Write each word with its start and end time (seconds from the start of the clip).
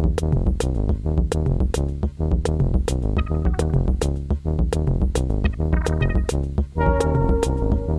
Thank 0.00 0.22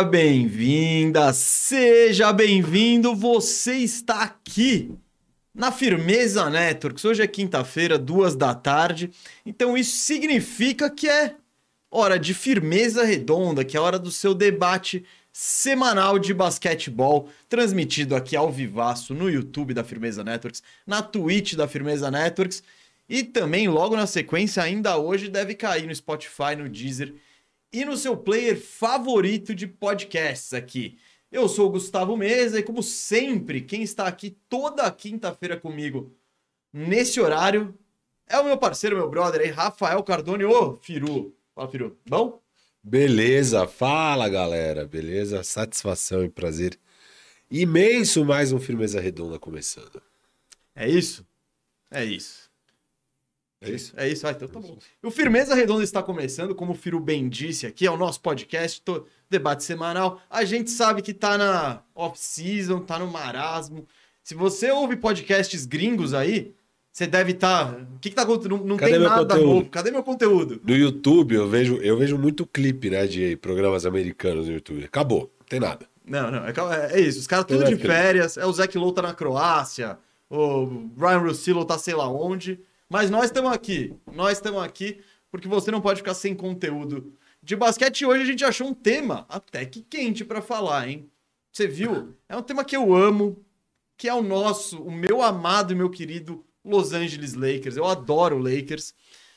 Seja 0.00 0.08
bem-vinda, 0.08 1.32
seja 1.34 2.32
bem-vindo. 2.32 3.14
Você 3.14 3.74
está 3.74 4.22
aqui 4.22 4.94
na 5.54 5.70
Firmeza 5.70 6.48
Networks. 6.48 7.04
Hoje 7.04 7.22
é 7.22 7.26
quinta-feira, 7.26 7.98
duas 7.98 8.34
da 8.34 8.54
tarde. 8.54 9.10
Então 9.44 9.76
isso 9.76 9.98
significa 9.98 10.88
que 10.88 11.06
é 11.06 11.34
hora 11.90 12.18
de 12.18 12.32
firmeza 12.32 13.04
redonda, 13.04 13.62
que 13.62 13.76
é 13.76 13.80
hora 13.80 13.98
do 13.98 14.10
seu 14.10 14.32
debate 14.34 15.04
semanal 15.30 16.18
de 16.18 16.32
basquetebol, 16.32 17.28
transmitido 17.46 18.16
aqui 18.16 18.34
ao 18.34 18.50
vivaço 18.50 19.12
no 19.12 19.28
YouTube 19.28 19.74
da 19.74 19.84
Firmeza 19.84 20.24
Networks, 20.24 20.62
na 20.86 21.02
Twitch 21.02 21.52
da 21.56 21.68
Firmeza 21.68 22.10
Networks 22.10 22.62
e 23.06 23.22
também 23.22 23.68
logo 23.68 23.94
na 23.94 24.06
sequência 24.06 24.62
ainda 24.62 24.96
hoje 24.96 25.28
deve 25.28 25.54
cair 25.54 25.86
no 25.86 25.94
Spotify, 25.94 26.56
no 26.56 26.70
Deezer 26.70 27.12
e 27.72 27.84
no 27.84 27.96
seu 27.96 28.16
player 28.16 28.60
favorito 28.60 29.54
de 29.54 29.66
podcasts 29.66 30.52
aqui. 30.52 30.98
Eu 31.30 31.48
sou 31.48 31.68
o 31.68 31.70
Gustavo 31.70 32.16
Mesa 32.16 32.58
e, 32.58 32.62
como 32.62 32.82
sempre, 32.82 33.60
quem 33.60 33.82
está 33.82 34.06
aqui 34.06 34.36
toda 34.48 34.90
quinta-feira 34.90 35.56
comigo 35.56 36.12
nesse 36.72 37.20
horário 37.20 37.76
é 38.26 38.38
o 38.38 38.44
meu 38.44 38.56
parceiro, 38.56 38.96
meu 38.96 39.08
brother 39.08 39.40
aí, 39.40 39.48
Rafael 39.48 40.02
Cardone. 40.02 40.44
Ô, 40.44 40.76
Firu. 40.76 41.34
Fala, 41.54 41.68
Firu. 41.68 41.98
Bom? 42.08 42.40
Beleza, 42.82 43.66
fala 43.66 44.28
galera, 44.28 44.86
beleza? 44.86 45.42
Satisfação 45.42 46.24
e 46.24 46.28
prazer 46.28 46.78
imenso 47.50 48.24
mais 48.24 48.52
um 48.52 48.60
Firmeza 48.60 49.00
Redonda 49.00 49.38
começando. 49.38 50.00
É 50.74 50.88
isso? 50.88 51.26
É 51.90 52.04
isso. 52.04 52.39
É 53.62 53.70
isso? 53.70 53.92
É 53.96 54.08
isso, 54.08 54.26
ah, 54.26 54.30
então 54.30 54.48
tá 54.48 54.58
bom. 54.58 54.78
O 55.02 55.10
Firmeza 55.10 55.54
Redonda 55.54 55.84
está 55.84 56.02
começando, 56.02 56.54
como 56.54 56.72
o 56.72 56.74
Firu 56.74 56.98
bem 56.98 57.28
disse 57.28 57.66
aqui, 57.66 57.86
é 57.86 57.90
o 57.90 57.96
nosso 57.96 58.20
podcast, 58.20 58.80
to- 58.80 59.04
debate 59.28 59.62
semanal. 59.64 60.20
A 60.30 60.44
gente 60.44 60.70
sabe 60.70 61.02
que 61.02 61.12
tá 61.12 61.36
na 61.36 61.82
off-season, 61.94 62.80
tá 62.80 62.98
no 62.98 63.06
marasmo. 63.06 63.86
Se 64.22 64.34
você 64.34 64.70
ouve 64.70 64.96
podcasts 64.96 65.66
gringos 65.66 66.14
aí, 66.14 66.54
você 66.90 67.06
deve 67.06 67.32
estar. 67.32 67.72
O 67.94 67.98
que, 68.00 68.08
que 68.08 68.16
tá 68.16 68.22
acontecendo? 68.22 68.56
Não, 68.56 68.64
não 68.64 68.76
tem 68.78 68.98
nada 68.98 69.20
conteúdo? 69.34 69.54
novo. 69.54 69.68
Cadê 69.70 69.90
meu 69.90 70.02
conteúdo? 70.02 70.60
No 70.64 70.74
YouTube 70.74 71.34
eu 71.34 71.46
vejo, 71.48 71.76
eu 71.76 71.96
vejo 71.98 72.16
muito 72.16 72.46
clipe, 72.46 72.88
né, 72.88 73.06
de 73.06 73.36
programas 73.36 73.84
americanos 73.84 74.46
no 74.46 74.54
YouTube. 74.54 74.84
Acabou, 74.84 75.30
não 75.38 75.46
tem 75.46 75.60
nada. 75.60 75.86
Não, 76.04 76.30
não, 76.30 76.44
é, 76.46 76.52
é 76.92 77.00
isso. 77.00 77.20
Os 77.20 77.26
caras 77.26 77.44
tudo 77.44 77.64
de 77.64 77.76
férias. 77.76 78.36
É 78.36 78.44
o 78.44 78.52
Zach 78.52 78.76
Lowe 78.76 78.94
tá 78.94 79.02
na 79.02 79.14
Croácia. 79.14 79.98
O 80.28 80.88
Ryan 80.98 81.18
Russillo 81.18 81.64
tá 81.64 81.76
sei 81.78 81.94
lá 81.94 82.08
onde. 82.08 82.58
Mas 82.90 83.08
nós 83.08 83.26
estamos 83.26 83.52
aqui. 83.52 83.94
Nós 84.12 84.38
estamos 84.38 84.60
aqui 84.60 85.00
porque 85.30 85.46
você 85.46 85.70
não 85.70 85.80
pode 85.80 86.00
ficar 86.00 86.12
sem 86.12 86.34
conteúdo 86.34 87.16
de 87.40 87.54
basquete. 87.54 88.04
Hoje 88.04 88.24
a 88.24 88.26
gente 88.26 88.44
achou 88.44 88.66
um 88.66 88.74
tema 88.74 89.24
até 89.28 89.64
que 89.64 89.80
quente 89.80 90.24
pra 90.24 90.42
falar, 90.42 90.88
hein? 90.88 91.08
Você 91.52 91.68
viu? 91.68 92.16
É 92.28 92.36
um 92.36 92.42
tema 92.42 92.64
que 92.64 92.76
eu 92.76 92.92
amo, 92.92 93.44
que 93.96 94.08
é 94.08 94.14
o 94.14 94.22
nosso, 94.22 94.82
o 94.82 94.90
meu 94.90 95.22
amado 95.22 95.72
e 95.72 95.76
meu 95.76 95.88
querido 95.88 96.44
Los 96.64 96.92
Angeles 96.92 97.34
Lakers. 97.34 97.76
Eu 97.76 97.86
adoro 97.86 98.38
Lakers. 98.38 98.92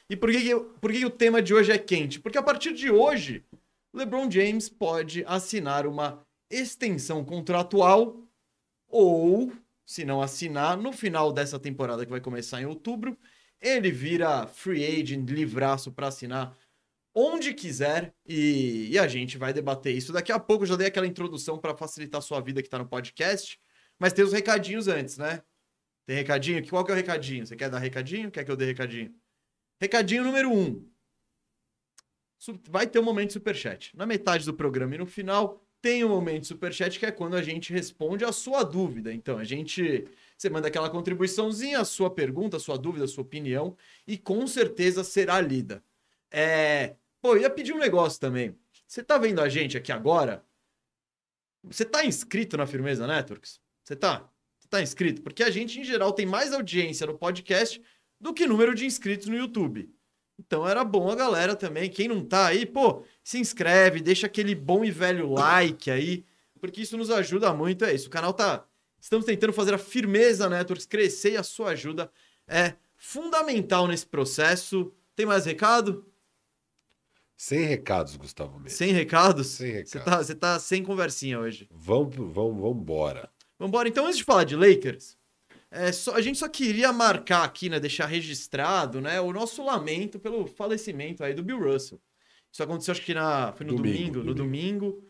E 0.10 0.16
por 0.16 0.32
que, 0.32 0.42
que, 0.42 0.56
por 0.82 0.92
que 0.92 1.00
que 1.00 1.06
o 1.06 1.12
tema 1.12 1.40
de 1.40 1.54
hoje 1.54 1.72
é 1.72 1.78
quente? 1.78 2.20
Porque 2.20 2.40
a 2.40 2.44
partir 2.44 2.74
de 2.74 2.90
hoje, 2.90 3.46
LeBron 3.94 4.32
James 4.32 4.68
pode 4.68 5.24
assinar 5.28 5.86
uma 5.86 6.26
extensão 6.50 7.24
contratual 7.24 8.18
ou, 8.88 9.52
se 9.86 10.04
não 10.04 10.24
assinar, 10.24 10.76
no 10.76 10.92
final 10.92 11.32
dessa 11.32 11.60
temporada 11.60 12.04
que 12.04 12.12
vai 12.12 12.20
começar 12.20 12.60
em 12.60 12.66
outubro, 12.66 13.16
ele 13.64 13.92
vira 13.92 14.46
free 14.46 14.86
agent, 14.86 15.30
livraço 15.30 15.92
para 15.92 16.08
assinar 16.10 16.56
onde 17.16 17.54
quiser 17.54 18.14
e, 18.26 18.90
e 18.92 19.00
a 19.00 19.08
gente 19.08 19.38
vai 19.38 19.54
debater 19.54 19.96
isso 19.96 20.12
daqui 20.12 20.32
a 20.32 20.40
pouco. 20.40 20.64
Eu 20.64 20.68
já 20.68 20.76
dei 20.76 20.88
aquela 20.88 21.08
introdução 21.08 21.58
para 21.58 21.76
facilitar 21.76 22.20
a 22.20 22.22
sua 22.22 22.42
vida 22.42 22.62
que 22.62 22.70
tá 22.70 22.78
no 22.78 22.88
podcast, 22.88 23.60
mas 24.00 24.14
tem 24.14 24.26
os 24.26 24.34
recadinhos 24.34 24.88
antes, 24.88 25.18
né? 25.18 25.42
Tem 26.06 26.16
recadinho? 26.16 26.68
Qual 26.68 26.84
que 26.84 26.92
é 26.92 26.94
o 26.94 26.98
recadinho? 26.98 27.48
Você 27.48 27.56
quer 27.56 27.70
dar 27.70 27.80
recadinho? 27.80 28.30
Quer 28.30 28.44
que 28.44 28.52
eu 28.52 28.58
dê 28.58 28.66
recadinho? 28.66 29.14
Recadinho 29.80 30.24
número 30.24 30.52
um. 30.52 30.86
Vai 32.70 32.86
ter 32.86 33.00
um 33.00 33.04
momento 33.04 33.28
de 33.28 33.34
superchat. 33.34 33.96
Na 33.96 34.06
metade 34.06 34.46
do 34.46 34.54
programa 34.54 34.96
e 34.96 34.98
no 34.98 35.06
final 35.06 35.66
tem 35.82 36.04
um 36.04 36.10
momento 36.10 36.42
de 36.42 36.48
superchat 36.48 37.00
que 37.00 37.06
é 37.06 37.12
quando 37.12 37.36
a 37.36 37.42
gente 37.42 37.72
responde 37.72 38.26
a 38.26 38.32
sua 38.32 38.64
dúvida. 38.64 39.14
Então, 39.14 39.38
a 39.38 39.44
gente. 39.44 40.08
Você 40.44 40.50
manda 40.50 40.68
aquela 40.68 40.90
contribuiçãozinha, 40.90 41.80
a 41.80 41.86
sua 41.86 42.10
pergunta, 42.10 42.58
a 42.58 42.60
sua 42.60 42.78
dúvida, 42.78 43.06
a 43.06 43.08
sua 43.08 43.22
opinião, 43.22 43.78
e 44.06 44.18
com 44.18 44.46
certeza 44.46 45.02
será 45.02 45.40
lida. 45.40 45.82
É. 46.30 46.98
Pô, 47.22 47.38
eu 47.38 47.44
ia 47.44 47.50
pedir 47.50 47.72
um 47.72 47.78
negócio 47.78 48.20
também. 48.20 48.54
Você 48.86 49.02
tá 49.02 49.18
vendo 49.18 49.40
a 49.40 49.48
gente 49.48 49.78
aqui 49.78 49.90
agora? 49.90 50.44
Você 51.64 51.86
tá 51.86 52.04
inscrito 52.06 52.58
na 52.58 52.68
Firmeza 52.68 53.08
Networks? 53.08 53.62
Você 53.86 53.96
tá? 53.96 54.30
Você 54.60 54.68
tá 54.68 54.82
inscrito? 54.82 55.22
Porque 55.22 55.44
a 55.44 55.50
gente, 55.50 55.80
em 55.80 55.84
geral, 55.86 56.12
tem 56.12 56.26
mais 56.26 56.52
audiência 56.52 57.08
no 57.08 57.18
podcast 57.18 57.82
do 58.20 58.34
que 58.34 58.46
número 58.46 58.76
de 58.76 58.86
inscritos 58.86 59.28
no 59.28 59.38
YouTube. 59.38 59.90
Então 60.38 60.68
era 60.68 60.84
bom 60.84 61.10
a 61.10 61.16
galera 61.16 61.56
também. 61.56 61.90
Quem 61.90 62.10
não 62.10 62.22
tá 62.22 62.48
aí, 62.48 62.66
pô, 62.66 63.06
se 63.24 63.40
inscreve, 63.40 64.02
deixa 64.02 64.28
aquele 64.28 64.54
bom 64.56 64.84
e 64.84 64.92
velho 64.92 65.32
like 65.32 65.90
aí, 65.90 66.26
porque 66.60 66.82
isso 66.82 66.98
nos 66.98 67.10
ajuda 67.10 67.54
muito. 67.54 67.86
É 67.86 67.94
isso. 67.94 68.10
O 68.10 68.12
canal 68.12 68.34
tá. 68.34 68.68
Estamos 69.04 69.26
tentando 69.26 69.52
fazer 69.52 69.74
a 69.74 69.78
Firmeza 69.78 70.48
Networks 70.48 70.86
crescer 70.86 71.34
e 71.34 71.38
a 71.38 71.44
sua 71.44 71.72
ajuda 71.72 72.10
é 72.48 72.76
fundamental 72.96 73.86
nesse 73.86 74.06
processo. 74.06 74.94
Tem 75.14 75.26
mais 75.26 75.46
recado? 75.46 76.06
Sem 77.36 77.66
recados, 77.66 78.16
Gustavo 78.16 78.58
mesmo. 78.58 78.70
Sem 78.78 78.94
recados? 78.94 79.48
Sem 79.48 79.72
recados. 79.74 79.90
Você 79.92 80.00
tá, 80.00 80.18
você 80.24 80.36
tá 80.36 80.58
sem 80.60 80.82
conversinha 80.86 81.38
hoje. 81.38 81.68
Vamos, 81.70 82.16
vamos, 82.16 82.62
vamos 82.62 82.78
embora. 82.82 83.30
Vambora, 83.60 83.90
então 83.90 84.06
antes 84.06 84.20
de 84.20 84.24
falar 84.24 84.46
de 84.46 84.56
Lakers, 84.56 85.18
é 85.70 85.92
só- 85.92 86.16
a 86.16 86.22
gente 86.22 86.40
só 86.40 86.48
queria 86.48 86.94
marcar 86.94 87.44
aqui, 87.44 87.68
né, 87.68 87.82
deixar 87.82 88.06
registrado, 88.06 89.02
né, 89.02 89.20
o 89.20 89.34
nosso 89.34 89.66
lamento 89.66 90.18
pelo 90.18 90.48
falecimento 90.48 91.26
aí 91.26 91.34
do 91.34 91.44
Bill 91.44 91.60
Russell. 91.60 92.00
Isso 92.50 92.64
aconteceu 92.64 92.94
acho 92.94 93.02
que 93.02 93.14
na, 93.14 93.52
foi 93.52 93.66
no 93.66 93.76
domingo, 93.76 93.98
Domingo, 94.22 94.24
no 94.24 94.34
domingo. 94.34 95.04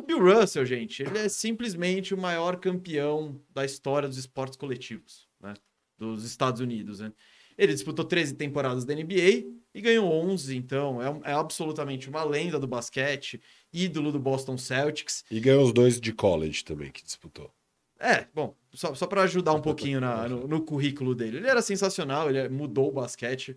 O 0.00 0.06
Bill 0.06 0.18
Russell, 0.18 0.64
gente, 0.64 1.02
ele 1.02 1.18
é 1.18 1.28
simplesmente 1.28 2.14
o 2.14 2.18
maior 2.18 2.56
campeão 2.58 3.38
da 3.50 3.64
história 3.64 4.08
dos 4.08 4.16
esportes 4.16 4.56
coletivos, 4.56 5.28
né, 5.38 5.52
dos 5.98 6.24
Estados 6.24 6.60
Unidos, 6.60 7.00
né. 7.00 7.12
Ele 7.58 7.74
disputou 7.74 8.06
13 8.06 8.34
temporadas 8.34 8.86
da 8.86 8.94
NBA 8.94 9.44
e 9.74 9.80
ganhou 9.82 10.10
11, 10.10 10.56
então 10.56 11.02
é, 11.02 11.30
é 11.30 11.32
absolutamente 11.34 12.08
uma 12.08 12.24
lenda 12.24 12.58
do 12.58 12.66
basquete, 12.66 13.38
ídolo 13.70 14.10
do 14.10 14.18
Boston 14.18 14.56
Celtics. 14.56 15.22
E 15.30 15.38
ganhou 15.38 15.64
os 15.64 15.72
dois 15.72 16.00
de 16.00 16.12
college 16.14 16.64
também 16.64 16.90
que 16.90 17.04
disputou. 17.04 17.52
É, 17.98 18.26
bom, 18.34 18.56
só, 18.72 18.94
só 18.94 19.06
para 19.06 19.22
ajudar 19.24 19.52
um 19.52 19.60
pouquinho 19.60 20.00
na- 20.00 20.26
no, 20.26 20.48
no 20.48 20.62
currículo 20.62 21.14
dele. 21.14 21.36
Ele 21.36 21.48
era 21.48 21.60
sensacional, 21.60 22.30
ele 22.30 22.48
mudou 22.48 22.88
o 22.88 22.92
basquete. 22.92 23.54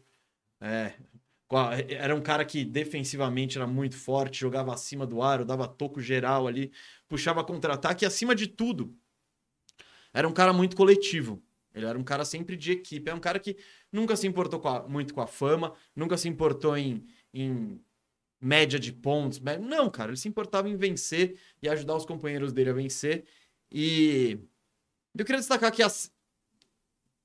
É, 0.60 0.92
era 1.90 2.16
um 2.16 2.22
cara 2.22 2.44
que 2.46 2.66
defensivamente 2.66 3.58
era 3.58 3.68
muito 3.68 3.96
forte, 3.98 4.40
jogava 4.40 4.74
acima 4.74 5.06
do 5.06 5.22
aro, 5.22 5.46
dava 5.46 5.68
toco 5.68 6.02
geral 6.02 6.48
ali, 6.48 6.72
puxava 7.08 7.44
contra-ataque 7.44 8.04
e, 8.04 8.08
acima 8.08 8.34
de 8.34 8.48
tudo, 8.48 8.96
era 10.14 10.28
um 10.28 10.34
cara 10.34 10.54
muito 10.54 10.76
coletivo. 10.76 11.44
Ele 11.74 11.86
era 11.86 11.98
um 11.98 12.04
cara 12.04 12.24
sempre 12.24 12.56
de 12.56 12.72
equipe. 12.72 13.10
É 13.10 13.14
um 13.14 13.20
cara 13.20 13.40
que 13.40 13.58
nunca 13.92 14.16
se 14.16 14.28
importou 14.28 14.60
com 14.60 14.68
a- 14.68 14.88
muito 14.88 15.14
com 15.14 15.22
a 15.22 15.28
fama, 15.28 15.74
nunca 15.96 16.18
se 16.18 16.28
importou 16.30 16.78
em, 16.78 17.04
em 17.34 17.80
média 18.40 18.80
de 18.80 18.92
pontos. 18.94 19.40
Não, 19.62 19.90
cara, 19.90 20.12
ele 20.12 20.18
se 20.18 20.28
importava 20.28 20.70
em 20.70 20.76
vencer 20.76 21.40
e 21.62 21.70
ajudar 21.70 21.96
os 21.96 22.06
companheiros 22.06 22.54
dele 22.54 22.70
a 22.70 22.74
vencer. 22.74 23.26
E 23.72 24.40
eu 25.18 25.26
queria 25.26 25.40
destacar 25.40 25.72
que 25.72 25.82
as... 25.84 26.12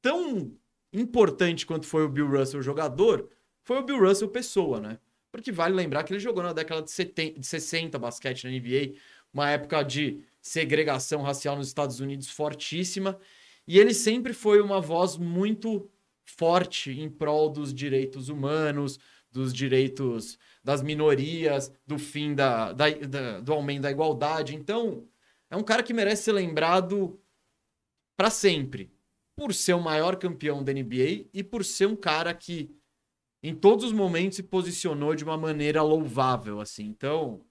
tão 0.00 0.56
importante 0.93 1.67
quanto 1.67 1.87
foi 1.87 2.05
o 2.05 2.09
Bill 2.09 2.29
Russell 2.31 2.62
jogador, 2.62 3.29
foi 3.69 3.76
o 3.81 3.82
Bill 3.85 4.00
Russell 4.00 4.29
pessoa, 4.31 4.81
né? 4.81 4.99
Porque 5.31 5.53
vale 5.53 5.75
lembrar 5.75 6.03
que 6.03 6.11
ele 6.11 6.19
jogou 6.19 6.43
na 6.43 6.55
década 6.55 6.81
de 6.81 6.91
70, 6.91 7.38
de 7.38 7.47
60 7.47 7.99
basquete 7.99 8.44
na 8.44 8.50
NBA, 8.50 8.99
uma 9.31 9.50
época 9.50 9.82
de 9.82 10.23
segregação 10.41 11.20
racial 11.20 11.55
nos 11.55 11.67
Estados 11.69 12.00
Unidos 12.00 12.31
fortíssima, 12.31 13.20
e 13.67 13.79
ele 13.79 13.93
sempre 13.93 14.32
foi 14.32 14.62
uma 14.62 14.81
voz 14.81 15.19
muito 15.19 15.87
forte 16.25 16.91
em 16.99 17.11
prol 17.11 17.50
dos 17.50 17.75
direitos 17.75 18.31
humanos, 18.31 18.99
dos 19.31 19.53
direitos 19.53 20.38
das 20.65 20.81
minorias, 20.81 21.70
do 21.87 21.99
fim 21.99 22.35
da, 22.35 22.73
da- 22.73 22.88
da- 22.88 23.41
do 23.41 23.53
aumento 23.53 23.82
da 23.82 23.91
igualdade. 23.91 24.55
Então, 24.56 25.06
é 25.50 25.56
um 25.59 25.62
cara 25.62 25.82
que 25.82 25.93
merece 25.93 26.23
ser 26.23 26.32
lembrado 26.32 27.20
para 28.17 28.31
sempre, 28.31 28.91
por 29.37 29.53
ser 29.53 29.75
o 29.75 29.81
maior 29.81 30.17
campeão 30.17 30.65
da 30.65 30.73
NBA 30.73 31.29
e 31.35 31.44
por 31.44 31.62
ser 31.67 31.87
um 31.87 31.94
cara 31.94 32.32
que 32.32 32.75
em 33.43 33.55
todos 33.55 33.85
os 33.87 33.93
momentos 33.93 34.37
se 34.37 34.43
posicionou 34.43 35.14
de 35.14 35.25
uma 35.25 35.37
maneira 35.37 35.82
louvável, 35.82 36.61
assim. 36.61 36.85
Então, 36.87 37.44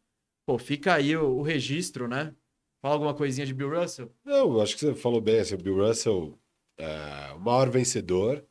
pô, 0.45 0.57
fica 0.57 0.93
aí 0.95 1.15
o, 1.15 1.37
o 1.37 1.41
registro, 1.41 2.07
né? 2.07 2.35
Fala 2.81 2.95
alguma 2.95 3.13
coisinha 3.15 3.45
de 3.47 3.53
Bill 3.53 3.69
Russell? 3.79 4.11
Não, 4.23 4.61
acho 4.61 4.75
que 4.75 4.81
você 4.81 4.93
falou 4.95 5.21
bem, 5.21 5.39
assim, 5.39 5.55
o 5.55 5.57
Bill 5.57 5.77
Russell 5.87 6.37
é 6.77 7.33
o 7.33 7.39
maior 7.39 7.69
vencedor. 7.69 8.45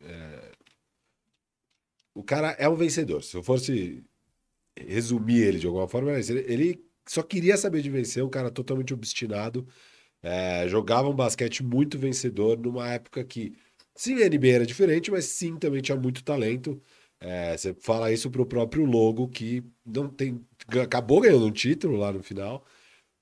é, 0.00 0.52
O 2.14 2.22
cara 2.22 2.50
é 2.58 2.68
um 2.68 2.74
vencedor. 2.74 3.22
Se 3.22 3.36
eu 3.36 3.42
fosse 3.42 4.04
resumir 4.78 5.42
ele 5.42 5.58
de 5.58 5.66
alguma 5.66 5.88
forma, 5.88 6.12
ele, 6.12 6.40
ele 6.52 6.84
só 7.08 7.22
queria 7.22 7.56
saber 7.56 7.82
de 7.82 7.90
vencer, 7.90 8.24
um 8.24 8.30
cara 8.30 8.50
totalmente 8.50 8.94
obstinado. 8.94 9.66
é, 10.22 10.68
jogava 10.68 11.08
um 11.08 11.14
basquete 11.14 11.62
muito 11.64 11.98
vencedor 11.98 12.58
numa 12.58 12.88
época 12.90 13.24
que, 13.24 13.56
sim, 13.98 14.22
a 14.22 14.28
NBA 14.28 14.48
era 14.48 14.66
diferente, 14.66 15.10
mas 15.10 15.26
sim, 15.26 15.58
também 15.58 15.82
tinha 15.82 15.96
muito 15.98 16.22
talento. 16.24 16.80
É, 17.20 17.56
você 17.56 17.74
fala 17.74 18.12
isso 18.12 18.30
pro 18.30 18.46
próprio 18.46 18.84
Logo, 18.84 19.28
que 19.28 19.64
não 19.84 20.08
tem, 20.08 20.46
acabou 20.82 21.20
ganhando 21.20 21.46
um 21.46 21.50
título 21.52 21.96
lá 21.96 22.12
no 22.12 22.22
final, 22.22 22.64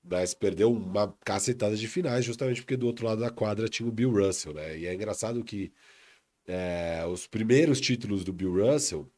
mas 0.03 0.33
perdeu 0.33 0.71
uma 0.71 1.11
cacetada 1.25 1.75
de 1.75 1.87
finais, 1.87 2.25
justamente 2.25 2.61
porque 2.61 2.77
do 2.77 2.87
outro 2.87 3.05
lado 3.07 3.21
da 3.21 3.31
quadra 3.31 3.67
tinha 3.69 3.89
o 3.89 3.91
Bill 3.91 4.11
Russell, 4.11 4.53
né? 4.53 4.77
E 4.79 4.85
é 4.87 4.93
engraçado 4.93 5.43
que 5.43 5.73
é, 6.47 7.05
os 7.07 7.27
primeiros 7.27 7.81
títulos 7.81 8.23
do 8.23 8.33
Bill 8.33 8.53
Russell 8.53 9.11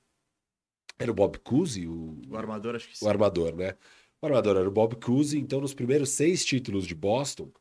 era 0.97 1.11
o 1.11 1.13
Bob 1.13 1.37
Cousy, 1.39 1.87
o, 1.87 2.21
O 2.29 2.37
armador, 2.37 2.75
acho 2.75 2.87
que 2.89 2.97
sim. 2.97 3.05
o 3.05 3.09
armador, 3.09 3.55
né? 3.55 3.75
O 4.21 4.25
armador 4.25 4.57
era 4.57 4.67
o 4.67 4.71
Bob 4.71 4.95
Cousy, 4.97 5.37
então 5.39 5.61
nos 5.61 5.73
primeiros 5.73 6.09
seis 6.11 6.43
títulos 6.45 6.85
de 6.85 6.95
Boston 6.95 7.51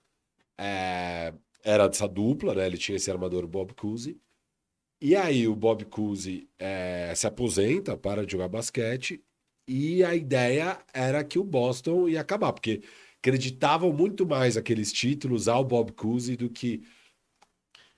é, 0.58 1.32
era 1.64 1.88
dessa 1.88 2.06
dupla, 2.08 2.54
né? 2.54 2.66
Ele 2.66 2.78
tinha 2.78 2.96
esse 2.96 3.10
armador, 3.10 3.44
o 3.44 3.48
Bob 3.48 3.74
Cousy. 3.74 4.18
E 5.00 5.14
aí 5.14 5.46
o 5.46 5.54
Bob 5.54 5.84
Cousy 5.84 6.48
é, 6.58 7.12
se 7.14 7.26
aposenta, 7.26 7.96
para 7.96 8.26
de 8.26 8.32
jogar 8.32 8.48
basquete, 8.48 9.22
e 9.66 10.02
a 10.02 10.14
ideia 10.14 10.78
era 10.92 11.22
que 11.22 11.38
o 11.38 11.44
Boston 11.44 12.08
ia 12.08 12.20
acabar, 12.20 12.52
porque 12.52 12.82
acreditavam 13.20 13.92
muito 13.92 14.26
mais 14.26 14.56
aqueles 14.56 14.92
títulos 14.92 15.46
ao 15.48 15.64
Bob 15.64 15.92
Cousy 15.92 16.36
do 16.36 16.48
que 16.48 16.82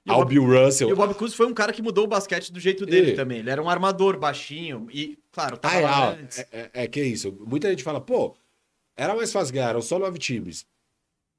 E 0.05 0.11
o 0.11 0.15
ao 0.15 0.25
Bill 0.25 0.45
Russell. 0.45 0.89
E 0.89 0.93
o 0.93 0.97
Bob 0.97 1.15
Cousy 1.15 1.37
foi 1.37 1.47
um 1.47 1.55
cara 1.55 1.73
que 1.73 1.83
mudou 1.83 2.05
o 2.05 2.09
basquete 2.09 2.53
do 2.53 2.59
jeito 2.61 2.85
dele 2.85 3.13
E- 3.13 3.15
também. 3.15 3.39
Ele 3.39 3.51
era 3.51 3.63
um 3.63 3.69
armador 3.69 4.19
baixinho 4.19 4.87
e, 4.91 5.19
claro, 5.31 5.57
tava 5.57 5.77
Ah, 5.77 5.79
é, 5.79 5.83
lá 5.83 5.91
ah, 5.91 6.11
antes. 6.11 6.39
é, 6.39 6.49
é- 6.53 6.71
é 6.85 6.87
que 6.87 7.01
é 7.01 7.05
isso. 7.05 7.33
Muita 7.47 7.71
gente 7.71 7.83
fala, 7.83 8.01
pô, 8.01 8.35
era 8.97 9.15
mais 9.15 9.33
fácil 9.33 9.55
ganhar, 9.55 9.71
eram 9.71 9.83
só 9.83 9.99
nove 9.99 10.19
times. 10.19 10.67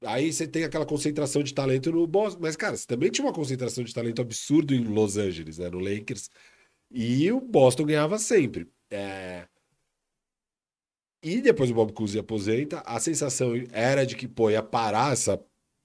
Aí 0.04 0.32
você 0.32 0.46
tem 0.46 0.64
aquela 0.64 0.86
concentração 0.86 1.42
de 1.42 1.54
talento 1.54 1.92
no 1.92 2.06
Boston. 2.06 2.40
Mas, 2.42 2.56
cara, 2.56 2.76
você 2.76 2.86
também 2.86 3.10
tinha 3.10 3.26
uma 3.26 3.32
concentração 3.32 3.84
de 3.84 3.94
talento 3.94 4.22
absurdo 4.22 4.74
em 4.74 4.84
Los 4.84 5.16
Angeles, 5.16 5.58
né? 5.58 5.70
No 5.70 5.78
Lakers. 5.78 6.30
E 6.90 7.30
o 7.32 7.40
Boston 7.40 7.86
ganhava 7.86 8.18
sempre. 8.18 8.68
É, 8.90 9.46
E 11.22 11.40
depois 11.40 11.70
o 11.70 11.74
Bob 11.74 11.92
Cousy 11.92 12.18
aposenta. 12.18 12.80
A 12.80 12.98
sensação 12.98 13.52
era 13.72 14.04
de 14.04 14.16
que, 14.16 14.26
pô, 14.26 14.50
ia 14.50 14.62
parar 14.62 15.12
essa, 15.12 15.40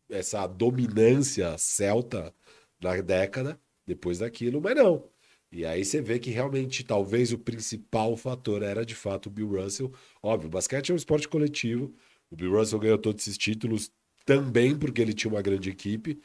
essa 0.09 0.47
dominância 0.47 1.57
celta 1.57 2.33
na 2.81 2.99
década 3.01 3.59
depois 3.85 4.19
daquilo, 4.19 4.61
mas 4.61 4.75
não. 4.75 5.07
E 5.51 5.65
aí 5.65 5.85
você 5.85 6.01
vê 6.01 6.19
que 6.19 6.29
realmente 6.31 6.83
talvez 6.83 7.31
o 7.31 7.39
principal 7.39 8.17
fator 8.17 8.63
era 8.63 8.85
de 8.85 8.95
fato 8.95 9.27
o 9.27 9.29
Bill 9.29 9.49
Russell. 9.61 9.93
Óbvio, 10.21 10.47
o 10.47 10.51
basquete 10.51 10.89
é 10.91 10.93
um 10.93 10.97
esporte 10.97 11.27
coletivo. 11.27 11.93
O 12.29 12.35
Bill 12.35 12.51
Russell 12.57 12.79
ganhou 12.79 12.97
todos 12.97 13.23
esses 13.23 13.37
títulos 13.37 13.91
também 14.27 14.77
porque 14.77 15.01
ele 15.01 15.13
tinha 15.13 15.31
uma 15.31 15.41
grande 15.41 15.69
equipe, 15.69 16.19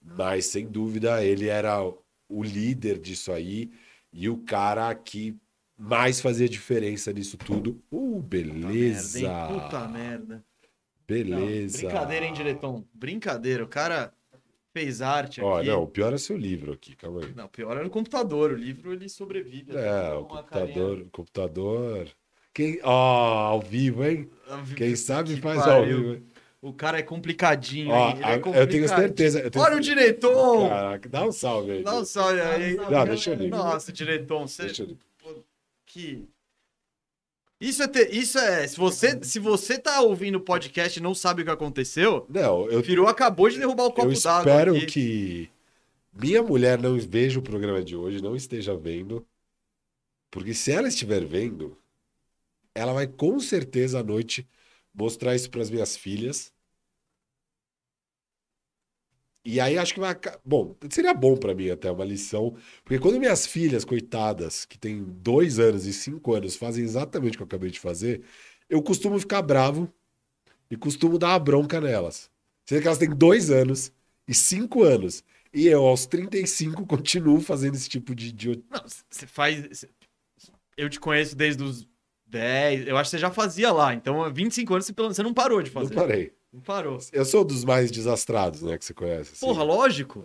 mas 0.00 0.46
sem 0.46 0.64
dúvida 0.66 1.22
ele 1.24 1.48
era 1.48 1.82
o 1.84 2.42
líder 2.42 2.98
disso 2.98 3.32
aí 3.32 3.70
e 4.12 4.28
o 4.28 4.38
cara 4.38 4.94
que 4.94 5.36
mais 5.76 6.20
fazia 6.20 6.48
diferença 6.48 7.12
nisso 7.12 7.36
tudo. 7.36 7.82
Uh, 7.90 8.22
beleza! 8.22 9.20
Merda, 9.20 9.52
hein? 9.54 9.60
Puta 9.60 9.88
merda. 9.88 10.34
Não, 10.36 10.42
Beleza! 11.06 11.78
brincadeira, 11.78 12.26
hein, 12.26 12.32
diretor? 12.32 12.84
Brincadeira. 12.94 13.64
O 13.64 13.68
cara 13.68 14.12
fez 14.72 15.00
arte 15.02 15.40
aqui. 15.40 15.66
não, 15.66 15.82
o 15.82 15.86
pior 15.88 16.12
é 16.12 16.18
seu 16.18 16.36
livro 16.36 16.72
aqui, 16.72 16.94
calma 16.94 17.24
aí. 17.24 17.32
Não, 17.34 17.48
pior 17.48 17.72
era 17.72 17.84
no 17.84 17.90
computador. 17.90 18.52
O 18.52 18.56
livro 18.56 18.92
ele 18.92 19.08
sobrevive. 19.08 19.74
É, 19.76 20.12
o 20.14 20.24
computador, 20.26 20.98
o 21.00 21.10
computador. 21.10 22.08
Quem, 22.54 22.78
ó, 22.82 23.46
ao 23.48 23.60
vivo, 23.62 24.04
hein? 24.04 24.28
Quem 24.76 24.94
sabe 24.96 25.34
Que 25.36 25.40
faz 25.40 25.60
pariu. 25.64 25.96
ao 25.96 26.02
vivo. 26.14 26.26
O 26.60 26.72
cara 26.72 26.98
é 26.98 27.02
complicadinho, 27.02 27.90
Ó, 27.90 28.08
hein? 28.10 28.16
Ele 28.16 28.24
a- 28.24 28.32
é 28.58 28.62
eu 28.62 28.66
tenho 28.68 28.88
certeza. 28.88 29.40
Eu 29.40 29.50
tenho 29.50 29.64
Olha 29.64 29.76
o 29.76 29.80
diretor! 29.80 30.68
Caraca, 30.68 31.08
dá 31.08 31.24
um 31.24 31.30
salve 31.32 31.70
aí. 31.70 31.82
Dá 31.84 31.98
um 32.00 32.04
salve 32.04 32.40
aí. 32.40 32.74
Não, 32.74 33.04
deixa 33.04 33.30
eu 33.30 33.36
ler. 33.38 33.48
Nossa, 33.48 33.92
diretor, 33.92 34.40
você... 34.40 34.64
Deixa 34.64 34.82
eu- 34.82 34.96
que 35.86 36.28
isso 37.60 37.82
é 37.82 37.88
ter- 37.88 38.12
isso 38.14 38.38
é 38.38 38.66
se 38.68 38.76
você 38.76 39.18
se 39.24 39.38
você 39.38 39.78
tá 39.78 40.00
ouvindo 40.02 40.36
o 40.36 40.40
podcast 40.40 40.98
e 40.98 41.02
não 41.02 41.14
sabe 41.14 41.40
o 41.42 41.44
que 41.46 41.50
aconteceu 41.50 42.24
Não, 42.28 42.68
eu, 42.70 42.80
o 42.80 42.84
Firu 42.84 43.08
acabou 43.08 43.48
de 43.48 43.58
derrubar 43.58 43.86
o 43.86 43.92
copo 43.92 44.12
eu 44.12 44.20
d'água 44.20 44.40
espero 44.52 44.76
aqui. 44.76 44.86
que 44.86 45.50
minha 46.12 46.42
mulher 46.42 46.78
não 46.80 46.96
veja 47.00 47.38
o 47.38 47.42
programa 47.42 47.82
de 47.82 47.96
hoje, 47.96 48.22
não 48.22 48.36
esteja 48.36 48.76
vendo. 48.76 49.26
Porque 50.30 50.52
se 50.52 50.70
ela 50.70 50.88
estiver 50.88 51.24
vendo, 51.24 51.76
ela 52.74 52.92
vai 52.92 53.06
com 53.06 53.40
certeza 53.40 54.00
à 54.00 54.02
noite 54.02 54.46
mostrar 54.94 55.34
isso 55.34 55.48
para 55.50 55.62
as 55.62 55.70
minhas 55.70 55.96
filhas. 55.96 56.52
E 59.44 59.60
aí 59.60 59.78
acho 59.78 59.94
que 59.94 60.00
vai. 60.00 60.14
Bom, 60.44 60.76
seria 60.90 61.14
bom 61.14 61.36
para 61.36 61.54
mim 61.54 61.70
até 61.70 61.90
uma 61.90 62.04
lição. 62.04 62.56
Porque 62.84 62.98
quando 62.98 63.18
minhas 63.18 63.46
filhas, 63.46 63.84
coitadas, 63.84 64.64
que 64.64 64.78
têm 64.78 65.02
dois 65.02 65.58
anos 65.58 65.86
e 65.86 65.92
cinco 65.92 66.34
anos, 66.34 66.56
fazem 66.56 66.84
exatamente 66.84 67.34
o 67.34 67.36
que 67.38 67.42
eu 67.42 67.46
acabei 67.46 67.70
de 67.70 67.80
fazer, 67.80 68.22
eu 68.68 68.82
costumo 68.82 69.18
ficar 69.18 69.42
bravo 69.42 69.92
e 70.70 70.76
costumo 70.76 71.18
dar 71.18 71.28
uma 71.28 71.38
bronca 71.38 71.80
nelas. 71.80 72.30
Sendo 72.68 72.82
que 72.82 72.86
elas 72.86 72.98
têm 72.98 73.10
dois 73.10 73.50
anos 73.50 73.90
e 74.26 74.34
cinco 74.34 74.82
anos. 74.82 75.24
E 75.54 75.66
eu, 75.66 75.86
aos 75.86 76.04
35, 76.04 76.84
continuo 76.86 77.40
fazendo 77.40 77.74
esse 77.74 77.88
tipo 77.88 78.14
de 78.14 78.28
idiot... 78.28 78.62
Não, 78.70 78.82
você 79.10 79.26
faz 79.26 79.86
eu 80.78 80.88
te 80.88 81.00
conheço 81.00 81.34
desde 81.34 81.62
os 81.62 81.86
10, 82.26 82.86
eu 82.86 82.96
acho 82.96 83.10
que 83.10 83.16
você 83.16 83.20
já 83.20 83.30
fazia 83.30 83.72
lá, 83.72 83.92
então 83.92 84.22
há 84.22 84.28
25 84.28 84.74
anos 84.74 84.90
você, 84.96 85.22
não 85.22 85.34
parou 85.34 85.60
de 85.60 85.74
Não 85.74 85.82
fazer. 85.82 85.94
parei. 85.94 86.32
Não 86.52 86.60
parou. 86.60 86.98
Eu 87.12 87.24
sou 87.24 87.44
dos 87.44 87.64
mais 87.64 87.90
desastrados, 87.90 88.62
né, 88.62 88.78
que 88.78 88.84
você 88.84 88.94
conhece. 88.94 89.32
assim. 89.34 89.46
Porra, 89.46 89.62
lógico. 89.62 90.24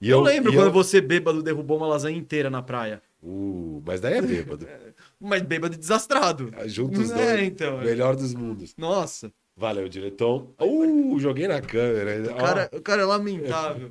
E 0.00 0.08
eu, 0.08 0.20
lembro 0.20 0.52
e 0.52 0.54
quando 0.54 0.68
eu- 0.68 0.72
você 0.72 1.00
bêbado 1.00 1.42
derrubou 1.42 1.76
uma 1.76 1.86
lasanha 1.86 2.16
inteira 2.16 2.48
na 2.48 2.62
praia. 2.62 3.02
Uh, 3.22 3.82
mas 3.84 4.00
daí 4.00 4.14
é 4.14 4.22
bêbado. 4.22 4.66
Mas 5.20 5.42
bêbado 5.42 5.74
e 5.74 5.78
desastrado. 5.78 6.52
Juntos 6.66 7.06
os 7.06 7.10
é, 7.10 7.36
dois. 7.36 7.48
então. 7.48 7.78
Melhor 7.78 8.14
dos 8.14 8.32
mundos. 8.32 8.74
Nossa, 8.76 9.32
Valeu, 9.56 9.88
diretor. 9.88 10.54
Uh, 10.60 11.18
joguei 11.18 11.48
na 11.48 11.60
câmera. 11.60 12.30
o 12.30 12.36
cara, 12.36 12.70
o 12.72 12.80
cara 12.80 13.02
é 13.02 13.04
lamentável. 13.04 13.90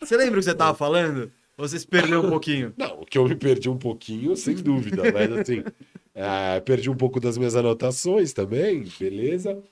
Você 0.00 0.16
lembra 0.16 0.32
o 0.32 0.38
que 0.38 0.42
você 0.42 0.54
tava 0.54 0.76
falando? 0.76 1.30
Ou 1.56 1.68
você 1.68 1.78
se 1.78 1.86
perdeu 1.86 2.20
um 2.24 2.28
pouquinho? 2.28 2.74
Não, 2.76 3.02
o 3.02 3.06
que 3.06 3.16
eu 3.16 3.28
me 3.28 3.36
perdi 3.36 3.68
um 3.68 3.76
pouquinho, 3.78 4.34
sem 4.34 4.56
dúvida, 4.56 5.04
mas 5.12 5.30
assim, 5.30 5.62
é, 6.12 6.58
perdi 6.58 6.90
um 6.90 6.96
pouco 6.96 7.20
das 7.20 7.38
minhas 7.38 7.54
anotações 7.54 8.32
também, 8.32 8.84
beleza? 8.98 9.62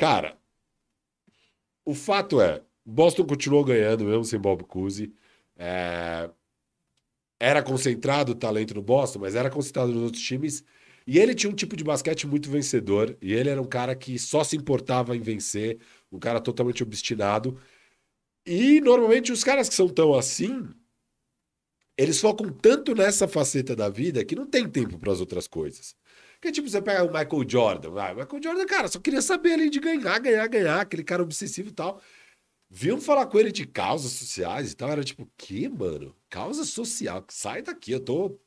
Cara, 0.00 0.38
o 1.84 1.92
fato 1.92 2.40
é, 2.40 2.62
Boston 2.82 3.26
continuou 3.26 3.62
ganhando 3.62 4.06
mesmo 4.06 4.24
sem 4.24 4.40
Bob 4.40 4.64
Cousy. 4.64 5.12
É, 5.58 6.30
era 7.38 7.62
concentrado 7.62 8.32
o 8.32 8.34
talento 8.34 8.74
no 8.74 8.80
Boston, 8.80 9.18
mas 9.18 9.34
era 9.34 9.50
concentrado 9.50 9.92
nos 9.92 10.04
outros 10.04 10.22
times. 10.22 10.64
E 11.06 11.18
ele 11.18 11.34
tinha 11.34 11.50
um 11.50 11.54
tipo 11.54 11.76
de 11.76 11.84
basquete 11.84 12.26
muito 12.26 12.50
vencedor. 12.50 13.14
E 13.20 13.34
ele 13.34 13.50
era 13.50 13.60
um 13.60 13.66
cara 13.66 13.94
que 13.94 14.18
só 14.18 14.42
se 14.42 14.56
importava 14.56 15.14
em 15.14 15.20
vencer, 15.20 15.78
um 16.10 16.18
cara 16.18 16.40
totalmente 16.40 16.82
obstinado. 16.82 17.60
E 18.46 18.80
normalmente 18.80 19.30
os 19.30 19.44
caras 19.44 19.68
que 19.68 19.74
são 19.74 19.86
tão 19.86 20.14
assim, 20.14 20.66
eles 21.94 22.18
focam 22.18 22.50
tanto 22.50 22.94
nessa 22.94 23.28
faceta 23.28 23.76
da 23.76 23.90
vida 23.90 24.24
que 24.24 24.34
não 24.34 24.46
tem 24.46 24.66
tempo 24.66 24.98
para 24.98 25.12
as 25.12 25.20
outras 25.20 25.46
coisas. 25.46 25.94
Que 26.40 26.50
tipo, 26.50 26.68
você 26.68 26.80
pega 26.80 27.04
o 27.04 27.08
Michael 27.08 27.44
Jordan, 27.46 27.90
vai, 27.90 28.14
Michael 28.14 28.42
Jordan, 28.42 28.66
cara, 28.66 28.88
só 28.88 28.98
queria 28.98 29.20
saber 29.20 29.52
ali 29.52 29.68
de 29.68 29.78
ganhar, 29.78 30.18
ganhar, 30.18 30.46
ganhar, 30.46 30.80
aquele 30.80 31.04
cara 31.04 31.22
obsessivo 31.22 31.68
e 31.68 31.72
tal. 31.72 32.00
Viam 32.68 33.00
falar 33.00 33.26
com 33.26 33.38
ele 33.38 33.52
de 33.52 33.66
causas 33.66 34.12
sociais 34.12 34.72
e 34.72 34.76
tal, 34.76 34.90
era 34.90 35.04
tipo, 35.04 35.28
que, 35.36 35.68
mano? 35.68 36.16
Causa 36.30 36.64
social, 36.64 37.24
sai 37.28 37.62
daqui, 37.62 37.92
eu 37.92 38.00
tô 38.00 38.38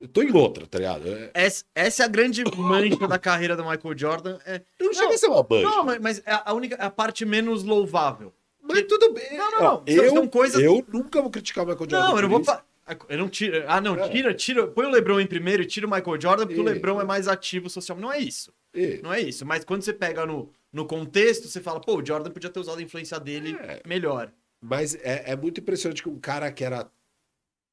eu 0.00 0.08
tô 0.08 0.22
em 0.22 0.36
outra, 0.36 0.66
tá 0.66 0.78
ligado? 0.78 1.08
É... 1.08 1.30
Essa, 1.32 1.64
essa, 1.74 2.02
é 2.02 2.04
a 2.04 2.08
grande 2.08 2.44
mancha 2.56 3.08
da 3.08 3.18
carreira 3.18 3.56
do 3.56 3.64
Michael 3.64 3.96
Jordan. 3.96 4.38
É... 4.44 4.60
Não, 4.78 4.88
não 4.88 4.92
chega 4.92 5.14
a 5.14 5.18
ser 5.18 5.28
uma 5.28 5.46
mancha. 5.48 5.62
Não, 5.62 5.84
mas, 5.84 5.98
mas 5.98 6.22
é 6.26 6.42
a 6.44 6.52
única 6.52 6.76
a 6.76 6.90
parte 6.90 7.24
menos 7.24 7.64
louvável. 7.64 8.30
Mas 8.62 8.82
tudo 8.82 9.14
bem. 9.14 9.36
Não, 9.36 9.50
não, 9.52 9.60
não. 9.60 9.82
Eu, 9.86 10.28
coisas... 10.28 10.62
eu 10.62 10.84
nunca 10.92 11.22
vou 11.22 11.30
criticar 11.30 11.64
o 11.64 11.66
Michael 11.66 11.90
Jordan. 11.90 12.08
Não, 12.08 12.16
eu 12.16 12.22
não 12.22 12.28
vou. 12.28 12.44
Fa... 12.44 12.62
Eu 13.08 13.18
não 13.18 13.28
tiro. 13.28 13.64
Ah, 13.66 13.80
não, 13.80 13.96
é. 13.96 14.08
tira, 14.08 14.34
tira. 14.34 14.66
Põe 14.66 14.86
o 14.86 14.90
Lebron 14.90 15.20
em 15.20 15.26
primeiro 15.26 15.62
e 15.62 15.66
tira 15.66 15.86
o 15.86 15.90
Michael 15.90 16.20
Jordan, 16.20 16.46
porque 16.46 16.60
e... 16.60 16.62
o 16.62 16.64
Lebron 16.64 17.00
é 17.00 17.04
mais 17.04 17.26
ativo 17.26 17.70
social. 17.70 17.98
Não 17.98 18.12
é 18.12 18.18
isso. 18.18 18.52
E... 18.74 19.00
Não 19.02 19.12
é 19.12 19.20
isso. 19.20 19.46
Mas 19.46 19.64
quando 19.64 19.82
você 19.82 19.92
pega 19.92 20.26
no, 20.26 20.50
no 20.72 20.86
contexto, 20.86 21.48
você 21.48 21.60
fala, 21.60 21.80
pô, 21.80 21.96
o 21.96 22.06
Jordan 22.06 22.30
podia 22.30 22.50
ter 22.50 22.60
usado 22.60 22.78
a 22.78 22.82
influência 22.82 23.18
dele 23.18 23.56
é. 23.58 23.80
melhor. 23.86 24.30
Mas 24.60 24.94
é, 24.96 25.32
é 25.32 25.36
muito 25.36 25.60
impressionante 25.60 26.02
que 26.02 26.08
um 26.08 26.18
cara 26.18 26.52
que 26.52 26.64
era 26.64 26.90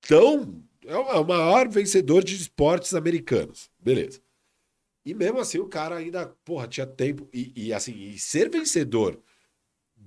tão. 0.08 0.64
É 0.86 0.96
o 0.96 1.24
maior 1.24 1.68
vencedor 1.68 2.24
de 2.24 2.36
esportes 2.36 2.94
americanos. 2.94 3.70
Beleza. 3.80 4.22
E 5.06 5.14
mesmo 5.14 5.40
assim, 5.40 5.60
o 5.60 5.68
cara 5.68 5.96
ainda, 5.96 6.28
porra, 6.46 6.68
tinha 6.68 6.88
tempo. 6.88 7.28
E, 7.34 7.52
e 7.56 7.74
assim, 7.74 7.94
e 7.94 8.18
ser 8.18 8.50
vencedor 8.50 9.20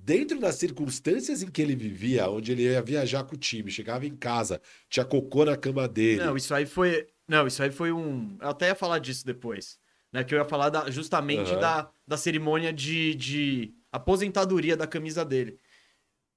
dentro 0.05 0.39
das 0.39 0.55
circunstâncias 0.55 1.41
em 1.41 1.47
que 1.49 1.59
ele 1.59 1.75
vivia, 1.75 2.29
onde 2.29 2.51
ele 2.51 2.61
ia 2.61 2.81
viajar 2.81 3.23
com 3.23 3.33
o 3.33 3.37
time, 3.37 3.71
chegava 3.71 4.05
em 4.05 4.15
casa, 4.15 4.61
tinha 4.87 5.03
cocô 5.03 5.43
na 5.43 5.57
cama 5.57 5.87
dele. 5.87 6.23
Não, 6.23 6.37
isso 6.37 6.53
aí 6.53 6.67
foi. 6.67 7.07
Não, 7.27 7.47
isso 7.47 7.63
aí 7.63 7.71
foi 7.71 7.91
um. 7.91 8.37
Eu 8.39 8.49
até 8.49 8.67
ia 8.67 8.75
falar 8.75 8.99
disso 8.99 9.25
depois. 9.25 9.79
Né? 10.13 10.23
Que 10.23 10.35
eu 10.35 10.37
ia 10.37 10.45
falar 10.45 10.69
da, 10.69 10.91
justamente 10.91 11.51
uhum. 11.51 11.59
da, 11.59 11.89
da 12.07 12.17
cerimônia 12.17 12.71
de, 12.71 13.15
de 13.15 13.73
aposentadoria 13.91 14.77
da 14.77 14.85
camisa 14.85 15.25
dele. 15.25 15.57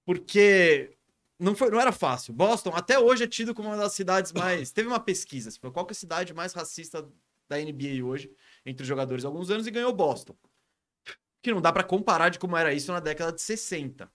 Porque 0.06 0.96
não, 1.38 1.54
foi, 1.54 1.70
não 1.70 1.78
era 1.78 1.92
fácil. 1.92 2.32
Boston, 2.32 2.72
até 2.75 2.98
hoje, 2.98 3.25
é 3.25 3.28
tido 3.28 3.54
como 3.54 3.68
uma 3.68 3.76
das 3.76 3.92
cidades 3.92 4.32
mais. 4.32 4.72
Teve 4.72 4.88
uma 4.88 4.98
pesquisa, 4.98 5.50
foi 5.60 5.70
qual 5.70 5.87
é 5.87 5.92
a 5.92 5.94
cidade 5.94 6.32
mais 6.32 6.54
racista 6.54 7.06
da 7.46 7.58
NBA 7.58 8.02
hoje, 8.02 8.30
entre 8.64 8.82
os 8.82 8.88
jogadores 8.88 9.26
há 9.26 9.28
alguns 9.28 9.50
anos, 9.50 9.66
e 9.66 9.70
ganhou 9.70 9.92
Boston 9.92 10.34
que 11.42 11.52
não 11.52 11.61
dá 11.61 11.73
para 11.73 11.85
comparar 11.85 12.28
de 12.28 12.38
como 12.38 12.57
era 12.57 12.73
isso 12.73 12.92
na 12.92 13.00
década 13.00 13.33
de 13.33 13.40
60. 13.40 14.11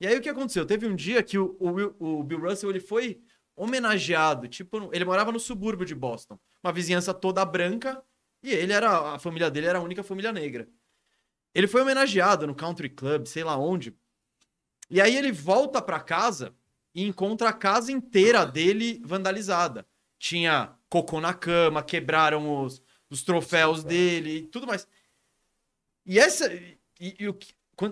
E 0.00 0.06
aí 0.06 0.16
o 0.16 0.20
que 0.20 0.28
aconteceu? 0.28 0.64
Teve 0.64 0.86
um 0.86 0.94
dia 0.94 1.22
que 1.22 1.38
o, 1.38 1.56
o, 1.58 2.20
o 2.20 2.22
Bill 2.22 2.40
Russell 2.40 2.70
ele 2.70 2.80
foi 2.80 3.20
homenageado, 3.56 4.46
tipo, 4.46 4.88
ele 4.92 5.04
morava 5.04 5.32
no 5.32 5.40
subúrbio 5.40 5.84
de 5.84 5.94
Boston, 5.94 6.38
uma 6.62 6.72
vizinhança 6.72 7.12
toda 7.12 7.44
branca, 7.44 8.00
e 8.40 8.52
ele 8.52 8.72
era 8.72 9.14
a 9.14 9.18
família 9.18 9.50
dele 9.50 9.66
era 9.66 9.78
a 9.78 9.82
única 9.82 10.04
família 10.04 10.32
negra. 10.32 10.68
Ele 11.52 11.66
foi 11.66 11.82
homenageado 11.82 12.46
no 12.46 12.54
Country 12.54 12.88
Club, 12.88 13.26
sei 13.26 13.42
lá 13.42 13.56
onde. 13.56 13.96
E 14.88 15.00
aí 15.00 15.16
ele 15.16 15.32
volta 15.32 15.82
para 15.82 15.98
casa 15.98 16.54
e 16.94 17.04
encontra 17.04 17.48
a 17.48 17.52
casa 17.52 17.90
inteira 17.90 18.46
dele 18.46 19.02
vandalizada. 19.04 19.84
Tinha 20.18 20.76
cocô 20.88 21.20
na 21.20 21.34
cama, 21.34 21.82
quebraram 21.82 22.62
os, 22.62 22.80
os 23.10 23.22
troféus 23.22 23.82
dele 23.82 24.38
e 24.38 24.46
tudo 24.46 24.66
mais. 24.66 24.86
E 26.08 26.18
essa. 26.18 26.50
E, 26.98 27.14
e, 27.20 27.28
o, 27.28 27.38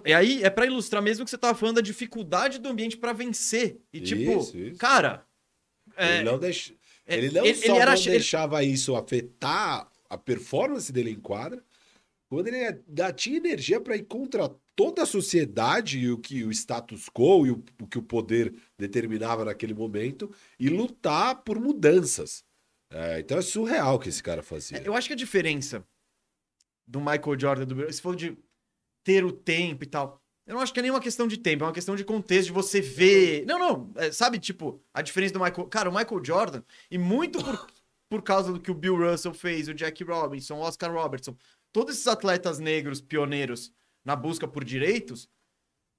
e 0.07 0.15
aí 0.15 0.43
é 0.43 0.49
para 0.49 0.65
ilustrar 0.65 1.03
mesmo 1.03 1.25
que 1.25 1.31
você 1.31 1.37
tava 1.37 1.57
falando 1.57 1.77
da 1.77 1.83
dificuldade 1.83 2.59
do 2.59 2.71
ambiente 2.71 2.97
para 2.97 3.13
vencer. 3.13 3.79
E 3.93 4.01
tipo, 4.01 4.41
isso, 4.41 4.59
isso. 4.59 4.79
cara. 4.79 5.25
É, 5.97 6.17
ele 6.17 6.25
não, 6.25 6.39
deix... 6.39 6.73
É, 7.07 7.17
ele 7.17 7.31
não 7.31 7.45
ele, 7.45 7.55
só 7.55 7.77
ele 7.77 7.85
não 7.85 8.03
deixava 8.03 8.65
isso 8.65 8.97
afetar 8.97 9.89
a 10.09 10.19
performance 10.19 10.91
dele 10.91 11.11
em 11.11 11.21
quadra, 11.21 11.63
quando 12.29 12.49
ele 12.49 12.83
tinha 13.15 13.37
energia 13.37 13.81
para 13.81 13.97
ir 13.97 14.05
contra 14.05 14.49
toda 14.75 15.03
a 15.03 15.07
sociedade 15.07 15.99
e 15.99 16.11
o 16.11 16.19
que 16.19 16.45
o 16.45 16.51
status 16.51 17.09
quo 17.09 17.47
e 17.47 17.51
o, 17.51 17.65
o, 17.81 17.87
que 17.87 17.99
o 17.99 18.03
poder 18.03 18.55
determinava 18.77 19.45
naquele 19.45 19.75
momento 19.75 20.31
e 20.59 20.69
lutar 20.69 21.43
por 21.43 21.61
mudanças. 21.61 22.45
É, 22.91 23.21
então 23.21 23.39
é 23.39 23.43
surreal 23.43 23.97
o 23.97 23.99
que 23.99 24.09
esse 24.09 24.23
cara 24.23 24.43
fazia. 24.43 24.79
É, 24.79 24.87
eu 24.87 24.95
acho 24.95 25.09
que 25.09 25.15
a 25.15 25.17
diferença 25.17 25.85
do 26.87 27.01
Michael 27.01 27.39
Jordan, 27.39 27.67
do 27.67 27.93
se 27.93 28.01
for 28.01 28.15
de 28.15 28.37
ter 29.05 29.25
o 29.25 29.33
tempo 29.33 29.85
e 29.85 29.87
tal. 29.87 30.23
Eu 30.47 30.55
não 30.55 30.63
acho 30.63 30.73
que 30.73 30.79
é 30.79 30.83
nenhuma 30.83 31.01
questão 31.01 31.27
de 31.27 31.37
tempo, 31.37 31.65
é 31.65 31.67
uma 31.67 31.73
questão 31.73 31.97
de 31.97 32.05
contexto, 32.05 32.47
de 32.47 32.53
você 32.53 32.81
ver. 32.81 33.45
Não, 33.47 33.59
não, 33.59 33.93
é, 33.97 34.13
sabe, 34.13 34.39
tipo, 34.39 34.81
a 34.95 35.03
diferença 35.03 35.35
do 35.35 35.41
Michael. 35.41 35.67
Cara, 35.67 35.91
o 35.91 35.95
Michael 35.95 36.25
Jordan, 36.25 36.63
e 36.89 36.97
muito 36.97 37.43
por, 37.43 37.67
por 38.09 38.23
causa 38.23 38.53
do 38.53 38.61
que 38.61 38.71
o 38.71 38.75
Bill 38.75 38.97
Russell 38.97 39.35
fez, 39.35 39.67
o 39.67 39.75
Jack 39.75 40.05
Robinson, 40.05 40.55
o 40.55 40.61
Oscar 40.61 40.93
Robertson, 40.93 41.37
todos 41.73 41.97
esses 41.97 42.07
atletas 42.07 42.61
negros 42.61 43.01
pioneiros 43.01 43.73
na 44.05 44.15
busca 44.15 44.47
por 44.47 44.65
direitos, 44.65 45.29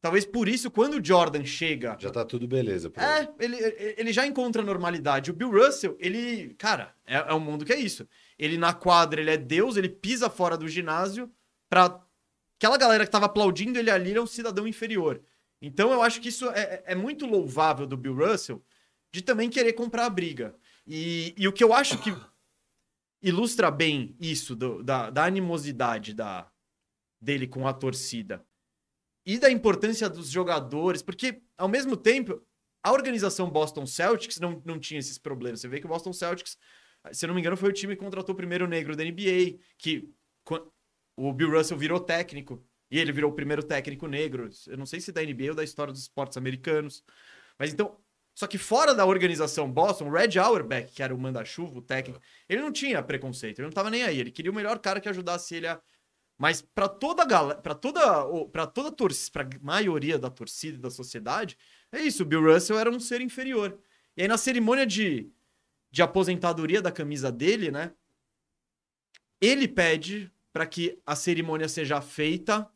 talvez 0.01 0.25
por 0.25 0.47
isso, 0.47 0.69
quando 0.71 0.95
o 0.95 1.05
Jordan 1.05 1.45
chega. 1.45 1.97
Já 1.99 2.09
tá 2.09 2.23
tudo 2.23 2.47
beleza. 2.47 2.91
É, 2.95 3.27
ele, 3.43 3.57
ele 3.97 4.13
já 4.13 4.25
encontra 4.25 4.61
normalidade. 4.63 5.31
O 5.31 5.33
Bill 5.33 5.51
Russell, 5.51 5.95
ele. 5.99 6.53
Cara, 6.57 6.93
é, 7.05 7.15
é 7.17 7.33
um 7.33 7.39
mundo 7.39 7.65
que 7.65 7.73
é 7.73 7.79
isso. 7.79 8.07
Ele 8.37 8.57
na 8.57 8.73
quadra, 8.73 9.19
ele 9.19 9.31
é 9.31 9.37
Deus, 9.37 9.77
ele 9.77 9.89
pisa 9.89 10.29
fora 10.29 10.57
do 10.57 10.67
ginásio 10.67 11.31
pra 11.69 12.01
aquela 12.57 12.77
galera 12.77 13.05
que 13.05 13.11
tava 13.11 13.25
aplaudindo 13.25 13.77
ele 13.77 13.89
ali, 13.89 14.09
ele 14.09 14.19
é 14.19 14.21
um 14.21 14.27
cidadão 14.27 14.67
inferior. 14.67 15.21
Então 15.61 15.91
eu 15.91 16.01
acho 16.01 16.21
que 16.21 16.29
isso 16.29 16.49
é, 16.51 16.83
é 16.85 16.95
muito 16.95 17.25
louvável 17.25 17.85
do 17.87 17.97
Bill 17.97 18.15
Russell 18.15 18.63
de 19.11 19.21
também 19.21 19.49
querer 19.49 19.73
comprar 19.73 20.05
a 20.05 20.09
briga. 20.09 20.55
E, 20.85 21.33
e 21.37 21.47
o 21.47 21.53
que 21.53 21.63
eu 21.63 21.73
acho 21.73 21.97
que 21.99 22.15
ilustra 23.21 23.71
bem 23.71 24.15
isso, 24.19 24.55
do, 24.55 24.83
da, 24.83 25.09
da 25.09 25.25
animosidade 25.25 26.13
da, 26.13 26.49
dele 27.19 27.47
com 27.47 27.67
a 27.67 27.73
torcida 27.73 28.45
e 29.27 29.37
da 29.37 29.51
importância 29.51 30.09
dos 30.09 30.29
jogadores, 30.29 31.03
porque 31.03 31.41
ao 31.55 31.67
mesmo 31.67 31.95
tempo 31.95 32.41
a 32.81 32.91
organização 32.91 33.49
Boston 33.49 33.85
Celtics 33.85 34.39
não, 34.39 34.59
não 34.65 34.79
tinha 34.79 34.99
esses 34.99 35.19
problemas. 35.19 35.61
Você 35.61 35.67
vê 35.67 35.79
que 35.79 35.85
o 35.85 35.89
Boston 35.89 36.13
Celtics 36.13 36.57
se 37.11 37.25
eu 37.25 37.27
não 37.27 37.35
me 37.35 37.41
engano, 37.41 37.57
foi 37.57 37.69
o 37.69 37.73
time 37.73 37.95
que 37.95 38.03
contratou 38.03 38.33
o 38.33 38.35
primeiro 38.35 38.67
negro 38.67 38.95
da 38.95 39.03
NBA, 39.03 39.59
que 39.77 40.09
o 41.15 41.33
Bill 41.33 41.51
Russell 41.51 41.77
virou 41.77 41.99
técnico, 41.99 42.63
e 42.89 42.99
ele 42.99 43.11
virou 43.11 43.31
o 43.31 43.35
primeiro 43.35 43.63
técnico 43.63 44.07
negro. 44.07 44.49
Eu 44.67 44.77
não 44.77 44.85
sei 44.85 44.99
se 44.99 45.11
da 45.11 45.21
NBA 45.21 45.49
ou 45.49 45.55
da 45.55 45.63
história 45.63 45.91
dos 45.91 46.03
esportes 46.03 46.37
americanos. 46.37 47.03
Mas 47.59 47.73
então, 47.73 47.97
só 48.33 48.47
que 48.47 48.57
fora 48.57 48.93
da 48.93 49.05
organização 49.05 49.69
Boston, 49.69 50.05
o 50.05 50.11
Red 50.11 50.37
Auerbach, 50.39 50.91
que 50.93 51.03
era 51.03 51.13
o 51.13 51.17
manda-chuva, 51.17 51.79
o 51.79 51.81
técnico, 51.81 52.21
ele 52.47 52.61
não 52.61 52.71
tinha 52.71 53.01
preconceito, 53.03 53.59
ele 53.59 53.67
não 53.67 53.73
tava 53.73 53.89
nem 53.89 54.03
aí. 54.03 54.19
Ele 54.19 54.31
queria 54.31 54.51
o 54.51 54.55
melhor 54.55 54.79
cara 54.79 55.01
que 55.01 55.09
ajudasse 55.09 55.55
ele 55.55 55.67
a. 55.67 55.81
Mas 56.37 56.61
para 56.61 56.87
toda 56.87 57.23
a 57.23 57.25
galera, 57.25 57.59
para 57.59 57.73
toda, 57.73 58.01
para 58.51 58.67
toda 58.67 58.89
a 58.89 58.91
torcida, 58.91 59.31
para 59.31 59.59
maioria 59.59 60.19
da 60.19 60.29
torcida 60.29 60.77
e 60.77 60.81
da 60.81 60.91
sociedade, 60.91 61.57
é 61.91 61.99
isso. 62.01 62.23
O 62.23 62.25
Bill 62.25 62.53
Russell 62.53 62.77
era 62.77 62.89
um 62.89 62.99
ser 62.99 63.21
inferior. 63.21 63.79
E 64.15 64.21
aí 64.21 64.27
na 64.27 64.37
cerimônia 64.37 64.85
de 64.85 65.31
de 65.89 66.01
aposentadoria 66.01 66.81
da 66.81 66.91
camisa 66.91 67.31
dele, 67.31 67.71
né? 67.71 67.93
Ele 69.41 69.67
pede 69.67 70.31
para 70.51 70.65
que 70.65 71.01
a 71.05 71.15
cerimônia 71.15 71.67
seja 71.67 72.01
feita 72.01 72.69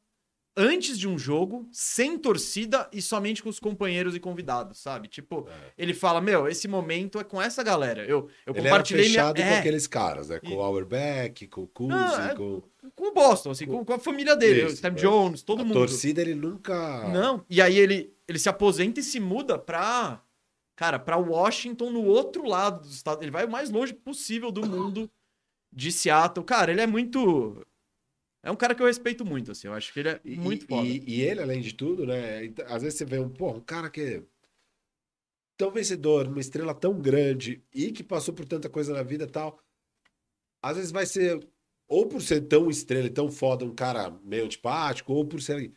antes 0.55 0.97
de 0.97 1.07
um 1.07 1.17
jogo, 1.17 1.67
sem 1.71 2.17
torcida 2.17 2.89
e 2.91 3.01
somente 3.01 3.41
com 3.41 3.49
os 3.49 3.59
companheiros 3.59 4.15
e 4.15 4.19
convidados, 4.19 4.79
sabe? 4.79 5.07
Tipo, 5.07 5.47
é. 5.49 5.71
ele 5.77 5.93
fala: 5.93 6.21
Meu, 6.21 6.47
esse 6.47 6.67
momento 6.67 7.19
é 7.19 7.23
com 7.23 7.41
essa 7.41 7.63
galera. 7.63 8.03
Eu, 8.03 8.29
eu 8.45 8.53
ele 8.53 8.63
compartilhei 8.63 9.05
era 9.05 9.11
fechado 9.11 9.35
minha... 9.35 9.47
com 9.47 9.53
é. 9.53 9.59
aqueles 9.59 9.87
caras, 9.87 10.29
né? 10.29 10.39
Com 10.39 10.49
e... 10.49 10.53
o 10.55 10.61
Auerbach, 10.61 11.47
com 11.47 11.61
o 11.63 11.67
Cousy, 11.67 12.21
é... 12.29 12.35
com... 12.35 12.61
com 12.95 13.07
o 13.07 13.13
Boston, 13.13 13.51
assim, 13.51 13.65
com, 13.65 13.83
com 13.83 13.93
a 13.93 13.99
família 13.99 14.35
dele, 14.35 14.65
Isso, 14.65 14.75
o 14.75 14.77
Sam 14.77 14.87
é. 14.87 14.91
Jones, 14.91 15.43
todo 15.43 15.61
a 15.61 15.63
mundo. 15.63 15.73
torcida 15.73 16.21
ele 16.21 16.35
nunca. 16.35 17.07
Não, 17.09 17.45
e 17.49 17.61
aí 17.61 17.77
ele, 17.77 18.13
ele 18.27 18.39
se 18.39 18.49
aposenta 18.49 18.99
e 18.99 19.03
se 19.03 19.19
muda 19.19 19.57
pra 19.57 20.21
cara, 20.81 20.97
para 20.97 21.15
Washington 21.15 21.91
no 21.91 22.03
outro 22.03 22.43
lado 22.43 22.81
do 22.81 22.91
estado. 22.91 23.21
Ele 23.21 23.29
vai 23.29 23.45
o 23.45 23.51
mais 23.51 23.69
longe 23.69 23.93
possível 23.93 24.51
do 24.51 24.65
mundo 24.65 25.07
de 25.71 25.91
Seattle. 25.91 26.43
Cara, 26.43 26.71
ele 26.71 26.81
é 26.81 26.87
muito. 26.87 27.63
É 28.43 28.49
um 28.49 28.55
cara 28.55 28.73
que 28.73 28.81
eu 28.81 28.87
respeito 28.87 29.23
muito, 29.23 29.51
assim. 29.51 29.67
Eu 29.67 29.73
acho 29.73 29.93
que 29.93 29.99
ele 29.99 30.09
é 30.09 30.21
muito 30.23 30.65
e, 30.65 30.67
foda. 30.67 30.87
E, 30.87 31.03
e, 31.07 31.21
ele, 31.21 31.41
além 31.41 31.61
de 31.61 31.73
tudo, 31.73 32.05
né? 32.05 32.51
Às 32.67 32.81
vezes 32.81 32.97
você 32.97 33.05
vê 33.05 33.19
um, 33.19 33.29
pô, 33.29 33.51
um 33.51 33.61
cara 33.61 33.89
que 33.89 34.01
é 34.01 34.23
tão 35.57 35.69
vencedor, 35.69 36.27
uma 36.27 36.39
estrela 36.39 36.73
tão 36.73 36.99
grande 36.99 37.63
e 37.73 37.91
que 37.91 38.03
passou 38.03 38.33
por 38.33 38.45
tanta 38.45 38.67
coisa 38.67 38.93
na 38.93 39.03
vida 39.03 39.25
e 39.25 39.27
tal. 39.27 39.59
Às 40.61 40.77
vezes 40.77 40.91
vai 40.91 41.05
ser, 41.05 41.47
ou 41.87 42.07
por 42.07 42.21
ser 42.21 42.41
tão 42.41 42.69
estrela 42.69 43.05
e 43.05 43.11
tão 43.11 43.31
foda, 43.31 43.63
um 43.63 43.75
cara 43.75 44.09
meio 44.23 44.45
antipático, 44.45 45.13
ou 45.13 45.25
por 45.25 45.41
ser 45.41 45.71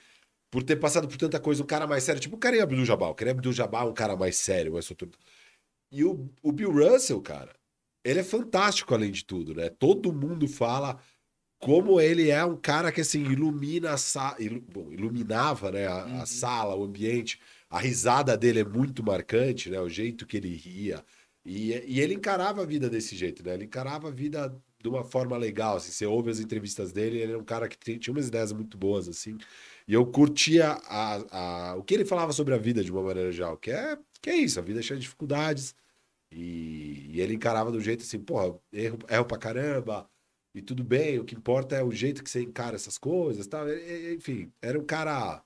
por 0.51 0.63
ter 0.63 0.77
passado 0.77 1.09
por 1.09 1.17
tanta 1.17 1.41
coisa, 1.41 1.65
um 1.65 1.67
cara 1.67 1.85
mais 1.85 2.05
sério. 2.05 2.21
Tipo 2.21 2.37
o 2.37 2.39
Kareem 2.39 2.63
Abdul-Jabbar. 2.63 3.11
O 3.11 3.15
Kareem 3.15 3.33
Abdul-Jabbar 3.33 3.87
é 3.87 3.91
um 3.91 3.93
cara 3.93 4.17
mais 4.17 4.37
sério, 4.37 4.73
mais 4.73 4.85
solto. 4.85 5.11
E 5.91 6.05
o, 6.05 6.31
o 6.43 6.53
Bill 6.53 6.71
Russell, 6.71 7.21
cara, 7.21 7.53
ele 8.05 8.21
é 8.21 8.23
fantástico 8.23 8.95
além 8.95 9.11
de 9.11 9.25
tudo, 9.25 9.53
né? 9.53 9.69
Todo 9.69 10.13
mundo 10.13 10.47
fala 10.47 11.01
como 11.65 12.01
ele 12.01 12.31
é 12.31 12.45
um 12.45 12.57
cara 12.57 12.93
que, 12.93 13.01
assim, 13.01 13.23
ilumina 13.25 13.93
a 13.93 13.97
sala... 13.97 14.37
Bom, 14.73 14.93
iluminava, 14.93 15.71
né? 15.73 15.87
A, 15.87 16.05
Uhum. 16.07 16.21
a 16.23 16.27
sala, 16.27 16.75
o 16.77 16.85
ambiente. 16.85 17.41
A 17.71 17.79
risada 17.81 18.37
dele 18.37 18.61
é 18.61 18.65
muito 18.65 19.03
marcante, 19.03 19.71
né? 19.71 19.81
O 19.81 19.89
jeito 19.89 20.27
que 20.27 20.37
ele 20.37 20.55
ria. 20.55 21.05
E, 21.45 21.73
e 21.87 22.01
ele 22.01 22.15
encarava 22.15 22.63
a 22.63 22.67
vida 22.67 22.89
desse 22.89 23.17
jeito, 23.17 23.45
né? 23.45 23.55
Ele 23.55 23.65
encarava 23.65 24.09
a 24.09 24.11
vida 24.11 24.55
de 24.83 24.89
uma 24.89 25.05
forma 25.05 25.37
legal, 25.37 25.77
assim. 25.77 25.91
Você 25.91 26.07
ouve 26.07 26.31
as 26.31 26.39
entrevistas 26.41 26.93
dele, 26.93 27.19
ele 27.19 27.33
é 27.33 27.37
um 27.39 27.45
cara 27.45 27.69
que 27.69 27.77
tem- 27.79 27.99
tinha 27.99 28.13
umas 28.15 28.29
ideias 28.29 28.53
muito 28.53 28.77
boas, 28.79 29.09
assim. 29.09 29.37
E 29.89 29.93
eu 29.95 30.07
curtia 30.07 30.71
a, 30.87 31.71
a, 31.73 31.77
o 31.77 31.83
que 31.83 31.95
ele 31.95 32.05
falava 32.05 32.33
sobre 32.33 32.55
a 32.55 32.59
vida 32.59 32.83
de 32.85 32.91
uma 32.93 33.03
maneira 33.03 33.33
geral, 33.33 33.57
que 33.59 33.71
é, 33.71 33.99
que 34.23 34.31
é 34.31 34.37
isso, 34.37 34.59
a 34.59 34.63
vida 34.63 34.81
é 34.81 34.83
cheia 34.83 34.99
de 34.99 35.05
dificuldades. 35.05 35.75
E, 36.31 37.07
e 37.15 37.21
ele 37.21 37.35
encarava 37.35 37.71
do 37.71 37.81
jeito 37.81 38.03
assim, 38.03 38.19
porra, 38.19 38.59
erro, 38.73 38.99
erro 39.09 39.25
pra 39.27 39.39
caramba, 39.39 40.09
e 40.55 40.63
tudo 40.63 40.85
bem, 40.85 41.19
o 41.19 41.25
que 41.25 41.35
importa 41.35 41.75
é 41.77 41.83
o 41.83 41.91
jeito 41.91 42.23
que 42.23 42.31
você 42.31 42.43
encara 42.43 42.77
essas 42.77 42.97
coisas, 42.99 43.47
tal. 43.47 43.67
Enfim, 44.15 44.53
era 44.63 44.79
um 44.79 44.85
cara 44.85 45.43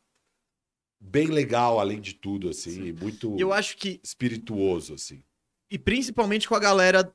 bem 1.01 1.29
legal, 1.29 1.79
além 1.79 2.01
de 2.01 2.15
tudo, 2.15 2.49
assim, 2.51 2.93
muito 2.93 3.37
eu 3.39 3.53
acho 3.53 3.77
que, 3.77 4.01
espirituoso, 4.03 4.95
assim. 4.95 5.23
e 5.71 5.79
principalmente 5.79 6.49
com 6.49 6.55
a 6.55 6.61
galera 6.61 7.13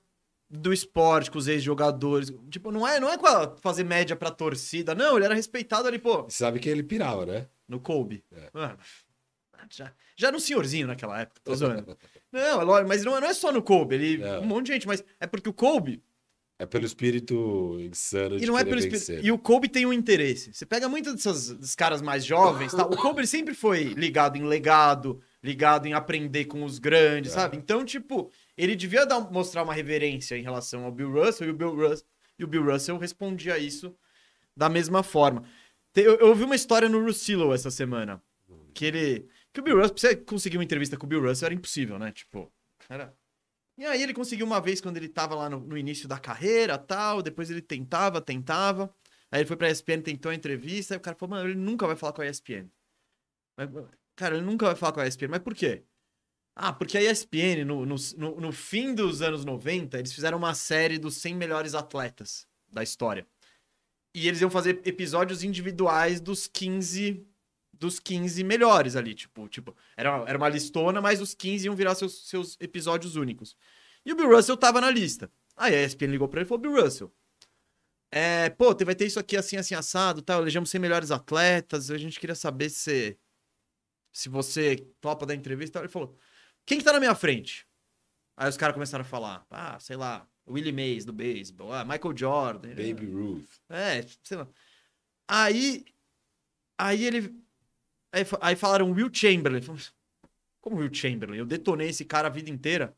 do 0.49 0.71
esporte, 0.71 1.29
com 1.31 1.37
os 1.37 1.47
ex-jogadores. 1.47 2.31
Tipo, 2.49 2.71
não 2.71 2.87
é, 2.87 2.99
não 2.99 3.09
é 3.09 3.17
com 3.17 3.25
a 3.27 3.55
fazer 3.57 3.83
média 3.83 4.15
pra 4.15 4.29
torcida, 4.31 4.93
não, 4.95 5.15
ele 5.15 5.25
era 5.25 5.33
respeitado 5.35 5.87
ali, 5.87 5.97
pô, 5.99 6.23
Você 6.23 6.37
sabe 6.37 6.59
que 6.59 6.69
ele 6.69 6.83
pirava, 6.83 7.25
né? 7.25 7.47
no 7.67 7.79
Kobe. 7.79 8.23
É. 8.31 8.49
Mano, 8.53 8.77
já, 9.69 9.91
já 10.15 10.27
era 10.27 10.37
um 10.37 10.39
senhorzinho 10.39 10.85
naquela 10.87 11.19
época, 11.21 11.41
tô 11.43 11.55
zoando. 11.55 11.97
Não, 12.31 12.61
é 12.61 12.63
lógico, 12.63 12.87
mas 12.89 13.03
não, 13.05 13.15
é- 13.17 13.21
não 13.21 13.27
é 13.27 13.33
só 13.33 13.51
no 13.51 13.61
Kobe, 13.61 13.93
ele, 13.95 14.23
É. 14.23 14.39
um 14.39 14.45
monte 14.45 14.65
de 14.67 14.73
gente, 14.73 14.87
mas 14.87 15.03
é 15.19 15.27
porque 15.27 15.47
o 15.49 15.53
Kobe, 15.53 16.01
É 16.59 16.65
pelo 16.65 16.85
espírito 16.85 17.77
insano 17.81 18.37
de 18.37 18.43
e 18.43 18.47
não 18.47 18.57
é 18.57 18.63
pelo 18.63 18.75
vencer. 18.79 18.93
espírito, 18.93 19.25
e 19.25 19.31
o 19.31 19.39
Kobe 19.39 19.67
tem 19.67 19.85
um 19.85 19.91
interesse. 19.91 20.53
Você 20.53 20.65
pega 20.65 20.87
muitos 20.87 21.13
desses 21.15 21.75
caras 21.75 22.01
mais 22.01 22.23
jovens, 22.23 22.71
tá? 22.73 22.85
o 22.85 22.95
Kobe 22.95 23.25
sempre 23.25 23.53
foi 23.55 23.85
ligado 23.95 24.37
em 24.37 24.43
legado, 24.45 25.19
ligado 25.43 25.87
em 25.87 25.93
aprender 25.93 26.45
com 26.45 26.63
os 26.63 26.77
grandes, 26.79 27.31
É. 27.31 27.35
sabe? 27.35 27.57
Então, 27.57 27.83
tipo, 27.83 28.31
ele 28.55 28.75
devia 28.75 29.03
dar, 29.05 29.19
mostrar 29.31 29.63
uma 29.63 29.73
reverência 29.73 30.37
em 30.37 30.43
relação 30.43 30.85
ao 30.85 30.91
Bill 30.91 31.11
Russell, 31.11 31.47
e 31.47 31.49
o 31.49 31.53
Bill 31.55 31.75
Russell, 31.75 32.05
e 32.37 32.43
o 32.43 32.47
Bill 32.47 32.63
Russell 32.71 32.97
respondia 32.97 33.57
isso 33.57 33.93
da 34.55 34.69
mesma 34.69 35.01
forma. 35.01 35.43
Eu, 35.95 36.15
eu 36.17 36.27
ouvi 36.27 36.43
uma 36.43 36.55
história 36.55 36.87
no 36.87 37.03
Russillo 37.03 37.53
essa 37.53 37.71
semana, 37.71 38.21
que 38.73 38.85
ele... 38.85 39.27
Que 39.51 39.59
o 39.59 39.63
Bill 39.63 39.75
Russell, 39.77 39.93
pra 39.95 40.01
você 40.01 40.15
conseguir 40.15 40.57
uma 40.57 40.63
entrevista 40.63 40.97
com 40.97 41.05
o 41.05 41.09
Bill 41.09 41.21
Russell 41.21 41.47
era 41.47 41.55
impossível, 41.55 41.99
né? 41.99 42.11
Tipo, 42.11 42.51
era... 42.89 43.13
E 43.77 43.85
aí 43.85 44.03
ele 44.03 44.13
conseguiu 44.13 44.45
uma 44.45 44.61
vez 44.61 44.79
quando 44.79 44.97
ele 44.97 45.09
tava 45.09 45.35
lá 45.35 45.49
no, 45.49 45.59
no 45.59 45.77
início 45.77 46.07
da 46.07 46.19
carreira, 46.19 46.77
tal, 46.77 47.21
depois 47.21 47.49
ele 47.49 47.61
tentava, 47.61 48.21
tentava. 48.21 48.93
Aí 49.31 49.41
ele 49.41 49.47
foi 49.47 49.57
pra 49.57 49.69
ESPN, 49.69 50.01
tentou 50.01 50.31
a 50.31 50.35
entrevista, 50.35 50.93
aí 50.93 50.97
o 50.97 51.01
cara 51.01 51.17
falou, 51.17 51.35
mano, 51.35 51.49
ele 51.49 51.59
nunca 51.59 51.87
vai 51.87 51.95
falar 51.95 52.13
com 52.13 52.21
a 52.21 52.27
ESPN. 52.27 52.69
Mas, 53.57 53.69
cara, 54.15 54.35
ele 54.35 54.45
nunca 54.45 54.67
vai 54.67 54.75
falar 54.75 54.91
com 54.91 54.99
a 54.99 55.07
ESPN, 55.07 55.29
mas 55.29 55.39
por 55.39 55.55
quê? 55.55 55.83
Ah, 56.55 56.71
porque 56.71 56.97
a 56.97 57.01
ESPN, 57.01 57.65
no, 57.65 57.83
no, 57.83 57.95
no, 58.17 58.51
fim 58.51 58.93
dos 58.93 59.23
anos 59.23 59.43
90, 59.43 59.97
eles 59.97 60.13
fizeram 60.13 60.37
uma 60.37 60.53
série 60.53 60.99
dos 60.99 61.15
100 61.17 61.35
melhores 61.35 61.73
atletas 61.73 62.47
da 62.71 62.83
história. 62.83 63.27
E 64.13 64.27
eles 64.27 64.39
iam 64.39 64.51
fazer 64.51 64.81
episódios 64.85 65.43
individuais 65.43 66.21
dos 66.21 66.45
15 66.45 67.25
dos 67.73 67.99
15 67.99 68.43
melhores 68.43 68.95
ali, 68.95 69.15
tipo, 69.15 69.49
tipo, 69.49 69.75
era, 69.97 70.23
era 70.27 70.37
uma 70.37 70.47
listona, 70.47 71.01
mas 71.01 71.19
os 71.19 71.33
15 71.33 71.65
iam 71.65 71.75
virar 71.75 71.95
seus, 71.95 72.29
seus 72.29 72.57
episódios 72.61 73.15
únicos. 73.15 73.57
E 74.05 74.13
o 74.13 74.15
Bill 74.15 74.29
Russell 74.29 74.55
tava 74.55 74.79
na 74.79 74.89
lista. 74.89 75.31
Aí 75.57 75.75
a 75.75 75.83
ESPN 75.83 76.11
ligou 76.11 76.27
pra 76.27 76.39
ele 76.39 76.45
e 76.45 76.49
falou, 76.49 76.61
Bill 76.61 76.81
Russell, 76.81 77.11
é, 78.15 78.49
pô, 78.51 78.75
vai 78.85 78.93
ter 78.93 79.07
isso 79.07 79.19
aqui 79.19 79.35
assim, 79.35 79.57
assim, 79.57 79.73
assado, 79.73 80.21
tal, 80.21 80.41
elegemos 80.41 80.69
100 80.69 80.79
melhores 80.79 81.09
atletas, 81.09 81.89
a 81.89 81.97
gente 81.97 82.19
queria 82.19 82.35
saber 82.35 82.69
se, 82.69 83.17
se 84.11 84.29
você 84.29 84.75
topa 85.01 85.25
da 85.25 85.33
entrevista. 85.33 85.79
Ele 85.79 85.87
falou, 85.87 86.15
quem 86.63 86.77
que 86.77 86.83
tá 86.83 86.93
na 86.93 86.99
minha 86.99 87.15
frente? 87.15 87.67
Aí 88.37 88.47
os 88.47 88.55
caras 88.55 88.75
começaram 88.75 89.01
a 89.01 89.07
falar, 89.07 89.45
ah, 89.49 89.79
sei 89.79 89.95
lá, 89.95 90.27
Willie 90.47 90.71
Mays 90.71 91.05
do 91.05 91.11
beisebol, 91.11 91.73
ah, 91.73 91.83
Michael 91.83 92.15
Jordan. 92.15 92.69
Baby 92.69 93.05
Ruth. 93.11 93.49
É, 93.69 94.05
sei 94.23 94.37
lá. 94.37 94.47
Aí, 95.27 95.85
aí 96.77 97.05
ele, 97.05 97.42
aí, 98.13 98.25
aí 98.39 98.55
falaram 98.55 98.91
Will 98.91 99.09
Chamberlain. 99.11 99.61
Como 100.61 100.77
Will 100.77 100.93
Chamberlain? 100.93 101.39
Eu 101.39 101.45
detonei 101.45 101.89
esse 101.89 102.05
cara 102.05 102.27
a 102.27 102.31
vida 102.31 102.49
inteira. 102.49 102.95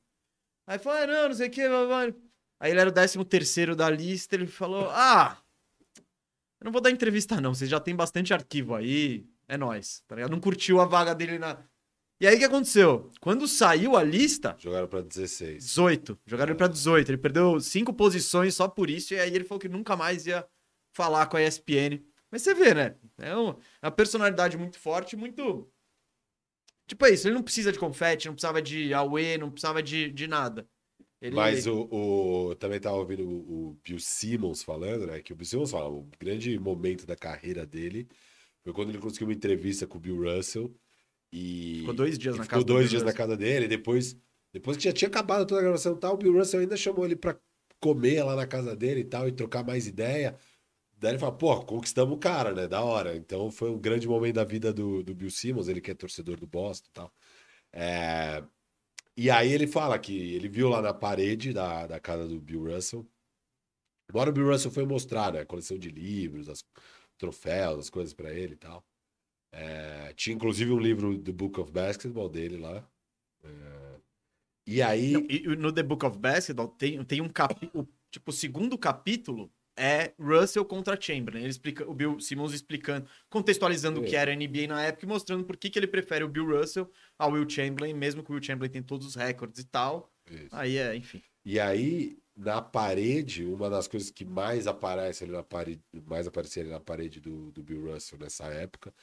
Aí 0.68 0.78
falou, 0.78 1.00
ah, 1.00 1.08
não, 1.08 1.30
não 1.30 1.36
sei 1.36 1.48
o 1.48 1.52
que. 1.52 1.62
Aí 2.60 2.72
ele 2.72 2.80
era 2.80 2.90
o 2.90 2.94
13 2.94 3.24
terceiro 3.26 3.76
da 3.76 3.90
lista, 3.90 4.36
ele 4.36 4.48
falou, 4.48 4.90
ah, 4.92 5.38
eu 6.60 6.66
não 6.66 6.72
vou 6.72 6.82
dar 6.82 6.90
entrevista 6.90 7.40
não, 7.40 7.54
vocês 7.54 7.70
já 7.70 7.80
tem 7.80 7.96
bastante 7.96 8.34
arquivo 8.34 8.74
aí, 8.74 9.28
é 9.48 9.58
nóis, 9.58 10.04
tá 10.08 10.16
ligado? 10.16 10.32
Não 10.32 10.40
curtiu 10.40 10.80
a 10.80 10.86
vaga 10.86 11.14
dele 11.14 11.38
na... 11.38 11.58
E 12.20 12.26
aí 12.26 12.36
o 12.36 12.40
que 12.40 12.46
aconteceu? 12.46 13.12
Quando 13.20 13.46
saiu 13.46 13.98
a 13.98 14.02
lista, 14.02 14.56
Jogaram 14.58 14.88
pra 14.88 15.02
16. 15.02 15.64
18. 15.66 16.18
Jogaram 16.26 16.52
ele 16.52 16.58
pra 16.58 16.68
18. 16.68 17.10
Ele 17.10 17.18
perdeu 17.18 17.60
cinco 17.60 17.94
posições 17.94 18.56
só 18.56 18.70
por 18.70 18.90
isso. 18.90 19.14
E 19.14 19.20
aí 19.20 19.36
ele 19.36 19.44
falou 19.44 19.60
que 19.60 19.68
nunca 19.68 19.98
mais 19.98 20.26
ia 20.26 20.48
falar 20.94 21.26
com 21.26 21.36
a 21.36 21.42
ESPN. 21.42 22.02
Mas 22.36 22.42
você 22.42 22.54
vê, 22.54 22.74
né? 22.74 22.98
É 23.18 23.30
é 23.30 23.34
uma 23.88 23.92
personalidade 23.92 24.58
muito 24.58 24.78
forte, 24.78 25.16
muito. 25.16 25.72
Tipo, 26.86 27.06
é 27.06 27.12
isso. 27.12 27.30
Ele 27.30 27.36
não 27.36 27.42
precisa 27.42 27.72
de 27.72 27.80
confete, 27.80 28.26
não 28.28 28.34
precisava 28.34 28.62
de 28.62 28.94
Aue, 28.94 29.38
não 29.38 29.50
precisava 29.50 29.82
de, 29.82 30.12
de 30.12 30.28
nada. 30.28 30.68
Ele... 31.22 31.34
Mas 31.34 31.66
o, 31.66 31.88
o- 31.90 32.56
também 32.56 32.78
tava 32.78 32.98
ouvindo 32.98 33.26
o, 33.26 33.70
o 33.70 33.74
Bill 33.82 34.00
Simmons 34.00 34.64
falando, 34.64 35.08
né? 35.08 35.22
Que 35.22 35.32
o 35.32 35.36
Bill 35.38 35.46
Simmons 35.46 35.72
fala, 35.72 35.90
o 35.90 36.06
grande 36.20 36.60
momento 36.60 37.06
da 37.06 37.16
carreira 37.16 37.66
dele 37.66 38.06
foi 38.66 38.74
quando 38.74 38.90
ele 38.90 38.98
conseguiu 39.00 39.28
uma 39.28 39.34
entrevista 39.34 39.88
com 39.88 39.98
o 39.98 40.02
Bill 40.02 40.22
Russell 40.22 40.76
e 41.32 41.80
Ficou 41.80 41.94
dois 41.96 42.20
dias 42.20 42.36
e 42.36 42.38
na 42.38 42.44
ficou 42.44 42.58
casa 42.58 42.66
do 42.66 42.74
dois 42.74 42.90
dias 42.90 43.04
na 43.04 43.14
casa 43.14 43.38
dele. 43.38 43.66
Depois, 43.70 44.18
depois 44.52 44.76
que 44.76 44.84
já 44.84 44.92
tinha 44.92 45.08
acabado 45.08 45.48
toda 45.48 45.62
a 45.62 45.64
gravação 45.64 45.96
e 45.96 46.00
tal, 46.02 46.16
o 46.16 46.18
Bill 46.18 46.34
Russell 46.34 46.60
ainda 46.60 46.76
chamou 46.76 47.06
ele 47.06 47.16
pra 47.16 47.40
comer 47.80 48.24
lá 48.24 48.36
na 48.36 48.46
casa 48.46 48.76
dele 48.76 49.00
e 49.00 49.06
tal 49.06 49.26
e 49.26 49.32
trocar 49.32 49.64
mais 49.66 49.88
ideia. 49.88 50.38
Daí 51.06 51.14
ele 51.14 51.20
fala, 51.20 51.38
pô, 51.38 51.64
conquistamos 51.66 52.16
o 52.16 52.20
cara, 52.20 52.54
né? 52.54 52.68
Da 52.68 52.84
hora. 52.84 53.16
Então 53.16 53.52
foi 53.52 53.70
um 53.70 53.80
grande 53.80 54.08
momento 54.08 54.36
da 54.36 54.44
vida 54.44 54.74
do, 54.74 55.04
do 55.04 55.14
Bill 55.16 55.30
Simmons, 55.32 55.68
ele 55.68 55.82
que 55.82 55.92
é 55.92 55.96
torcedor 55.96 56.38
do 56.40 56.48
Boston 56.48 56.88
e 56.90 56.94
tal. 56.94 57.14
É, 57.74 58.44
E 59.18 59.30
aí 59.32 59.52
ele 59.52 59.68
fala 59.68 60.00
que 60.00 60.14
ele 60.36 60.50
viu 60.50 60.70
lá 60.70 60.82
na 60.82 60.94
parede 60.94 61.54
da, 61.54 61.88
da 61.88 62.00
casa 62.00 62.28
do 62.28 62.40
Bill 62.42 62.66
Russell. 62.74 63.08
Embora 64.10 64.30
o 64.30 64.34
Bill 64.34 64.48
Russell 64.52 64.72
foi 64.72 64.86
mostrar, 64.86 65.34
né? 65.34 65.42
A 65.42 65.46
coleção 65.46 65.78
de 65.78 65.90
livros, 65.90 66.50
as 66.50 66.64
troféus, 67.18 67.80
as 67.80 67.90
coisas 67.90 68.14
pra 68.14 68.34
ele 68.34 68.54
e 68.54 68.58
tal. 68.58 68.84
É, 69.52 70.14
tinha 70.14 70.36
inclusive 70.36 70.72
um 70.72 70.80
livro 70.80 71.18
do 71.18 71.34
Book 71.34 71.60
of 71.60 71.72
Basketball 71.72 72.30
dele 72.30 72.58
lá. 72.58 72.88
É, 73.44 74.00
e 74.68 74.82
aí. 74.82 75.14
Não, 75.14 75.26
e 75.30 75.56
no 75.56 75.72
The 75.72 75.84
Book 75.84 76.06
of 76.06 76.18
Basketball 76.18 76.68
tem, 76.68 77.04
tem 77.04 77.22
um 77.22 77.30
capítulo. 77.30 77.88
Tipo, 78.12 78.32
o 78.32 78.34
segundo 78.34 78.78
capítulo 78.78 79.52
é 79.78 80.14
Russell 80.20 80.64
contra 80.66 81.00
Chamberlain. 81.00 81.42
Ele 81.42 81.50
explica, 81.50 81.90
o 81.90 81.94
Bill 81.94 82.20
Simmons 82.20 82.54
explicando, 82.54 83.08
contextualizando 83.30 84.00
o 84.02 84.04
que 84.04 84.16
É. 84.16 84.20
era 84.20 84.32
a 84.32 84.36
NBA 84.36 84.68
na 84.68 84.82
época 84.84 85.06
e 85.06 85.08
mostrando 85.10 85.44
por 85.44 85.58
que, 85.58 85.70
que 85.70 85.78
ele 85.80 85.88
prefere 85.88 86.24
o 86.24 86.30
Bill 86.30 86.46
Russell 86.60 86.90
ao 87.18 87.32
Will 87.32 87.50
Chamberlain, 87.50 87.94
mesmo 87.94 88.24
que 88.24 88.32
o 88.32 88.34
Will 88.36 88.44
Chamberlain 88.44 88.72
tem 88.72 88.84
todos 88.84 89.06
os 89.08 89.16
recordes 89.16 89.60
e 89.62 89.66
tal. 89.66 90.12
Isso. 90.30 90.50
Aí 90.56 90.78
é, 90.78 90.96
enfim. 90.96 91.22
E 91.44 91.60
aí, 91.60 92.18
na 92.36 92.62
parede, 92.62 93.46
uma 93.46 93.70
das 93.70 93.88
coisas 93.88 94.10
que 94.10 94.26
mais 94.26 94.66
aparece 94.68 95.24
ali 95.24 95.34
na 95.34 95.44
parede, 95.44 95.82
mais 96.06 96.26
aparecia 96.28 96.64
ali 96.64 96.72
na 96.72 96.80
parede 96.80 97.20
do, 97.20 97.52
do 97.52 97.62
Bill 97.62 97.92
Russell 97.94 98.18
nessa 98.18 98.46
época, 98.46 98.94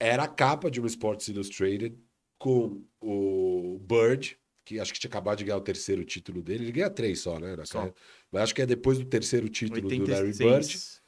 era 0.00 0.24
a 0.24 0.28
capa 0.28 0.70
de 0.70 0.80
uma 0.80 0.86
Sports 0.88 1.28
Illustrated 1.28 1.96
com 2.38 2.84
o 3.00 3.78
Bird, 3.80 4.38
que 4.64 4.78
acho 4.78 4.92
que 4.92 5.00
tinha 5.00 5.08
acabado 5.08 5.38
de 5.38 5.44
ganhar 5.44 5.56
o 5.56 5.60
terceiro 5.62 6.04
título 6.04 6.42
dele. 6.42 6.64
Ele 6.64 6.72
ganha 6.72 6.90
três 6.90 7.20
só, 7.20 7.38
né? 7.38 7.56
na 7.56 7.64
Só. 7.64 7.78
carreira. 7.78 7.96
Mas 8.30 8.42
acho 8.42 8.54
que 8.54 8.62
é 8.62 8.66
depois 8.66 8.98
do 8.98 9.04
terceiro 9.04 9.48
título 9.48 9.80
do 9.80 9.88
Larry 9.88 10.32
Bird. 10.32 10.42
86. 10.42 10.98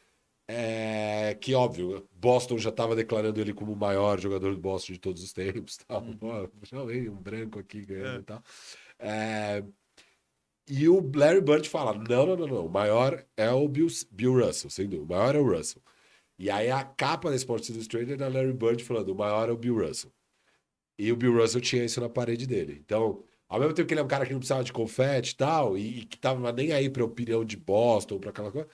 É, 0.52 1.36
que 1.40 1.54
óbvio, 1.54 2.08
Boston 2.12 2.58
já 2.58 2.70
estava 2.70 2.96
declarando 2.96 3.40
ele 3.40 3.54
como 3.54 3.72
o 3.72 3.76
maior 3.76 4.18
jogador 4.18 4.52
do 4.52 4.60
Boston 4.60 4.94
de 4.94 4.98
todos 4.98 5.22
os 5.22 5.32
tempos. 5.32 5.76
Tal. 5.86 6.02
Uhum. 6.02 6.16
Pô, 6.16 6.50
já 6.64 6.82
veio 6.84 7.12
um 7.12 7.22
branco 7.22 7.58
aqui 7.60 7.84
ganhando 7.84 8.16
É. 8.16 8.20
e 8.20 8.22
tal. 8.24 8.42
É, 8.98 9.64
e 10.68 10.88
o 10.88 11.00
Larry 11.14 11.40
Bird 11.40 11.68
fala: 11.68 11.94
não, 11.94 12.26
não, 12.26 12.36
não, 12.36 12.46
não. 12.46 12.66
O 12.66 12.70
maior 12.70 13.24
é 13.36 13.50
o 13.50 13.68
Bill, 13.68 13.86
Bill 14.10 14.44
Russell, 14.44 14.70
sem 14.70 14.88
dúvida. 14.88 15.04
O 15.04 15.16
maior 15.18 15.34
é 15.34 15.38
o 15.38 15.48
Russell. 15.56 15.82
E 16.38 16.50
aí 16.50 16.70
a 16.70 16.82
capa 16.82 17.28
da 17.30 17.36
Sports 17.36 17.68
Illustrated 17.68 18.20
é 18.22 18.28
Larry 18.28 18.52
Bird 18.52 18.82
falando: 18.82 19.10
o 19.10 19.14
maior 19.14 19.48
é 19.48 19.52
o 19.52 19.56
Bill 19.56 19.76
Russell. 19.86 20.12
E 20.98 21.10
o 21.12 21.16
Bill 21.16 21.36
Russell 21.36 21.60
tinha 21.60 21.84
isso 21.84 22.00
na 22.00 22.08
parede 22.08 22.46
dele. 22.46 22.78
Então, 22.84 23.22
ao 23.50 23.58
mesmo 23.60 23.74
tempo 23.74 23.86
que 23.88 23.92
ele 23.92 24.00
é 24.00 24.04
um 24.04 24.08
cara 24.08 24.24
que 24.24 24.32
não 24.32 24.38
precisava 24.38 24.64
de 24.64 24.72
confete 24.72 25.32
e 25.32 25.36
tal, 25.36 25.76
e, 25.76 25.98
e 25.98 26.04
que 26.06 26.16
tava 26.16 26.50
nem 26.52 26.72
aí 26.72 26.88
pra 26.88 27.04
opinião 27.04 27.44
de 27.44 27.56
Boston, 27.56 28.18
pra 28.18 28.30
aquela 28.30 28.50
coisa. 28.50 28.66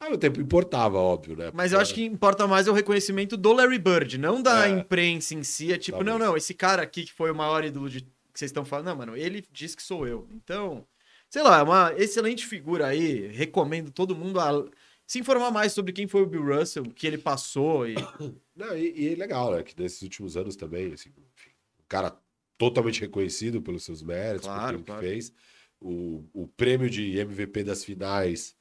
Ao 0.00 0.08
mesmo 0.08 0.18
tempo 0.20 0.40
importava, 0.40 0.98
óbvio, 0.98 1.36
né? 1.36 1.50
Mas 1.54 1.72
eu 1.72 1.78
acho 1.80 1.94
que 1.94 2.04
importa 2.04 2.46
mais 2.46 2.68
o 2.68 2.72
reconhecimento 2.72 3.36
do 3.36 3.52
Larry 3.52 3.78
Bird, 3.78 4.18
não 4.18 4.42
da 4.42 4.66
É. 4.68 4.70
imprensa 4.70 5.34
em 5.34 5.42
si. 5.42 5.72
É 5.72 5.78
tipo, 5.78 5.96
Talvez. 5.98 6.18
não, 6.18 6.26
não, 6.26 6.36
esse 6.36 6.52
cara 6.52 6.82
aqui 6.82 7.04
que 7.04 7.12
foi 7.12 7.30
o 7.30 7.34
maior 7.34 7.64
ídolo 7.64 7.88
de... 7.88 8.00
que 8.02 8.08
vocês 8.34 8.50
estão 8.50 8.64
falando, 8.64 8.86
não, 8.86 8.96
mano, 8.96 9.16
ele 9.16 9.42
diz 9.52 9.74
que 9.74 9.82
sou 9.82 10.06
eu. 10.06 10.26
Então, 10.34 10.84
sei 11.30 11.42
lá, 11.42 11.60
é 11.60 11.62
uma 11.62 11.94
excelente 11.96 12.44
figura 12.44 12.88
aí. 12.88 13.28
Recomendo 13.28 13.90
todo 13.90 14.16
mundo 14.16 14.40
a 14.40 14.64
se 15.06 15.20
informar 15.20 15.50
mais 15.52 15.72
sobre 15.72 15.92
quem 15.92 16.06
foi 16.08 16.22
o 16.22 16.26
Bill 16.26 16.44
Russell, 16.58 16.82
o 16.82 16.90
que 16.92 17.06
ele 17.06 17.18
passou 17.18 17.86
e. 17.88 17.94
Não, 18.54 18.76
e, 18.76 18.92
e 19.00 19.12
é 19.12 19.16
legal, 19.16 19.52
né? 19.52 19.62
Que 19.62 19.80
nesses 19.80 20.02
últimos 20.02 20.36
anos 20.36 20.56
também, 20.56 20.92
assim, 20.92 21.10
enfim, 21.34 21.50
um 21.80 21.84
cara 21.88 22.14
totalmente 22.58 23.00
reconhecido 23.00 23.60
pelos 23.62 23.84
seus 23.84 24.02
méritos, 24.02 24.46
por 24.48 24.54
Claro, 24.54 24.76
tudo 24.78 24.86
claro. 24.86 25.02
que 25.02 25.08
fez. 25.08 25.32
O, 25.80 26.24
o 26.32 26.46
prêmio 26.48 26.88
de 26.88 27.18
MVP 27.18 27.64
das 27.64 27.84
finais 27.84 28.56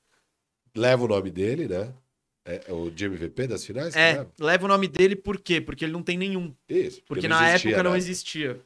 leva 0.75 1.03
o 1.03 1.07
nome 1.07 1.29
dele, 1.31 1.67
né? 1.67 1.93
É, 2.45 2.63
é 2.67 2.73
o 2.73 2.89
de 2.91 3.05
MVP 3.05 3.47
das 3.47 3.63
finais? 3.65 3.95
É, 3.95 4.13
leva? 4.17 4.31
leva 4.39 4.65
o 4.65 4.67
nome 4.67 4.87
dele 4.87 5.15
por 5.15 5.39
quê? 5.39 5.61
Porque 5.61 5.85
ele 5.85 5.93
não 5.93 6.03
tem 6.03 6.17
nenhum. 6.17 6.53
Isso. 6.67 7.01
Porque 7.05 7.27
não 7.27 7.37
na 7.39 7.49
época 7.49 7.81
não 7.83 7.95
existia. 7.95 8.59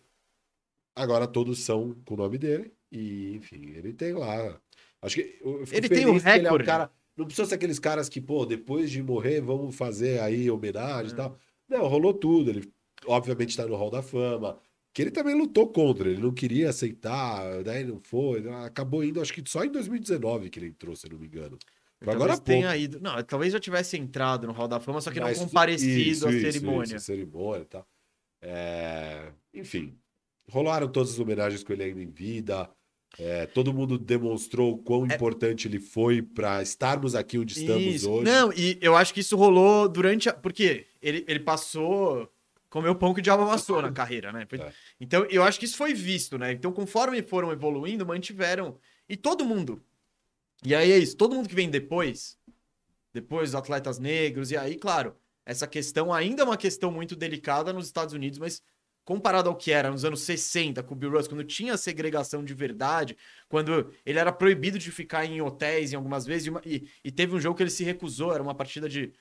Agora 0.95 1.27
todos 1.27 1.59
são 1.59 1.95
com 2.05 2.15
o 2.15 2.17
nome 2.17 2.37
dele. 2.37 2.73
E, 2.91 3.33
enfim, 3.35 3.69
ele 3.75 3.93
tem 3.93 4.13
lá. 4.13 4.59
Acho 5.01 5.15
que. 5.15 5.39
Ele 5.71 5.87
tem 5.87 5.89
que 5.89 5.95
Ele 5.95 6.03
é 6.05 6.07
um 6.09 6.17
recorde. 6.17 6.65
cara, 6.65 6.89
não 7.15 7.25
precisa 7.25 7.47
ser 7.47 7.55
aqueles 7.55 7.77
caras 7.77 8.09
que, 8.09 8.19
pô, 8.19 8.45
depois 8.45 8.89
de 8.89 9.03
morrer, 9.03 9.41
vamos 9.41 9.75
fazer 9.75 10.19
aí 10.21 10.49
homenagem 10.49 11.11
e 11.11 11.13
É. 11.13 11.15
tal. 11.17 11.37
Não, 11.69 11.85
rolou 11.87 12.13
tudo. 12.13 12.49
Ele, 12.49 12.71
obviamente, 13.05 13.55
tá 13.55 13.67
no 13.67 13.75
Hall 13.75 13.91
da 13.91 14.01
Fama. 14.01 14.57
Que 14.97 15.03
ele 15.03 15.11
também 15.11 15.35
lutou 15.35 15.67
contra, 15.67 16.09
ele 16.09 16.19
não 16.19 16.33
queria 16.33 16.71
aceitar, 16.71 17.61
daí 17.63 17.83
não 17.83 17.99
foi. 17.99 18.43
Acabou 18.65 19.03
indo, 19.03 19.21
acho 19.21 19.31
que 19.31 19.43
só 19.47 19.63
em 19.63 19.71
2019 19.71 20.49
que 20.49 20.57
ele 20.57 20.69
entrou, 20.69 20.95
se 20.95 21.05
eu 21.05 21.11
não 21.11 21.19
me 21.19 21.27
engano. 21.27 21.55
Foi 22.01 22.11
agora 22.15 22.29
talvez 22.35 22.39
tenha 22.39 22.69
pouco. 22.69 22.83
ido. 22.83 22.99
Não, 22.99 23.23
talvez 23.23 23.53
já 23.53 23.59
tivesse 23.59 23.95
entrado 23.95 24.47
no 24.47 24.53
Hall 24.53 24.67
da 24.67 24.79
Fama, 24.79 24.99
só 24.99 25.11
que 25.11 25.19
Mas- 25.19 25.37
não 25.37 25.45
comparecido 25.45 25.99
isso, 25.99 26.27
à 26.27 26.31
isso, 26.31 26.51
cerimônia. 26.51 26.95
isso, 26.95 27.05
cerimônia 27.05 27.61
e 27.61 27.65
tal. 27.65 27.87
É, 28.41 29.31
Enfim, 29.53 29.95
rolaram 30.49 30.87
todas 30.87 31.11
as 31.11 31.19
homenagens 31.19 31.63
com 31.63 31.73
ele 31.73 31.83
ainda 31.83 32.01
em 32.01 32.09
vida. 32.09 32.67
É, 33.19 33.45
todo 33.45 33.71
mundo 33.71 33.99
demonstrou 33.99 34.73
o 34.73 34.77
quão 34.79 35.05
importante 35.05 35.67
ele 35.67 35.79
foi 35.79 36.23
para 36.23 36.61
estarmos 36.63 37.13
aqui 37.13 37.37
onde 37.37 37.53
estamos 37.53 37.83
É. 37.83 37.87
Isso. 37.89 38.09
hoje. 38.09 38.23
Não, 38.31 38.51
e 38.51 38.79
eu 38.81 38.95
acho 38.95 39.13
que 39.13 39.19
isso 39.19 39.37
rolou 39.37 39.87
durante 39.87 40.27
a. 40.27 40.33
Porque 40.33 40.87
ele, 41.01 41.23
ele 41.27 41.39
passou. 41.39 42.27
Comeu 42.69 42.93
pão 42.95 43.13
que 43.13 43.19
o 43.19 43.23
diabo 43.23 43.43
amassou 43.43 43.81
na 43.81 43.91
carreira, 43.91 44.31
né? 44.31 44.45
É. 44.51 44.73
Então, 44.99 45.25
eu 45.29 45.41
acho 45.43 45.57
que 45.59 45.65
isso 45.65 45.77
foi 45.77 45.93
visto, 45.93 46.37
né? 46.37 46.51
Então, 46.51 46.71
conforme 46.73 47.21
foram 47.23 47.51
evoluindo, 47.51 48.05
mantiveram. 48.05 48.77
E 49.07 49.15
todo 49.15 49.45
mundo. 49.45 49.81
E 50.65 50.75
aí 50.75 50.91
é 50.91 50.97
isso, 50.97 51.15
todo 51.15 51.35
mundo 51.35 51.47
que 51.47 51.55
vem 51.55 51.69
depois, 51.69 52.37
depois 53.13 53.49
os 53.49 53.55
atletas 53.55 53.99
negros, 53.99 54.51
e 54.51 54.57
aí, 54.57 54.75
claro, 54.75 55.15
essa 55.45 55.67
questão 55.67 56.13
ainda 56.13 56.41
é 56.41 56.45
uma 56.45 56.57
questão 56.57 56.91
muito 56.91 57.15
delicada 57.15 57.71
nos 57.71 57.85
Estados 57.85 58.13
Unidos, 58.13 58.37
mas 58.39 58.61
comparado 59.05 59.47
ao 59.47 59.55
que 59.55 59.71
era 59.71 59.89
nos 59.89 60.03
anos 60.03 60.21
60, 60.21 60.83
com 60.83 60.93
o 60.93 60.97
Bill 60.97 61.11
Russell, 61.11 61.29
quando 61.29 61.43
tinha 61.45 61.77
segregação 61.77 62.43
de 62.43 62.53
verdade, 62.53 63.15
quando 63.47 63.93
ele 64.05 64.19
era 64.19 64.33
proibido 64.33 64.77
de 64.77 64.91
ficar 64.91 65.23
em 65.25 65.41
hotéis 65.41 65.93
em 65.93 65.95
algumas 65.95 66.25
vezes, 66.25 66.47
e, 66.47 66.49
uma- 66.49 66.61
e- 66.65 66.85
e 67.03 67.09
teve 67.11 67.33
um 67.33 67.39
jogo 67.39 67.55
que 67.55 67.63
ele 67.63 67.69
se 67.69 67.85
recusou, 67.85 68.33
era 68.33 68.43
uma 68.43 68.53
partida 68.55 68.89
de, 68.89 69.13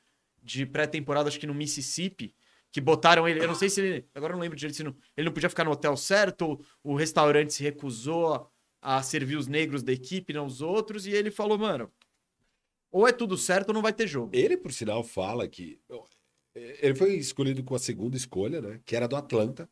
de 0.43 0.67
pré-temporada, 0.67 1.29
acho 1.29 1.39
que 1.39 1.47
no 1.47 1.55
Mississippi, 1.55 2.35
que 2.77 2.81
botaram 2.83 3.27
ele, 3.27 3.41
eu 3.41 3.49
não 3.49 3.55
sei 3.55 3.71
se 3.71 3.81
ele, 3.81 4.07
agora 4.15 4.35
eu 4.35 4.37
não 4.37 4.43
lembro 4.43 4.55
direito, 4.55 4.77
se 4.77 4.85
não- 4.85 4.95
ele 5.17 5.25
não 5.25 5.33
podia 5.33 5.49
ficar 5.49 5.65
no 5.65 5.71
hotel 5.71 5.97
certo, 5.97 6.45
ou 6.85 6.93
o 6.93 6.95
restaurante 6.95 7.55
se 7.55 7.62
recusou 7.62 8.51
a, 8.83 9.03
servir 9.03 9.37
os 9.37 9.47
negros 9.47 9.83
da 9.83 9.93
equipe, 9.95 10.35
não 10.35 10.45
os 10.45 10.61
outros, 10.61 11.07
e 11.07 11.11
ele 11.11 11.31
falou, 11.31 11.57
mano, 11.57 11.91
ou 12.93 13.09
é 13.09 13.12
tudo 13.12 13.39
certo 13.39 13.69
ou 13.71 13.75
não 13.75 13.81
vai 13.81 13.95
ter 13.95 14.07
jogo. 14.07 14.31
Ele, 14.35 14.59
por 14.59 14.75
sinal, 14.75 15.03
fala 15.03 15.49
que. 15.49 15.81
Ele 16.55 16.95
foi 16.95 17.15
escolhido 17.15 17.65
com 17.65 17.75
a 17.75 17.79
segunda 17.79 18.15
escolha, 18.15 18.61
né? 18.61 18.79
Que 18.85 18.95
era 18.95 19.09
do 19.09 19.17
Atlanta. 19.17 19.67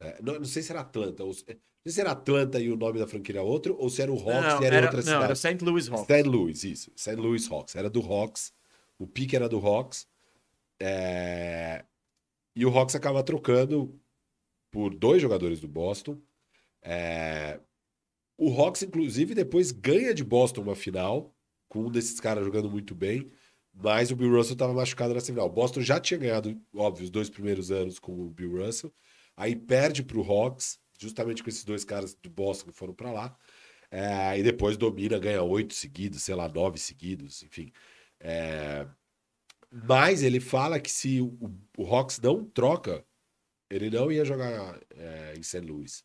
É, 0.00 0.20
não, 0.20 0.34
não 0.40 0.44
sei 0.44 0.62
se 0.64 0.72
era 0.72 0.80
Atlanta. 0.80 1.22
Ou, 1.22 1.32
se- 1.32 1.44
não 1.46 1.54
sei 1.84 1.92
se 1.92 2.00
era 2.00 2.10
Atlanta 2.10 2.58
e 2.58 2.68
o 2.68 2.76
nome 2.76 2.98
da 2.98 3.06
franquia 3.06 3.34
era 3.36 3.42
outro, 3.44 3.76
ou 3.78 3.88
se 3.88 4.02
era 4.02 4.10
o 4.12 4.16
Hawks 4.16 4.54
não, 4.54 4.62
e 4.62 4.66
era, 4.66 4.76
era, 4.76 4.86
outra 4.86 4.96
não, 4.98 5.04
cidade. 5.04 5.24
era 5.24 5.34
St. 5.36 5.64
Louis 5.64 5.88
Hawks. 5.88 6.06
St. 6.16 6.22
Louis, 6.28 6.64
isso. 6.64 6.92
St. 6.96 7.14
Louis 7.14 7.48
Hawks. 7.48 7.76
Era 7.76 7.88
do 7.88 8.00
Hawks. 8.00 8.52
O 8.98 9.06
pique 9.06 9.36
era 9.36 9.48
do 9.48 9.64
Hawks. 9.64 10.04
É, 10.80 11.84
E 12.58 12.66
o 12.66 12.76
Hawks 12.76 12.96
acaba 12.96 13.22
trocando 13.22 13.96
por 14.72 14.92
dois 14.92 15.22
jogadores 15.22 15.60
do 15.60 15.68
Boston. 15.68 16.20
É, 16.82 17.60
O 18.36 18.50
Hawks, 18.50 18.82
inclusive, 18.82 19.32
depois 19.32 19.70
ganha 19.70 20.12
de 20.12 20.24
Boston 20.24 20.62
uma 20.62 20.74
final, 20.74 21.32
com 21.68 21.86
um 21.86 21.90
desses 21.90 22.18
caras 22.18 22.44
jogando 22.44 22.68
muito 22.68 22.96
bem. 22.96 23.30
Mas 23.72 24.10
o 24.10 24.16
Bill 24.16 24.34
Russell 24.34 24.54
estava 24.54 24.72
machucado 24.74 25.14
nessa 25.14 25.26
final. 25.32 25.46
O 25.46 25.52
Boston 25.52 25.82
já 25.82 26.00
tinha 26.00 26.18
ganhado, 26.18 26.60
óbvio, 26.74 27.04
os 27.04 27.10
dois 27.10 27.30
primeiros 27.30 27.70
anos 27.70 28.00
com 28.00 28.12
o 28.26 28.30
Bill 28.30 28.64
Russell. 28.64 28.92
Aí 29.36 29.54
perde 29.54 30.02
para 30.02 30.18
o 30.18 30.22
Hawks, 30.22 30.80
justamente 30.98 31.44
com 31.44 31.50
esses 31.50 31.64
dois 31.64 31.84
caras 31.84 32.12
do 32.14 32.28
Boston 32.28 32.72
que 32.72 32.76
foram 32.76 32.92
para 32.94 33.12
lá. 33.12 33.38
É, 33.90 34.36
e 34.36 34.42
depois 34.42 34.76
domina, 34.76 35.16
ganha 35.20 35.44
oito 35.44 35.74
seguidos, 35.74 36.24
sei 36.24 36.34
lá, 36.34 36.48
nove 36.48 36.78
seguidos, 36.78 37.42
enfim. 37.44 37.72
É, 38.20 38.84
mas 39.70 40.22
ele 40.22 40.40
fala 40.40 40.80
que 40.80 40.90
se 40.90 41.20
o, 41.20 41.36
o 41.76 41.86
Hawks 41.86 42.18
não 42.20 42.44
troca, 42.44 43.04
ele 43.70 43.90
não 43.90 44.10
ia 44.10 44.24
jogar 44.24 44.80
é, 44.90 45.34
em 45.36 45.42
St. 45.42 45.60
Louis. 45.60 46.04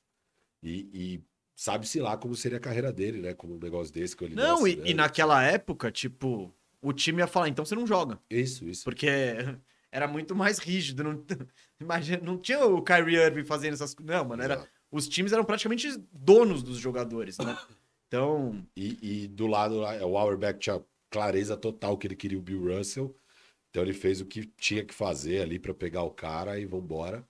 E, 0.62 0.90
e 0.94 1.24
sabe-se 1.56 2.00
lá 2.00 2.18
como 2.18 2.36
seria 2.36 2.58
a 2.58 2.62
carreira 2.62 2.92
dele, 2.92 3.22
né? 3.22 3.34
Como 3.34 3.56
um 3.56 3.60
negócio 3.60 3.94
desse 3.94 4.16
que 4.16 4.26
ele 4.26 4.36
Não, 4.36 4.68
e, 4.68 4.82
e 4.86 4.94
naquela 4.94 5.44
época, 5.44 5.92
tipo, 5.92 6.54
o 6.82 6.92
time 6.92 7.20
ia 7.20 7.28
falar, 7.28 7.50
então 7.50 7.66
você 7.66 7.76
não 7.76 7.88
joga. 7.88 8.20
Isso, 8.30 8.68
isso. 8.68 8.84
Porque 8.84 9.08
era 9.92 10.08
muito 10.08 10.36
mais 10.36 10.58
rígido. 10.60 11.04
Não, 11.04 11.24
imagina, 11.80 12.22
não 12.22 12.38
tinha 12.38 12.66
o 12.66 12.82
Kyrie 12.82 13.18
Irving 13.18 13.46
fazendo 13.46 13.74
essas 13.74 13.94
coisas. 13.94 14.14
Não, 14.14 14.26
mano, 14.26 14.44
era, 14.44 14.56
Exato. 14.56 14.70
os 14.92 15.08
times 15.08 15.32
eram 15.32 15.46
praticamente 15.46 15.88
donos 16.12 16.62
dos 16.62 16.78
jogadores, 16.78 17.38
né? 17.38 17.58
Então, 18.14 18.64
E, 18.78 19.24
e 19.24 19.28
do 19.28 19.48
lado 19.48 19.78
lá, 19.78 19.96
o 20.06 20.16
Auerbach 20.16 20.60
tinha 20.60 20.80
clareza 21.10 21.58
total 21.58 21.98
que 21.98 22.06
ele 22.06 22.16
queria 22.16 22.38
o 22.38 22.42
Bill 22.44 22.78
Russell. 22.78 23.16
Então 23.74 23.82
ele 23.82 23.94
fez 23.94 24.22
o 24.22 24.26
que 24.28 24.46
tinha 24.46 24.86
que 24.86 24.94
fazer 24.94 25.42
ali 25.42 25.58
para 25.58 25.74
pegar 25.74 26.04
o 26.04 26.12
cara 26.12 26.60
e 26.60 26.66
vambora. 26.66 27.28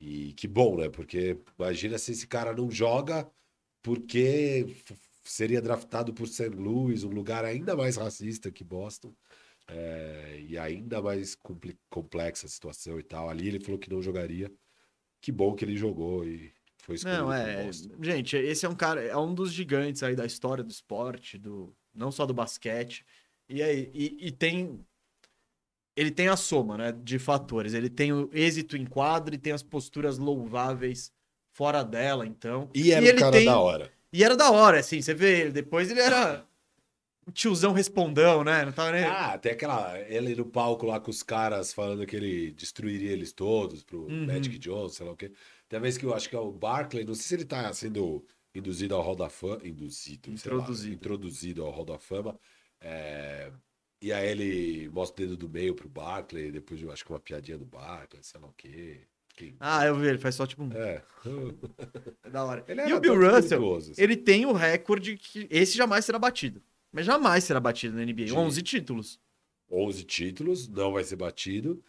E 0.00 0.32
que 0.32 0.48
bom, 0.48 0.76
né? 0.76 0.88
Porque 0.88 1.38
imagina 1.56 1.96
se 1.98 2.10
esse 2.10 2.26
cara 2.26 2.52
não 2.52 2.68
joga 2.68 3.30
porque 3.80 4.66
seria 5.22 5.62
draftado 5.62 6.12
por 6.12 6.26
St. 6.26 6.48
Louis, 6.48 7.04
um 7.04 7.10
lugar 7.10 7.44
ainda 7.44 7.76
mais 7.76 7.96
racista 7.96 8.50
que 8.50 8.64
Boston. 8.64 9.14
É, 9.68 10.40
e 10.48 10.58
ainda 10.58 11.00
mais 11.00 11.38
complexa 11.88 12.46
a 12.46 12.50
situação 12.50 12.98
e 12.98 13.04
tal. 13.04 13.28
Ali 13.30 13.46
ele 13.46 13.60
falou 13.60 13.78
que 13.78 13.88
não 13.88 14.02
jogaria. 14.02 14.52
Que 15.20 15.30
bom 15.30 15.54
que 15.54 15.64
ele 15.64 15.76
jogou 15.76 16.24
e 16.26 16.52
foi 16.82 16.96
escolhido 16.96 17.22
não, 17.22 17.32
é. 17.32 17.70
Gente, 18.00 18.36
esse 18.36 18.66
é 18.66 18.68
um 18.68 18.74
cara, 18.74 19.00
é 19.00 19.16
um 19.16 19.32
dos 19.32 19.52
gigantes 19.52 20.02
aí 20.02 20.16
da 20.16 20.26
história 20.26 20.64
do 20.64 20.72
esporte, 20.72 21.38
do 21.38 21.72
não 21.94 22.10
só 22.10 22.26
do 22.26 22.34
basquete. 22.34 23.06
E 23.48 23.62
aí, 23.62 23.90
e, 23.94 24.28
e 24.28 24.32
tem. 24.32 24.84
Ele 25.98 26.10
tem 26.10 26.28
a 26.28 26.36
soma, 26.36 26.76
né, 26.78 26.92
de 26.92 27.18
fatores. 27.18 27.74
Ele 27.74 27.88
tem 27.90 28.12
o 28.12 28.30
êxito 28.32 28.76
em 28.76 28.84
quadro 28.86 29.34
e 29.34 29.38
tem 29.38 29.52
as 29.52 29.62
posturas 29.62 30.16
louváveis 30.18 31.12
fora 31.52 31.82
dela, 31.82 32.24
então. 32.26 32.70
E 32.74 32.92
era 32.92 33.04
um 33.04 33.08
ele 33.08 33.18
cara 33.18 33.32
tem- 33.32 33.44
da 33.46 33.58
hora. 33.58 33.90
E 34.12 34.22
era 34.24 34.36
da 34.36 34.50
hora, 34.50 34.78
assim, 34.78 35.02
você 35.02 35.12
vê 35.12 35.40
ele. 35.40 35.50
Depois 35.50 35.90
ele 35.90 36.00
era 36.00 36.44
um 37.26 37.30
tiozão 37.32 37.72
respondão, 37.72 38.42
né? 38.44 38.64
Não 38.64 38.72
tava 38.72 38.92
nem. 38.92 39.04
Ah, 39.04 39.36
tem 39.36 39.52
aquela. 39.52 39.98
Ele 40.08 40.34
no 40.34 40.46
palco 40.46 40.86
lá 40.86 40.98
com 41.00 41.10
os 41.10 41.22
caras 41.22 41.72
falando 41.72 42.06
que 42.06 42.16
ele 42.16 42.52
destruiria 42.52 43.10
eles 43.12 43.32
todos 43.32 43.82
pro 43.82 44.06
Uhum. 44.06 44.26
Magic 44.26 44.56
Jones, 44.58 44.94
sei 44.94 45.04
lá 45.04 45.12
o 45.12 45.16
quê. 45.16 45.32
Tem 45.68 45.78
uma 45.78 45.82
vez 45.82 45.98
que 45.98 46.06
eu 46.06 46.14
acho 46.14 46.28
que 46.30 46.36
é 46.36 46.38
o 46.38 46.50
Barkley, 46.50 47.04
não 47.04 47.14
sei 47.14 47.24
se 47.24 47.34
ele 47.34 47.44
tá 47.44 47.70
sendo 47.74 48.24
induzido 48.54 48.94
ao 48.94 49.02
Hall 49.02 49.16
da 49.16 49.28
Fama. 49.28 49.60
Induzido, 49.62 50.38
sei 50.38 50.50
lá, 50.52 50.58
Introduzido. 50.58 50.94
introduzido 50.94 51.64
ao 51.64 51.70
Hall 51.70 51.84
da 51.84 51.98
Fama. 51.98 52.38
É, 52.80 53.50
E 54.00 54.12
aí 54.12 54.28
ele 54.28 54.88
mostra 54.90 55.24
o 55.24 55.26
dedo 55.28 55.36
do 55.36 55.48
meio 55.48 55.74
pro 55.74 55.88
Barkley, 55.88 56.52
depois 56.52 56.80
eu 56.80 56.92
acho 56.92 57.04
que 57.04 57.10
uma 57.12 57.18
piadinha 57.18 57.58
do 57.58 57.64
Barkley, 57.66 58.22
sei 58.22 58.40
lá 58.40 58.46
o 58.46 58.52
quê. 58.52 59.00
Quem- 59.34 59.56
Ah, 59.60 59.84
eu 59.86 59.94
vi, 59.96 60.06
ele 60.08 60.18
faz 60.18 60.34
só 60.34 60.46
tipo 60.46 60.62
um. 60.64 60.72
É. 60.72 61.02
É 62.24 62.30
da 62.30 62.44
hora. 62.44 62.64
E 62.86 62.92
o 62.92 63.00
Bill 63.00 63.14
Russell, 63.30 63.76
assim. 63.76 63.92
ele 63.98 64.16
tem 64.16 64.46
o 64.46 64.52
recorde 64.52 65.16
que 65.16 65.46
esse 65.50 65.76
jamais 65.76 66.04
será 66.04 66.18
batido. 66.18 66.62
Mas 66.92 67.06
jamais 67.06 67.44
será 67.44 67.60
batido 67.60 67.96
na 67.96 68.02
NBA. 68.04 68.24
De- 68.26 68.32
11 68.32 68.62
títulos. 68.62 69.20
11 69.70 70.02
títulos, 70.04 70.66
não 70.68 70.92
vai 70.92 71.04
ser 71.04 71.16
batido. 71.16 71.82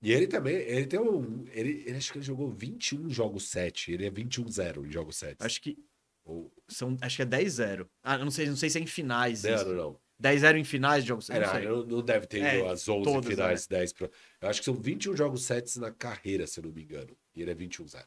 E 0.00 0.12
ele 0.12 0.26
também, 0.26 0.54
ele 0.56 0.86
tem 0.86 1.00
um. 1.00 1.44
Ele, 1.52 1.82
ele 1.86 1.96
acho 1.96 2.12
que 2.12 2.18
ele 2.18 2.24
jogou 2.24 2.48
21 2.50 3.08
jogos 3.10 3.48
7. 3.48 3.90
Ele 3.92 4.06
é 4.06 4.10
21-0 4.10 4.86
em 4.86 4.90
jogos 4.90 5.16
7. 5.16 5.36
Acho 5.40 5.60
que 5.62 5.76
Ou, 6.24 6.52
são, 6.68 6.96
acho 7.00 7.16
que 7.16 7.22
é 7.22 7.26
10-0. 7.26 7.86
Ah, 8.02 8.18
não 8.18 8.30
sei, 8.30 8.46
não 8.46 8.56
sei 8.56 8.70
se 8.70 8.78
é 8.78 8.82
em 8.82 8.86
finais. 8.86 9.42
não, 9.42 9.54
isso. 9.54 9.64
não, 9.66 9.74
não. 9.74 10.00
10-0 10.24 10.56
em 10.58 10.64
finais 10.64 11.04
de 11.04 11.08
jogos. 11.08 11.28
É, 11.28 11.62
não 11.62 11.84
não, 11.84 12.02
deve 12.02 12.26
ter 12.26 12.42
É, 12.42 12.58
ido 12.58 12.68
as 12.68 12.88
11 12.88 13.04
todas, 13.04 13.26
finais, 13.26 13.66
10 13.66 13.92
pro... 13.92 14.10
Eu 14.40 14.48
acho 14.48 14.60
que 14.60 14.64
são 14.64 14.74
21 14.74 15.16
jogos 15.16 15.44
7 15.44 15.78
na 15.78 15.90
carreira, 15.90 16.46
se 16.46 16.60
eu 16.60 16.64
não 16.64 16.72
me 16.72 16.82
engano. 16.82 17.16
E 17.34 17.42
ele 17.42 17.50
é 17.50 17.54
21-0. 17.54 18.04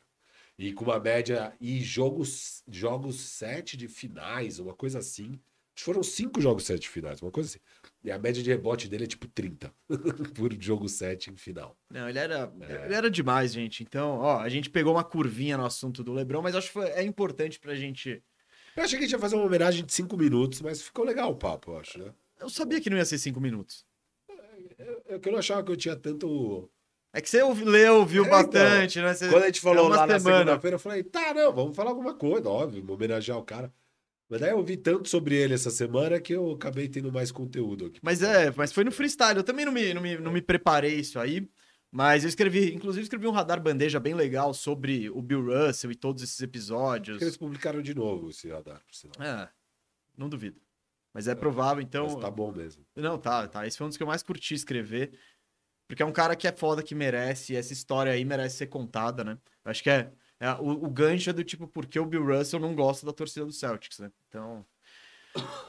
E 0.57 0.73
com 0.73 0.85
uma 0.85 0.99
média. 0.99 1.53
E 1.61 1.79
jogos, 1.81 2.63
jogos 2.67 3.19
7 3.19 3.77
de 3.77 3.87
finais, 3.87 4.57
uma 4.57 4.73
coisa 4.73 4.99
assim. 4.99 5.39
Foram 5.83 6.01
cinco 6.01 6.41
jogos 6.41 6.65
sete 6.65 6.89
finais, 6.89 7.21
uma 7.21 7.31
coisa 7.31 7.49
assim. 7.49 7.59
E 8.03 8.11
a 8.11 8.17
média 8.17 8.41
de 8.41 8.49
rebote 8.49 8.87
dele 8.87 9.03
é 9.03 9.07
tipo 9.07 9.27
30 9.27 9.71
por 10.33 10.51
jogo 10.59 10.89
7 10.89 11.31
em 11.31 11.35
final. 11.35 11.77
Não, 11.89 12.09
ele 12.09 12.17
era, 12.17 12.51
é. 12.61 12.85
ele 12.85 12.95
era 12.95 13.11
demais, 13.11 13.53
gente. 13.53 13.83
Então, 13.83 14.17
ó, 14.17 14.39
a 14.39 14.49
gente 14.49 14.69
pegou 14.69 14.93
uma 14.93 15.03
curvinha 15.03 15.55
no 15.55 15.65
assunto 15.65 16.03
do 16.03 16.13
Lebron, 16.13 16.41
mas 16.41 16.55
acho 16.55 16.67
que 16.67 16.73
foi, 16.73 16.89
é 16.89 17.03
importante 17.03 17.59
pra 17.59 17.75
gente. 17.75 18.23
Eu 18.77 18.83
achei 18.83 18.99
que 18.99 19.05
a 19.05 19.07
gente 19.07 19.13
ia 19.13 19.19
fazer 19.19 19.35
uma 19.35 19.45
homenagem 19.45 19.83
de 19.83 19.91
cinco 19.91 20.15
minutos, 20.15 20.61
mas 20.61 20.83
ficou 20.83 21.03
legal 21.03 21.31
o 21.31 21.35
papo, 21.35 21.71
eu 21.71 21.79
acho, 21.79 21.97
né? 21.97 22.13
Eu 22.39 22.47
sabia 22.47 22.79
que 22.79 22.91
não 22.91 22.97
ia 22.97 23.05
ser 23.05 23.17
cinco 23.17 23.41
minutos. 23.41 23.83
Eu, 24.77 25.03
eu, 25.07 25.19
eu 25.25 25.31
não 25.31 25.39
achava 25.39 25.63
que 25.63 25.71
eu 25.71 25.75
tinha 25.75 25.95
tanto. 25.95 26.69
É 27.11 27.19
que 27.19 27.27
você 27.27 27.41
leu, 27.43 28.05
viu 28.05 28.23
é, 28.25 28.29
bastante, 28.29 28.99
então, 28.99 29.09
né? 29.09 29.15
Você, 29.15 29.29
quando 29.29 29.43
a 29.43 29.47
gente 29.47 29.61
falou 29.61 29.87
lá 29.87 29.95
semana. 29.95 30.13
na 30.13 30.19
segunda-feira, 30.19 30.75
eu 30.75 30.79
falei, 30.79 31.03
tá, 31.03 31.33
não, 31.33 31.51
vamos 31.51 31.75
falar 31.75 31.89
alguma 31.89 32.13
coisa, 32.13 32.47
óbvio, 32.47 32.85
homenagear 32.87 33.39
o 33.39 33.43
cara. 33.43 33.73
Mas 34.29 34.41
daí 34.41 34.51
eu 34.51 34.63
vi 34.63 34.77
tanto 34.77 35.09
sobre 35.09 35.35
ele 35.35 35.55
essa 35.55 35.71
semana 35.71 36.19
que 36.19 36.33
eu 36.33 36.51
acabei 36.51 36.87
tendo 36.87 37.11
mais 37.11 37.31
conteúdo 37.31 37.87
aqui. 37.87 37.99
Mas 38.03 38.21
é, 38.21 38.53
mas 38.55 38.71
foi 38.71 38.83
no 38.83 38.91
freestyle. 38.91 39.37
Eu 39.37 39.43
também 39.43 39.65
não 39.65 39.71
me, 39.71 39.93
não 39.93 40.01
me, 40.01 40.17
não 40.17 40.31
me 40.31 40.41
preparei 40.41 40.99
isso 40.99 41.17
aí. 41.17 41.49
Mas 41.91 42.23
eu 42.23 42.29
escrevi, 42.29 42.73
inclusive 42.73 43.03
escrevi 43.03 43.27
um 43.27 43.31
radar 43.31 43.61
bandeja 43.61 43.99
bem 43.99 44.13
legal 44.13 44.53
sobre 44.53 45.09
o 45.09 45.21
Bill 45.21 45.45
Russell 45.45 45.91
e 45.91 45.95
todos 45.95 46.21
esses 46.21 46.39
episódios. 46.41 47.21
Eles 47.21 47.37
publicaram 47.37 47.81
de 47.81 47.95
novo 47.95 48.29
esse 48.29 48.49
radar, 48.49 48.81
por 48.85 48.93
sinal. 48.93 49.15
É, 49.21 49.49
não 50.17 50.27
duvido. 50.27 50.59
Mas 51.13 51.27
é, 51.27 51.31
é 51.31 51.35
provável, 51.35 51.81
então. 51.81 52.05
Mas 52.05 52.15
tá 52.15 52.29
bom 52.29 52.51
mesmo. 52.51 52.85
Não, 52.95 53.17
tá, 53.17 53.47
tá. 53.47 53.65
Esse 53.65 53.77
foi 53.77 53.85
um 53.85 53.89
dos 53.89 53.97
que 53.97 54.03
eu 54.03 54.07
mais 54.07 54.21
curti 54.21 54.53
escrever. 54.53 55.17
Porque 55.87 56.03
é 56.03 56.05
um 56.05 56.11
cara 56.11 56.35
que 56.35 56.47
é 56.47 56.51
foda, 56.51 56.83
que 56.83 56.93
merece. 56.93 57.53
E 57.53 57.55
essa 57.55 57.71
história 57.71 58.11
aí 58.11 58.25
merece 58.25 58.57
ser 58.57 58.67
contada, 58.67 59.23
né? 59.23 59.37
Eu 59.63 59.71
acho 59.71 59.81
que 59.81 59.89
é 59.89 60.11
é, 60.39 60.51
o, 60.53 60.85
o 60.85 60.89
gancho 60.89 61.29
é 61.29 61.33
do 61.33 61.43
tipo, 61.43 61.67
porque 61.67 61.99
o 61.99 62.05
Bill 62.05 62.25
Russell 62.25 62.59
não 62.59 62.75
gosta 62.75 63.05
da 63.05 63.13
torcida 63.13 63.45
do 63.45 63.51
Celtics, 63.51 63.99
né? 63.99 64.11
Então, 64.27 64.65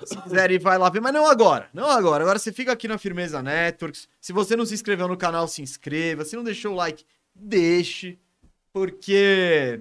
se 0.05 0.17
quiser 0.23 0.51
ir, 0.51 0.61
vai 0.61 0.79
lá 0.79 0.89
ver, 0.91 1.01
mas 1.01 1.13
não 1.13 1.27
agora, 1.27 1.69
não 1.73 1.89
agora. 1.89 2.23
Agora 2.23 2.39
você 2.39 2.53
fica 2.53 2.73
aqui 2.73 2.89
na 2.89 2.99
Firmeza 2.99 3.43
Networks. 3.43 4.09
Se 4.21 4.33
você 4.33 4.57
não 4.57 4.67
se 4.67 4.75
inscreveu 4.75 5.09
no 5.09 5.17
canal, 5.17 5.47
se 5.49 5.63
inscreva. 5.63 6.25
Se 6.25 6.37
não 6.37 6.45
deixou 6.45 6.73
o 6.73 6.77
like, 6.77 7.05
deixe, 7.35 8.19
porque 8.73 9.81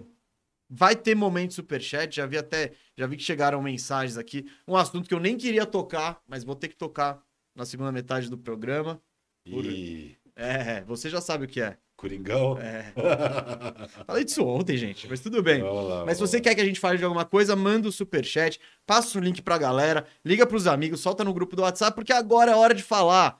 vai 0.70 0.96
ter 0.96 1.16
momento 1.16 1.54
superchat. 1.54 2.16
Já 2.16 2.26
vi 2.26 2.38
até, 2.38 2.74
já 2.96 3.08
vi 3.08 3.18
que 3.18 3.24
chegaram 3.24 3.62
mensagens 3.62 4.18
aqui. 4.18 4.46
Um 4.68 4.76
assunto 4.76 5.08
que 5.08 5.14
eu 5.14 5.20
nem 5.20 5.38
queria 5.38 5.66
tocar, 5.66 6.22
mas 6.28 6.44
vou 6.44 6.56
ter 6.56 6.68
que 6.68 6.76
tocar 6.76 7.22
na 7.56 7.66
segunda 7.66 7.92
metade 7.92 8.30
do 8.30 8.38
programa. 8.38 9.02
Por... 9.50 9.66
E... 9.66 10.18
É, 10.36 10.82
você 10.84 11.10
já 11.10 11.20
sabe 11.20 11.46
o 11.46 11.48
que 11.48 11.60
é. 11.60 11.78
Coringão? 11.98 12.60
É. 12.60 12.94
Falei 14.06 14.24
disso 14.24 14.46
ontem, 14.46 14.78
gente, 14.78 15.08
mas 15.10 15.20
tudo 15.20 15.42
bem. 15.42 15.64
Lá, 15.64 16.06
mas 16.06 16.18
se 16.18 16.22
você 16.22 16.38
lá. 16.38 16.44
quer 16.44 16.56
que 16.56 16.62
a 16.62 16.66
gente 16.66 16.80
fale 16.80 17.00
de 17.00 17.04
alguma 17.04 17.26
coisa, 17.26 17.56
manda 17.56 17.88
o 17.88 17.92
super 17.92 18.24
chat, 18.24 18.62
passa 18.86 19.18
o 19.18 19.22
link 19.22 19.42
pra 19.42 19.58
galera, 19.58 20.06
liga 20.24 20.46
pros 20.46 20.68
amigos, 20.68 21.02
solta 21.02 21.24
no 21.24 21.34
grupo 21.34 21.56
do 21.56 21.64
WhatsApp, 21.64 21.96
porque 21.96 22.14
agora 22.14 22.52
é 22.52 22.56
hora 22.56 22.76
de 22.76 22.84
falar 22.84 23.40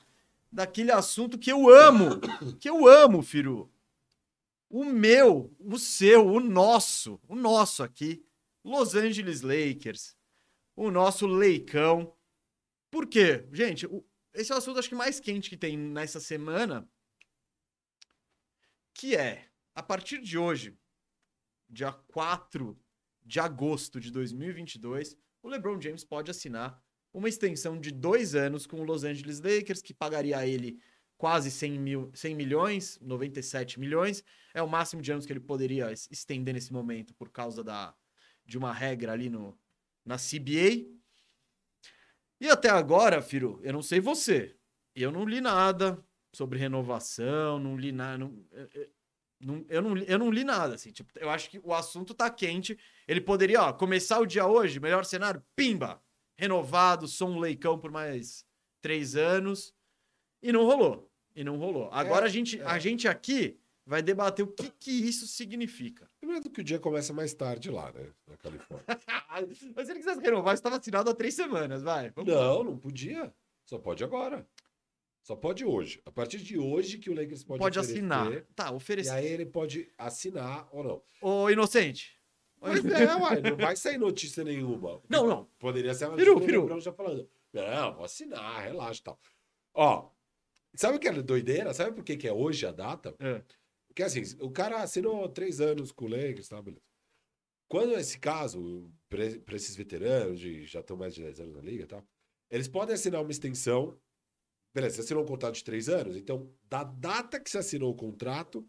daquele 0.50 0.90
assunto 0.90 1.38
que 1.38 1.50
eu 1.52 1.70
amo. 1.72 2.20
Que 2.58 2.68
eu 2.68 2.88
amo, 2.88 3.22
Firu. 3.22 3.70
O 4.68 4.84
meu, 4.84 5.54
o 5.60 5.78
seu, 5.78 6.26
o 6.26 6.40
nosso, 6.40 7.20
o 7.28 7.36
nosso 7.36 7.84
aqui, 7.84 8.24
Los 8.64 8.96
Angeles 8.96 9.40
Lakers. 9.40 10.16
O 10.74 10.90
nosso 10.90 11.26
leicão. 11.26 12.12
Por 12.90 13.06
quê? 13.06 13.46
Gente, 13.52 13.88
esse 14.34 14.50
é 14.50 14.54
o 14.54 14.58
assunto 14.58 14.78
acho 14.78 14.88
que 14.88 14.94
mais 14.94 15.20
quente 15.20 15.48
que 15.48 15.56
tem 15.56 15.76
nessa 15.76 16.18
semana 16.18 16.86
que 18.98 19.14
é, 19.14 19.48
a 19.76 19.82
partir 19.82 20.20
de 20.20 20.36
hoje, 20.36 20.76
dia 21.70 21.92
4 21.92 22.76
de 23.24 23.38
agosto 23.38 24.00
de 24.00 24.10
2022, 24.10 25.16
o 25.40 25.48
LeBron 25.48 25.80
James 25.80 26.02
pode 26.02 26.32
assinar 26.32 26.82
uma 27.14 27.28
extensão 27.28 27.80
de 27.80 27.92
dois 27.92 28.34
anos 28.34 28.66
com 28.66 28.80
o 28.80 28.82
Los 28.82 29.04
Angeles 29.04 29.38
Lakers, 29.38 29.82
que 29.82 29.94
pagaria 29.94 30.36
a 30.36 30.44
ele 30.44 30.80
quase 31.16 31.48
100, 31.48 31.78
mil, 31.78 32.10
100 32.12 32.34
milhões, 32.34 32.98
97 33.00 33.78
milhões. 33.78 34.24
É 34.52 34.60
o 34.64 34.68
máximo 34.68 35.00
de 35.00 35.12
anos 35.12 35.24
que 35.24 35.32
ele 35.32 35.38
poderia 35.40 35.92
estender 35.92 36.52
nesse 36.52 36.72
momento 36.72 37.14
por 37.14 37.30
causa 37.30 37.62
da, 37.62 37.94
de 38.44 38.58
uma 38.58 38.72
regra 38.72 39.12
ali 39.12 39.30
no, 39.30 39.56
na 40.04 40.16
CBA. 40.16 40.90
E 42.40 42.48
até 42.50 42.68
agora, 42.68 43.22
Firo, 43.22 43.60
eu 43.62 43.72
não 43.72 43.82
sei 43.82 44.00
você, 44.00 44.56
eu 44.92 45.12
não 45.12 45.24
li 45.24 45.40
nada, 45.40 46.04
sobre 46.32 46.58
renovação, 46.58 47.58
não 47.58 47.76
li 47.76 47.92
nada. 47.92 48.18
Não, 48.18 48.34
não, 49.40 49.64
eu, 49.68 49.82
não, 49.82 49.96
eu 49.96 50.18
não 50.18 50.30
li 50.30 50.44
nada, 50.44 50.74
assim. 50.74 50.90
Tipo, 50.90 51.10
eu 51.18 51.30
acho 51.30 51.48
que 51.50 51.60
o 51.62 51.72
assunto 51.72 52.12
tá 52.14 52.28
quente. 52.28 52.78
Ele 53.06 53.20
poderia, 53.20 53.62
ó, 53.62 53.72
começar 53.72 54.18
o 54.20 54.26
dia 54.26 54.46
hoje, 54.46 54.80
melhor 54.80 55.04
cenário, 55.04 55.42
pimba! 55.54 56.02
Renovado, 56.36 57.08
som 57.08 57.30
um 57.30 57.38
leicão 57.38 57.78
por 57.78 57.90
mais 57.90 58.44
três 58.80 59.16
anos. 59.16 59.74
E 60.42 60.52
não 60.52 60.64
rolou. 60.64 61.10
E 61.34 61.42
não 61.42 61.56
rolou. 61.56 61.88
Agora 61.92 62.26
é, 62.26 62.28
a, 62.28 62.30
gente, 62.30 62.60
é. 62.60 62.64
a 62.64 62.78
gente 62.78 63.08
aqui 63.08 63.58
vai 63.84 64.02
debater 64.02 64.44
o 64.44 64.48
que, 64.48 64.70
que 64.70 64.90
isso 64.90 65.26
significa. 65.26 66.08
Lembrando 66.22 66.50
que 66.50 66.60
o 66.60 66.64
dia 66.64 66.78
começa 66.78 67.12
mais 67.12 67.32
tarde 67.32 67.70
lá, 67.70 67.90
né? 67.92 68.10
Na 68.26 68.36
Califórnia. 68.36 68.84
Mas 69.74 69.86
se 69.86 69.92
ele 69.92 70.00
quisesse 70.00 70.20
renovar, 70.20 70.54
estava 70.54 70.76
assinado 70.76 71.10
há 71.10 71.14
três 71.14 71.34
semanas, 71.34 71.82
vai. 71.82 72.10
Vamos 72.10 72.32
não, 72.32 72.58
lá. 72.58 72.64
não 72.64 72.76
podia. 72.76 73.32
Só 73.64 73.78
pode 73.78 74.04
agora. 74.04 74.46
Só 75.28 75.36
pode 75.36 75.62
hoje. 75.62 76.00
A 76.06 76.10
partir 76.10 76.38
de 76.38 76.56
hoje 76.56 76.96
que 76.96 77.10
o 77.10 77.14
Lakers 77.14 77.44
pode, 77.44 77.58
pode 77.58 77.78
assinar. 77.78 78.46
Tá, 78.56 78.72
oferecer. 78.72 79.10
E 79.10 79.12
aí 79.12 79.26
ele 79.26 79.44
pode 79.44 79.92
assinar 79.98 80.66
ou 80.72 80.82
não. 80.82 81.02
Ô, 81.20 81.50
inocente. 81.50 82.18
Mas 82.58 82.82
é, 82.82 83.14
uai, 83.14 83.42
não 83.42 83.54
vai 83.54 83.76
sair 83.76 83.98
notícia 83.98 84.42
nenhuma. 84.42 85.02
Não, 85.06 85.26
não. 85.26 85.44
Poderia 85.58 85.92
ser 85.92 86.06
uma 86.06 86.16
Piru, 86.16 86.40
Piru. 86.40 86.80
já 86.80 86.94
falando. 86.94 87.28
Não, 87.52 87.94
vou 87.94 88.06
assinar, 88.06 88.62
relaxa 88.62 89.00
e 89.00 89.04
tal. 89.04 89.20
Ó, 89.74 90.10
sabe 90.74 90.96
o 90.96 90.98
que 90.98 91.06
é 91.08 91.12
doideira? 91.12 91.74
Sabe 91.74 91.92
por 91.94 92.02
que, 92.02 92.16
que 92.16 92.26
é 92.26 92.32
hoje 92.32 92.64
a 92.64 92.72
data? 92.72 93.14
É. 93.20 93.42
Porque 93.86 94.02
assim, 94.02 94.22
o 94.40 94.50
cara 94.50 94.82
assinou 94.82 95.28
três 95.28 95.60
anos 95.60 95.92
com 95.92 96.06
o 96.06 96.08
Lakers, 96.08 96.48
tá, 96.48 96.62
beleza. 96.62 96.82
Quando 97.68 97.92
esse 97.98 98.18
caso, 98.18 98.90
para 99.10 99.56
esses 99.56 99.76
veteranos, 99.76 100.40
de 100.40 100.64
já 100.64 100.80
estão 100.80 100.96
mais 100.96 101.14
de 101.14 101.22
10 101.22 101.40
anos 101.40 101.54
na 101.54 101.60
liga 101.60 101.84
e 101.84 101.86
tal, 101.86 102.02
eles 102.50 102.66
podem 102.66 102.94
assinar 102.94 103.20
uma 103.20 103.30
extensão 103.30 103.94
Beleza, 104.74 104.96
você 104.96 105.00
assinou 105.02 105.22
um 105.22 105.26
contrato 105.26 105.54
de 105.56 105.64
três 105.64 105.88
anos, 105.88 106.16
então, 106.16 106.52
da 106.68 106.84
data 106.84 107.40
que 107.40 107.50
você 107.50 107.58
assinou 107.58 107.90
o 107.90 107.96
contrato, 107.96 108.66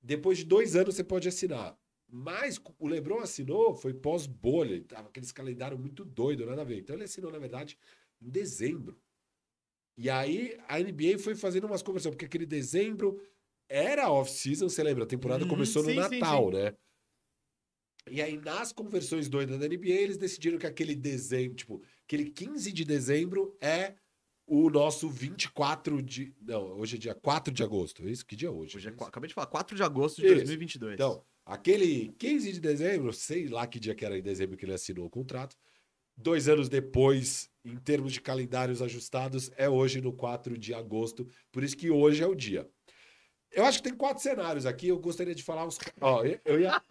depois 0.00 0.38
de 0.38 0.44
dois 0.44 0.76
anos 0.76 0.94
você 0.94 1.04
pode 1.04 1.28
assinar. 1.28 1.76
Mas 2.10 2.60
o 2.78 2.86
Lebron 2.88 3.18
assinou, 3.18 3.74
foi 3.74 3.92
pós-bolha, 3.92 4.82
tava 4.84 5.08
aqueles 5.08 5.30
calendário 5.30 5.78
muito 5.78 6.04
doido, 6.04 6.46
nada 6.46 6.62
a 6.62 6.64
ver. 6.64 6.78
Então 6.78 6.96
ele 6.96 7.04
assinou, 7.04 7.30
na 7.30 7.38
verdade, 7.38 7.78
em 8.22 8.30
dezembro. 8.30 8.98
E 9.96 10.08
aí 10.08 10.56
a 10.68 10.78
NBA 10.78 11.18
foi 11.18 11.34
fazendo 11.34 11.66
umas 11.66 11.82
conversões, 11.82 12.12
porque 12.12 12.24
aquele 12.24 12.46
dezembro 12.46 13.20
era 13.68 14.10
off-season, 14.10 14.68
você 14.68 14.82
lembra? 14.82 15.04
A 15.04 15.08
temporada 15.08 15.44
uhum, 15.44 15.50
começou 15.50 15.82
no 15.82 15.90
sim, 15.90 15.96
Natal, 15.96 16.46
sim, 16.46 16.56
sim. 16.56 16.62
né? 16.62 16.76
E 18.10 18.22
aí, 18.22 18.38
nas 18.38 18.72
conversões 18.72 19.28
doidas 19.28 19.58
da 19.58 19.68
NBA, 19.68 19.90
eles 19.90 20.16
decidiram 20.16 20.56
que 20.56 20.66
aquele 20.66 20.94
dezembro, 20.94 21.56
tipo, 21.56 21.82
aquele 22.04 22.30
15 22.30 22.72
de 22.72 22.84
dezembro 22.84 23.54
é 23.60 23.94
o 24.48 24.70
nosso 24.70 25.08
24 25.08 26.02
de. 26.02 26.34
Não, 26.40 26.78
hoje 26.78 26.96
é 26.96 26.98
dia 26.98 27.14
4 27.14 27.52
de 27.52 27.62
agosto. 27.62 28.02
É 28.02 28.10
isso? 28.10 28.24
Que 28.24 28.34
dia 28.34 28.48
é 28.48 28.50
hoje? 28.50 28.78
hoje 28.78 28.88
é, 28.88 28.92
acabei 29.04 29.28
de 29.28 29.34
falar, 29.34 29.46
4 29.46 29.76
de 29.76 29.82
agosto 29.82 30.22
de 30.22 30.26
isso. 30.26 30.36
2022. 30.36 30.94
Então, 30.94 31.22
aquele 31.44 32.12
15 32.18 32.52
de 32.54 32.60
dezembro, 32.60 33.12
sei 33.12 33.46
lá 33.46 33.66
que 33.66 33.78
dia 33.78 33.94
que 33.94 34.04
era 34.04 34.18
em 34.18 34.22
dezembro 34.22 34.56
que 34.56 34.64
ele 34.64 34.72
assinou 34.72 35.06
o 35.06 35.10
contrato. 35.10 35.54
Dois 36.16 36.48
anos 36.48 36.68
depois, 36.68 37.48
em 37.64 37.76
termos 37.76 38.12
de 38.12 38.20
calendários 38.20 38.82
ajustados, 38.82 39.52
é 39.56 39.68
hoje 39.68 40.00
no 40.00 40.12
4 40.12 40.58
de 40.58 40.74
agosto. 40.74 41.28
Por 41.52 41.62
isso 41.62 41.76
que 41.76 41.90
hoje 41.90 42.22
é 42.22 42.26
o 42.26 42.34
dia. 42.34 42.68
Eu 43.52 43.64
acho 43.64 43.78
que 43.78 43.88
tem 43.88 43.96
quatro 43.96 44.22
cenários 44.22 44.66
aqui. 44.66 44.88
Eu 44.88 44.98
gostaria 44.98 45.34
de 45.34 45.42
falar 45.42 45.66
uns. 45.66 45.78
Ó, 46.00 46.24
eu, 46.44 46.60
ia, 46.60 46.82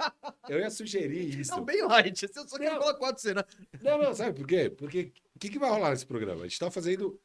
eu 0.50 0.60
ia 0.60 0.70
sugerir 0.70 1.38
isso. 1.42 1.52
Não, 1.52 1.64
bem 1.64 1.84
light. 1.84 2.20
Você 2.20 2.48
só 2.48 2.58
quer 2.58 2.72
falar 2.72 2.94
quatro 2.96 3.22
cenários. 3.22 3.56
Não, 3.82 3.98
não, 3.98 4.14
sabe 4.14 4.36
por 4.36 4.48
quê? 4.48 4.70
Porque 4.70 5.12
o 5.36 5.40
que, 5.40 5.50
que 5.50 5.60
vai 5.60 5.70
rolar 5.70 5.92
nesse 5.92 6.06
programa? 6.06 6.42
A 6.44 6.48
gente 6.48 6.60
tá 6.60 6.72
fazendo 6.72 7.20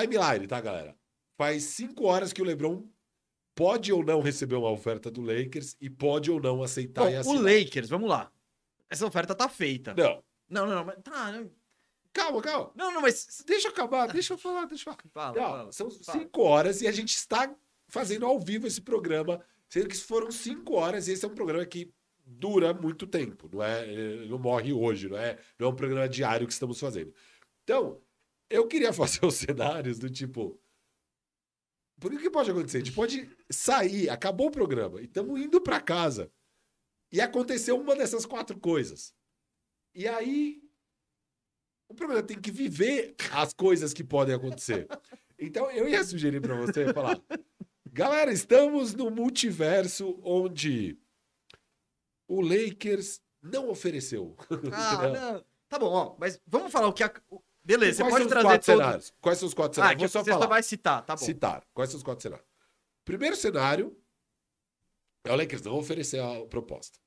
Timeline, 0.00 0.46
tá, 0.46 0.60
galera? 0.60 0.96
Faz 1.36 1.64
cinco 1.64 2.04
horas 2.04 2.32
que 2.32 2.42
o 2.42 2.44
LeBron 2.44 2.84
pode 3.54 3.92
ou 3.92 4.04
não 4.04 4.20
receber 4.20 4.56
uma 4.56 4.70
oferta 4.70 5.10
do 5.10 5.22
Lakers 5.22 5.76
e 5.80 5.88
pode 5.88 6.30
ou 6.30 6.40
não 6.40 6.62
aceitar 6.62 7.04
Bom, 7.04 7.10
e 7.10 7.16
assinar. 7.16 7.38
O 7.38 7.42
Lakers, 7.42 7.88
vamos 7.88 8.08
lá. 8.08 8.30
Essa 8.88 9.06
oferta 9.06 9.34
tá 9.34 9.48
feita. 9.48 9.94
Não. 9.94 10.22
Não, 10.48 10.66
não, 10.66 10.74
não. 10.76 10.84
Mas 10.84 10.96
tá. 11.02 11.32
Né? 11.32 11.48
Calma, 12.12 12.40
calma. 12.40 12.70
Não, 12.74 12.92
não, 12.92 13.00
mas. 13.00 13.42
Deixa 13.46 13.68
eu 13.68 13.72
acabar, 13.72 14.06
deixa 14.12 14.34
eu 14.34 14.38
falar, 14.38 14.66
deixa 14.66 14.88
eu 14.88 14.94
falar. 14.94 15.02
Fala, 15.12 15.36
não, 15.36 15.58
fala, 15.58 15.72
são 15.72 15.90
fala. 15.90 16.18
cinco 16.18 16.42
horas 16.42 16.80
e 16.82 16.86
a 16.86 16.92
gente 16.92 17.14
está 17.14 17.54
fazendo 17.88 18.26
ao 18.26 18.38
vivo 18.40 18.66
esse 18.66 18.80
programa, 18.80 19.42
sendo 19.68 19.88
que 19.88 19.96
foram 19.96 20.30
cinco 20.30 20.74
horas 20.74 21.08
e 21.08 21.12
esse 21.12 21.24
é 21.24 21.28
um 21.28 21.34
programa 21.34 21.64
que 21.64 21.92
dura 22.24 22.74
muito 22.74 23.06
tempo, 23.06 23.48
não 23.52 23.62
é? 23.62 23.86
Não 24.26 24.38
morre 24.38 24.72
hoje, 24.72 25.08
não 25.08 25.16
é? 25.16 25.38
Não 25.58 25.68
é 25.68 25.70
um 25.70 25.76
programa 25.76 26.08
diário 26.08 26.46
que 26.46 26.52
estamos 26.52 26.80
fazendo. 26.80 27.14
Então, 27.62 28.00
eu 28.50 28.66
queria 28.66 28.92
fazer 28.94 29.24
os 29.24 29.34
cenários 29.34 29.98
do 29.98 30.10
tipo. 30.10 30.60
Por 31.98 32.10
que 32.18 32.28
pode 32.30 32.50
acontecer? 32.50 32.78
A 32.78 32.80
gente 32.80 32.94
pode 32.94 33.28
sair, 33.50 34.10
acabou 34.10 34.48
o 34.48 34.50
programa, 34.50 35.00
e 35.00 35.04
estamos 35.04 35.40
indo 35.40 35.60
para 35.60 35.80
casa. 35.80 36.30
E 37.10 37.20
aconteceu 37.20 37.80
uma 37.80 37.96
dessas 37.96 38.26
quatro 38.26 38.58
coisas. 38.58 39.14
E 39.94 40.06
aí 40.06 40.62
O 41.88 41.94
problema 41.94 42.20
é 42.20 42.22
tem 42.26 42.38
que 42.40 42.50
viver 42.50 43.14
as 43.32 43.54
coisas 43.54 43.94
que 43.94 44.02
podem 44.04 44.34
acontecer. 44.34 44.86
Então, 45.38 45.70
eu 45.70 45.88
ia 45.88 46.02
sugerir 46.04 46.40
para 46.40 46.54
você 46.56 46.92
falar: 46.92 47.20
galera, 47.86 48.32
estamos 48.32 48.92
no 48.94 49.10
multiverso 49.10 50.18
onde 50.22 50.98
o 52.28 52.40
Lakers 52.40 53.20
não 53.40 53.70
ofereceu. 53.70 54.36
Ah, 54.72 55.08
não. 55.08 55.44
Tá 55.68 55.78
bom, 55.78 55.92
ó, 55.92 56.16
mas 56.18 56.40
vamos 56.46 56.70
falar 56.70 56.88
o 56.88 56.92
que 56.92 57.02
a... 57.02 57.12
Beleza, 57.66 58.04
você 58.04 58.10
pode 58.10 58.28
trazer 58.28 58.48
todos... 58.48 58.64
cenários? 58.64 59.14
Quais 59.20 59.38
são 59.38 59.48
os 59.48 59.54
quatro 59.54 59.80
Ah, 59.80 59.88
cenários? 59.88 59.96
que 59.96 60.06
Vou 60.06 60.08
só 60.08 60.22
você 60.24 60.30
falar. 60.30 60.42
só 60.42 60.48
vai 60.48 60.62
citar, 60.62 61.04
tá 61.04 61.16
bom. 61.16 61.24
Citar. 61.24 61.62
Quais 61.74 61.90
são 61.90 61.98
os 61.98 62.04
quatro 62.04 62.22
cenários? 62.22 62.46
Primeiro 63.04 63.34
cenário 63.34 63.96
é 65.24 65.32
o 65.32 65.36
Lakers 65.36 65.62
não 65.62 65.76
oferecer 65.76 66.20
a 66.20 66.46
proposta. 66.46 66.98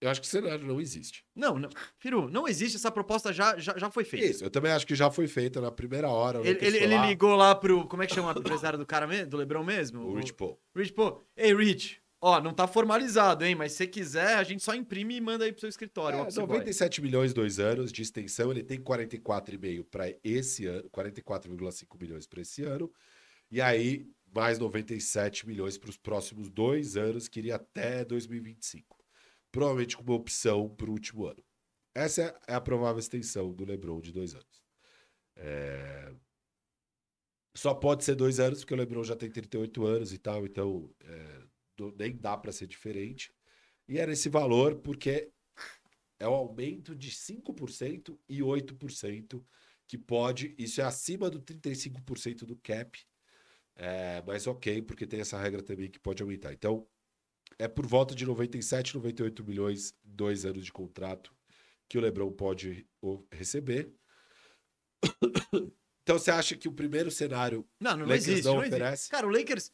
Eu 0.00 0.10
acho 0.10 0.20
que 0.20 0.26
o 0.26 0.30
cenário 0.30 0.64
não 0.64 0.80
existe. 0.80 1.24
Não, 1.34 1.58
não, 1.58 1.68
Firu, 1.96 2.28
não 2.28 2.46
existe, 2.46 2.76
essa 2.76 2.90
proposta 2.90 3.32
já, 3.32 3.56
já, 3.58 3.76
já 3.76 3.90
foi 3.90 4.04
feita. 4.04 4.26
Isso, 4.26 4.44
eu 4.44 4.50
também 4.50 4.70
acho 4.72 4.86
que 4.86 4.94
já 4.94 5.10
foi 5.10 5.26
feita 5.26 5.60
na 5.60 5.72
primeira 5.72 6.08
hora. 6.08 6.38
Ele, 6.40 6.58
ele, 6.64 6.76
ele 6.78 6.96
ligou 7.06 7.34
lá 7.34 7.54
pro. 7.54 7.86
Como 7.86 8.02
é 8.02 8.06
que 8.06 8.14
chama 8.14 8.32
o 8.32 8.38
empresário 8.38 8.78
do 8.78 8.86
cara 8.86 9.06
mesmo? 9.08 9.30
Do 9.30 9.36
Lebron 9.36 9.64
mesmo? 9.64 10.02
O 10.02 10.16
Rich 10.16 10.34
Paul. 10.34 10.60
Rich, 10.76 10.92
pô. 10.92 11.20
Ei, 11.36 11.52
Rich, 11.54 12.00
ó, 12.20 12.40
não 12.40 12.52
tá 12.52 12.66
formalizado, 12.66 13.44
hein? 13.44 13.54
Mas 13.54 13.72
se 13.72 13.78
você 13.78 13.86
quiser, 13.86 14.36
a 14.36 14.42
gente 14.42 14.62
só 14.62 14.74
imprime 14.74 15.16
e 15.16 15.20
manda 15.20 15.44
aí 15.44 15.52
pro 15.52 15.60
seu 15.60 15.68
escritório. 15.68 16.18
É, 16.18 16.20
o 16.20 16.22
office 16.24 16.36
boy. 16.36 16.46
97 16.46 17.02
milhões, 17.02 17.32
dois 17.32 17.58
anos 17.58 17.92
de 17.92 18.02
extensão. 18.02 18.50
Ele 18.50 18.62
tem 18.62 18.80
44,5 18.80 19.84
para 19.84 20.06
esse 20.24 20.66
ano, 20.66 20.88
44,5 20.90 22.00
milhões 22.00 22.26
para 22.26 22.40
esse 22.40 22.62
ano. 22.62 22.90
E 23.50 23.60
aí, 23.60 24.06
mais 24.34 24.58
97 24.58 25.46
milhões 25.46 25.78
para 25.78 25.90
os 25.90 25.96
próximos 25.96 26.50
dois 26.50 26.96
anos, 26.96 27.28
que 27.28 27.38
iria 27.38 27.56
até 27.56 28.04
2025. 28.04 28.98
Provavelmente 29.50 29.96
com 29.96 30.02
uma 30.02 30.14
opção 30.14 30.68
para 30.68 30.90
o 30.90 30.92
último 30.92 31.26
ano. 31.26 31.42
Essa 31.94 32.38
é 32.46 32.54
a 32.54 32.60
provável 32.60 32.98
extensão 33.00 33.52
do 33.52 33.64
LeBron 33.64 34.00
de 34.00 34.12
dois 34.12 34.34
anos. 34.34 34.62
É, 35.36 36.12
Só 37.56 37.74
pode 37.74 38.04
ser 38.04 38.14
dois 38.14 38.38
anos, 38.38 38.60
porque 38.60 38.74
o 38.74 38.76
LeBron 38.76 39.02
já 39.02 39.16
tem 39.16 39.30
38 39.30 39.84
anos 39.84 40.12
e 40.12 40.18
tal, 40.18 40.44
então 40.44 40.94
é, 41.00 41.42
do- 41.78 41.94
nem 41.96 42.14
dá 42.16 42.36
para 42.36 42.52
ser 42.52 42.66
diferente. 42.66 43.32
E 43.88 43.96
era 43.98 44.12
esse 44.12 44.28
valor 44.28 44.76
porque 44.80 45.30
é 46.18 46.28
o 46.28 46.34
aumento 46.34 46.94
de 46.94 47.10
5% 47.10 48.18
e 48.28 48.42
8% 48.42 49.42
que 49.86 49.96
pode. 49.96 50.54
Isso 50.58 50.80
é 50.80 50.84
acima 50.84 51.30
do 51.30 51.40
35% 51.40 52.44
do 52.44 52.56
cap. 52.56 52.98
É, 53.76 54.20
mas 54.26 54.46
ok, 54.48 54.82
porque 54.82 55.06
tem 55.06 55.20
essa 55.20 55.38
regra 55.40 55.62
também 55.62 55.88
que 55.88 56.00
pode 56.00 56.20
aumentar. 56.22 56.52
Então, 56.52 56.86
é 57.58 57.68
por 57.68 57.86
volta 57.86 58.14
de 58.14 58.26
97, 58.26 58.94
98 58.96 59.44
milhões, 59.44 59.94
dois 60.02 60.44
anos 60.44 60.64
de 60.64 60.72
contrato 60.72 61.32
que 61.88 61.96
o 61.96 62.00
Lebron 62.00 62.32
pode 62.32 62.86
receber. 63.32 63.94
Então, 66.02 66.18
você 66.18 66.30
acha 66.30 66.56
que 66.56 66.66
o 66.66 66.72
primeiro 66.72 67.10
cenário 67.10 67.68
Não, 67.78 67.94
não, 67.94 68.06
Lakers 68.06 68.28
existe. 68.28 68.44
não 68.46 68.54
Não 68.54 68.60
existe. 68.62 68.74
oferece? 68.80 69.10
Cara, 69.10 69.26
o 69.26 69.30
Lakers. 69.30 69.70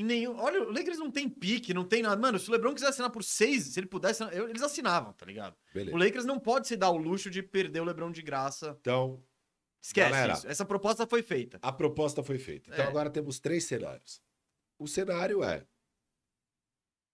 Em 0.00 0.04
nenhum... 0.04 0.36
Olha, 0.36 0.62
o 0.62 0.70
Lakers 0.72 0.98
não 0.98 1.10
tem 1.10 1.28
pique, 1.28 1.74
não 1.74 1.84
tem 1.84 2.02
nada. 2.02 2.20
Mano, 2.20 2.38
se 2.38 2.48
o 2.48 2.52
Lebron 2.52 2.74
quiser 2.74 2.88
assinar 2.88 3.10
por 3.10 3.24
seis, 3.24 3.64
se 3.64 3.80
ele 3.80 3.86
pudesse, 3.86 4.22
eles 4.24 4.62
assinavam, 4.62 5.12
tá 5.12 5.26
ligado? 5.26 5.56
Beleza. 5.74 5.96
O 5.96 5.98
Lakers 5.98 6.24
não 6.24 6.38
pode 6.38 6.68
se 6.68 6.76
dar 6.76 6.90
o 6.90 6.96
luxo 6.96 7.28
de 7.30 7.42
perder 7.42 7.80
o 7.80 7.84
Lebron 7.84 8.10
de 8.12 8.22
graça. 8.22 8.76
Então, 8.80 9.22
Esquece 9.80 10.10
Galera. 10.10 10.32
isso. 10.34 10.48
Essa 10.48 10.64
proposta 10.64 11.06
foi 11.06 11.22
feita. 11.22 11.58
A 11.62 11.72
proposta 11.72 12.22
foi 12.22 12.38
feita. 12.38 12.70
Então 12.72 12.84
É. 12.84 12.88
agora 12.88 13.08
temos 13.10 13.38
três 13.38 13.64
cenários. 13.64 14.20
O 14.78 14.86
cenário 14.86 15.42
é 15.42 15.66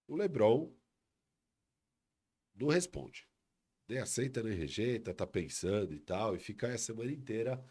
o 0.07 0.17
LeBron 0.17 0.75
não 2.55 2.69
responde. 2.69 3.29
Nem 3.89 3.99
aceita, 3.99 4.43
nem 4.43 4.55
rejeita, 4.57 5.13
tá 5.13 5.27
pensando 5.27 5.93
e 5.93 5.99
tal, 6.01 6.35
e 6.37 6.39
fica 6.39 6.73
a 6.73 6.79
semana 6.79 7.13
inteira. 7.13 7.63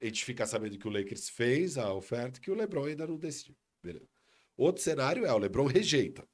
A 0.00 0.04
gente 0.04 0.24
fica 0.24 0.46
sabendo 0.46 0.78
que 0.78 0.86
o 0.86 0.90
Lakers 0.90 1.28
fez 1.28 1.76
a 1.76 1.92
oferta 1.92 2.38
e 2.38 2.42
que 2.42 2.50
o 2.50 2.54
LeBron 2.54 2.84
ainda 2.86 3.06
não 3.06 3.18
decidiu. 3.18 3.56
Beleza. 3.82 4.08
Outro 4.56 4.82
cenário 4.82 5.24
é 5.24 5.32
o 5.32 5.38
LeBron 5.38 5.66
rejeita. 5.66 6.26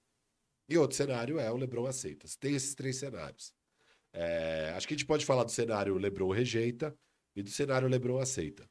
E 0.69 0.79
outro 0.79 0.97
cenário 0.97 1.39
é 1.39 1.51
o 1.51 1.57
LeBron 1.57 1.87
aceita. 1.87 2.27
Tem 2.41 2.55
esses 2.55 2.75
três 2.75 2.97
cenários. 2.97 3.53
É, 4.13 4.73
acho 4.77 4.87
que 4.87 4.95
a 4.95 4.97
gente 4.97 5.07
pode 5.07 5.27
falar 5.27 5.45
do 5.45 5.51
cenário 5.51 5.99
LeBron 5.99 6.31
rejeita 6.31 6.97
e 7.35 7.43
do 7.43 7.51
cenário 7.51 7.89
LeBron 7.89 8.19
aceita. 8.19 8.69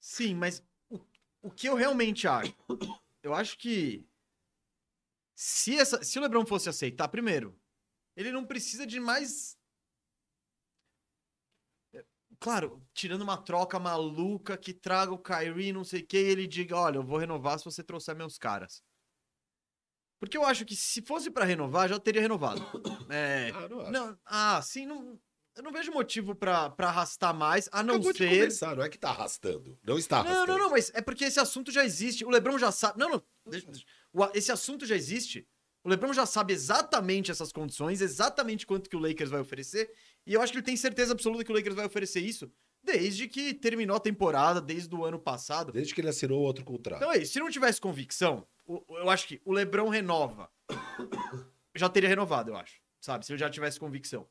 Sim, 0.00 0.34
mas 0.34 0.62
o, 0.88 0.98
o 1.42 1.50
que 1.50 1.68
eu 1.68 1.74
realmente 1.74 2.26
acho? 2.26 2.54
Eu 3.22 3.34
acho 3.34 3.58
que 3.58 4.06
se, 5.34 5.76
essa, 5.76 6.02
se 6.04 6.18
o 6.18 6.22
LeBron 6.22 6.46
fosse 6.46 6.68
aceitar, 6.68 7.08
primeiro, 7.08 7.60
ele 8.16 8.30
não 8.30 8.46
precisa 8.46 8.86
de 8.86 9.00
mais. 9.00 9.57
Claro, 12.40 12.80
tirando 12.94 13.22
uma 13.22 13.36
troca 13.36 13.78
maluca 13.78 14.56
que 14.56 14.72
traga 14.72 15.12
o 15.12 15.18
Kyrie, 15.18 15.72
não 15.72 15.82
sei 15.84 16.00
o 16.02 16.06
que, 16.06 16.16
e 16.18 16.28
ele 16.30 16.46
diga: 16.46 16.76
olha, 16.76 16.96
eu 16.98 17.02
vou 17.02 17.18
renovar 17.18 17.58
se 17.58 17.64
você 17.64 17.82
trouxer 17.82 18.14
meus 18.14 18.38
caras. 18.38 18.82
Porque 20.20 20.36
eu 20.36 20.44
acho 20.44 20.64
que 20.64 20.74
se 20.74 21.00
fosse 21.02 21.30
pra 21.30 21.44
renovar, 21.44 21.88
já 21.88 21.98
teria 21.98 22.20
renovado. 22.20 22.60
É, 23.10 23.50
Ah, 23.54 23.68
não 23.68 23.80
acho. 23.80 23.90
não, 23.90 24.18
ah, 24.26 24.60
sim, 24.62 24.84
não, 24.86 25.18
eu 25.56 25.62
não 25.62 25.72
vejo 25.72 25.90
motivo 25.92 26.34
pra, 26.34 26.70
pra 26.70 26.88
arrastar 26.88 27.32
mais, 27.34 27.68
a 27.72 27.82
não 27.82 27.94
Acabou 27.94 28.12
de 28.12 28.18
ser. 28.18 28.28
começar, 28.28 28.76
não 28.76 28.82
é 28.84 28.88
que 28.88 28.98
tá 28.98 29.10
arrastando. 29.10 29.78
Não 29.82 29.96
está 29.98 30.22
Não, 30.22 30.30
arrastando. 30.30 30.52
não, 30.52 30.58
não, 30.64 30.70
mas 30.70 30.90
é 30.94 31.00
porque 31.00 31.24
esse 31.24 31.40
assunto 31.40 31.70
já 31.72 31.84
existe. 31.84 32.24
O 32.24 32.30
Lebron 32.30 32.58
já 32.58 32.70
sabe. 32.72 32.98
Não, 32.98 33.08
não. 33.08 33.22
deixa- 33.46 33.66
deixa. 33.70 33.86
Esse 34.34 34.52
assunto 34.52 34.84
já 34.86 34.94
existe. 34.96 35.46
O 35.84 35.88
Lebron 35.88 36.12
já 36.12 36.26
sabe 36.26 36.52
exatamente 36.52 37.30
essas 37.30 37.52
condições, 37.52 38.00
exatamente 38.00 38.66
quanto 38.66 38.90
que 38.90 38.96
o 38.96 38.98
Lakers 39.00 39.30
vai 39.30 39.40
oferecer. 39.40 39.90
E 40.28 40.34
eu 40.34 40.42
acho 40.42 40.52
que 40.52 40.58
ele 40.58 40.64
tem 40.66 40.76
certeza 40.76 41.12
absoluta 41.12 41.42
que 41.42 41.50
o 41.50 41.54
Lakers 41.54 41.74
vai 41.74 41.86
oferecer 41.86 42.20
isso 42.20 42.52
desde 42.82 43.26
que 43.26 43.54
terminou 43.54 43.96
a 43.96 44.00
temporada, 44.00 44.60
desde 44.60 44.94
o 44.94 45.04
ano 45.04 45.18
passado. 45.18 45.72
Desde 45.72 45.94
que 45.94 46.00
ele 46.00 46.08
assinou 46.08 46.40
outro 46.40 46.64
contrato. 46.64 46.98
Então 46.98 47.12
é 47.12 47.18
isso. 47.18 47.32
Se 47.32 47.40
não 47.40 47.50
tivesse 47.50 47.80
convicção, 47.80 48.46
eu 48.66 49.10
acho 49.10 49.26
que 49.26 49.40
o 49.44 49.52
Lebron 49.52 49.88
renova. 49.88 50.50
Já 51.74 51.88
teria 51.88 52.08
renovado, 52.08 52.50
eu 52.50 52.56
acho. 52.56 52.80
Sabe? 53.00 53.24
Se 53.24 53.32
ele 53.32 53.38
já 53.38 53.48
tivesse 53.48 53.78
convicção. 53.78 54.28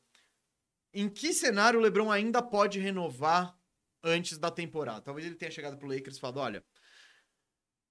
Em 0.92 1.08
que 1.08 1.32
cenário 1.32 1.80
o 1.80 1.82
Lebron 1.82 2.10
ainda 2.10 2.42
pode 2.42 2.78
renovar 2.78 3.58
antes 4.02 4.36
da 4.36 4.50
temporada? 4.50 5.00
Talvez 5.00 5.26
ele 5.26 5.34
tenha 5.34 5.50
chegado 5.50 5.78
pro 5.78 5.88
Lakers 5.88 6.16
e 6.18 6.20
falado: 6.20 6.40
olha, 6.40 6.62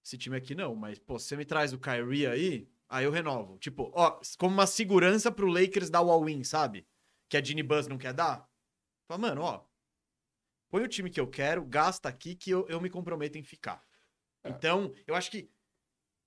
esse 0.05 0.15
time 0.15 0.37
aqui 0.37 0.53
não, 0.53 0.75
mas, 0.75 0.99
pô, 0.99 1.17
se 1.17 1.29
você 1.29 1.35
me 1.35 1.43
traz 1.43 1.73
o 1.73 1.79
Kyrie 1.79 2.27
aí, 2.27 2.69
aí 2.87 3.05
eu 3.05 3.11
renovo. 3.11 3.57
Tipo, 3.57 3.91
ó, 3.95 4.19
como 4.37 4.53
uma 4.53 4.67
segurança 4.67 5.31
pro 5.31 5.47
Lakers 5.47 5.89
dar 5.89 6.01
o 6.01 6.11
all-in, 6.11 6.43
sabe? 6.43 6.85
Que 7.29 7.37
a 7.37 7.43
Ginny 7.43 7.63
Buzz 7.63 7.87
não 7.87 7.97
quer 7.97 8.13
dar. 8.13 8.47
Fala, 9.07 9.19
mano, 9.19 9.41
ó, 9.41 9.63
põe 10.69 10.83
o 10.83 10.87
time 10.87 11.09
que 11.09 11.19
eu 11.19 11.27
quero, 11.27 11.63
gasta 11.65 12.07
aqui 12.09 12.35
que 12.35 12.49
eu, 12.51 12.65
eu 12.67 12.79
me 12.81 12.89
comprometo 12.89 13.37
em 13.37 13.43
ficar. 13.43 13.83
É. 14.43 14.49
Então, 14.49 14.93
eu 15.05 15.15
acho 15.15 15.31
que, 15.31 15.49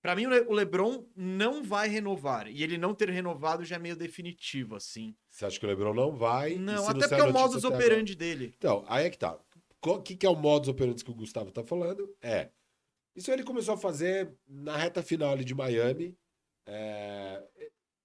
pra 0.02 0.14
mim, 0.16 0.26
o 0.26 0.30
Le- 0.30 0.46
o 0.48 0.52
LeBron 0.52 1.06
não 1.14 1.62
vai 1.62 1.88
renovar. 1.88 2.48
E 2.48 2.62
ele 2.62 2.76
não 2.78 2.94
ter 2.94 3.10
renovado 3.10 3.64
já 3.64 3.76
é 3.76 3.78
meio 3.78 3.96
definitivo, 3.96 4.76
assim. 4.76 5.14
Você 5.28 5.44
acha 5.46 5.58
que 5.58 5.64
o 5.66 5.68
Lebron 5.68 5.94
não 5.94 6.14
vai? 6.16 6.56
Não, 6.56 6.88
até 6.88 7.00
sai 7.06 7.08
porque 7.08 7.22
é 7.22 7.24
o 7.24 7.32
modus 7.32 7.64
operandi 7.64 8.14
dele. 8.14 8.54
Então, 8.56 8.84
aí 8.88 9.06
é 9.06 9.10
que 9.10 9.18
tá. 9.18 9.38
O 9.82 10.02
que, 10.02 10.16
que 10.16 10.26
é 10.26 10.30
o 10.30 10.36
modus 10.36 10.68
operandi 10.68 11.02
que 11.04 11.10
o 11.10 11.14
Gustavo 11.14 11.50
tá 11.50 11.64
falando? 11.64 12.14
É. 12.20 12.50
Isso 13.16 13.30
ele 13.30 13.42
começou 13.42 13.74
a 13.74 13.78
fazer 13.78 14.34
na 14.46 14.76
reta 14.76 15.02
final 15.02 15.32
ali 15.32 15.44
de 15.44 15.54
Miami. 15.54 16.16
É, 16.66 17.42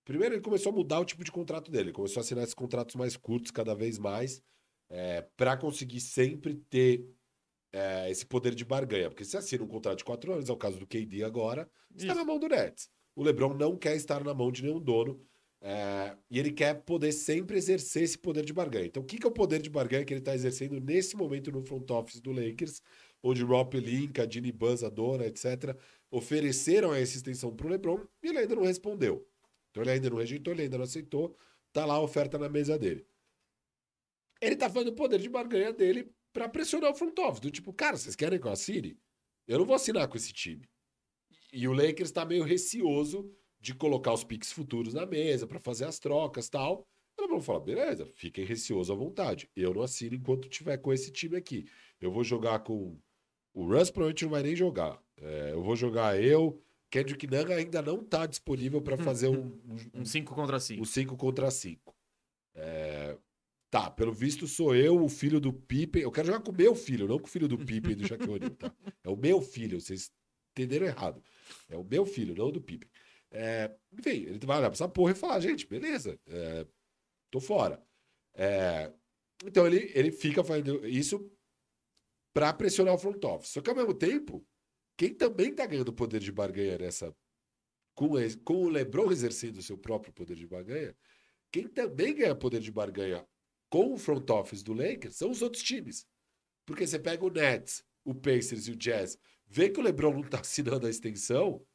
Primeiro, 0.05 0.35
ele 0.35 0.41
começou 0.41 0.71
a 0.71 0.75
mudar 0.75 0.99
o 0.99 1.05
tipo 1.05 1.23
de 1.23 1.31
contrato 1.31 1.71
dele. 1.71 1.85
Ele 1.85 1.93
começou 1.93 2.21
a 2.21 2.23
assinar 2.23 2.43
esses 2.43 2.53
contratos 2.53 2.95
mais 2.95 3.17
curtos 3.17 3.51
cada 3.51 3.73
vez 3.73 3.97
mais, 3.97 4.41
é, 4.89 5.23
para 5.35 5.57
conseguir 5.57 5.99
sempre 5.99 6.53
ter 6.53 7.03
é, 7.73 8.09
esse 8.09 8.25
poder 8.25 8.53
de 8.53 8.63
barganha. 8.63 9.09
Porque 9.09 9.25
se 9.25 9.35
assina 9.35 9.63
um 9.63 9.67
contrato 9.67 9.97
de 9.97 10.05
quatro 10.05 10.31
anos, 10.31 10.47
é 10.47 10.53
o 10.53 10.57
caso 10.57 10.79
do 10.79 10.85
KD 10.87 11.23
agora, 11.23 11.67
está 11.95 12.13
Isso. 12.13 12.15
na 12.15 12.23
mão 12.23 12.39
do 12.39 12.47
Nets. 12.47 12.87
O 13.15 13.23
LeBron 13.23 13.53
não 13.55 13.75
quer 13.75 13.95
estar 13.95 14.23
na 14.23 14.33
mão 14.33 14.51
de 14.51 14.61
nenhum 14.63 14.79
dono. 14.79 15.19
é, 15.61 16.15
e 16.29 16.37
ele 16.37 16.51
quer 16.51 16.75
poder 16.83 17.11
sempre 17.11 17.57
exercer 17.57 18.03
esse 18.03 18.17
poder 18.17 18.45
de 18.45 18.53
barganha. 18.53 18.85
Então, 18.85 19.01
o 19.01 19.05
que, 19.05 19.17
que 19.17 19.25
é 19.25 19.29
o 19.29 19.31
poder 19.33 19.59
de 19.59 19.69
barganha 19.69 20.05
que 20.05 20.13
ele 20.13 20.21
está 20.21 20.35
exercendo 20.35 20.79
nesse 20.79 21.15
momento 21.15 21.51
no 21.51 21.63
front 21.63 21.89
office 21.89 22.19
do 22.21 22.31
Lakers, 22.31 22.81
onde 23.23 23.43
Rob 23.43 23.71
Pelinka, 23.71 24.29
Ginny 24.29 24.51
Buzz, 24.51 24.83
a 24.83 24.89
dona, 24.89 25.25
etc., 25.25 25.75
ofereceram 26.11 26.93
essa 26.93 27.17
extensão 27.17 27.55
para 27.55 27.65
o 27.65 27.69
LeBron 27.71 27.99
e 28.21 28.27
ele 28.27 28.37
ainda 28.37 28.55
não 28.55 28.63
respondeu. 28.63 29.27
Então, 29.75 29.83
ele 29.83 29.91
ainda 29.91 30.09
não 30.09 30.17
rejeitou, 30.17 30.53
ele 30.53 30.61
ainda 30.61 30.77
não 30.77 30.85
aceitou. 30.85 31.37
Tá 31.73 31.85
lá 31.85 31.95
a 31.95 32.01
oferta 32.01 32.39
na 32.39 32.47
mesa 32.47 32.79
dele. 32.79 33.05
Ele 34.41 34.55
tá 34.55 34.69
fazendo 34.69 34.93
o 34.93 34.95
poder 34.95 35.19
de 35.19 35.27
barganha 35.27 35.73
dele 35.73 36.09
para 36.31 36.47
pressionar 36.47 36.91
o 36.91 36.95
front 36.95 37.17
office. 37.19 37.41
Do 37.41 37.51
tipo, 37.51 37.73
cara, 37.73 37.97
vocês 37.97 38.15
querem 38.15 38.39
que 38.39 38.47
eu 38.47 38.51
assine? 38.51 38.97
Eu 39.45 39.59
não 39.59 39.65
vou 39.65 39.75
assinar 39.75 40.07
com 40.07 40.15
esse 40.15 40.31
time. 40.31 40.65
E 41.51 41.67
o 41.67 41.73
Lakers 41.73 42.11
tá 42.11 42.23
meio 42.23 42.45
receoso 42.45 43.29
de 43.59 43.75
colocar 43.75 44.13
os 44.13 44.23
picks 44.23 44.53
futuros 44.53 44.93
na 44.93 45.05
mesa 45.05 45.45
para 45.45 45.59
fazer 45.59 45.83
as 45.83 45.99
trocas 45.99 46.47
tal. 46.47 46.87
Então 47.13 47.27
vamos 47.27 47.45
falar, 47.45 47.59
beleza, 47.59 48.09
fiquem 48.15 48.45
receosos 48.45 48.91
à 48.91 48.95
vontade. 48.95 49.49
Eu 49.53 49.73
não 49.73 49.81
assino 49.81 50.15
enquanto 50.15 50.47
tiver 50.47 50.77
com 50.77 50.93
esse 50.93 51.11
time 51.11 51.35
aqui. 51.35 51.67
Eu 51.99 52.11
vou 52.11 52.23
jogar 52.23 52.59
com. 52.59 52.97
O 53.53 53.65
Russ 53.65 53.91
provavelmente 53.91 54.23
não 54.23 54.31
vai 54.31 54.43
nem 54.43 54.55
jogar. 54.55 55.01
É, 55.17 55.51
eu 55.51 55.61
vou 55.61 55.75
jogar 55.75 56.21
eu. 56.21 56.61
Kendrick 56.95 57.27
Nunn 57.27 57.53
ainda 57.53 57.81
não 57.81 58.03
tá 58.03 58.25
disponível 58.25 58.81
para 58.81 58.97
fazer 58.97 59.27
um, 59.27 59.47
um, 59.93 60.01
Um 60.01 60.05
5 60.05 60.33
contra 60.33 60.59
5. 60.59 60.81
o 60.81 60.85
5 60.85 61.17
contra 61.17 61.51
5. 61.51 61.95
Tá, 63.69 63.91
pelo 63.91 64.13
visto 64.13 64.47
sou 64.47 64.73
eu, 64.73 65.03
o 65.03 65.09
filho 65.09 65.37
do 65.37 65.51
Pippen. 65.51 66.01
Eu 66.01 66.11
quero 66.11 66.27
jogar 66.27 66.39
com 66.39 66.51
o 66.51 66.55
meu 66.55 66.73
filho, 66.73 67.09
não 67.09 67.19
com 67.19 67.25
o 67.25 67.29
filho 67.29 67.45
do 67.45 67.57
Pippen 67.57 67.91
e 67.91 67.95
do 67.95 68.07
Shaquille 68.07 68.31
O'Neal, 68.31 68.55
tá? 68.55 68.73
É 69.03 69.09
o 69.09 69.17
meu 69.17 69.41
filho, 69.41 69.81
vocês 69.81 70.09
entenderam 70.53 70.85
errado. 70.85 71.21
É 71.67 71.75
o 71.75 71.83
meu 71.83 72.05
filho, 72.05 72.33
não 72.33 72.47
o 72.47 72.51
do 72.53 72.61
Pippen. 72.61 72.89
É, 73.31 73.75
enfim, 73.91 74.27
ele 74.27 74.39
vai 74.45 74.59
olhar 74.59 74.69
pra 74.69 74.75
essa 74.75 74.87
porra 74.87 75.11
e 75.11 75.15
falar, 75.15 75.41
gente, 75.41 75.67
beleza, 75.67 76.17
é, 76.25 76.65
tô 77.29 77.41
fora. 77.41 77.83
É, 78.33 78.89
então 79.45 79.67
ele, 79.67 79.91
ele 79.93 80.09
fica 80.09 80.41
fazendo 80.41 80.87
isso 80.87 81.29
para 82.33 82.53
pressionar 82.53 82.93
o 82.93 82.97
front 82.97 83.21
office. 83.25 83.49
Só 83.49 83.59
que 83.59 83.69
ao 83.69 83.75
mesmo 83.75 83.93
tempo, 83.93 84.45
quem 84.97 85.13
também 85.13 85.53
tá 85.53 85.65
ganhando 85.65 85.93
poder 85.93 86.19
de 86.19 86.31
barganha 86.31 86.77
nessa. 86.77 87.15
Com, 87.93 88.09
com 88.43 88.65
o 88.65 88.69
LeBron 88.69 89.11
exercendo 89.11 89.57
o 89.57 89.63
seu 89.63 89.77
próprio 89.77 90.13
poder 90.13 90.35
de 90.35 90.45
barganha, 90.45 90.95
quem 91.51 91.67
também 91.67 92.13
ganha 92.13 92.35
poder 92.35 92.59
de 92.59 92.71
barganha 92.71 93.25
com 93.69 93.93
o 93.93 93.97
front 93.97 94.29
office 94.29 94.63
do 94.63 94.73
Lakers 94.73 95.15
são 95.15 95.31
os 95.31 95.41
outros 95.41 95.63
times. 95.63 96.05
Porque 96.65 96.85
você 96.85 96.99
pega 96.99 97.23
o 97.23 97.29
Nets, 97.29 97.83
o 98.03 98.13
Pacers 98.13 98.67
e 98.67 98.71
o 98.71 98.75
Jazz, 98.75 99.17
vê 99.47 99.69
que 99.69 99.79
o 99.79 99.83
LeBron 99.83 100.13
não 100.13 100.23
tá 100.23 100.39
assinando 100.41 100.87
a 100.87 100.89
extensão. 100.89 101.65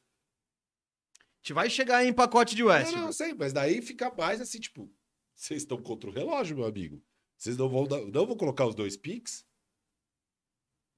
Te 1.41 1.53
vai 1.53 1.69
chegar 1.69 2.05
em 2.05 2.13
pacote 2.13 2.55
de 2.55 2.63
West. 2.63 2.91
Não, 2.91 3.01
não, 3.03 3.13
sei, 3.13 3.33
mas 3.33 3.51
daí 3.51 3.81
fica 3.81 4.13
mais 4.13 4.39
assim, 4.39 4.59
tipo, 4.59 4.91
vocês 5.33 5.63
estão 5.63 5.81
contra 5.81 6.09
o 6.09 6.13
relógio, 6.13 6.55
meu 6.55 6.65
amigo. 6.65 7.03
Vocês 7.37 7.57
não 7.57 7.67
vão, 7.67 7.85
não 7.85 8.27
vão 8.27 8.37
colocar 8.37 8.67
os 8.67 8.75
dois 8.75 8.95
picks? 8.95 9.43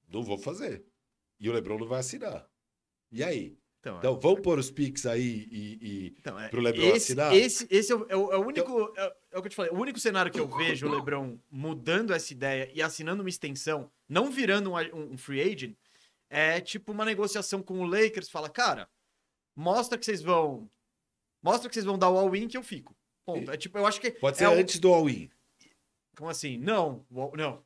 Não 0.06 0.22
vou 0.22 0.36
fazer. 0.36 0.84
E 1.38 1.48
o 1.48 1.52
Lebron 1.52 1.78
não 1.78 1.86
vai 1.86 2.00
assinar. 2.00 2.48
E 3.10 3.22
aí? 3.22 3.56
Então, 3.80 3.98
então 3.98 4.16
é... 4.16 4.18
vamos 4.18 4.40
pôr 4.40 4.58
os 4.58 4.70
picks 4.70 5.04
aí 5.04 5.46
e, 5.50 5.78
e 5.82 6.14
então, 6.18 6.40
é, 6.40 6.48
pro 6.48 6.60
Lebron 6.60 6.86
esse, 6.86 7.12
assinar? 7.12 7.34
Esse, 7.34 7.66
esse 7.70 7.92
é, 7.92 7.94
o, 7.94 8.06
é 8.08 8.16
o 8.16 8.32
é 8.32 8.38
único. 8.38 8.70
Então... 8.70 8.92
É, 8.96 9.16
é, 9.32 9.38
o 9.38 9.42
que 9.42 9.46
eu 9.46 9.50
te 9.50 9.56
falei. 9.56 9.72
O 9.72 9.76
único 9.76 10.00
cenário 10.00 10.32
que 10.32 10.40
eu 10.40 10.48
vejo 10.48 10.86
o 10.86 10.90
Lebron 10.90 11.38
mudando 11.50 12.14
essa 12.14 12.32
ideia 12.32 12.70
e 12.72 12.80
assinando 12.80 13.22
uma 13.22 13.28
extensão, 13.28 13.90
não 14.08 14.30
virando 14.30 14.72
um, 14.72 15.12
um 15.12 15.18
free 15.18 15.42
agent, 15.42 15.76
é 16.30 16.60
tipo 16.60 16.92
uma 16.92 17.04
negociação 17.04 17.62
com 17.62 17.80
o 17.80 17.84
Lakers. 17.84 18.30
Fala, 18.30 18.48
cara, 18.48 18.88
mostra 19.54 19.98
que 19.98 20.04
vocês 20.04 20.22
vão. 20.22 20.68
Mostra 21.42 21.68
que 21.68 21.74
vocês 21.74 21.84
vão 21.84 21.98
dar 21.98 22.08
o 22.08 22.16
all-in 22.16 22.48
que 22.48 22.56
eu 22.56 22.62
fico. 22.62 22.96
Ponto. 23.26 23.50
É 23.50 23.56
tipo, 23.56 23.76
eu 23.76 23.86
acho 23.86 24.00
que. 24.00 24.12
Pode 24.12 24.38
ser 24.38 24.44
é 24.44 24.46
antes 24.46 24.78
do 24.78 24.92
all-in. 24.92 25.30
Como 26.16 26.30
assim? 26.30 26.56
Não, 26.56 27.04
não. 27.10 27.62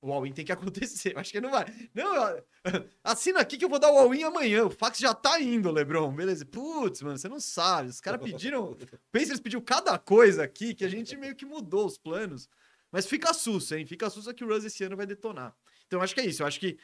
O 0.00 0.12
all-in 0.12 0.32
tem 0.32 0.44
que 0.44 0.52
acontecer. 0.52 1.16
Acho 1.16 1.32
que 1.32 1.40
não 1.40 1.50
vai. 1.50 1.64
Não, 1.94 2.42
assina 3.02 3.40
aqui 3.40 3.56
que 3.56 3.64
eu 3.64 3.68
vou 3.68 3.78
dar 3.78 3.90
o 3.90 3.98
all-in 3.98 4.22
amanhã. 4.22 4.64
O 4.64 4.70
fax 4.70 4.98
já 4.98 5.14
tá 5.14 5.40
indo, 5.40 5.70
Lebron. 5.70 6.14
Beleza. 6.14 6.44
Putz, 6.44 7.02
mano, 7.02 7.18
você 7.18 7.28
não 7.28 7.40
sabe. 7.40 7.88
Os 7.88 8.00
caras 8.00 8.22
pediram. 8.22 8.76
Pacers 9.12 9.40
pediu 9.40 9.60
cada 9.60 9.98
coisa 9.98 10.44
aqui 10.44 10.74
que 10.74 10.84
a 10.84 10.88
gente 10.88 11.16
meio 11.16 11.34
que 11.34 11.44
mudou 11.44 11.86
os 11.86 11.98
planos. 11.98 12.48
Mas 12.90 13.06
fica 13.06 13.34
susto, 13.34 13.74
hein? 13.74 13.84
Fica 13.84 14.08
susto 14.08 14.32
que 14.34 14.44
o 14.44 14.48
Russ 14.48 14.64
esse 14.64 14.82
ano 14.84 14.96
vai 14.96 15.06
detonar. 15.06 15.54
Então 15.86 16.00
acho 16.00 16.14
que 16.14 16.20
é 16.20 16.26
isso. 16.26 16.42
Eu 16.42 16.46
acho 16.46 16.60
que. 16.60 16.78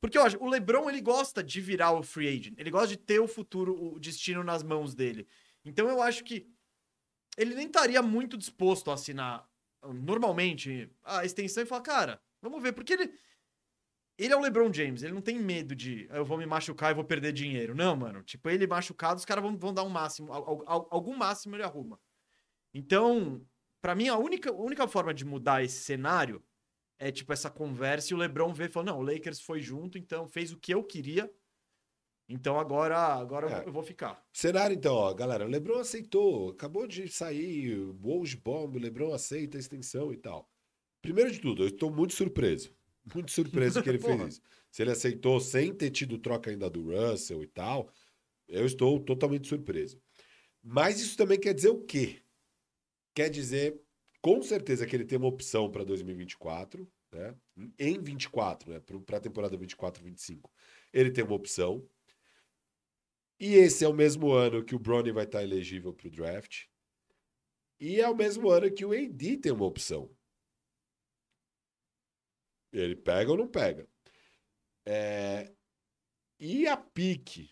Porque 0.00 0.18
eu 0.18 0.22
acho, 0.22 0.36
o 0.42 0.48
LeBron 0.48 0.88
ele 0.90 1.00
gosta 1.00 1.44
de 1.44 1.60
virar 1.60 1.92
o 1.92 2.02
free 2.02 2.26
agent. 2.26 2.54
Ele 2.58 2.70
gosta 2.70 2.88
de 2.88 2.96
ter 2.96 3.20
o 3.20 3.28
futuro, 3.28 3.94
o 3.94 4.00
destino 4.00 4.42
nas 4.42 4.62
mãos 4.62 4.94
dele. 4.94 5.28
Então 5.64 5.88
eu 5.88 6.02
acho 6.02 6.24
que 6.24 6.48
ele 7.36 7.54
nem 7.54 7.66
estaria 7.66 8.02
muito 8.02 8.36
disposto 8.36 8.90
a 8.90 8.94
assinar 8.94 9.48
normalmente 9.84 10.90
a 11.04 11.24
extensão 11.24 11.62
e 11.62 11.66
falar, 11.66 11.82
cara, 11.82 12.20
Vamos 12.42 12.62
ver, 12.62 12.72
porque 12.72 12.92
ele. 12.92 13.12
Ele 14.18 14.34
é 14.34 14.36
o 14.36 14.40
LeBron 14.40 14.70
James, 14.70 15.02
ele 15.02 15.14
não 15.14 15.22
tem 15.22 15.38
medo 15.38 15.74
de 15.74 16.06
ah, 16.10 16.18
eu 16.18 16.24
vou 16.24 16.36
me 16.36 16.44
machucar 16.44 16.90
e 16.90 16.94
vou 16.94 17.02
perder 17.02 17.32
dinheiro. 17.32 17.74
Não, 17.74 17.96
mano. 17.96 18.22
Tipo, 18.22 18.50
ele 18.50 18.66
machucado, 18.66 19.18
os 19.18 19.24
caras 19.24 19.42
vão, 19.42 19.56
vão 19.56 19.72
dar 19.72 19.84
um 19.84 19.88
máximo. 19.88 20.30
Algum 20.30 21.16
máximo 21.16 21.56
ele 21.56 21.62
arruma. 21.62 21.98
Então, 22.74 23.44
para 23.80 23.94
mim, 23.94 24.08
a 24.08 24.18
única, 24.18 24.50
a 24.50 24.54
única 24.54 24.86
forma 24.86 25.14
de 25.14 25.24
mudar 25.24 25.64
esse 25.64 25.82
cenário 25.82 26.44
é, 26.98 27.10
tipo, 27.10 27.32
essa 27.32 27.50
conversa 27.50 28.12
e 28.12 28.14
o 28.14 28.18
LeBron 28.18 28.52
vê 28.52 28.66
e 28.66 28.68
fala: 28.68 28.86
não, 28.86 28.98
o 28.98 29.02
Lakers 29.02 29.40
foi 29.40 29.60
junto, 29.60 29.96
então 29.96 30.28
fez 30.28 30.52
o 30.52 30.58
que 30.58 30.72
eu 30.72 30.84
queria. 30.84 31.32
Então 32.28 32.58
agora, 32.58 32.96
agora 32.96 33.50
é. 33.50 33.66
eu 33.66 33.72
vou 33.72 33.82
ficar. 33.82 34.24
Cenário, 34.32 34.74
então, 34.74 34.94
ó, 34.94 35.12
galera, 35.12 35.44
o 35.44 35.48
LeBron 35.48 35.80
aceitou, 35.80 36.50
acabou 36.50 36.86
de 36.86 37.08
sair 37.08 37.76
o 37.76 37.98
Woj 38.02 38.36
Bomb, 38.36 38.76
o 38.76 38.80
LeBron 38.80 39.12
aceita 39.12 39.58
a 39.58 39.60
extensão 39.60 40.12
e 40.12 40.16
tal. 40.16 40.48
Primeiro 41.02 41.32
de 41.32 41.40
tudo, 41.40 41.64
eu 41.64 41.68
estou 41.68 41.90
muito 41.90 42.14
surpreso. 42.14 42.72
Muito 43.12 43.32
surpreso 43.32 43.82
que 43.82 43.88
ele 43.88 43.98
fez 44.00 44.20
isso. 44.28 44.42
Se 44.70 44.82
ele 44.82 44.92
aceitou 44.92 45.40
sem 45.40 45.74
ter 45.74 45.90
tido 45.90 46.16
troca 46.16 46.50
ainda 46.50 46.70
do 46.70 46.90
Russell 46.90 47.42
e 47.42 47.46
tal, 47.48 47.92
eu 48.48 48.64
estou 48.64 49.00
totalmente 49.00 49.48
surpreso. 49.48 50.00
Mas 50.62 51.00
isso 51.00 51.16
também 51.16 51.38
quer 51.38 51.52
dizer 51.52 51.70
o 51.70 51.82
quê? 51.82 52.22
Quer 53.12 53.28
dizer, 53.28 53.78
com 54.22 54.40
certeza, 54.40 54.86
que 54.86 54.94
ele 54.94 55.04
tem 55.04 55.18
uma 55.18 55.28
opção 55.28 55.70
para 55.70 55.84
2024, 55.84 56.88
né? 57.12 57.34
Em 57.78 58.00
24, 58.00 58.70
né? 58.70 58.80
Para 59.04 59.16
a 59.16 59.20
temporada 59.20 59.58
24-25. 59.58 60.48
Ele 60.92 61.10
tem 61.10 61.24
uma 61.24 61.34
opção. 61.34 61.86
E 63.40 63.54
esse 63.56 63.84
é 63.84 63.88
o 63.88 63.92
mesmo 63.92 64.30
ano 64.30 64.64
que 64.64 64.74
o 64.74 64.78
Brony 64.78 65.10
vai 65.10 65.24
estar 65.24 65.42
elegível 65.42 65.92
para 65.92 66.06
o 66.06 66.10
draft. 66.10 66.66
E 67.80 68.00
é 68.00 68.08
o 68.08 68.14
mesmo 68.14 68.48
ano 68.48 68.72
que 68.72 68.84
o 68.84 68.92
AD 68.92 69.38
tem 69.38 69.50
uma 69.50 69.66
opção. 69.66 70.08
Ele 72.72 72.96
pega 72.96 73.30
ou 73.30 73.36
não 73.36 73.48
pega? 73.48 73.88
É... 74.86 75.54
E 76.38 76.66
a 76.66 76.76
pique 76.76 77.50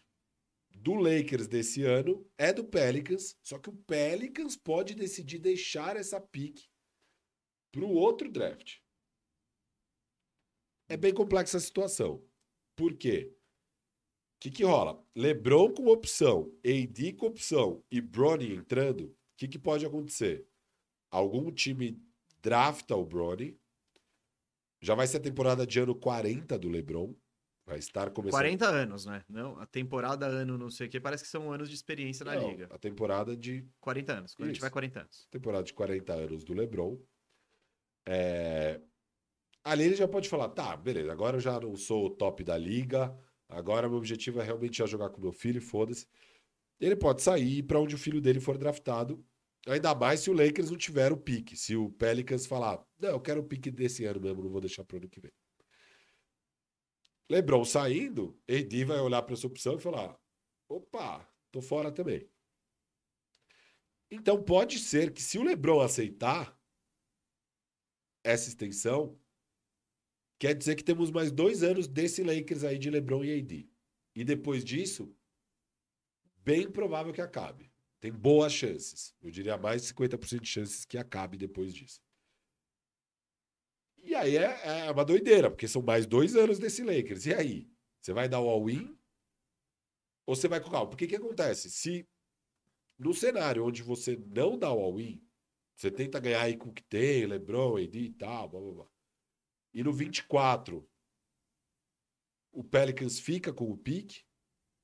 do 0.75 0.95
Lakers 0.95 1.47
desse 1.47 1.85
ano 1.85 2.27
é 2.39 2.53
do 2.53 2.65
Pelicans, 2.65 3.37
só 3.43 3.59
que 3.59 3.69
o 3.69 3.77
Pelicans 3.77 4.57
pode 4.57 4.95
decidir 4.95 5.39
deixar 5.39 5.97
essa 5.97 6.21
pique 6.21 6.69
para 7.71 7.85
o 7.85 7.93
outro 7.93 8.31
draft. 8.31 8.79
É 10.89 10.97
bem 10.97 11.15
complexa 11.15 11.59
a 11.59 11.61
situação. 11.61 12.25
Por 12.75 12.97
quê? 12.97 13.33
O 13.33 14.41
que, 14.41 14.51
que 14.51 14.65
rola? 14.65 15.07
LeBron 15.15 15.73
com 15.75 15.87
opção, 15.89 16.51
AD 16.65 17.13
com 17.13 17.27
opção 17.27 17.85
e 17.91 18.01
Bronny 18.01 18.55
entrando, 18.55 19.05
o 19.05 19.17
que, 19.37 19.47
que 19.47 19.59
pode 19.59 19.85
acontecer? 19.85 20.49
Algum 21.11 21.53
time 21.53 22.03
drafta 22.41 22.97
o 22.97 23.05
Bronny, 23.05 23.60
já 24.81 24.95
vai 24.95 25.07
ser 25.07 25.19
a 25.19 25.21
temporada 25.21 25.67
de 25.67 25.79
ano 25.79 25.95
40 25.95 26.59
do 26.59 26.69
LeBron. 26.69 27.15
Vai 27.67 27.79
estar 27.79 28.11
começando. 28.11 28.41
40 28.41 28.67
anos, 28.67 29.07
né? 29.07 29.23
Não, 29.29 29.57
a 29.61 29.67
temporada 29.67 30.27
ano, 30.27 30.59
não 30.59 30.71
sei 30.71 30.89
o 30.89 30.91
que, 30.91 30.99
parece 30.99 31.23
que 31.23 31.31
são 31.31 31.53
anos 31.53 31.69
de 31.69 31.75
experiência 31.75 32.25
na 32.25 32.35
não, 32.35 32.51
liga. 32.51 32.67
A 32.71 32.79
temporada 32.79 33.37
de. 33.37 33.65
40 33.81 34.13
anos, 34.13 34.35
quando 34.35 34.47
Isso. 34.47 34.51
a 34.51 34.55
gente 34.55 34.61
vai 34.61 34.71
40 34.71 35.01
anos. 35.01 35.29
Temporada 35.31 35.63
de 35.63 35.73
40 35.73 36.13
anos 36.13 36.43
do 36.43 36.55
LeBron. 36.55 36.99
É... 38.09 38.81
Ali 39.63 39.85
ele 39.85 39.95
já 39.95 40.09
pode 40.09 40.29
falar: 40.29 40.49
tá, 40.49 40.77
beleza, 40.77 41.13
agora 41.13 41.37
eu 41.37 41.41
já 41.41 41.61
não 41.61 41.77
sou 41.77 42.07
o 42.07 42.11
top 42.11 42.43
da 42.43 42.57
liga, 42.57 43.17
agora 43.49 43.89
meu 43.89 43.99
objetivo 43.99 44.41
é 44.41 44.45
realmente 44.45 44.79
já 44.79 44.87
jogar 44.87 45.11
com 45.11 45.21
meu 45.21 45.33
filho, 45.33 45.61
foda-se. 45.61 46.09
Ele 46.81 46.97
pode 46.97 47.23
sair 47.23 47.63
para 47.63 47.79
onde 47.79 47.95
o 47.95 47.99
filho 47.99 48.21
dele 48.21 48.41
for 48.41 48.57
draftado 48.57 49.25
Ainda 49.67 49.95
mais 49.95 50.21
se 50.21 50.31
o 50.31 50.33
Lakers 50.33 50.71
não 50.71 50.79
tiver 50.79 51.13
o 51.13 51.17
pique. 51.17 51.57
Se 51.57 51.77
o 51.77 51.91
Pelicans 51.91 52.47
falar, 52.47 52.85
não, 52.99 53.11
eu 53.11 53.21
quero 53.21 53.41
o 53.41 53.45
pique 53.45 53.71
desse 53.71 54.05
ano 54.05 54.21
mesmo, 54.21 54.43
não 54.43 54.51
vou 54.51 54.61
deixar 54.61 54.85
para 54.85 54.97
o 54.97 54.99
ano 54.99 55.09
que 55.09 55.21
vem. 55.21 55.33
LeBron 57.31 57.65
saindo, 57.65 58.37
AD 58.49 58.85
vai 58.85 58.99
olhar 58.99 59.23
para 59.23 59.35
essa 59.35 59.47
opção 59.47 59.77
e 59.77 59.81
falar: 59.81 60.19
opa, 60.69 61.29
tô 61.53 61.63
fora 61.63 61.93
também. 61.93 62.29
Então 64.11 64.43
pode 64.43 64.79
ser 64.81 65.13
que 65.13 65.23
se 65.23 65.39
o 65.39 65.45
LeBron 65.45 65.81
aceitar 65.81 66.59
essa 68.25 68.49
extensão, 68.49 69.17
quer 70.39 70.55
dizer 70.55 70.75
que 70.75 70.83
temos 70.83 71.11
mais 71.13 71.31
dois 71.31 71.63
anos 71.63 71.87
desse 71.87 72.25
Lakers 72.25 72.65
aí 72.65 72.79
de 72.79 72.91
LeBron 72.91 73.25
e 73.25 73.39
AD. 73.39 73.71
E 74.17 74.25
depois 74.25 74.65
disso, 74.65 75.15
bem 76.39 76.69
provável 76.69 77.13
que 77.13 77.21
acabe. 77.21 77.70
Tem 78.01 78.11
boas 78.11 78.53
chances. 78.53 79.15
Eu 79.23 79.31
diria 79.31 79.59
mais 79.59 79.83
de 79.83 79.89
50% 79.89 80.41
de 80.41 80.49
chances 80.49 80.85
que 80.85 80.97
acabe 80.97 81.37
depois 81.37 81.75
disso. 81.75 82.01
E 84.03 84.15
aí 84.15 84.37
é, 84.37 84.87
é 84.87 84.91
uma 84.91 85.05
doideira, 85.05 85.51
porque 85.51 85.69
são 85.69 85.83
mais 85.83 86.07
dois 86.07 86.35
anos 86.35 86.59
desse 86.59 86.83
Lakers. 86.83 87.27
E 87.27 87.35
aí? 87.35 87.71
Você 88.01 88.15
vai 88.15 88.29
dar 88.29 88.41
o 88.41 88.49
all-in? 88.49 88.99
Ou 90.27 90.35
você 90.35 90.49
vai 90.49 90.61
com 90.61 90.71
calma? 90.71 90.89
Porque 90.89 91.07
que 91.07 91.17
acontece? 91.17 91.71
Se 91.71 92.09
no 92.99 93.13
cenário 93.13 93.65
onde 93.67 93.83
você 93.83 94.17
não 94.17 94.59
dá 94.59 94.73
o 94.73 94.81
all-in, 94.81 95.23
você 95.77 95.91
tenta 95.91 96.21
ganhar 96.21 96.43
aí 96.43 96.57
com 96.57 96.71
o 96.71 96.73
que 96.73 96.83
tem, 96.83 97.27
LeBron, 97.27 97.77
AD 97.77 97.99
e 97.99 98.13
tal, 98.13 98.49
blá 98.49 98.61
blá 98.61 98.73
blá. 98.73 98.87
E 99.75 99.83
no 99.83 99.93
24, 99.93 100.89
o 102.53 102.65
Pelicans 102.65 103.19
fica 103.19 103.53
com 103.53 103.71
o 103.71 103.77
pique, 103.77 104.25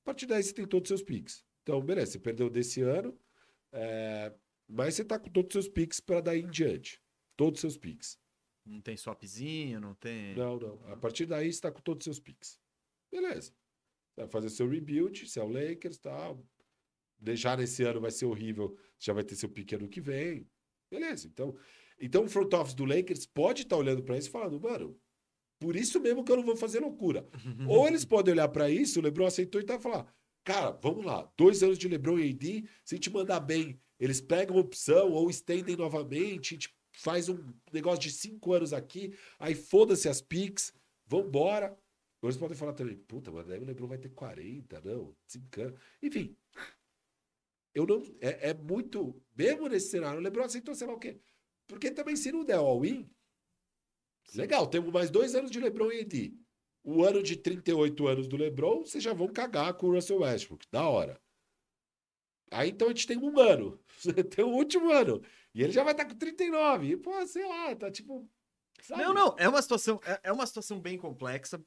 a 0.01 0.05
partir 0.05 0.25
daí 0.25 0.41
você 0.41 0.53
tem 0.53 0.67
todos 0.67 0.89
os 0.89 0.99
seus 0.99 1.07
piques. 1.07 1.46
Então, 1.67 1.81
beleza, 1.81 2.13
você 2.13 2.19
perdeu 2.19 2.49
desse 2.49 2.79
ano, 2.81 3.13
é... 3.73 4.33
mas 4.65 4.95
você 4.95 5.03
tá 5.03 5.19
com 5.19 5.29
todos 5.29 5.53
os 5.53 5.65
seus 5.65 5.73
picks 5.73 5.99
para 5.99 6.21
daí 6.21 6.39
em 6.39 6.49
diante. 6.49 7.03
Todos 7.35 7.57
os 7.57 7.61
seus 7.61 7.77
picks. 7.77 8.17
Não 8.65 8.79
tem 8.79 8.95
swapzinho, 8.95 9.81
não 9.81 9.93
tem. 9.93 10.33
Não, 10.33 10.57
não. 10.57 10.79
A 10.89 10.95
partir 10.95 11.25
daí 11.25 11.51
você 11.51 11.59
tá 11.59 11.69
com 11.69 11.81
todos 11.81 12.07
os 12.07 12.15
seus 12.15 12.19
picks. 12.21 12.57
Beleza. 13.11 13.51
Você 13.51 14.21
vai 14.21 14.27
fazer 14.29 14.49
seu 14.49 14.65
rebuild, 14.65 15.27
se 15.27 15.41
é 15.41 15.43
o 15.43 15.49
Lakers, 15.49 15.97
tal. 15.97 16.37
Tá? 16.37 16.43
Deixar 17.19 17.57
nesse 17.57 17.83
ano 17.83 17.99
vai 17.99 18.11
ser 18.11 18.27
horrível, 18.27 18.77
já 18.97 19.11
vai 19.11 19.25
ter 19.25 19.35
seu 19.35 19.49
pique 19.49 19.75
ano 19.75 19.89
que 19.89 19.99
vem. 19.99 20.49
Beleza, 20.89 21.27
então, 21.27 21.53
então 21.99 22.23
o 22.23 22.29
front 22.29 22.53
office 22.53 22.75
do 22.75 22.85
Lakers 22.85 23.25
pode 23.25 23.63
estar 23.63 23.75
olhando 23.75 24.03
para 24.03 24.17
isso 24.17 24.29
e 24.29 24.31
falando, 24.31 24.57
mano, 24.61 24.97
por 25.59 25.75
isso 25.75 25.99
mesmo 25.99 26.23
que 26.23 26.31
eu 26.31 26.37
não 26.37 26.45
vou 26.45 26.55
fazer 26.55 26.79
loucura. 26.79 27.27
Ou 27.67 27.87
eles 27.87 28.05
podem 28.05 28.33
olhar 28.33 28.47
para 28.47 28.69
isso, 28.69 28.99
o 28.99 29.03
LeBron 29.03 29.25
aceitou 29.25 29.59
e 29.59 29.65
tá 29.65 29.77
falar, 29.77 30.15
cara, 30.47 30.71
vamos 30.81 31.03
lá, 31.03 31.29
dois 31.35 31.61
anos 31.61 31.77
de 31.77 31.89
LeBron 31.89 32.17
e 32.19 32.29
AD, 32.29 32.69
se 32.85 32.95
a 32.95 32.97
gente 32.97 33.09
mandar 33.09 33.41
bem, 33.41 33.77
eles 33.99 34.21
pegam 34.21 34.55
opção 34.55 35.11
ou 35.11 35.29
estendem 35.29 35.75
novamente, 35.75 36.53
a 36.53 36.55
gente 36.55 36.73
faz 36.93 37.27
um 37.27 37.53
negócio 37.73 37.99
de 37.99 38.11
cinco 38.11 38.53
anos 38.53 38.71
aqui, 38.71 39.13
aí 39.37 39.53
foda-se 39.53 40.07
as 40.07 40.21
picks, 40.21 40.73
vambora. 41.05 41.77
Eles 42.23 42.37
podem 42.37 42.55
falar 42.55 42.71
também, 42.71 42.95
puta, 42.95 43.29
mas 43.29 43.49
aí 43.49 43.59
o 43.59 43.65
LeBron 43.65 43.87
vai 43.87 43.97
ter 43.97 44.09
40, 44.09 44.81
não, 44.81 45.13
5 45.27 45.61
anos. 45.61 45.79
Enfim, 46.01 46.35
eu 47.75 47.85
não. 47.85 48.01
É, 48.19 48.49
é, 48.49 48.53
muito. 48.53 49.21
Mesmo 49.35 49.67
nesse 49.67 49.91
cenário, 49.91 50.19
o 50.19 50.23
LeBron 50.23 50.45
aceitou, 50.45 50.73
sei 50.73 50.87
lá 50.87 50.93
o 50.93 50.99
quê. 50.99 51.19
Porque 51.67 51.91
também, 51.91 52.15
se 52.15 52.31
não 52.31 52.43
der 52.43 52.55
all-in, 52.55 53.07
legal, 54.33 54.65
temos 54.65 54.91
mais 54.91 55.09
dois 55.09 55.35
anos 55.35 55.51
de 55.51 55.59
LeBron 55.59 55.91
e 55.91 56.01
AD. 56.01 56.46
O 56.87 57.03
ano 57.03 57.21
de 57.21 57.35
38 57.35 58.07
anos 58.07 58.29
do 58.29 58.37
LeBron, 58.37 58.85
vocês 58.85 59.03
já 59.03 59.13
vão 59.13 59.27
cagar 59.27 59.73
com 59.73 59.87
o 59.87 59.91
Russell 59.91 60.21
Westbrook. 60.21 60.65
Da 60.71 60.87
hora. 60.87 61.19
Aí 62.49 62.69
então 62.69 62.87
a 62.87 62.91
gente 62.91 63.05
tem 63.05 63.17
um 63.17 63.37
ano. 63.37 63.77
tem 64.33 64.45
o 64.45 64.47
último 64.47 64.89
ano. 64.89 65.21
E 65.53 65.61
ele 65.61 65.73
já 65.73 65.83
vai 65.83 65.91
estar 65.91 66.05
tá 66.05 66.11
com 66.11 66.17
39. 66.17 66.87
E, 66.87 66.95
pô, 66.95 67.27
sei 67.27 67.45
lá, 67.45 67.75
tá 67.75 67.91
tipo. 67.91 68.25
Sabe? 68.81 69.03
Não, 69.03 69.13
não. 69.13 69.35
É 69.37 69.49
uma 69.49 69.61
situação, 69.61 69.99
é, 70.05 70.21
é 70.23 70.31
uma 70.31 70.47
situação 70.47 70.79
bem 70.79 70.97
complexa. 70.97 71.61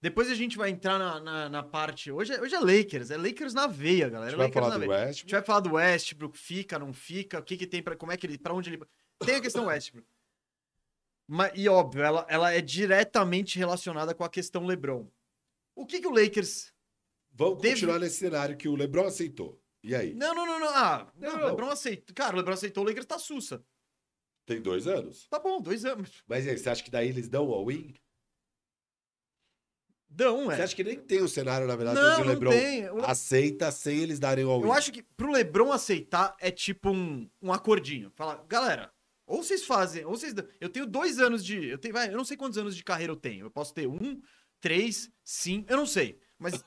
Depois 0.00 0.30
a 0.30 0.34
gente 0.34 0.56
vai 0.56 0.70
entrar 0.70 0.98
na, 0.98 1.20
na, 1.20 1.48
na, 1.50 1.62
parte. 1.62 2.10
Hoje 2.10 2.32
é, 2.32 2.40
hoje 2.40 2.54
é 2.54 2.58
Lakers, 2.58 3.10
é 3.10 3.18
Lakers 3.18 3.52
na 3.52 3.66
veia, 3.66 4.08
galera. 4.08 4.34
A 4.34 4.46
gente 4.46 4.52
vai 4.54 4.62
falar 4.62 4.78
do 4.78 4.88
Westbrook. 4.88 5.08
A 5.10 5.12
gente 5.12 5.30
vai 5.32 5.42
falar 5.42 5.60
do 5.60 5.72
Westbrook, 5.74 6.38
fica, 6.38 6.78
não 6.78 6.94
fica, 6.94 7.38
o 7.38 7.42
que, 7.42 7.58
que 7.58 7.66
tem 7.66 7.82
para 7.82 7.94
como 7.94 8.10
é 8.10 8.16
que 8.16 8.26
ele, 8.26 8.38
para 8.38 8.54
onde 8.54 8.70
ele. 8.70 8.82
Tem 9.18 9.34
a 9.34 9.40
questão 9.42 9.66
Westbrook. 9.68 10.08
Mas, 11.34 11.50
e 11.54 11.66
óbvio, 11.66 12.02
ela, 12.02 12.26
ela 12.28 12.52
é 12.52 12.60
diretamente 12.60 13.58
relacionada 13.58 14.14
com 14.14 14.22
a 14.22 14.28
questão 14.28 14.66
LeBron. 14.66 15.10
O 15.74 15.86
que, 15.86 15.98
que 15.98 16.06
o 16.06 16.12
Lakers. 16.12 16.74
Vamos 17.32 17.62
deve... 17.62 17.72
continuar 17.72 17.98
nesse 17.98 18.16
cenário 18.16 18.54
que 18.54 18.68
o 18.68 18.76
LeBron 18.76 19.06
aceitou. 19.06 19.58
E 19.82 19.94
aí? 19.94 20.12
Não, 20.12 20.34
não, 20.34 20.44
não, 20.44 20.60
não. 20.60 20.68
Ah, 20.68 21.10
não, 21.16 21.38
não. 21.38 21.46
LeBron 21.46 21.70
aceitou. 21.70 22.14
Cara, 22.14 22.34
o 22.34 22.36
LeBron 22.36 22.52
aceitou, 22.52 22.84
o 22.84 22.86
Lakers 22.86 23.06
tá 23.06 23.18
sussa. 23.18 23.64
Tem 24.44 24.60
dois 24.60 24.86
anos? 24.86 25.26
Tá 25.30 25.38
bom, 25.38 25.58
dois 25.58 25.86
anos. 25.86 26.22
Mas 26.26 26.46
aí, 26.46 26.58
você 26.58 26.68
acha 26.68 26.84
que 26.84 26.90
daí 26.90 27.08
eles 27.08 27.30
dão 27.30 27.48
o 27.48 27.54
all-in? 27.54 27.94
Dão, 30.06 30.52
é. 30.52 30.56
Você 30.56 30.62
acha 30.62 30.76
que 30.76 30.84
nem 30.84 31.00
tem 31.00 31.22
o 31.22 31.28
cenário, 31.28 31.66
na 31.66 31.76
verdade, 31.76 31.98
não, 31.98 32.12
onde 32.12 32.28
o 32.28 32.30
LeBron 32.30 32.50
tem. 32.50 32.84
aceita 33.06 33.72
sem 33.72 34.00
eles 34.00 34.18
darem 34.18 34.44
o 34.44 34.62
Eu 34.62 34.70
acho 34.70 34.92
que 34.92 35.02
pro 35.02 35.32
LeBron 35.32 35.72
aceitar 35.72 36.36
é 36.38 36.50
tipo 36.50 36.90
um, 36.90 37.26
um 37.40 37.50
acordinho. 37.50 38.12
Fala, 38.14 38.44
galera, 38.46 38.92
ou 39.32 39.42
vocês 39.42 39.64
fazem, 39.64 40.04
ou 40.04 40.10
vocês. 40.10 40.34
Eu 40.60 40.68
tenho 40.68 40.86
dois 40.86 41.18
anos 41.18 41.42
de. 41.42 41.68
Eu, 41.68 41.78
tenho, 41.78 41.96
eu 41.96 42.18
não 42.18 42.24
sei 42.24 42.36
quantos 42.36 42.58
anos 42.58 42.76
de 42.76 42.84
carreira 42.84 43.14
eu 43.14 43.16
tenho. 43.16 43.46
Eu 43.46 43.50
posso 43.50 43.72
ter 43.72 43.86
um, 43.86 44.20
três, 44.60 45.10
cinco, 45.24 45.72
eu 45.72 45.78
não 45.78 45.86
sei. 45.86 46.20
Mas. 46.38 46.62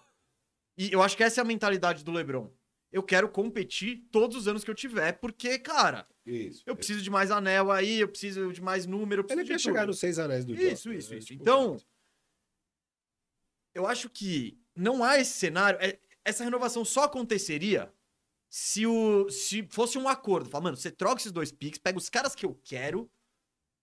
e 0.75 0.91
eu 0.91 1.03
acho 1.03 1.15
que 1.15 1.23
essa 1.23 1.41
é 1.41 1.43
a 1.43 1.45
mentalidade 1.45 2.03
do 2.03 2.11
LeBron. 2.11 2.51
Eu 2.91 3.03
quero 3.03 3.29
competir 3.29 4.07
todos 4.11 4.35
os 4.35 4.47
anos 4.47 4.63
que 4.63 4.71
eu 4.71 4.73
tiver, 4.73 5.11
porque, 5.19 5.59
cara, 5.59 6.07
isso. 6.25 6.63
eu 6.65 6.75
preciso 6.75 7.03
de 7.03 7.09
mais 7.11 7.29
anel 7.29 7.71
aí, 7.71 7.99
eu 7.99 8.07
preciso 8.07 8.51
de 8.51 8.61
mais 8.61 8.87
número. 8.87 9.23
Ele 9.29 9.45
quer 9.45 9.59
chegar 9.59 9.85
nos 9.85 9.99
seis 9.99 10.17
anéis 10.17 10.43
do 10.43 10.55
Isso, 10.55 10.91
isso, 10.91 11.13
isso. 11.13 11.33
Então, 11.35 11.77
eu 13.75 13.85
acho 13.85 14.09
que 14.09 14.59
não 14.75 15.03
há 15.03 15.19
esse 15.19 15.33
cenário. 15.33 15.77
É, 15.79 15.99
essa 16.23 16.43
renovação 16.43 16.83
só 16.83 17.03
aconteceria 17.03 17.93
se, 18.49 18.85
o, 18.85 19.29
se 19.29 19.67
fosse 19.69 19.97
um 19.97 20.07
acordo. 20.07 20.49
Fala, 20.49 20.65
mano, 20.65 20.77
você 20.77 20.91
troca 20.91 21.21
esses 21.21 21.31
dois 21.31 21.51
picks, 21.51 21.79
pega 21.79 21.97
os 21.97 22.09
caras 22.09 22.35
que 22.35 22.45
eu 22.45 22.59
quero, 22.63 23.09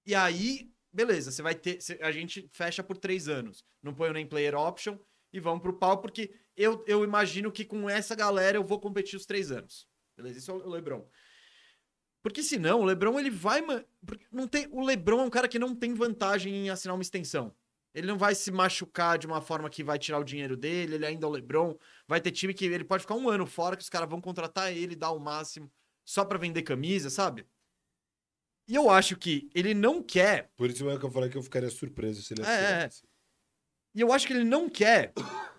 e 0.05 0.15
aí, 0.15 0.71
beleza, 0.93 1.31
você 1.31 1.43
vai 1.43 1.55
ter. 1.55 1.79
A 2.01 2.11
gente 2.11 2.49
fecha 2.53 2.83
por 2.83 2.97
três 2.97 3.29
anos. 3.29 3.65
Não 3.83 3.95
põe 3.95 4.13
nem 4.13 4.27
player 4.27 4.55
option 4.55 4.99
e 5.33 5.41
vamos 5.41 5.63
pro 5.63 5.79
pau, 5.79 6.01
porque 6.01 6.35
eu, 6.57 6.85
eu 6.87 7.05
imagino 7.05 7.51
que 7.51 7.65
com 7.65 7.89
essa 7.89 8.15
galera 8.15 8.59
eu 8.59 8.65
vou 8.65 8.81
competir 8.81 9.17
os 9.17 9.27
três 9.27 9.51
anos. 9.51 9.87
Beleza? 10.17 10.39
Isso 10.39 10.51
é 10.51 10.55
o 10.55 10.69
Lebron. 10.69 11.09
Porque 12.23 12.43
senão, 12.43 12.81
o 12.81 12.85
Lebron 12.85 13.19
ele 13.19 13.31
vai. 13.31 13.63
Não 14.31 14.47
tem, 14.47 14.69
o 14.71 14.85
Lebron 14.85 15.21
é 15.21 15.25
um 15.25 15.31
cara 15.31 15.49
que 15.49 15.59
não 15.59 15.75
tem 15.75 15.95
vantagem 15.95 16.55
em 16.55 16.71
assinar 16.71 16.95
uma 16.95 17.03
extensão. 17.03 17.55
Ele 17.95 18.07
não 18.07 18.17
vai 18.17 18.35
se 18.35 18.51
machucar 18.51 19.19
de 19.19 19.27
uma 19.27 19.41
forma 19.41 19.69
que 19.69 19.85
vai 19.85 19.99
tirar 19.99 20.19
o 20.19 20.25
dinheiro 20.25 20.57
dele, 20.57 20.95
ele 20.95 21.07
ainda 21.07 21.27
é 21.27 21.29
o 21.29 21.33
LeBron. 21.33 21.77
Vai 22.09 22.21
ter 22.21 22.31
time 22.31 22.55
que 22.55 22.65
ele 22.65 22.85
pode 22.85 23.03
ficar 23.03 23.15
um 23.15 23.29
ano 23.29 23.47
fora, 23.47 23.77
que 23.77 23.83
os 23.83 23.91
caras 23.91 24.09
vão 24.09 24.21
contratar 24.21 24.73
ele, 24.73 24.97
dar 24.97 25.11
o 25.11 25.19
máximo, 25.19 25.71
só 26.05 26.25
para 26.25 26.39
vender 26.39 26.63
camisa, 26.63 27.11
sabe? 27.11 27.47
E 28.67 28.75
eu 28.75 28.89
acho 28.89 29.17
que 29.17 29.51
ele 29.55 29.75
não 29.75 30.03
quer. 30.03 30.51
Por 30.57 30.71
isso 30.71 30.89
é 30.89 30.99
que 30.99 31.05
eu 31.05 31.11
falei 31.11 31.29
que 31.29 31.37
eu 31.37 31.43
ficaria 31.43 31.69
surpreso 31.69 32.23
se 32.23 32.33
ele 32.33 32.43
é, 32.43 32.85
é. 32.85 32.89
E 33.95 34.01
eu 34.01 34.13
acho 34.13 34.27
que 34.27 34.33
ele 34.33 34.45
não 34.45 34.69
quer. 34.69 35.13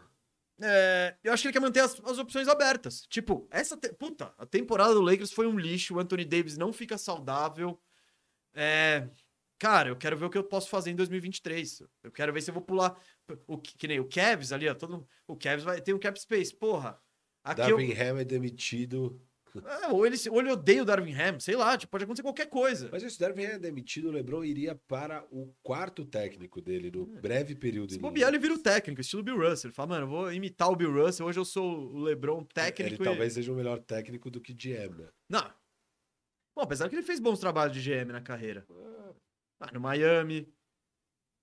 É, 0.65 1.17
eu 1.23 1.34
acho 1.34 1.41
que 1.41 1.47
ele 1.47 1.53
quer 1.53 1.59
manter 1.59 1.79
as, 1.79 1.99
as 2.05 2.19
opções 2.19 2.47
abertas. 2.47 3.01
Tipo, 3.09 3.47
essa. 3.49 3.75
Te... 3.75 3.91
Puta, 3.91 4.34
a 4.38 4.45
temporada 4.45 4.93
do 4.93 5.01
Lakers 5.01 5.31
foi 5.31 5.47
um 5.47 5.57
lixo. 5.57 5.95
O 5.95 5.99
Anthony 5.99 6.23
Davis 6.23 6.57
não 6.57 6.71
fica 6.71 6.97
saudável. 6.97 7.81
É, 8.53 9.09
Cara, 9.60 9.89
eu 9.89 9.95
quero 9.95 10.18
ver 10.18 10.26
o 10.26 10.30
que 10.30 10.38
eu 10.38 10.43
posso 10.43 10.70
fazer 10.70 10.91
em 10.91 10.95
2023. 10.95 11.84
Eu 12.04 12.12
quero 12.12 12.34
ver 12.34 12.41
se 12.41 12.49
eu 12.49 12.54
vou 12.54 12.64
pular. 12.64 12.97
O, 13.47 13.58
que 13.58 13.88
nem 13.88 13.99
o 13.99 14.08
Kevs 14.08 14.51
ali, 14.51 14.68
ó. 14.68 14.74
Todo, 14.74 15.08
o 15.28 15.36
Kevs 15.36 15.64
vai 15.64 15.82
ter 15.82 15.93
um 15.93 15.99
cap 15.99 16.20
space. 16.20 16.54
Porra. 16.54 16.99
Aqui 17.43 17.62
Darvin 17.62 17.91
eu... 17.91 18.01
Ham 18.01 18.20
é 18.20 18.26
demitido. 18.26 19.22
É, 19.84 19.88
ou, 19.89 20.04
ele, 20.04 20.16
ou 20.32 20.39
ele 20.39 20.51
odeia 20.51 20.82
o 20.82 20.86
Darvin 20.86 21.14
Ham, 21.14 21.39
sei 21.39 21.56
lá, 21.56 21.78
tipo, 21.78 21.91
pode 21.91 22.06
acontecer 22.06 22.24
qualquer 22.24 22.47
coisa. 22.47 22.89
Mas 22.91 23.04
se 23.04 23.16
o 23.16 23.20
Darvin 23.20 23.45
Ham 23.45 23.49
é 23.49 23.60
demitido, 23.60 24.10
o 24.10 24.12
LeBron 24.12 24.43
iria 24.43 24.74
para 24.88 25.24
o 25.30 25.54
quarto 25.62 26.04
técnico 26.04 26.60
dele, 26.60 26.89
no 26.89 27.04
é. 27.16 27.22
breve 27.22 27.54
período. 27.54 27.93
Se 27.93 27.99
bobear, 27.99 28.30
ele 28.30 28.39
vira 28.39 28.56
o 28.56 28.58
técnico, 28.58 28.99
estilo 28.99 29.22
Bill 29.22 29.38
Russell. 29.38 29.70
Ele 29.70 29.76
fala, 29.76 29.89
mano, 29.89 30.06
eu 30.06 30.10
vou 30.10 30.34
imitar 30.34 30.70
o 30.72 30.76
Bill 30.76 30.91
Russell, 30.91 31.28
hoje 31.28 31.39
eu 31.39 31.45
sou 31.45 31.93
o 31.93 31.99
LeBron 31.99 32.43
técnico. 32.45 32.95
Ele 32.95 33.04
e... 33.04 33.06
talvez 33.06 33.34
seja 33.34 33.51
o 33.51 33.56
melhor 33.56 33.80
técnico 33.80 34.32
do 34.32 34.41
que 34.41 34.56
GM, 34.56 34.97
né? 34.97 35.10
Não. 35.30 35.54
Bom, 36.56 36.64
apesar 36.64 36.89
que 36.89 36.95
ele 36.95 37.04
fez 37.04 37.20
bons 37.20 37.39
trabalhos 37.39 37.76
de 37.76 37.82
GM 37.82 38.12
na 38.12 38.22
carreira. 38.22 38.66
É. 38.68 39.14
Ah, 39.64 39.72
no 39.72 39.80
Miami, 39.80 40.47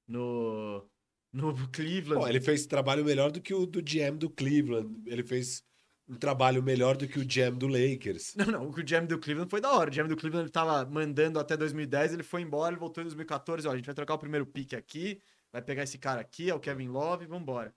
no, 0.07 0.87
no 1.33 1.55
Cleveland. 1.73 2.23
Pô, 2.23 2.29
ele 2.29 2.41
fez 2.41 2.67
trabalho 2.67 3.05
melhor 3.05 3.31
do 3.31 3.41
que 3.41 3.55
o 3.55 3.65
do 3.65 3.81
GM 3.81 4.19
do 4.19 4.29
Cleveland. 4.29 5.03
Ele 5.07 5.23
fez 5.23 5.65
um 6.07 6.17
trabalho 6.17 6.63
melhor 6.63 6.97
do 6.97 7.07
que 7.07 7.19
o 7.19 7.25
GM 7.25 7.57
do 7.57 7.69
Lakers. 7.69 8.35
Não, 8.35 8.47
não, 8.47 8.69
o 8.69 8.73
GM 8.73 9.07
do 9.07 9.19
Cleveland 9.19 9.49
foi 9.49 9.61
da 9.61 9.73
hora. 9.73 9.89
O 9.89 9.93
GM 9.93 10.09
do 10.09 10.17
Cleveland 10.17 10.47
ele 10.47 10.53
tava 10.53 10.85
mandando 10.91 11.39
até 11.39 11.57
2010, 11.57 12.15
ele 12.15 12.23
foi 12.23 12.43
embora, 12.43 12.73
ele 12.73 12.81
voltou 12.81 13.01
em 13.01 13.07
2014, 13.07 13.69
ó, 13.69 13.73
a 13.73 13.77
gente 13.77 13.87
vai 13.87 13.95
trocar 13.95 14.15
o 14.15 14.19
primeiro 14.19 14.45
pick 14.45 14.75
aqui, 14.75 15.23
vai 15.53 15.63
pegar 15.63 15.85
esse 15.85 15.99
cara 15.99 16.21
aqui, 16.21 16.51
é 16.51 16.55
o 16.55 16.61
Kevin 16.61 16.89
Love, 16.89 17.27
vambora. 17.27 17.73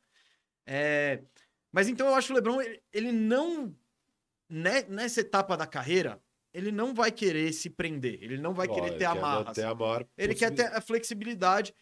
É... 0.66 1.24
Mas 1.72 1.88
então 1.88 2.08
eu 2.08 2.16
acho 2.16 2.28
que 2.28 2.34
o 2.34 2.36
LeBron, 2.36 2.62
ele, 2.62 2.82
ele 2.92 3.12
não, 3.12 3.76
né, 4.50 4.84
nessa 4.90 5.22
etapa 5.22 5.56
da 5.56 5.68
carreira, 5.68 6.20
ele 6.54 6.72
não 6.72 6.94
vai 6.94 7.12
querer 7.12 7.52
se 7.52 7.70
prender, 7.70 8.22
ele 8.22 8.38
não 8.38 8.54
vai 8.54 8.68
querer 8.68 8.98
ter 8.98 9.06
amarras. 9.06 9.58
A 9.58 10.06
ele 10.18 10.36
quer 10.36 10.52
ter 10.52 10.66
a 10.68 10.80
flexibilidade. 10.80 11.74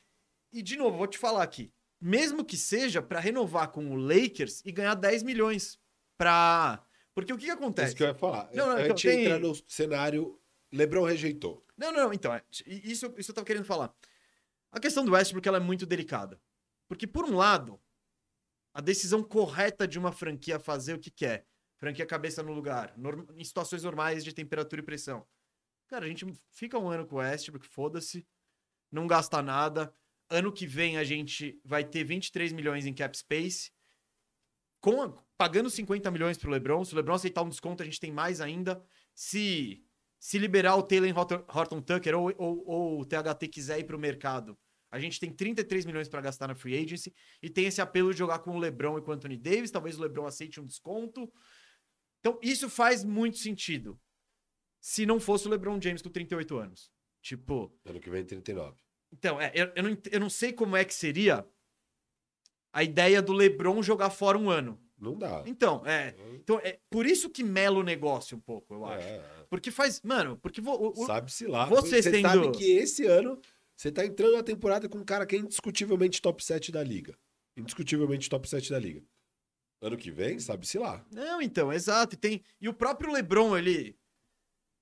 E, 0.54 0.62
de 0.62 0.78
novo, 0.78 0.98
vou 0.98 1.08
te 1.08 1.18
falar 1.18 1.44
aqui. 1.44 1.74
Mesmo 2.00 2.44
que 2.44 2.58
seja 2.58 3.02
para 3.02 3.20
renovar 3.20 3.70
com 3.70 3.92
o 3.92 3.96
Lakers 3.96 4.62
e 4.66 4.72
ganhar 4.72 4.96
10 4.96 5.24
milhões 5.24 5.78
para. 6.18 6.84
Porque 7.14 7.34
o 7.34 7.38
que, 7.38 7.46
que 7.46 7.52
acontece? 7.52 7.90
Isso 7.90 7.98
que 7.98 8.04
eu 8.04 8.08
ia 8.08 8.16
falar. 8.16 8.50
Não, 8.54 8.68
não, 8.68 8.86
gente 8.86 9.08
tem... 9.08 9.26
entra 9.26 9.40
no 9.40 9.54
cenário. 9.68 10.40
Lebron 10.72 11.04
rejeitou. 11.04 11.66
Não, 11.78 11.92
não, 11.92 12.14
então. 12.14 12.34
É, 12.34 12.42
isso, 12.66 13.14
isso 13.18 13.32
eu 13.32 13.36
tava 13.36 13.46
querendo 13.46 13.66
falar. 13.66 13.94
A 14.72 14.80
questão 14.80 15.04
do 15.04 15.12
Westbrook 15.12 15.46
ela 15.46 15.58
é 15.58 15.62
muito 15.62 15.86
delicada. 15.86 16.40
Porque, 16.88 17.06
por 17.06 17.26
um 17.26 17.36
lado, 17.36 17.80
a 18.74 18.80
decisão 18.80 19.22
correta 19.22 19.86
de 19.86 20.00
uma 20.00 20.14
franquia 20.14 20.60
fazer 20.60 20.94
o 20.94 21.00
que 21.00 21.12
quer 21.12 21.46
franquia 21.82 22.06
cabeça 22.06 22.44
no 22.44 22.54
lugar, 22.54 22.96
em 23.36 23.44
situações 23.44 23.82
normais 23.82 24.24
de 24.24 24.32
temperatura 24.32 24.84
e 24.84 24.86
pressão. 24.86 25.26
Cara, 25.88 26.06
a 26.06 26.08
gente 26.08 26.32
fica 26.52 26.78
um 26.78 26.88
ano 26.88 27.08
com 27.08 27.16
o 27.16 27.18
Westbrook, 27.20 27.66
foda-se, 27.66 28.24
não 28.92 29.08
gasta 29.08 29.42
nada. 29.42 29.92
Ano 30.30 30.54
que 30.54 30.68
vem 30.68 30.98
a 30.98 31.04
gente 31.04 31.60
vai 31.66 31.84
ter 31.84 32.04
23 32.04 32.54
milhões 32.54 32.86
em 32.86 32.94
cap 32.94 33.18
space, 33.18 33.72
com 34.80 35.02
a, 35.02 35.12
pagando 35.36 35.72
50 35.72 36.12
milhões 36.12 36.38
pro 36.38 36.52
LeBron. 36.52 36.86
Se 36.86 36.94
o 36.94 36.98
LeBron 36.98 37.16
aceitar 37.16 37.42
um 37.42 37.50
desconto, 37.50 37.82
a 37.82 37.86
gente 37.86 38.00
tem 38.00 38.12
mais 38.12 38.40
ainda. 38.40 38.80
Se 39.16 39.84
se 40.20 40.38
liberar 40.38 40.76
o 40.76 40.84
Taylor 40.84 41.12
Horton 41.48 41.82
Tucker 41.82 42.16
ou, 42.16 42.32
ou, 42.38 42.64
ou 42.64 43.02
o 43.02 43.06
THT 43.06 43.48
quiser 43.52 43.80
ir 43.80 43.86
pro 43.86 43.98
mercado, 43.98 44.56
a 44.92 45.00
gente 45.00 45.20
tem 45.20 45.32
33 45.32 45.84
milhões 45.84 46.08
para 46.08 46.22
gastar 46.22 46.48
na 46.48 46.54
free 46.54 46.78
agency 46.78 47.12
e 47.42 47.50
tem 47.50 47.66
esse 47.66 47.82
apelo 47.82 48.12
de 48.12 48.20
jogar 48.20 48.38
com 48.40 48.52
o 48.52 48.60
LeBron 48.60 49.00
e 49.00 49.02
com 49.02 49.10
o 49.10 49.14
Anthony 49.16 49.36
Davis. 49.36 49.72
Talvez 49.72 49.98
o 49.98 50.02
LeBron 50.02 50.28
aceite 50.28 50.62
um 50.62 50.66
desconto. 50.66 51.32
Então, 52.22 52.40
isso 52.42 52.70
faz 52.70 53.04
muito 53.04 53.38
sentido. 53.38 54.00
Se 54.80 55.06
não 55.06 55.20
fosse 55.20 55.48
o 55.48 55.52
LeBron 55.52 55.80
James 55.82 56.02
com 56.02 56.10
38 56.10 56.58
anos. 56.58 56.92
Tipo. 57.22 57.72
Ano 57.86 58.00
que 58.00 58.10
vem, 58.10 58.24
39. 58.24 58.78
Então, 59.12 59.40
é, 59.42 59.52
eu, 59.54 59.72
eu, 59.76 59.84
não, 59.84 59.98
eu 60.12 60.20
não 60.20 60.30
sei 60.30 60.54
como 60.54 60.76
é 60.76 60.86
que 60.86 60.94
seria 60.94 61.46
a 62.74 62.84
ideia 62.84 63.22
do 63.22 63.34
LeBron 63.34 63.82
jogar 63.84 64.10
fora 64.10 64.38
um 64.38 64.50
ano. 64.50 64.80
Não 64.98 65.18
dá. 65.18 65.44
Então, 65.48 65.84
é. 65.86 66.16
Então, 66.36 66.60
é 66.60 66.80
por 66.90 67.06
isso 67.08 67.30
que 67.30 67.44
mela 67.44 67.80
o 67.80 67.84
negócio 67.84 68.38
um 68.38 68.40
pouco, 68.40 68.74
eu 68.74 68.86
acho. 68.86 69.08
É. 69.08 69.46
porque 69.50 69.72
faz. 69.72 70.00
Mano, 70.04 70.38
porque 70.38 70.62
vo- 70.62 70.94
Sabe-se 71.08 71.48
lá. 71.48 71.66
você 71.66 72.02
você 72.04 72.22
sabe 72.22 72.52
que 72.52 72.72
esse 72.72 73.06
ano 73.08 73.40
você 73.76 73.92
tá 73.92 74.06
entrando 74.06 74.34
na 74.34 74.44
temporada 74.44 74.88
com 74.88 75.00
um 75.00 75.04
cara 75.04 75.26
que 75.26 75.36
é 75.36 75.40
indiscutivelmente 75.40 76.22
top 76.22 76.44
7 76.44 76.72
da 76.72 76.84
liga. 76.84 77.18
Indiscutivelmente 77.58 78.30
top 78.30 78.48
7 78.48 78.70
da 78.70 78.78
liga. 78.80 79.04
Ano 79.82 79.98
que 79.98 80.12
vem, 80.12 80.40
sabe-se 80.40 80.78
lá. 80.78 81.04
Não, 81.12 81.42
então, 81.42 81.74
exato. 81.74 82.14
E, 82.16 82.18
tem... 82.18 82.44
e 82.60 82.70
o 82.70 82.74
próprio 82.74 83.12
LeBron, 83.12 83.58
ele. 83.58 83.98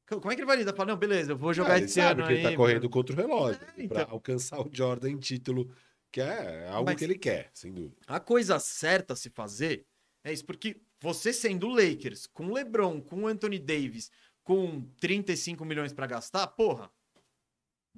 Co- 0.08 0.20
Como 0.20 0.32
é 0.32 0.36
que 0.36 0.42
ele 0.42 0.48
vai 0.48 0.58
lidar? 0.58 0.74
Fala, 0.76 0.92
não, 0.92 0.98
beleza, 1.00 1.32
eu 1.32 1.38
vou 1.38 1.54
jogar 1.54 1.74
Ah, 1.74 1.78
ele 1.78 1.86
esse 1.86 1.94
sabe 1.96 2.20
ano 2.22 2.28
que 2.28 2.34
ele 2.34 2.44
tá 2.44 2.50
aí, 2.50 2.56
correndo 2.58 2.90
contra 2.90 3.14
o 3.14 3.18
relógio. 3.18 3.62
É, 3.62 3.66
Pra 3.88 4.02
então. 4.02 4.08
alcançar 4.10 4.60
o 4.60 4.70
Jordan 4.72 5.12
em 5.12 5.18
título, 5.18 5.74
que 6.12 6.20
é 6.20 6.68
algo 6.68 6.90
Mas- 6.90 6.98
que 6.98 7.04
ele 7.06 7.18
quer, 7.18 7.50
sem 7.54 7.72
dúvida. 7.72 7.96
A 8.08 8.20
coisa 8.20 8.60
certa 8.60 9.14
a 9.14 9.16
se 9.16 9.30
fazer 9.30 9.86
é 10.24 10.34
isso, 10.34 10.44
porque 10.46 10.82
você 11.00 11.32
sendo 11.32 11.68
o 11.68 11.74
Lakers, 11.74 12.28
com 12.28 12.48
o 12.48 12.54
LeBron, 12.54 13.00
com 13.02 13.24
o 13.24 13.28
Anthony 13.28 13.58
Davis, 13.58 14.12
com 14.44 14.82
35 15.00 15.64
milhões 15.64 15.94
pra 15.94 16.08
gastar, 16.08 16.46
porra. 16.48 16.92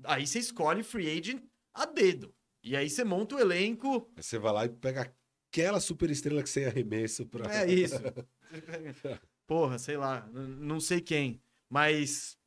Aí 0.04 0.28
você 0.28 0.38
escolhe 0.40 0.84
free 0.84 1.10
agent 1.18 1.42
a 1.74 1.86
dedo. 1.86 2.34
E 2.64 2.76
aí 2.76 2.90
você 2.90 3.04
monta 3.04 3.36
o 3.36 3.40
elenco. 3.40 4.08
Aí 4.16 4.22
você 4.22 4.38
vai 4.38 4.54
lá 4.54 4.66
e 4.66 4.70
pega 4.70 5.12
aquela 5.52 5.82
super 5.82 6.10
estrela 6.10 6.42
que 6.42 6.50
sem 6.50 6.66
arremesso 6.66 7.26
pra. 7.26 7.54
É 7.54 7.72
isso. 7.72 7.96
Porra, 9.46 9.78
sei 9.78 9.98
lá, 9.98 10.28
não 10.32 10.80
sei 10.80 11.02
quem. 11.02 11.42
Mas. 11.70 12.38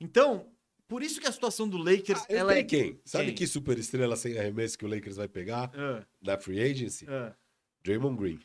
Então, 0.00 0.50
por 0.88 1.02
isso 1.02 1.20
que 1.20 1.26
a 1.26 1.32
situação 1.32 1.68
do 1.68 1.76
Lakers. 1.76 2.22
Ah, 2.22 2.26
ela 2.28 2.54
é. 2.54 2.64
quem? 2.64 2.98
Sabe 3.04 3.26
Quem? 3.26 3.34
que 3.34 3.46
super 3.46 3.78
estrela 3.78 4.16
sem 4.16 4.38
arremesso 4.38 4.78
que 4.78 4.86
o 4.86 4.88
Lakers 4.88 5.16
vai 5.16 5.28
pegar 5.28 5.70
na 6.20 6.38
free 6.38 6.60
agency? 6.60 7.06
ah. 7.08 7.34
Draymond 7.84 8.16
Green. 8.16 8.40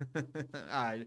ah, 0.68 0.98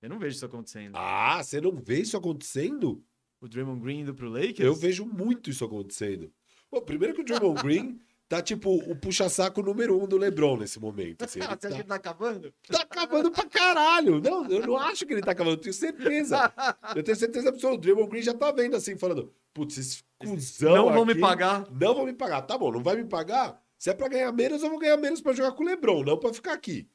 eu 0.00 0.08
não 0.08 0.18
vejo 0.18 0.36
isso 0.36 0.46
acontecendo. 0.46 0.94
Ah, 0.96 1.42
você 1.42 1.60
não 1.60 1.72
vê 1.72 2.00
isso 2.00 2.16
acontecendo? 2.16 3.04
O 3.42 3.46
Draymond 3.46 3.82
Green 3.82 4.00
indo 4.00 4.14
pro 4.14 4.30
Lakers? 4.30 4.60
Eu 4.60 4.74
vejo 4.74 5.04
muito 5.04 5.50
isso 5.50 5.62
acontecendo. 5.66 6.32
Pô, 6.70 6.80
primeiro 6.80 7.14
que 7.14 7.20
o 7.20 7.24
Draymond 7.24 7.60
Green 7.62 8.00
tá 8.28 8.42
tipo 8.42 8.74
o 8.74 8.96
puxa-saco 8.96 9.62
número 9.62 10.00
um 10.00 10.06
do 10.06 10.16
LeBron 10.16 10.56
nesse 10.56 10.80
momento. 10.80 11.24
Assim, 11.24 11.40
Você 11.40 11.46
acha 11.46 11.56
que 11.56 11.68
tá, 11.68 11.74
ele 11.74 11.84
tá 11.84 11.94
acabando? 11.94 12.54
tá 12.68 12.82
acabando 12.82 13.30
pra 13.30 13.44
caralho. 13.46 14.20
Não, 14.20 14.46
eu 14.50 14.66
não 14.66 14.76
acho 14.76 15.06
que 15.06 15.12
ele 15.12 15.22
tá 15.22 15.32
acabando, 15.32 15.54
eu 15.54 15.60
tenho 15.60 15.74
certeza. 15.74 16.52
Eu 16.94 17.02
tenho 17.02 17.16
certeza 17.16 17.48
absoluta. 17.48 17.78
O 17.78 17.80
Draymond 17.80 18.10
Green 18.10 18.22
já 18.22 18.34
tá 18.34 18.50
vendo 18.52 18.76
assim, 18.76 18.96
falando: 18.96 19.32
putz, 19.54 19.78
esses 19.78 20.04
cuzão 20.18 20.74
não 20.74 20.92
vão 20.92 21.04
me 21.04 21.12
aqui 21.12 21.20
pagar. 21.20 21.70
Não 21.70 21.94
vão 21.94 22.06
me 22.06 22.12
pagar. 22.12 22.42
Tá 22.42 22.58
bom, 22.58 22.72
não 22.72 22.82
vai 22.82 22.96
me 22.96 23.04
pagar? 23.04 23.62
Se 23.78 23.90
é 23.90 23.94
pra 23.94 24.08
ganhar 24.08 24.32
menos, 24.32 24.62
eu 24.62 24.70
vou 24.70 24.78
ganhar 24.78 24.96
menos 24.96 25.20
pra 25.20 25.32
jogar 25.32 25.52
com 25.52 25.62
o 25.62 25.66
LeBron, 25.66 26.02
não 26.02 26.18
pra 26.18 26.32
ficar 26.32 26.54
aqui. 26.54 26.88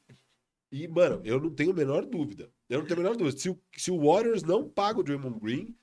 E, 0.70 0.88
mano, 0.88 1.20
eu 1.24 1.38
não 1.38 1.50
tenho 1.50 1.70
a 1.70 1.74
menor 1.74 2.04
dúvida. 2.06 2.50
Eu 2.68 2.80
não 2.80 2.86
tenho 2.86 2.98
a 2.98 3.02
menor 3.02 3.16
dúvida. 3.16 3.38
Se 3.38 3.50
o, 3.50 3.58
se 3.76 3.90
o 3.90 4.06
Warriors 4.06 4.42
não 4.42 4.68
paga 4.68 5.00
o 5.00 5.02
Draymond 5.02 5.38
Green, 5.38 5.76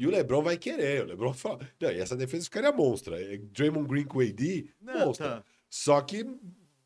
e 0.00 0.06
o 0.06 0.10
LeBron 0.10 0.42
vai 0.42 0.56
querer. 0.56 1.02
O 1.02 1.06
LeBron 1.08 1.34
fala. 1.34 1.58
Não, 1.78 1.90
e 1.92 2.00
essa 2.00 2.16
defesa 2.16 2.44
ficaria 2.44 2.72
monstra. 2.72 3.20
É 3.20 3.36
Draymond 3.36 3.86
Green 3.86 4.04
com 4.06 4.18
o 4.18 4.22
AD, 4.22 4.70
Não, 4.80 5.06
monstra. 5.06 5.28
tá. 5.28 5.44
Só 5.68 6.00
que, 6.00 6.24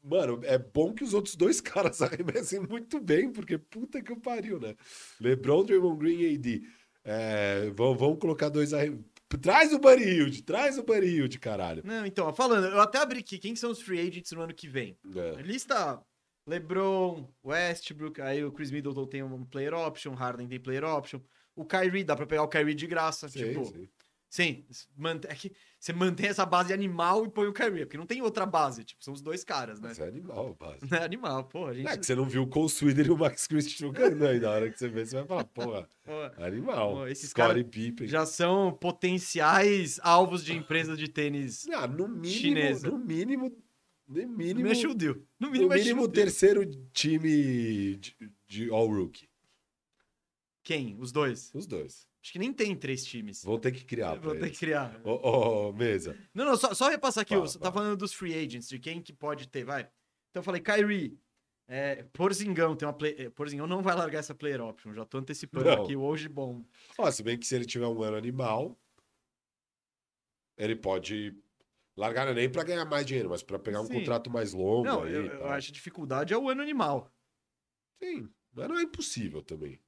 mano, 0.03 0.41
é 0.43 0.59
bom 0.59 0.93
que 0.93 1.05
os 1.05 1.15
outros 1.15 1.37
dois 1.37 1.61
caras 1.63 2.03
arremessem 2.03 2.59
muito 2.59 3.01
bem, 3.01 3.31
porque 3.31 3.57
puta 3.57 4.03
que 4.03 4.13
o 4.13 4.21
pariu, 4.21 4.59
né? 4.59 4.75
LeBron, 5.21 5.65
Draymond 5.65 5.97
Green 5.99 6.21
e 6.23 6.35
AD. 6.35 6.63
É, 7.05 7.71
vão, 7.71 7.97
vão 7.97 8.17
colocar 8.17 8.49
dois 8.49 8.75
arremessos. 8.75 9.05
Traz 9.41 9.73
o 9.73 9.79
Buddy 9.79 10.03
Hield, 10.05 10.43
traz 10.43 10.77
o 10.79 10.83
Buddy 10.83 11.07
Hield, 11.07 11.39
caralho. 11.39 11.83
Não, 11.85 12.05
então, 12.05 12.33
falando, 12.35 12.67
eu 12.67 12.81
até 12.81 12.99
abri 12.99 13.21
aqui 13.21 13.39
quem 13.39 13.55
são 13.55 13.71
os 13.71 13.81
free 13.81 14.01
agents 14.01 14.33
no 14.33 14.41
ano 14.43 14.55
que 14.55 14.69
vem. 14.69 14.97
É. 15.15 15.41
Lista 15.43 16.01
LeBron, 16.47 17.27
Westbrook, 17.45 18.21
aí 18.21 18.45
o 18.45 18.53
Chris 18.53 18.71
Middleton 18.71 19.07
tem 19.07 19.23
um 19.23 19.45
player 19.45 19.75
option, 19.75 20.15
Harden 20.15 20.47
tem 20.47 20.61
player 20.61 20.85
option. 20.85 21.21
O 21.57 21.65
Kyrie, 21.65 22.05
dá 22.05 22.17
pra 22.17 22.27
pegar 22.27 22.43
o 22.43 22.49
Kyrie 22.49 22.75
de 22.75 22.87
graça. 22.87 23.29
Sim, 23.29 23.39
tipo, 23.39 23.65
sim. 23.65 23.89
sim, 24.29 24.65
mantém, 24.97 25.31
é 25.31 25.35
que 25.35 25.53
você 25.79 25.93
mantém 25.93 26.27
essa 26.29 26.45
base 26.47 26.73
animal 26.73 27.25
e 27.25 27.29
põe 27.29 27.47
o 27.47 27.53
Kyrie, 27.53 27.85
porque 27.85 27.99
não 27.99 28.07
tem 28.07 28.23
outra 28.23 28.47
base, 28.47 28.83
tipo, 28.85 29.05
são 29.05 29.13
os 29.13 29.21
dois 29.21 29.45
caras, 29.45 29.81
né? 29.81 29.89
Mas 29.89 29.99
é 29.99 30.09
animal, 30.09 30.57
base. 30.59 30.79
É 30.91 31.05
animal, 31.05 31.45
porra, 31.45 31.71
a 31.71 31.75
gente... 31.75 31.87
É 31.89 31.97
que 31.97 32.07
você 32.07 32.15
não 32.15 32.25
viu 32.25 32.43
o 32.43 32.47
Cole 32.47 32.71
Swider 32.71 33.07
e 33.07 33.11
o 33.11 33.19
Max 33.19 33.47
Christian 33.47 33.87
jogando 33.89 34.27
aí. 34.27 34.41
Na 34.41 34.51
hora 34.51 34.71
que 34.71 34.79
você 34.79 34.89
vê, 34.89 35.05
você 35.05 35.17
vai 35.17 35.27
falar, 35.27 35.45
porra, 35.45 35.89
animal. 36.39 36.95
Pô, 36.95 37.07
esses 37.07 37.33
Pippen. 37.71 38.09
já 38.09 38.25
são 38.27 38.73
potenciais 38.73 40.01
alvos 40.03 40.45
de 40.45 40.55
empresas 40.55 40.99
de 40.99 41.07
tênis. 41.07 41.69
Ah, 41.69 41.87
no 41.87 42.09
mínimo, 42.09 42.27
Chinesa. 42.27 42.91
no 42.91 42.99
mínimo, 42.99 43.57
no 44.09 44.15
No 44.15 44.29
mínimo, 44.29 44.37
mínimo, 44.37 44.69
é. 44.69 44.75
No 45.39 45.47
no 45.47 45.51
mínimo, 45.53 45.73
é 45.73 45.77
mínimo 45.77 46.01
shield 46.01 46.13
deal. 46.13 46.25
terceiro 46.25 46.65
time 46.93 47.97
de, 47.97 48.17
de 48.49 48.71
All-Rookie. 48.71 49.29
Quem? 50.65 50.97
Os 50.99 51.13
dois? 51.13 51.53
Os 51.55 51.67
dois. 51.67 52.09
Acho 52.23 52.33
que 52.33 52.39
nem 52.39 52.53
tem 52.53 52.75
três 52.75 53.05
times. 53.05 53.45
Vão 53.45 53.59
ter 53.59 53.71
que 53.71 53.85
criar 53.85 54.15
Vou 54.15 54.33
ter 54.33 54.39
eles. 54.47 54.53
que 54.53 54.59
criar. 54.65 54.99
Ô, 55.05 55.69
ô, 55.69 55.73
mesa. 55.75 56.19
Não, 56.33 56.47
não, 56.47 56.57
só, 56.57 56.73
só 56.73 56.89
repassar 56.89 57.21
aqui, 57.23 57.35
Fala, 57.35 57.47
você 57.47 57.59
tá 57.59 57.65
fala. 57.71 57.75
falando 57.75 57.99
dos 57.99 58.15
free 58.15 58.35
agents, 58.35 58.67
de 58.69 58.79
quem 58.79 59.03
que 59.03 59.13
pode 59.13 59.47
ter, 59.47 59.63
vai. 59.63 59.83
Então 60.31 60.41
eu 60.41 60.43
falei, 60.43 60.63
Kyrie, 60.63 61.19
é, 61.69 62.03
Porzingão, 62.05 62.75
tem 62.75 62.89
uma 62.89 62.95
play, 62.95 63.15
é, 63.19 63.29
Porzingão 63.31 63.67
não 63.67 63.83
vai 63.83 63.95
largar 63.95 64.21
essa 64.21 64.35
player 64.35 64.63
option, 64.63 64.95
já 64.95 65.05
tô 65.05 65.19
antecipando 65.19 65.67
Não. 65.67 65.83
aqui, 65.85 65.95
hoje 65.95 66.27
bom. 66.29 66.65
Ó, 66.97 67.11
se 67.11 67.23
bem 67.23 67.39
que 67.39 67.47
se 67.47 67.55
ele 67.55 67.67
tiver 67.67 67.87
um 67.87 68.03
ano 68.03 68.17
animal, 68.17 68.75
ele 70.57 70.75
pode 70.77 71.37
largar 71.95 72.25
não 72.25 72.33
é 72.33 72.37
nem 72.37 72.51
pra 72.51 72.65
ganhar 72.65 72.85
mais 72.87 73.05
dinheiro, 73.05 73.29
mas 73.29 73.43
pra 73.43 73.59
pegar 73.59 73.83
um 73.83 73.87
Sim. 73.87 73.95
contrato 73.99 74.31
mais 74.31 74.55
longo 74.55 74.85
Não, 74.85 75.03
aí. 75.03 75.13
eu, 75.13 75.27
eu 75.27 75.47
acho 75.49 75.67
que 75.69 75.73
a 75.73 75.75
dificuldade 75.75 76.33
é 76.33 76.39
o 76.39 76.49
ano 76.49 76.63
animal. 76.63 77.13
Sim, 78.03 78.31
mas 78.53 78.69
não 78.69 78.79
é 78.79 78.83
impossível 78.83 79.43
também. 79.43 79.79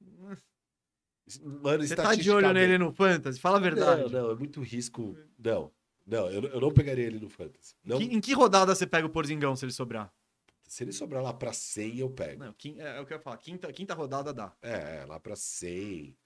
Mano, 1.43 1.87
Você 1.87 1.97
tá 1.97 2.15
de 2.15 2.31
olho 2.31 2.53
nele 2.53 2.79
no 2.79 2.93
Fantasy? 2.93 3.41
Fala 3.41 3.57
a 3.59 3.61
verdade. 3.61 4.03
Não, 4.03 4.09
não, 4.09 4.31
é 4.31 4.35
muito 4.37 4.61
risco. 4.63 5.17
Não, 5.39 5.73
não, 6.07 6.31
eu, 6.31 6.43
eu 6.45 6.61
não 6.61 6.71
pegaria 6.71 7.05
ele 7.05 7.19
no 7.19 7.29
Fantasy. 7.29 7.75
Não, 7.85 7.99
Que- 7.99 8.05
em 8.05 8.21
que 8.21 8.33
rodada 8.33 8.75
você 8.75 8.87
pega 8.87 9.07
o 9.07 9.11
Porzingão 9.11 9.57
se 9.57 9.65
ele 9.65 9.73
sobrar? 9.73 10.13
Se 10.69 10.85
ele 10.85 10.93
sobrar 10.93 11.23
lá 11.23 11.33
pra 11.33 11.53
100, 11.53 11.99
eu 11.99 12.11
pego. 12.11 12.45
Não, 12.45 12.53
quin- 12.53 12.81
é, 12.81 12.97
é 12.97 13.01
o 13.01 13.07
que 13.07 13.13
eu 13.13 13.17
ia 13.17 13.23
falar, 13.23 13.37
quinta, 13.39 13.73
quinta 13.73 13.95
rodada 13.95 14.33
dá. 14.33 14.53
É, 14.63 15.05
lá 15.07 15.19
pra 15.19 15.35
100, 15.37 16.17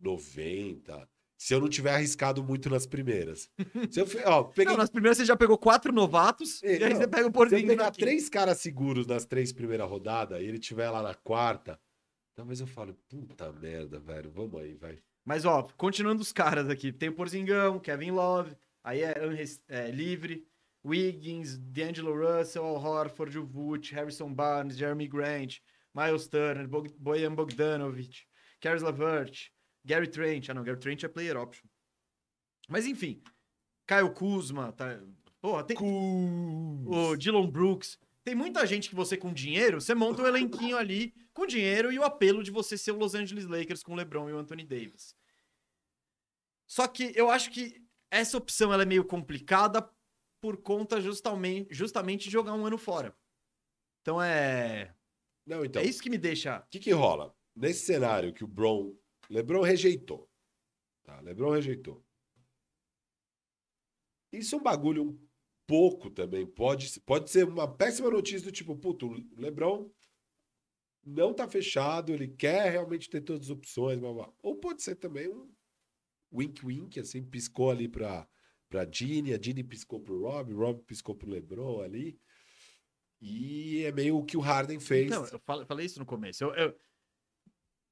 90. 0.00 1.08
Se 1.36 1.52
eu 1.54 1.60
não 1.60 1.68
tiver 1.68 1.92
arriscado 1.94 2.42
muito 2.42 2.70
nas 2.70 2.86
primeiras. 2.86 3.50
Se 3.90 4.00
eu, 4.00 4.06
ó, 4.26 4.44
peguei, 4.44 4.72
Não, 4.72 4.78
nas 4.78 4.88
primeiras 4.88 5.18
você 5.18 5.24
já 5.24 5.36
pegou 5.36 5.58
quatro 5.58 5.92
novatos, 5.92 6.62
É, 6.62 6.78
e 6.78 6.84
aí 6.84 6.90
não, 6.94 7.00
você 7.00 7.08
pega 7.08 7.22
o 7.22 7.24
se 7.24 7.28
eu 7.28 7.32
Porzingão 7.32 7.66
pegar 7.76 7.90
três 7.90 8.28
caras 8.28 8.58
seguros 8.58 9.06
nas 9.06 9.24
três 9.26 9.52
primeiras 9.52 9.88
rodadas 9.88 10.40
e 10.40 10.44
ele 10.44 10.58
tiver 10.58 10.88
lá 10.90 11.02
na 11.02 11.12
quarta, 11.14 11.78
talvez 12.34 12.60
eu 12.60 12.66
fale, 12.66 12.92
puta 13.08 13.52
merda, 13.52 13.98
velho, 13.98 14.30
vamos 14.30 14.60
aí, 14.60 14.74
vai. 14.74 14.98
Mas, 15.24 15.44
ó, 15.44 15.62
continuando 15.76 16.22
os 16.22 16.32
caras 16.32 16.68
aqui. 16.68 16.92
Tem 16.92 17.08
o 17.08 17.14
Porzingão, 17.14 17.80
Kevin 17.80 18.10
Love, 18.10 18.56
aí 18.82 19.02
é, 19.02 19.14
é, 19.68 19.90
livre, 19.90 20.46
Wiggins, 20.84 21.56
D'Angelo 21.58 22.14
Russell, 22.14 22.64
Al 22.64 22.76
Horford, 22.76 23.38
Vult, 23.38 23.90
Harrison 23.94 24.32
Barnes, 24.32 24.76
Jeremy 24.76 25.08
Grant, 25.08 25.60
Miles 25.94 26.26
Turner, 26.26 26.68
Bog 26.68 26.92
Bojan 26.98 27.34
Bogdanovic, 27.34 28.26
Caris 28.60 28.82
LeVert, 28.82 29.50
Gary 29.84 30.08
Trent. 30.08 30.50
Ah, 30.50 30.54
não, 30.54 30.64
Gary 30.64 30.78
Trent 30.78 31.04
é 31.04 31.08
player 31.08 31.36
option. 31.36 31.66
Mas, 32.68 32.86
enfim. 32.86 33.22
Kyle 33.86 34.10
Kuzma, 34.10 34.72
tá... 34.72 34.98
Porra, 35.40 35.62
tem... 35.62 35.76
O 35.78 37.16
Dylan 37.16 37.50
Brooks. 37.50 37.98
Tem 38.24 38.34
muita 38.34 38.66
gente 38.66 38.88
que 38.88 38.94
você, 38.94 39.18
com 39.18 39.32
dinheiro, 39.34 39.80
você 39.80 39.94
monta 39.94 40.22
um 40.22 40.26
elenquinho 40.26 40.78
ali 40.78 41.14
com 41.34 41.46
dinheiro 41.46 41.92
e 41.92 41.98
o 41.98 42.04
apelo 42.04 42.42
de 42.42 42.50
você 42.50 42.78
ser 42.78 42.92
o 42.92 42.96
Los 42.96 43.14
Angeles 43.14 43.44
Lakers 43.44 43.82
com 43.82 43.92
o 43.92 43.96
LeBron 43.96 44.30
e 44.30 44.32
o 44.32 44.38
Anthony 44.38 44.64
Davis. 44.64 45.14
Só 46.66 46.88
que 46.88 47.12
eu 47.14 47.30
acho 47.30 47.50
que 47.50 47.84
essa 48.10 48.38
opção 48.38 48.72
ela 48.72 48.82
é 48.82 48.86
meio 48.86 49.04
complicada 49.04 49.86
por 50.40 50.56
conta 50.56 51.00
justamente, 51.00 51.74
justamente 51.74 52.24
de 52.24 52.30
jogar 52.30 52.54
um 52.54 52.64
ano 52.64 52.78
fora. 52.78 53.14
Então 54.00 54.22
é. 54.22 54.94
Não, 55.46 55.62
então, 55.62 55.82
é 55.82 55.84
isso 55.84 56.02
que 56.02 56.08
me 56.08 56.16
deixa. 56.16 56.60
o 56.60 56.68
que 56.70 56.78
que 56.78 56.92
rola? 56.92 57.36
Nesse 57.54 57.84
cenário 57.84 58.32
que 58.32 58.42
o 58.42 58.48
Bron, 58.48 58.96
LeBron 59.28 59.60
rejeitou, 59.60 60.30
tá? 61.02 61.20
LeBron 61.20 61.50
rejeitou. 61.50 62.02
Isso 64.32 64.54
é 64.54 64.58
um 64.58 64.62
bagulho 64.62 65.20
pouco 65.66 66.10
também, 66.10 66.46
pode, 66.46 67.00
pode 67.00 67.30
ser 67.30 67.46
uma 67.46 67.66
péssima 67.72 68.10
notícia 68.10 68.42
do 68.42 68.52
tipo, 68.52 68.76
puto, 68.76 69.06
o 69.08 69.40
LeBron 69.40 69.90
não 71.06 71.32
tá 71.34 71.46
fechado, 71.48 72.12
ele 72.12 72.28
quer 72.28 72.70
realmente 72.70 73.08
ter 73.10 73.20
todas 73.20 73.44
as 73.44 73.50
opções, 73.50 73.98
blá, 73.98 74.12
blá. 74.12 74.32
ou 74.42 74.56
pode 74.56 74.82
ser 74.82 74.94
também 74.96 75.28
um 75.28 75.50
wink-wink, 76.32 76.98
assim, 76.98 77.22
piscou 77.22 77.70
ali 77.70 77.88
pra, 77.88 78.28
pra 78.68 78.84
Dini, 78.84 79.32
a 79.32 79.38
Dini 79.38 79.62
piscou 79.62 80.00
pro 80.00 80.20
Rob, 80.22 80.52
o 80.52 80.58
Rob 80.58 80.82
piscou 80.84 81.14
pro 81.14 81.30
LeBron 81.30 81.80
ali, 81.80 82.18
e 83.20 83.84
é 83.84 83.92
meio 83.92 84.16
o 84.18 84.24
que 84.24 84.36
o 84.36 84.40
Harden 84.40 84.80
fez. 84.80 85.10
Não, 85.10 85.24
eu 85.26 85.38
fal- 85.40 85.64
falei 85.66 85.86
isso 85.86 85.98
no 85.98 86.04
começo. 86.06 86.44
Eu, 86.44 86.54
eu- 86.54 86.78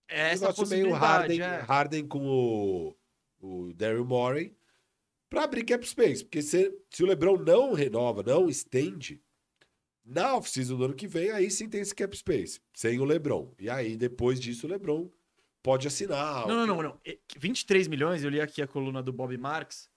é 0.08 0.24
Um 0.24 0.26
essa 0.26 0.46
negócio 0.48 0.68
meio. 0.68 0.92
Harden, 0.92 1.40
é. 1.40 1.60
Harden 1.60 2.06
com 2.06 2.26
o, 2.26 2.96
o 3.40 3.72
Daryl 3.72 4.04
Morey 4.04 4.54
para 5.32 5.44
abrir 5.44 5.64
cap 5.64 5.88
space. 5.88 6.22
Porque 6.22 6.42
se, 6.42 6.70
se 6.90 7.02
o 7.02 7.06
LeBron 7.06 7.38
não 7.38 7.72
renova, 7.72 8.22
não 8.22 8.50
estende, 8.50 9.18
na 10.04 10.36
off-season 10.36 10.76
do 10.76 10.84
ano 10.84 10.94
que 10.94 11.06
vem, 11.06 11.30
aí 11.30 11.50
sim 11.50 11.70
tem 11.70 11.80
esse 11.80 11.94
cap 11.94 12.14
space, 12.14 12.60
sem 12.74 13.00
o 13.00 13.04
LeBron. 13.04 13.50
E 13.58 13.70
aí, 13.70 13.96
depois 13.96 14.38
disso, 14.38 14.66
o 14.66 14.70
LeBron 14.70 15.10
pode 15.62 15.88
assinar. 15.88 16.46
Não, 16.46 16.66
não, 16.66 16.66
não, 16.66 16.82
não. 16.82 17.00
E- 17.06 17.18
23 17.38 17.88
milhões, 17.88 18.22
eu 18.22 18.28
li 18.28 18.42
aqui 18.42 18.60
a 18.60 18.66
coluna 18.66 19.02
do 19.02 19.10
Bob 19.10 19.34
Marks. 19.38 19.88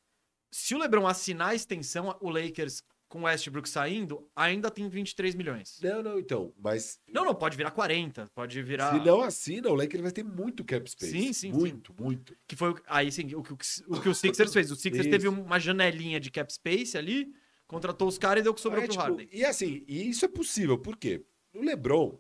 Se 0.52 0.74
o 0.74 0.78
LeBron 0.78 1.06
assinar 1.06 1.50
a 1.50 1.56
extensão, 1.56 2.16
o 2.22 2.30
Lakers 2.30 2.82
com 3.16 3.22
o 3.22 3.24
Westbrook 3.24 3.70
saindo, 3.70 4.30
ainda 4.36 4.70
tem 4.70 4.90
23 4.90 5.36
milhões. 5.36 5.80
Não, 5.82 6.04
não, 6.04 6.20
então. 6.20 6.54
Mas 6.58 7.00
Não, 7.08 7.24
não, 7.24 7.34
pode 7.34 7.56
virar 7.56 7.72
40, 7.72 8.30
pode 8.36 8.62
virar. 8.62 9.00
se 9.00 9.06
não 9.06 9.22
assina, 9.22 9.70
o 9.70 9.74
Lakers 9.74 10.02
vai 10.04 10.12
ter 10.12 10.24
muito 10.24 10.66
cap 10.66 10.90
space. 10.90 11.12
Sim, 11.12 11.32
sim, 11.34 11.52
Muito, 11.54 11.94
muito. 11.98 12.36
Que 12.46 12.58
foi 12.58 12.76
aí 12.88 13.10
sim, 13.12 13.34
o 13.34 13.42
que 13.42 13.54
o, 13.54 13.58
o 13.88 14.02
que 14.02 14.10
o 14.10 14.14
Sixers 14.14 14.52
fez. 14.52 14.70
O 14.70 14.76
Sixers 14.76 15.08
teve 15.08 15.30
uma 15.30 15.58
janelinha 15.60 16.20
de 16.20 16.30
cap 16.30 16.52
space 16.52 16.98
ali, 16.98 17.34
contratou 17.66 18.08
os 18.08 18.18
caras 18.18 18.42
e 18.42 18.44
deu 18.44 18.52
o 18.52 18.56
que 18.56 18.62
sobrou 18.62 18.84
É, 18.84 18.86
pro 18.86 18.92
tipo, 18.94 19.04
Harden. 19.04 19.30
e 19.32 19.46
assim, 19.46 19.86
e 19.88 20.10
isso 20.10 20.26
é 20.26 20.28
possível, 20.28 20.78
por 20.78 20.98
quê? 20.98 21.26
O 21.54 21.62
LeBron. 21.62 22.20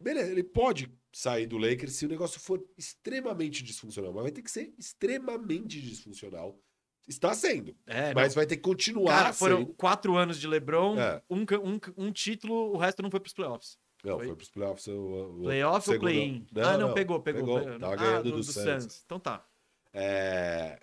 Beleza, 0.00 0.30
ele 0.32 0.44
pode 0.44 0.92
sair 1.12 1.46
do 1.46 1.56
Lakers 1.58 1.94
se 1.94 2.06
o 2.06 2.08
negócio 2.08 2.38
for 2.40 2.64
extremamente 2.76 3.62
disfuncional, 3.62 4.12
mas 4.12 4.22
vai 4.24 4.32
ter 4.32 4.42
que 4.42 4.50
ser 4.50 4.72
extremamente 4.78 5.80
disfuncional. 5.80 6.60
Está 7.08 7.32
sendo, 7.34 7.74
É, 7.86 8.12
mas 8.14 8.28
não. 8.28 8.40
vai 8.40 8.46
ter 8.46 8.56
que 8.56 8.62
continuar 8.62 9.16
Cara, 9.16 9.32
foram 9.32 9.58
sendo. 9.60 9.74
quatro 9.74 10.14
anos 10.16 10.38
de 10.38 10.46
LeBron, 10.46 10.98
É. 11.00 11.22
um, 11.30 11.40
um, 11.40 11.80
um 12.06 12.12
título, 12.12 12.72
o 12.74 12.76
resto 12.76 13.00
não 13.02 13.10
foi 13.10 13.18
pros 13.18 13.32
playoffs. 13.32 13.78
Não, 14.04 14.16
Foi? 14.18 14.26
foi 14.26 14.36
pros 14.36 14.50
playoffs. 14.50 14.86
O, 14.88 14.92
o- 15.38 15.42
Playoff 15.42 15.88
ou 15.88 15.94
segundo- 15.94 16.00
play-in? 16.00 16.46
Não, 16.52 16.62
ah, 16.62 16.72
não, 16.78 16.88
não, 16.88 16.94
pegou, 16.94 17.20
pegou. 17.20 17.42
pegou. 17.42 17.60
pegou. 17.64 17.78
Tava 17.80 17.94
ah, 17.94 17.96
ganhando 17.96 18.30
do, 18.30 18.36
do 18.36 18.42
Suns. 18.44 18.82
Suns. 18.84 19.02
Então 19.04 19.18
tá. 19.18 19.44
É... 19.92 20.78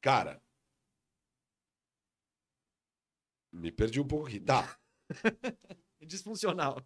Cara. 0.00 0.40
Me 3.52 3.70
perdi 3.72 4.00
um 4.00 4.06
pouco 4.06 4.26
aqui. 4.26 4.40
Tá. 4.40 4.76
Disfuncional. 6.00 6.80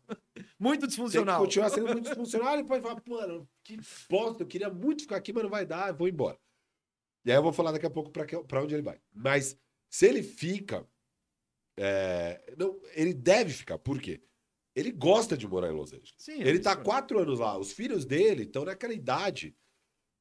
Muito 0.58 0.80
Tem 0.80 0.88
que 0.88 0.96
disfuncional. 0.96 1.40
continuar 1.42 1.68
sendo 1.68 1.88
muito 1.88 2.06
disfuncional. 2.08 2.54
Ele 2.54 2.64
pode 2.64 2.82
falar, 2.82 3.02
mano, 3.06 3.48
que 3.62 3.78
bosta, 4.08 4.42
eu 4.42 4.46
queria 4.46 4.70
muito 4.70 5.02
ficar 5.02 5.16
aqui, 5.16 5.32
mas 5.32 5.42
não 5.42 5.50
vai 5.50 5.66
dar, 5.66 5.92
vou 5.92 6.08
embora. 6.08 6.38
E 7.24 7.30
aí 7.30 7.36
eu 7.36 7.42
vou 7.42 7.52
falar 7.52 7.72
daqui 7.72 7.86
a 7.86 7.90
pouco 7.90 8.10
pra 8.10 8.62
onde 8.62 8.74
ele 8.74 8.82
vai. 8.82 9.00
Mas 9.12 9.56
se 9.88 10.06
ele 10.06 10.22
fica. 10.22 10.86
é, 11.78 12.54
Não, 12.56 12.80
ele 12.94 13.12
deve 13.14 13.52
ficar. 13.52 13.78
Por 13.78 14.00
quê? 14.00 14.22
Ele 14.74 14.92
gosta 14.92 15.36
de 15.36 15.46
morar 15.48 15.68
em 15.68 15.74
Los 15.74 15.92
Angeles. 15.92 16.14
Sim, 16.16 16.40
Ele 16.40 16.58
tá 16.60 16.72
isso. 16.74 16.82
quatro 16.82 17.18
anos 17.18 17.38
lá. 17.40 17.58
Os 17.58 17.72
filhos 17.72 18.04
dele 18.04 18.44
estão 18.44 18.64
naquela 18.64 18.94
idade 18.94 19.54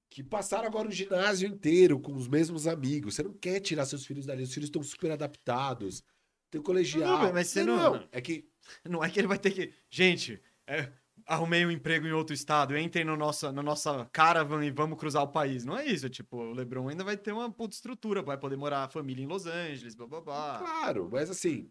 que 0.09 0.23
passaram 0.23 0.65
agora 0.65 0.87
o 0.87 0.91
ginásio 0.91 1.47
inteiro 1.47 1.99
com 1.99 2.13
os 2.15 2.27
mesmos 2.27 2.65
amigos. 2.67 3.13
Você 3.15 3.21
não 3.23 3.33
quer 3.33 3.59
tirar 3.59 3.85
seus 3.85 4.05
filhos 4.05 4.25
dali. 4.25 4.41
Os 4.43 4.53
filhos 4.53 4.67
estão 4.67 4.81
super 4.81 5.11
adaptados. 5.11 6.03
Tem 6.49 6.59
colegial. 6.61 7.25
Não, 7.25 7.33
mas 7.33 7.47
você 7.47 7.63
não- 7.63 8.07
É 8.11 8.19
que 8.19 8.49
Não 8.83 9.03
é 9.03 9.09
que 9.09 9.19
ele 9.19 9.27
vai 9.27 9.37
ter 9.39 9.51
que. 9.51 9.71
Gente, 9.89 10.41
é, 10.67 10.91
arrumei 11.29 11.63
um 11.63 11.69
emprego 11.69 12.07
em 12.07 12.11
outro 12.11 12.33
estado, 12.33 12.75
entrem 12.75 13.05
no 13.05 13.15
nossa, 13.15 13.51
na 13.51 13.61
nossa 13.61 14.09
caravan 14.11 14.65
e 14.65 14.71
vamos 14.71 14.97
cruzar 14.97 15.21
o 15.23 15.31
país. 15.31 15.63
Não 15.63 15.77
é 15.77 15.85
isso. 15.85 16.09
Tipo, 16.09 16.37
o 16.37 16.53
Lebron 16.53 16.89
ainda 16.89 17.03
vai 17.03 17.15
ter 17.15 17.31
uma 17.31 17.51
puta 17.51 17.75
estrutura, 17.75 18.23
vai 18.23 18.37
poder 18.37 18.57
morar 18.57 18.85
a 18.85 18.89
família 18.89 19.23
em 19.23 19.27
Los 19.27 19.45
Angeles, 19.45 19.93
blá 19.93 20.07
blá 20.07 20.21
blá. 20.21 20.57
Claro, 20.57 21.07
mas 21.11 21.29
assim, 21.29 21.69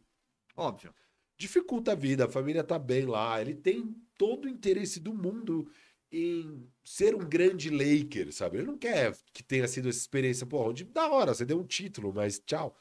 Óbvio. 0.56 0.94
dificulta 1.36 1.92
a 1.92 1.96
vida, 1.96 2.26
a 2.26 2.28
família 2.28 2.62
tá 2.62 2.78
bem 2.78 3.04
lá, 3.04 3.40
ele 3.40 3.54
tem 3.54 3.94
todo 4.16 4.44
o 4.44 4.48
interesse 4.48 5.00
do 5.00 5.12
mundo 5.12 5.68
em 6.11 6.66
ser 6.84 7.14
um 7.14 7.18
grande 7.18 7.68
Laker, 7.68 8.32
sabe? 8.32 8.59
Ele 8.59 8.66
não 8.66 8.78
quer 8.78 9.14
que 9.32 9.42
tenha 9.42 9.66
sido 9.66 9.88
essa 9.88 9.98
experiência, 9.98 10.46
pô, 10.46 10.68
onde 10.68 10.84
da 10.84 11.09
hora, 11.11 11.34
você 11.34 11.44
deu 11.44 11.59
um 11.59 11.66
título, 11.66 12.12
mas 12.14 12.38
tchau. 12.38 12.76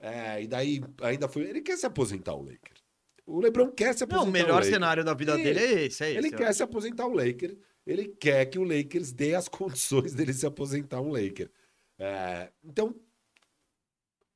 É, 0.00 0.42
e 0.42 0.48
daí 0.48 0.80
ainda 1.02 1.28
foi, 1.28 1.42
ele 1.44 1.60
quer 1.60 1.76
se 1.76 1.86
aposentar 1.86 2.34
o 2.34 2.42
Laker. 2.42 2.81
O 3.24 3.40
LeBron 3.40 3.70
quer 3.70 3.94
se 3.94 4.02
aposentar 4.04 4.24
Não, 4.24 4.28
o 4.30 4.32
melhor 4.32 4.54
Laker. 4.56 4.70
cenário 4.70 5.04
da 5.04 5.14
vida 5.14 5.36
Sim. 5.36 5.42
dele 5.44 5.58
é 5.60 5.84
esse, 5.84 6.04
é 6.04 6.10
esse. 6.10 6.18
Ele 6.18 6.30
quer 6.30 6.52
se 6.52 6.62
aposentar 6.62 7.06
o 7.06 7.12
Laker, 7.12 7.56
ele 7.86 8.08
quer 8.08 8.46
que 8.46 8.58
o 8.58 8.64
Lakers 8.64 9.12
dê 9.12 9.34
as 9.34 9.46
condições 9.48 10.12
dele 10.14 10.32
se 10.32 10.44
aposentar 10.46 11.00
um 11.00 11.10
Laker. 11.12 11.50
É, 11.98 12.50
então, 12.64 12.94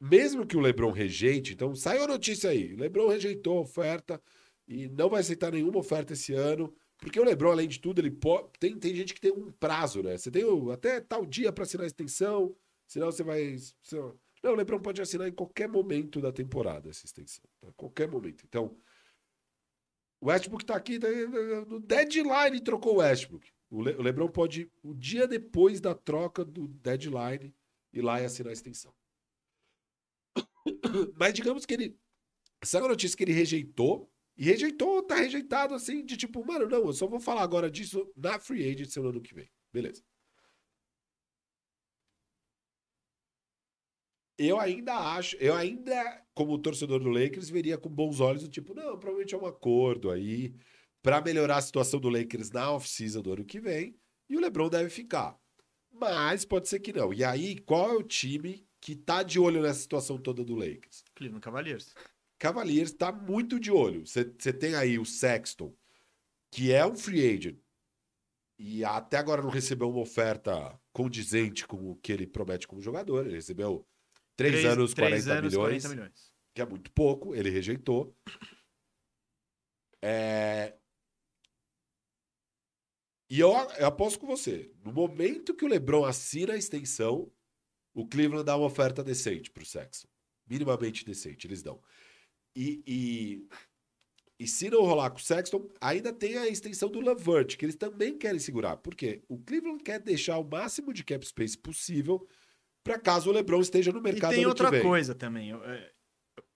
mesmo 0.00 0.46
que 0.46 0.56
o 0.56 0.60
LeBron 0.60 0.90
rejeite, 0.92 1.52
então 1.54 1.74
saiu 1.74 2.04
a 2.04 2.08
notícia 2.08 2.50
aí, 2.50 2.74
o 2.74 2.78
LeBron 2.78 3.08
rejeitou 3.08 3.58
a 3.58 3.62
oferta 3.62 4.20
e 4.68 4.88
não 4.88 5.08
vai 5.08 5.20
aceitar 5.20 5.52
nenhuma 5.52 5.78
oferta 5.78 6.12
esse 6.12 6.32
ano, 6.34 6.72
porque 6.98 7.18
o 7.18 7.24
LeBron, 7.24 7.50
além 7.52 7.68
de 7.68 7.80
tudo, 7.80 8.00
ele 8.00 8.10
pode, 8.10 8.48
tem, 8.58 8.78
tem 8.78 8.94
gente 8.94 9.14
que 9.14 9.20
tem 9.20 9.32
um 9.32 9.50
prazo, 9.52 10.02
né? 10.02 10.16
Você 10.16 10.30
tem 10.30 10.44
o- 10.44 10.70
até 10.70 11.00
tal 11.00 11.24
dia 11.26 11.52
para 11.52 11.64
assinar 11.64 11.84
a 11.84 11.86
extensão, 11.86 12.54
senão 12.86 13.10
você 13.10 13.22
vai... 13.22 13.56
não, 14.46 14.52
o 14.52 14.56
LeBron 14.56 14.80
pode 14.80 15.02
assinar 15.02 15.28
em 15.28 15.32
qualquer 15.32 15.68
momento 15.68 16.20
da 16.20 16.32
temporada 16.32 16.88
essa 16.88 17.04
extensão, 17.04 17.44
a 17.66 17.72
qualquer 17.72 18.08
momento. 18.08 18.44
Então, 18.46 18.78
o 20.20 20.28
Westbrook 20.28 20.64
tá 20.64 20.76
aqui 20.76 20.98
tá- 20.98 21.08
no 21.66 21.80
deadline 21.80 22.60
trocou 22.62 22.94
o 22.94 22.98
Westbrook. 22.98 23.50
O, 23.68 23.82
Le- 23.82 23.96
o 23.96 24.02
LeBron 24.02 24.28
pode, 24.28 24.70
o 24.82 24.94
dia 24.94 25.26
depois 25.26 25.80
da 25.80 25.94
troca 25.94 26.44
do 26.44 26.68
deadline, 26.68 27.54
ir 27.92 28.02
lá 28.02 28.20
e 28.20 28.24
assinar 28.24 28.50
a 28.50 28.52
extensão. 28.52 28.94
Mas 31.18 31.34
digamos 31.34 31.66
que 31.66 31.74
ele. 31.74 31.98
É 32.74 32.76
a 32.78 32.88
notícia 32.88 33.16
que 33.16 33.24
ele 33.24 33.32
rejeitou. 33.32 34.10
E 34.38 34.44
rejeitou, 34.44 35.02
tá 35.02 35.16
rejeitado 35.16 35.74
assim, 35.74 36.04
de 36.04 36.14
tipo, 36.14 36.44
mano, 36.46 36.68
não, 36.68 36.84
eu 36.86 36.92
só 36.92 37.06
vou 37.06 37.18
falar 37.18 37.42
agora 37.42 37.70
disso 37.70 38.12
na 38.14 38.38
free 38.38 38.70
agency 38.70 39.00
no 39.00 39.08
ano 39.08 39.20
que 39.22 39.34
vem. 39.34 39.50
Beleza. 39.72 40.02
Eu 44.38 44.60
ainda 44.60 44.94
acho, 44.94 45.34
eu 45.36 45.54
ainda, 45.54 46.22
como 46.34 46.58
torcedor 46.58 47.00
do 47.00 47.08
Lakers, 47.08 47.48
veria 47.48 47.78
com 47.78 47.88
bons 47.88 48.20
olhos 48.20 48.42
o 48.42 48.48
tipo, 48.48 48.74
não, 48.74 48.98
provavelmente 48.98 49.34
é 49.34 49.38
um 49.38 49.46
acordo 49.46 50.10
aí 50.10 50.54
para 51.02 51.22
melhorar 51.22 51.56
a 51.56 51.62
situação 51.62 51.98
do 51.98 52.08
Lakers 52.08 52.50
na 52.50 52.70
off-season 52.72 53.22
do 53.22 53.32
ano 53.32 53.44
que 53.44 53.60
vem, 53.60 53.96
e 54.28 54.36
o 54.36 54.40
LeBron 54.40 54.68
deve 54.68 54.90
ficar. 54.90 55.38
Mas 55.90 56.44
pode 56.44 56.68
ser 56.68 56.80
que 56.80 56.92
não. 56.92 57.14
E 57.14 57.24
aí, 57.24 57.58
qual 57.60 57.90
é 57.90 57.94
o 57.94 58.02
time 58.02 58.66
que 58.80 58.94
tá 58.94 59.22
de 59.22 59.38
olho 59.38 59.62
nessa 59.62 59.80
situação 59.80 60.18
toda 60.18 60.44
do 60.44 60.54
Lakers? 60.54 61.04
Cleveland 61.14 61.42
Cavaliers. 61.42 61.94
Cavaliers 62.38 62.92
tá 62.92 63.10
muito 63.10 63.58
de 63.58 63.70
olho. 63.70 64.06
Você 64.06 64.52
tem 64.52 64.74
aí 64.74 64.98
o 64.98 65.06
Sexton, 65.06 65.72
que 66.50 66.72
é 66.72 66.84
um 66.84 66.94
free 66.94 67.26
agent, 67.26 67.56
e 68.58 68.84
até 68.84 69.16
agora 69.16 69.42
não 69.42 69.50
recebeu 69.50 69.88
uma 69.88 70.00
oferta 70.00 70.78
condizente 70.92 71.66
com 71.66 71.90
o 71.90 71.96
que 71.96 72.12
ele 72.12 72.26
promete 72.26 72.66
como 72.66 72.82
jogador. 72.82 73.26
Ele 73.26 73.36
recebeu 73.36 73.86
3 74.36 74.64
anos, 74.66 74.94
40 74.94 75.10
três 75.10 75.28
anos, 75.28 75.52
milhões 75.52 75.82
40 75.82 75.88
milhões. 75.88 76.32
que 76.54 76.60
é 76.60 76.66
muito 76.66 76.90
pouco, 76.92 77.34
ele 77.34 77.50
rejeitou. 77.50 78.14
É... 80.02 80.74
E 83.28 83.40
eu, 83.40 83.50
eu 83.50 83.86
aposto 83.86 84.20
com 84.20 84.26
você, 84.26 84.70
no 84.84 84.92
momento 84.92 85.54
que 85.54 85.64
o 85.64 85.68
LeBron 85.68 86.04
assina 86.04 86.52
a 86.52 86.56
extensão, 86.56 87.32
o 87.92 88.06
Cleveland 88.06 88.44
dá 88.44 88.56
uma 88.56 88.66
oferta 88.66 89.02
decente 89.02 89.50
pro 89.50 89.64
Sexton. 89.64 90.06
Minimamente 90.46 91.04
decente, 91.04 91.46
eles 91.46 91.62
dão. 91.62 91.82
E, 92.54 92.82
e, 92.86 93.48
e 94.38 94.46
se 94.46 94.70
não 94.70 94.82
rolar 94.82 95.10
com 95.10 95.16
o 95.16 95.22
Sexton, 95.22 95.68
ainda 95.80 96.12
tem 96.12 96.36
a 96.36 96.46
extensão 96.46 96.88
do 96.88 97.00
Lavert, 97.00 97.56
que 97.56 97.64
eles 97.64 97.74
também 97.74 98.16
querem 98.16 98.38
segurar. 98.38 98.76
Por 98.76 98.94
quê? 98.94 99.24
O 99.28 99.38
Cleveland 99.38 99.82
quer 99.82 99.98
deixar 99.98 100.38
o 100.38 100.48
máximo 100.48 100.92
de 100.92 101.02
cap 101.02 101.26
space 101.26 101.58
possível 101.58 102.28
para 102.86 103.00
caso 103.00 103.30
o 103.30 103.32
LeBron 103.32 103.60
esteja 103.60 103.92
no 103.92 103.98
E 103.98 104.02
mercado 104.02 104.30
tem 104.30 104.40
ano 104.40 104.50
outra 104.50 104.80
coisa 104.80 105.12
também. 105.12 105.52
é, 105.52 105.92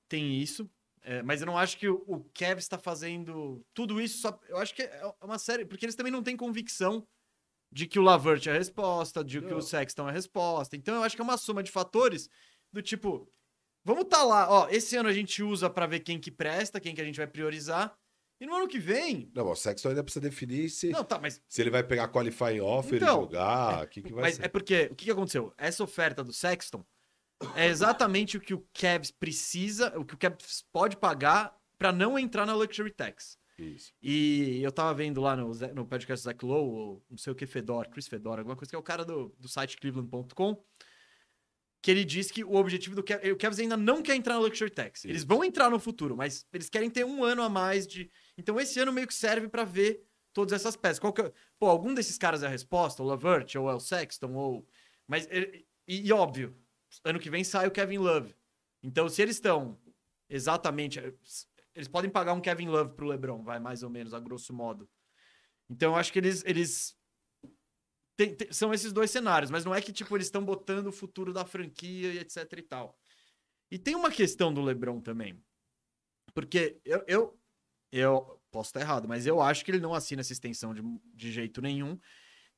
tem 0.08 0.40
isso. 0.40 0.70
é, 1.02 1.22
mas 1.22 1.40
eu 1.40 1.46
não 1.46 1.58
acho 1.58 1.76
que 1.76 1.88
o, 1.88 2.04
o 2.06 2.20
Kev 2.32 2.58
está 2.58 2.78
fazendo 2.78 3.64
tudo 3.74 4.00
isso 4.00 4.18
só. 4.18 4.38
Eu 4.48 4.58
acho 4.58 4.72
que 4.72 4.82
é 4.82 5.14
uma 5.20 5.38
série. 5.38 5.64
Porque 5.64 5.84
eles 5.84 5.96
também 5.96 6.12
não 6.12 6.22
têm 6.22 6.36
convicção 6.36 7.04
de 7.72 7.86
que 7.86 7.98
o 7.98 8.02
Lavert 8.02 8.46
é 8.46 8.50
a 8.50 8.54
resposta, 8.54 9.24
de 9.24 9.40
que 9.40 9.52
o 9.52 9.60
Sexton 9.60 10.06
é 10.06 10.10
a 10.10 10.14
resposta. 10.14 10.76
Então 10.76 10.94
eu 10.94 11.02
acho 11.02 11.16
que 11.16 11.22
é 11.22 11.24
uma 11.24 11.36
soma 11.36 11.62
de 11.62 11.70
fatores 11.70 12.28
do 12.72 12.80
tipo. 12.80 13.28
Vamos 13.84 14.04
tá 14.04 14.22
lá, 14.22 14.48
ó. 14.48 14.68
Esse 14.68 14.96
ano 14.96 15.08
a 15.08 15.12
gente 15.12 15.42
usa 15.42 15.68
pra 15.68 15.86
ver 15.86 16.00
quem 16.00 16.20
que 16.20 16.30
presta, 16.30 16.80
quem 16.80 16.94
que 16.94 17.00
a 17.00 17.04
gente 17.04 17.16
vai 17.16 17.26
priorizar. 17.26 17.92
E 18.40 18.46
no 18.46 18.54
ano 18.54 18.66
que 18.66 18.78
vem. 18.78 19.30
Não, 19.34 19.50
o 19.50 19.54
Sexton 19.54 19.90
ainda 19.90 20.02
precisa 20.02 20.22
definir 20.22 20.70
se, 20.70 20.88
Não, 20.88 21.04
tá, 21.04 21.18
mas 21.20 21.42
se 21.46 21.60
ele 21.60 21.68
vai 21.70 21.82
pegar 21.84 22.08
qualifying 22.08 22.60
offer 22.60 22.96
Então, 22.96 23.18
e 23.18 23.24
jogar, 23.24 23.84
o 23.84 23.88
que, 23.88 24.00
que 24.02 24.12
vai 24.12 24.22
Mas 24.22 24.36
ser. 24.36 24.46
é 24.46 24.48
porque, 24.48 24.88
o 24.90 24.94
que, 24.94 25.04
que 25.04 25.10
aconteceu? 25.10 25.52
Essa 25.58 25.84
oferta 25.84 26.24
do 26.24 26.32
Sexton 26.32 26.82
é 27.54 27.66
exatamente 27.66 28.36
o 28.36 28.40
que 28.40 28.54
o 28.54 28.66
Cavs 28.72 29.10
precisa, 29.10 29.98
o 29.98 30.04
que 30.04 30.14
o 30.14 30.18
Cavs 30.18 30.64
pode 30.72 30.96
pagar 30.96 31.54
pra 31.78 31.92
não 31.92 32.18
entrar 32.18 32.46
na 32.46 32.54
Luxury 32.54 32.90
Tax. 32.90 33.38
Isso. 33.58 33.92
E 34.02 34.62
eu 34.62 34.72
tava 34.72 34.94
vendo 34.94 35.20
lá 35.20 35.36
no, 35.36 35.52
no 35.74 35.86
podcast 35.86 36.22
do 36.22 36.30
Zach 36.30 36.42
Lowe, 36.44 36.70
ou 36.70 37.04
não 37.10 37.18
sei 37.18 37.30
o 37.32 37.36
que, 37.36 37.46
Fedor, 37.46 37.88
Chris 37.90 38.08
Fedor, 38.08 38.38
alguma 38.38 38.56
coisa, 38.56 38.70
que 38.70 38.76
é 38.76 38.78
o 38.78 38.82
cara 38.82 39.04
do, 39.04 39.34
do 39.38 39.48
site 39.48 39.76
cleveland.com, 39.76 40.64
que 41.82 41.90
ele 41.90 42.04
diz 42.04 42.30
que 42.30 42.42
o 42.42 42.54
objetivo 42.54 42.94
do 42.96 43.02
Cavs, 43.02 43.30
o 43.30 43.36
Cavs 43.36 43.58
ainda 43.58 43.76
não 43.76 44.02
quer 44.02 44.14
entrar 44.14 44.34
na 44.34 44.40
Luxury 44.40 44.70
Tax. 44.70 45.04
Eles 45.04 45.24
vão 45.24 45.44
entrar 45.44 45.68
no 45.70 45.78
futuro, 45.78 46.16
mas 46.16 46.46
eles 46.52 46.70
querem 46.70 46.88
ter 46.88 47.04
um 47.04 47.22
ano 47.22 47.42
a 47.42 47.48
mais 47.50 47.86
de... 47.86 48.10
Então 48.36 48.58
esse 48.60 48.78
ano 48.80 48.92
meio 48.92 49.06
que 49.06 49.14
serve 49.14 49.48
pra 49.48 49.64
ver 49.64 50.06
todas 50.32 50.52
essas 50.52 50.76
peças. 50.76 50.98
Qual 50.98 51.12
que 51.12 51.22
é- 51.22 51.32
Pô, 51.58 51.66
algum 51.66 51.92
desses 51.94 52.16
caras 52.18 52.42
é 52.42 52.46
a 52.46 52.50
resposta? 52.50 53.02
O 53.02 53.06
Lavert, 53.06 53.54
ou 53.56 53.70
é 53.70 53.74
o 53.74 53.80
Sexton, 53.80 54.32
ou... 54.34 54.66
Mas, 55.06 55.26
e, 55.26 55.66
e 55.86 56.12
óbvio, 56.12 56.56
ano 57.04 57.18
que 57.18 57.30
vem 57.30 57.44
sai 57.44 57.66
o 57.66 57.70
Kevin 57.70 57.98
Love. 57.98 58.34
Então 58.82 59.08
se 59.08 59.20
eles 59.22 59.36
estão 59.36 59.80
exatamente... 60.28 60.98
Eles 61.74 61.88
podem 61.88 62.10
pagar 62.10 62.32
um 62.32 62.40
Kevin 62.40 62.68
Love 62.68 62.94
pro 62.94 63.06
LeBron, 63.06 63.42
vai 63.42 63.60
mais 63.60 63.82
ou 63.82 63.90
menos, 63.90 64.12
a 64.12 64.20
grosso 64.20 64.52
modo. 64.52 64.88
Então 65.68 65.92
eu 65.92 65.96
acho 65.96 66.12
que 66.12 66.18
eles, 66.18 66.42
eles 66.44 66.96
tem- 68.16 68.34
tem- 68.34 68.52
são 68.52 68.74
esses 68.74 68.92
dois 68.92 69.10
cenários, 69.10 69.50
mas 69.50 69.64
não 69.64 69.74
é 69.74 69.80
que, 69.80 69.92
tipo, 69.92 70.14
eles 70.16 70.26
estão 70.26 70.44
botando 70.44 70.88
o 70.88 70.92
futuro 70.92 71.32
da 71.32 71.44
franquia 71.44 72.12
e 72.12 72.18
etc 72.18 72.52
e 72.58 72.62
tal. 72.62 72.98
E 73.70 73.78
tem 73.78 73.94
uma 73.94 74.10
questão 74.10 74.52
do 74.52 74.60
LeBron 74.60 75.00
também. 75.00 75.42
Porque 76.34 76.80
eu, 76.84 77.04
eu, 77.06 77.39
eu 77.92 78.40
posso 78.50 78.70
estar 78.70 78.80
errado, 78.80 79.08
mas 79.08 79.26
eu 79.26 79.40
acho 79.40 79.64
que 79.64 79.70
ele 79.70 79.80
não 79.80 79.94
assina 79.94 80.20
essa 80.20 80.32
extensão 80.32 80.74
de, 80.74 80.82
de 81.14 81.32
jeito 81.32 81.60
nenhum 81.60 81.98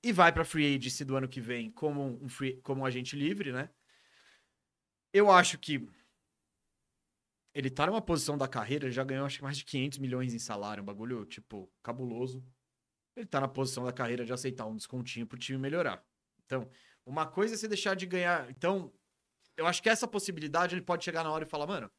e 0.02 0.12
vai 0.12 0.32
para 0.32 0.44
free 0.44 0.74
agency 0.76 1.04
do 1.04 1.16
ano 1.16 1.28
que 1.28 1.40
vem 1.40 1.70
como 1.70 2.22
um, 2.22 2.28
free, 2.28 2.60
como 2.62 2.82
um 2.82 2.84
agente 2.84 3.16
livre, 3.16 3.52
né? 3.52 3.70
Eu 5.12 5.30
acho 5.30 5.58
que 5.58 5.88
ele 7.54 7.70
tá 7.70 7.86
numa 7.86 8.00
posição 8.00 8.36
da 8.36 8.48
carreira, 8.48 8.86
ele 8.86 8.92
já 8.92 9.04
ganhou 9.04 9.26
acho 9.26 9.36
que 9.36 9.44
mais 9.44 9.58
de 9.58 9.64
500 9.64 9.98
milhões 9.98 10.34
em 10.34 10.38
salário, 10.38 10.82
um 10.82 10.86
bagulho, 10.86 11.24
tipo, 11.26 11.70
cabuloso. 11.82 12.44
Ele 13.14 13.26
tá 13.26 13.40
na 13.40 13.48
posição 13.48 13.84
da 13.84 13.92
carreira 13.92 14.24
de 14.24 14.32
aceitar 14.32 14.66
um 14.66 14.74
descontinho 14.74 15.26
pro 15.26 15.38
time 15.38 15.58
melhorar. 15.58 16.02
Então, 16.46 16.68
uma 17.04 17.26
coisa 17.26 17.54
é 17.54 17.58
você 17.58 17.68
deixar 17.68 17.94
de 17.94 18.06
ganhar. 18.06 18.50
Então, 18.50 18.90
eu 19.56 19.66
acho 19.66 19.82
que 19.82 19.90
essa 19.90 20.08
possibilidade 20.08 20.74
ele 20.74 20.82
pode 20.82 21.04
chegar 21.04 21.22
na 21.22 21.30
hora 21.30 21.44
e 21.44 21.48
falar, 21.48 21.66
mano, 21.66 21.90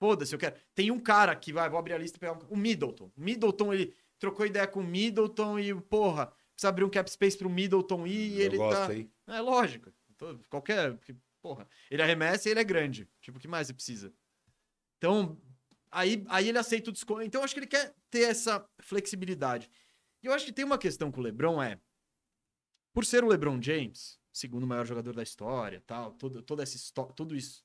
foda-se, 0.00 0.34
eu 0.34 0.38
quero. 0.38 0.56
Tem 0.74 0.90
um 0.90 0.98
cara 0.98 1.36
que 1.36 1.52
vai, 1.52 1.68
vou 1.68 1.78
abrir 1.78 1.92
a 1.92 1.98
lista 1.98 2.16
e 2.16 2.20
pegar 2.20 2.32
um, 2.32 2.38
o 2.48 2.56
Middleton. 2.56 3.12
O 3.14 3.20
Middleton, 3.20 3.72
ele 3.74 3.94
trocou 4.18 4.46
ideia 4.46 4.66
com 4.66 4.80
o 4.80 4.84
Middleton 4.84 5.58
e, 5.58 5.74
porra, 5.82 6.26
precisa 6.54 6.70
abrir 6.70 6.84
um 6.84 6.90
cap 6.90 7.08
space 7.10 7.36
pro 7.36 7.50
Middleton 7.50 8.06
ir 8.06 8.32
e 8.32 8.40
Eu 8.40 8.46
ele 8.46 8.56
gosto, 8.56 8.86
tá. 8.86 8.94
hein? 8.94 9.12
É 9.28 9.40
lógico. 9.40 9.92
Qualquer. 10.48 10.98
Porra, 11.42 11.68
ele 11.90 12.02
arremessa 12.02 12.48
e 12.48 12.52
ele 12.52 12.60
é 12.60 12.64
grande. 12.64 13.08
Tipo, 13.20 13.38
o 13.38 13.40
que 13.40 13.48
mais 13.48 13.66
você 13.66 13.74
precisa? 13.74 14.12
Então, 14.96 15.38
aí, 15.90 16.24
aí 16.28 16.48
ele 16.48 16.58
aceita 16.58 16.90
o 16.90 16.92
desconto. 16.92 17.22
Então, 17.22 17.42
eu 17.42 17.44
acho 17.44 17.54
que 17.54 17.60
ele 17.60 17.66
quer 17.66 17.94
ter 18.10 18.22
essa 18.22 18.66
flexibilidade. 18.80 19.70
E 20.22 20.26
eu 20.26 20.32
acho 20.32 20.44
que 20.44 20.52
tem 20.52 20.64
uma 20.64 20.78
questão 20.78 21.10
com 21.10 21.20
o 21.20 21.24
LeBron 21.24 21.62
é. 21.62 21.78
Por 22.92 23.04
ser 23.04 23.22
o 23.22 23.28
LeBron 23.28 23.60
James, 23.62 24.18
segundo 24.32 24.66
maior 24.66 24.84
jogador 24.84 25.14
da 25.14 25.22
história, 25.22 25.82
tal, 25.86 26.12
todo, 26.12 26.42
toda 26.42 26.62
essa 26.62 26.76
história, 26.76 27.14
tudo 27.14 27.34
isso. 27.36 27.64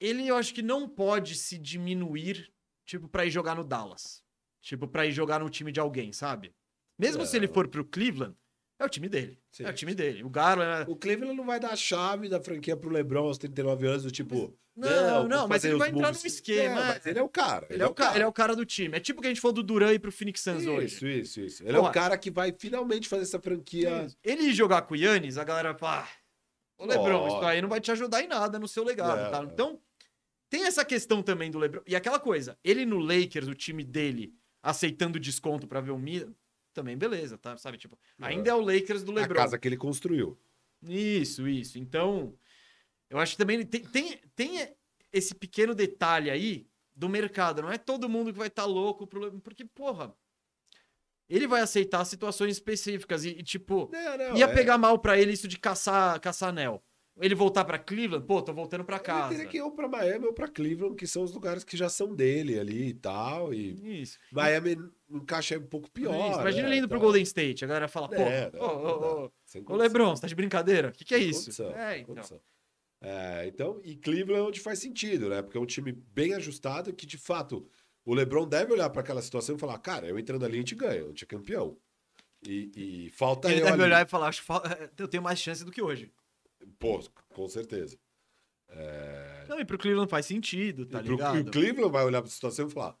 Ele, 0.00 0.26
eu 0.26 0.36
acho 0.36 0.52
que 0.54 0.62
não 0.62 0.88
pode 0.88 1.34
se 1.34 1.58
diminuir, 1.58 2.50
tipo, 2.84 3.08
pra 3.08 3.24
ir 3.24 3.30
jogar 3.30 3.54
no 3.54 3.64
Dallas. 3.64 4.22
Tipo, 4.60 4.88
pra 4.88 5.06
ir 5.06 5.12
jogar 5.12 5.40
no 5.40 5.50
time 5.50 5.70
de 5.70 5.80
alguém, 5.80 6.12
sabe? 6.12 6.54
Mesmo 6.98 7.24
se 7.26 7.36
ele 7.36 7.46
Não. 7.46 7.54
for 7.54 7.68
pro 7.68 7.84
Cleveland, 7.84 8.34
é 8.78 8.84
o 8.84 8.88
time 8.88 9.08
dele. 9.08 9.38
Sim. 9.52 9.64
É 9.64 9.70
o 9.70 9.74
time 9.74 9.94
dele. 9.94 10.22
O 10.24 10.30
Garland. 10.30 10.82
é- 10.88 10.90
O 10.92 10.96
Cleveland 10.96 11.36
não 11.36 11.44
vai 11.44 11.60
dar 11.60 11.70
a 11.70 11.76
chave 11.76 12.28
da 12.28 12.40
franquia 12.40 12.76
pro 12.76 12.90
LeBron 12.90 13.26
aos 13.26 13.38
39 13.38 13.86
anos, 13.86 14.02
do 14.04 14.10
tipo. 14.10 14.56
Não, 14.76 15.28
não, 15.28 15.40
vou 15.40 15.48
mas 15.50 15.64
ele 15.64 15.76
vai 15.76 15.90
entrar 15.90 16.08
moves. 16.08 16.22
num 16.22 16.26
esquema, 16.26 16.80
É, 16.80 16.82
é. 16.82 16.86
mas 16.94 17.06
ele 17.06 17.18
é 17.20 17.22
o 17.22 17.28
cara. 17.28 17.66
Ele 17.70 17.80
é, 17.82 17.86
o 17.86 17.94
cara, 17.94 18.16
ele 18.16 18.24
é 18.24 18.26
o 18.26 18.32
cara 18.32 18.56
do 18.56 18.64
time. 18.66 18.96
É 18.96 19.00
tipo 19.00 19.20
que 19.20 19.28
a 19.28 19.30
gente 19.30 19.40
falou 19.40 19.52
do 19.54 19.62
Duran 19.62 19.92
ir 19.92 20.00
pro 20.00 20.10
Phoenix 20.10 20.40
Suns 20.40 20.66
hoje. 20.66 20.86
Isso, 20.86 21.06
isso, 21.06 21.40
isso. 21.40 21.62
Ele 21.62 21.70
é 21.76 21.78
Porra. 21.78 21.90
o 21.90 21.92
cara 21.92 22.18
que 22.18 22.28
vai 22.28 22.52
finalmente 22.58 23.08
fazer 23.08 23.22
essa 23.22 23.38
franquia. 23.40 24.08
Ele 24.24 24.42
ir 24.44 24.52
jogar 24.52 24.82
com 24.82 24.94
o 24.94 24.96
Yannis, 24.96 25.38
a 25.38 25.44
galera 25.44 25.76
fala: 25.76 26.00
ah, 26.02 26.08
Ô 26.78 26.86
Lebron, 26.86 27.20
Ó. 27.22 27.26
isso 27.28 27.46
aí 27.46 27.62
não 27.62 27.68
vai 27.68 27.80
te 27.80 27.90
ajudar 27.92 28.22
em 28.22 28.26
nada 28.28 28.58
no 28.58 28.66
seu 28.68 28.82
legado. 28.84 29.18
É, 29.20 29.30
tá? 29.30 29.40
é. 29.40 29.44
Então, 29.44 29.80
tem 30.50 30.66
essa 30.66 30.84
questão 30.84 31.22
também 31.22 31.50
do 31.50 31.58
Lebron. 31.58 31.82
E 31.86 31.94
aquela 31.96 32.18
coisa, 32.18 32.58
ele 32.64 32.84
no 32.84 32.98
Lakers, 32.98 33.48
o 33.48 33.54
time 33.54 33.84
dele, 33.84 34.34
aceitando 34.62 35.18
desconto 35.20 35.66
pra 35.66 35.80
ver 35.80 35.90
o 35.92 35.98
Mira, 35.98 36.32
também 36.72 36.96
beleza, 36.98 37.38
tá? 37.38 37.56
Sabe, 37.56 37.78
tipo, 37.78 37.98
ainda 38.20 38.50
é 38.50 38.54
o 38.54 38.60
Lakers 38.60 39.04
do 39.04 39.12
A 39.12 39.14
Lebron. 39.16 39.36
casa 39.36 39.58
que 39.58 39.68
ele 39.68 39.76
construiu. 39.76 40.38
Isso, 40.86 41.46
isso. 41.48 41.78
Então, 41.78 42.34
eu 43.08 43.18
acho 43.18 43.32
que 43.32 43.38
também 43.38 43.64
tem, 43.64 43.82
tem, 43.84 44.18
tem 44.34 44.74
esse 45.12 45.34
pequeno 45.34 45.74
detalhe 45.74 46.30
aí 46.30 46.66
do 46.94 47.08
mercado. 47.08 47.62
Não 47.62 47.70
é 47.72 47.78
todo 47.78 48.08
mundo 48.08 48.32
que 48.32 48.38
vai 48.38 48.48
estar 48.48 48.64
louco 48.64 49.06
pro 49.06 49.20
Le- 49.20 49.40
porque, 49.40 49.64
porra, 49.64 50.14
ele 51.28 51.46
vai 51.46 51.60
aceitar 51.62 52.04
situações 52.04 52.52
específicas 52.52 53.24
e, 53.24 53.30
e, 53.30 53.42
tipo, 53.42 53.88
Não, 53.92 54.18
não, 54.18 54.36
ia 54.36 54.44
é- 54.46 54.54
pegar 54.54 54.78
mal 54.78 54.98
pra 54.98 55.18
ele 55.18 55.32
isso 55.32 55.48
de 55.48 55.58
caçar, 55.58 56.18
caçar 56.20 56.50
anel. 56.50 56.82
Ele 57.20 57.34
voltar 57.36 57.64
pra 57.64 57.78
Cleveland, 57.78 58.26
pô, 58.26 58.42
tô 58.42 58.52
voltando 58.52 58.84
pra 58.84 58.96
Ele 58.96 59.04
casa. 59.04 59.28
teria 59.28 59.46
que 59.46 59.56
ir 59.58 59.60
ou 59.62 59.70
pra 59.70 59.86
Miami 59.86 60.26
ou 60.26 60.32
pra 60.32 60.48
Cleveland, 60.48 60.96
que 60.96 61.06
são 61.06 61.22
os 61.22 61.32
lugares 61.32 61.62
que 61.62 61.76
já 61.76 61.88
são 61.88 62.12
dele 62.12 62.58
ali 62.58 62.88
e 62.88 62.94
tal. 62.94 63.54
E 63.54 64.00
Isso. 64.02 64.18
Miami 64.32 64.76
encaixa 65.08 65.56
um 65.56 65.62
pouco 65.66 65.88
pior. 65.92 66.30
Isso. 66.30 66.40
Imagina 66.40 66.62
né, 66.64 66.68
ele 66.70 66.78
indo 66.78 66.88
pro 66.88 66.98
tal. 66.98 67.04
Golden 67.06 67.22
State. 67.22 67.64
A 67.64 67.68
galera 67.68 67.86
fala, 67.86 68.08
pô, 68.08 68.16
É, 68.16 68.50
ô, 68.58 68.64
ô, 68.64 69.24
ô, 69.24 69.30
ô. 69.70 69.76
Lebron, 69.76 70.16
você 70.16 70.22
tá 70.22 70.26
de 70.26 70.34
brincadeira? 70.34 70.88
O 70.88 70.92
que, 70.92 71.04
que 71.04 71.14
é 71.14 71.18
isso? 71.18 71.42
condição, 71.44 71.70
é, 71.76 71.98
então. 72.00 72.14
condição. 72.16 72.40
É, 73.00 73.46
então, 73.46 73.80
e 73.84 73.94
Cleveland 73.94 74.40
é 74.40 74.48
onde 74.48 74.58
faz 74.60 74.80
sentido, 74.80 75.28
né? 75.28 75.40
Porque 75.40 75.56
é 75.56 75.60
um 75.60 75.66
time 75.66 75.92
bem 75.92 76.34
ajustado 76.34 76.92
que, 76.92 77.06
de 77.06 77.18
fato, 77.18 77.64
o 78.04 78.14
LeBron 78.14 78.46
deve 78.46 78.72
olhar 78.72 78.90
para 78.90 79.00
aquela 79.00 79.22
situação 79.22 79.56
e 79.56 79.58
falar: 79.58 79.78
cara, 79.78 80.06
eu 80.06 80.18
entrando 80.18 80.44
ali, 80.44 80.54
a 80.56 80.58
gente 80.60 80.74
ganha, 80.74 81.04
a 81.04 81.08
gente 81.08 81.24
é 81.24 81.26
campeão. 81.26 81.76
E, 82.46 83.06
e 83.06 83.10
falta 83.10 83.50
Ele 83.50 83.60
eu 83.60 83.64
deve 83.64 83.74
ali. 83.76 83.82
olhar 83.84 84.04
e 84.06 84.08
falar, 84.08 84.28
acho 84.28 84.42
fal- 84.42 84.62
eu 84.98 85.08
tenho 85.08 85.22
mais 85.22 85.38
chance 85.38 85.64
do 85.64 85.70
que 85.72 85.80
hoje. 85.80 86.12
Pô, 86.78 87.02
com 87.30 87.48
certeza. 87.48 87.98
Não, 89.48 89.58
e 89.60 89.64
pro 89.64 89.78
Cleveland 89.78 90.10
faz 90.10 90.26
sentido, 90.26 90.84
tá 90.86 91.00
e, 91.00 91.04
pro, 91.04 91.12
ligado? 91.12 91.36
e 91.36 91.40
o 91.40 91.44
Cleveland 91.50 91.92
vai 91.92 92.04
olhar 92.04 92.20
para 92.20 92.28
a 92.28 92.32
situação 92.32 92.66
e 92.66 92.70
falar: 92.70 92.96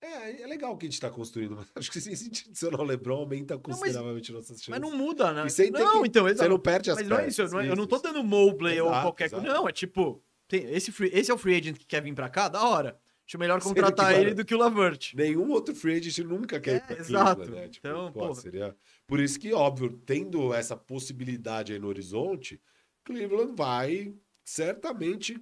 é, 0.00 0.42
é 0.42 0.46
legal 0.46 0.72
o 0.72 0.76
que 0.78 0.86
a 0.86 0.88
gente 0.90 1.00
tá 1.00 1.10
construindo, 1.10 1.56
mas 1.56 1.66
acho 1.76 1.90
que 1.90 2.00
se 2.00 2.10
a 2.10 2.14
gente 2.14 2.48
adicionar 2.48 2.80
o 2.80 2.84
LeBron, 2.84 3.18
aumenta 3.18 3.58
consideravelmente 3.58 4.32
nossas 4.32 4.56
chances. 4.62 4.68
Mas 4.68 4.80
não 4.80 4.96
muda, 4.96 5.32
né? 5.32 5.48
Sem 5.48 5.70
não, 5.70 6.02
que- 6.02 6.08
então, 6.08 6.24
Você 6.24 6.32
exato. 6.32 6.50
não 6.50 6.58
perde 6.58 6.90
as 6.90 6.98
Mas 6.98 7.08
não 7.08 7.16
é 7.16 7.24
peças, 7.24 7.32
isso, 7.34 7.42
eu 7.42 7.50
não, 7.50 7.60
eu 7.62 7.76
não 7.76 7.82
isso, 7.84 7.86
tô 7.88 7.96
isso. 7.96 8.02
dando 8.04 8.24
Mobley 8.24 8.80
ou 8.80 8.90
qualquer 8.90 9.30
coisa. 9.30 9.46
Não, 9.46 9.68
é 9.68 9.72
tipo, 9.72 10.22
tem, 10.46 10.64
esse, 10.72 10.92
free- 10.92 11.10
esse 11.12 11.30
é 11.30 11.34
o 11.34 11.38
free 11.38 11.56
agent 11.56 11.76
que 11.78 11.86
quer 11.86 12.02
vir 12.02 12.14
pra 12.14 12.28
cá, 12.28 12.48
da 12.48 12.62
hora. 12.66 12.98
Acho 13.28 13.38
melhor 13.38 13.60
contratar 13.62 14.14
que, 14.14 14.20
ele 14.20 14.34
do 14.34 14.44
que 14.44 14.54
o 14.54 14.58
Lavert. 14.58 15.12
Nenhum 15.14 15.50
outro 15.50 15.74
free 15.74 15.96
agent 15.98 16.18
nunca 16.20 16.58
quer 16.58 16.70
É, 16.72 16.76
ir 16.76 16.80
pra 16.86 16.96
exato. 16.96 17.36
Cleveland, 17.42 17.60
né? 17.66 17.68
Tipo, 17.68 17.86
Então, 17.88 18.12
pô, 18.12 18.34
seria... 18.34 18.74
Por 19.06 19.20
isso 19.20 19.38
que, 19.38 19.52
óbvio, 19.52 20.00
tendo 20.06 20.52
essa 20.54 20.74
possibilidade 20.76 21.72
aí 21.74 21.78
no 21.78 21.88
horizonte, 21.88 22.60
Cleveland 23.04 23.52
vai 23.54 24.14
certamente 24.42 25.38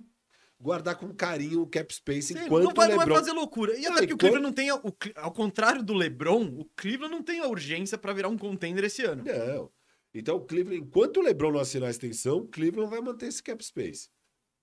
guardar 0.61 0.97
com 0.97 1.15
carinho 1.15 1.63
o 1.63 1.67
cap 1.67 1.95
space 1.95 2.33
Sim, 2.35 2.45
enquanto 2.47 2.65
não, 2.65 2.75
vai, 2.75 2.87
o 2.87 2.91
não 2.91 2.97
vai 2.97 3.07
LeBron... 3.07 3.15
fazer 3.21 3.33
loucura. 3.33 3.77
E 3.79 3.83
Não, 3.83 3.93
até 3.93 4.01
porque 4.01 4.15
o 4.15 4.19
Cleveland 4.19 4.43
não 4.47 4.53
tem. 4.53 4.71
a- 4.71 4.75
o 4.77 4.91
Cle- 4.93 5.13
ao 5.17 5.31
contrário 5.33 5.83
do 5.83 5.93
LeBron, 5.95 6.45
o 6.59 6.65
Cleveland 6.77 7.15
não 7.15 7.23
tem 7.23 7.41
a 7.41 7.47
urgência 7.47 7.97
pra 7.99 8.13
virar 8.13 8.29
um 8.29 8.39
contender 8.39 8.83
esse 8.85 9.03
ano. 9.05 9.23
Não. 9.25 9.71
Então, 10.15 10.37
o 10.37 10.41
Cleveland, 10.41 10.83
enquanto 10.83 11.19
o 11.19 11.23
LeBron 11.23 11.53
não 11.53 11.61
assinar 11.61 11.89
a 11.89 11.91
extensão, 11.91 12.39
o 12.39 12.49
Cleveland 12.49 12.91
vai 12.91 13.01
manter 13.01 13.27
esse 13.27 13.43
cap 13.43 13.63
space. 13.65 14.09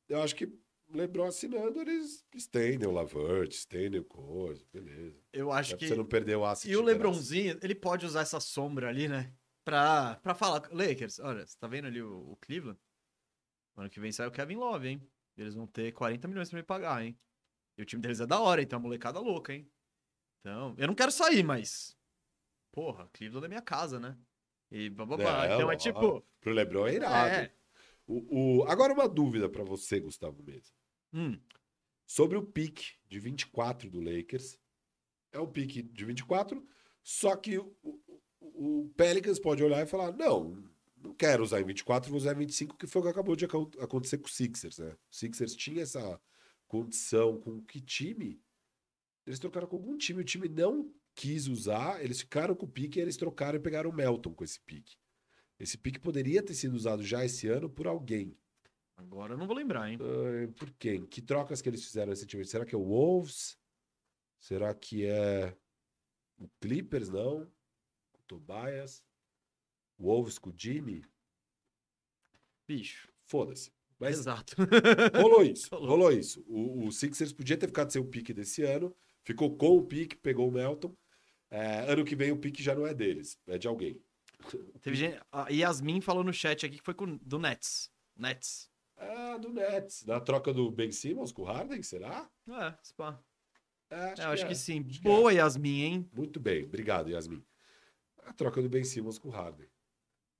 Eu 0.10 0.22
acho 0.22 0.36
que 0.36 0.52
LeBron 0.98 1.26
assinando, 1.28 1.82
eles 1.82 2.26
estendem 2.34 2.88
o 2.88 2.92
Lavert, 2.92 3.50
estendem 3.52 4.00
o 4.02 4.06
coisa, 4.06 4.64
beleza. 4.72 5.20
Eu 5.32 5.52
acho 5.52 5.74
É 5.74 5.78
pra 5.78 5.80
que. 5.80 5.88
você 5.88 5.96
não 5.96 6.06
perder 6.06 6.36
o 6.38 6.46
asset. 6.46 6.72
E 6.72 6.76
o. 6.78 6.82
LeBronzinho, 6.84 7.58
ele 7.62 7.76
pode 7.76 8.06
usar 8.06 8.22
essa 8.22 8.40
sombra 8.40 8.90
ali, 8.90 9.08
né? 9.08 9.34
Pra, 9.66 10.16
pra 10.18 10.36
falar, 10.36 10.70
Lakers, 10.72 11.20
olha, 11.20 11.46
você 11.48 11.58
tá 11.58 11.68
vendo 11.68 11.86
ali 11.88 12.02
o, 12.02 12.32
o 12.32 12.38
Cleveland? 12.38 12.80
Ano 13.76 13.90
que 13.90 14.00
vem 14.00 14.12
sai 14.12 14.28
o 14.28 14.32
Kevin 14.32 14.56
Love, 14.56 14.88
hein? 14.88 15.10
Eles 15.38 15.56
vão 15.56 15.66
ter 15.66 15.92
40 15.94 16.28
milhões 16.28 16.50
pra 16.50 16.58
me 16.58 16.64
pagar, 16.64 17.04
hein? 17.04 17.18
E 17.78 17.82
o 17.82 17.86
time 17.86 18.02
deles 18.02 18.20
é 18.20 18.28
da 18.28 18.40
hora, 18.40 18.62
então 18.62 18.78
é 18.78 18.80
uma 18.80 18.84
molecada 18.88 19.20
louca, 19.20 19.54
hein? 19.54 19.68
Então, 20.42 20.76
eu 20.78 20.88
não 20.88 20.94
quero 20.94 21.12
sair, 21.12 21.44
mas. 21.44 21.98
Porra, 22.72 23.10
Cleveland 23.14 23.46
é 23.46 23.50
minha 23.50 23.62
casa, 23.62 24.00
né? 24.00 24.18
E 24.70 24.90
bababá. 24.90 25.48
Não, 25.48 25.56
então 25.56 25.72
é 25.72 25.76
tipo. 25.78 26.24
Pro 26.42 26.52
LeBron 26.54 26.88
é 26.88 26.94
irado. 26.96 27.30
É. 27.36 27.54
O, 28.06 28.60
o- 28.60 28.64
Agora 28.66 28.92
uma 28.94 29.08
dúvida 29.08 29.48
pra 29.50 29.64
você, 29.64 30.00
Gustavo 30.00 30.44
Mesa. 30.44 30.72
Hum, 31.14 31.40
Sobre 32.06 32.38
o 32.38 32.44
pique 32.44 32.94
de 33.08 33.20
24 33.20 33.90
do 33.90 34.00
Lakers. 34.02 34.60
É 35.32 35.40
um 35.40 35.52
pique 35.52 35.82
de 35.82 36.06
24, 36.06 36.66
só 37.02 37.36
que 37.36 37.58
o, 37.58 37.76
o- 37.84 38.02
o 38.42 38.90
Pelicans 38.96 39.40
pode 39.40 39.64
olhar 39.64 39.82
e 39.84 39.88
falar: 39.90 40.12
não, 40.12 40.64
não 40.98 41.14
quero 41.14 41.44
usar 41.44 41.62
em 41.62 41.66
24, 41.66 42.10
vou 42.10 42.18
usar 42.18 42.34
em 42.34 42.40
25, 42.40 42.78
que 42.78 42.88
foi 42.88 43.02
o 43.02 43.06
que 43.06 43.12
acabou 43.12 43.36
de 43.36 43.46
acon- 43.46 43.72
acontecer 43.80 44.18
com 44.20 44.28
o 44.28 44.32
Sixers, 44.32 44.78
né? 44.80 44.92
O 44.94 45.16
Sixers 45.16 45.56
tinha 45.56 45.82
essa 45.84 46.20
condição 46.68 47.40
com 47.40 47.62
que 47.64 47.82
time? 47.82 48.42
Eles 49.26 49.40
trocaram 49.40 49.68
com 49.68 49.78
algum 49.78 49.98
time, 49.98 50.22
o 50.22 50.26
time 50.26 50.50
não 50.50 50.94
quis 51.16 51.48
usar, 51.48 52.04
eles 52.04 52.20
ficaram 52.22 52.56
com 52.56 52.66
o 52.66 52.70
pique 52.70 53.00
eles 53.00 53.18
trocaram 53.18 53.58
e 53.58 53.62
pegaram 53.62 53.90
o 53.90 53.94
Melton 53.94 54.34
com 54.34 54.44
esse 54.44 54.60
pique. 54.60 54.98
Esse 55.60 55.78
pique 55.78 56.00
poderia 56.00 56.44
ter 56.44 56.54
sido 56.56 56.74
usado 56.76 57.04
já 57.04 57.24
esse 57.24 57.48
ano 57.48 57.70
por 57.70 57.88
alguém. 57.88 58.38
Agora 58.96 59.34
eu 59.34 59.38
não 59.38 59.48
vou 59.48 59.56
lembrar, 59.56 59.90
hein? 59.90 59.98
Ah, 60.02 60.54
por 60.58 60.72
quem? 60.74 61.06
Que 61.06 61.22
trocas 61.22 61.62
que 61.62 61.70
eles 61.70 61.84
fizeram 61.84 62.10
recentemente? 62.10 62.50
Será 62.50 62.66
que 62.66 62.76
é 62.76 62.78
o 62.78 62.84
Wolves? 62.84 63.58
Será 64.40 64.74
que 64.74 65.06
é 65.06 65.56
o 66.38 66.50
Clippers? 66.60 67.10
Não. 67.10 67.44
O 67.44 68.22
Tobias? 68.28 69.04
Wolves 69.98 70.38
com 70.38 70.50
o 70.50 70.56
Jimmy? 70.58 71.06
Bicho. 72.68 73.12
Foda-se. 73.26 73.72
Mas 74.00 74.20
Exato. 74.20 74.56
rolou 75.16 75.44
isso. 75.44 75.70
Rolou. 75.70 75.88
rolou 75.88 76.12
isso. 76.12 76.44
O, 76.48 76.88
o 76.88 76.92
Sixers 76.92 77.32
podia 77.32 77.58
ter 77.58 77.68
ficado 77.68 77.92
sem 77.92 78.02
o 78.02 78.06
pique 78.06 78.34
desse 78.34 78.64
ano. 78.64 78.94
Ficou 79.24 79.56
com 79.56 79.78
o 79.78 79.86
pique, 79.86 80.18
pegou 80.18 80.48
o 80.48 80.52
Melton. 80.52 80.94
É, 81.50 81.92
ano 81.92 82.04
que 82.04 82.16
vem 82.16 82.32
o 82.32 82.38
pique 82.38 82.64
já 82.64 82.74
não 82.74 82.86
é 82.86 82.94
deles, 82.94 83.40
é 83.48 83.58
de 83.58 83.68
alguém. 83.68 84.02
Teve 84.82 84.96
gente. 84.96 85.22
A 85.32 85.50
Yasmin 85.50 86.02
falou 86.02 86.24
no 86.24 86.34
chat 86.34 86.66
aqui 86.66 86.78
que 86.78 86.84
foi 86.84 86.94
com, 86.94 87.16
do 87.18 87.40
Nets. 87.40 87.92
Nets. 88.18 88.70
Ah, 88.98 89.38
do 89.38 89.50
Nets. 89.50 90.06
Na 90.06 90.20
troca 90.20 90.54
do 90.54 90.70
Ben 90.72 90.92
Simmons 90.92 91.32
com 91.32 91.42
o 91.42 91.46
Harden, 91.46 91.82
será? 91.84 92.30
É, 92.48 92.78
spa. 92.84 93.24
É, 93.90 94.14
É, 94.20 94.26
eu 94.26 94.30
acho 94.30 94.46
é. 94.46 94.48
que 94.48 94.56
sim. 94.56 94.84
que 94.84 95.02
Boa, 95.02 95.34
Yasmin, 95.34 95.82
hein? 95.82 96.10
Muito 96.14 96.40
bem, 96.40 96.64
obrigado, 96.64 97.10
Yasmin. 97.10 97.44
A 98.20 98.34
troca 98.34 98.62
do 98.62 98.70
Ben 98.70 98.84
Simmons 98.84 99.20
com 99.20 99.30
o 99.30 99.32
Harden. 99.32 99.68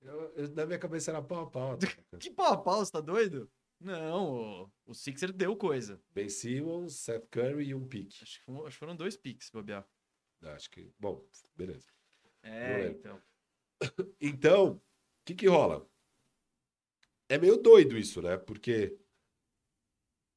Eu- 0.00 0.32
eu- 0.34 0.48
na 0.54 0.66
minha 0.66 0.78
cabeça 0.78 1.10
era 1.10 1.22
pau 1.22 1.40
a 1.44 1.50
pau. 1.50 1.78
Que 2.20 2.30
pau 2.30 2.52
a 2.52 2.56
pau, 2.56 2.84
você 2.84 2.92
tá 2.92 3.00
doido? 3.00 3.50
Não, 3.80 4.62
o, 4.64 4.70
o 4.86 4.94
Sixer 4.94 5.32
deu 5.32 5.56
coisa. 5.56 6.00
ben 6.14 6.28
Simmons, 6.28 6.94
Seth 6.96 7.26
Curry 7.30 7.68
e 7.68 7.74
um 7.74 7.86
pique. 7.86 8.18
Acho 8.22 8.38
que, 8.38 8.44
foram, 8.44 8.66
acho 8.66 8.70
que 8.76 8.78
foram 8.78 8.96
dois 8.96 9.16
picks, 9.16 9.46
se 9.46 9.52
bobear. 9.52 9.86
Acho 10.42 10.70
que. 10.70 10.90
Bom, 10.98 11.22
beleza. 11.56 11.88
É, 12.42 12.88
então. 12.88 13.20
Então, 14.20 14.72
o 14.76 14.80
que 15.24 15.34
que 15.34 15.46
rola? 15.46 15.86
É 17.28 17.38
meio 17.38 17.56
doido 17.56 17.96
isso, 17.96 18.20
né? 18.20 18.36
Porque. 18.36 18.98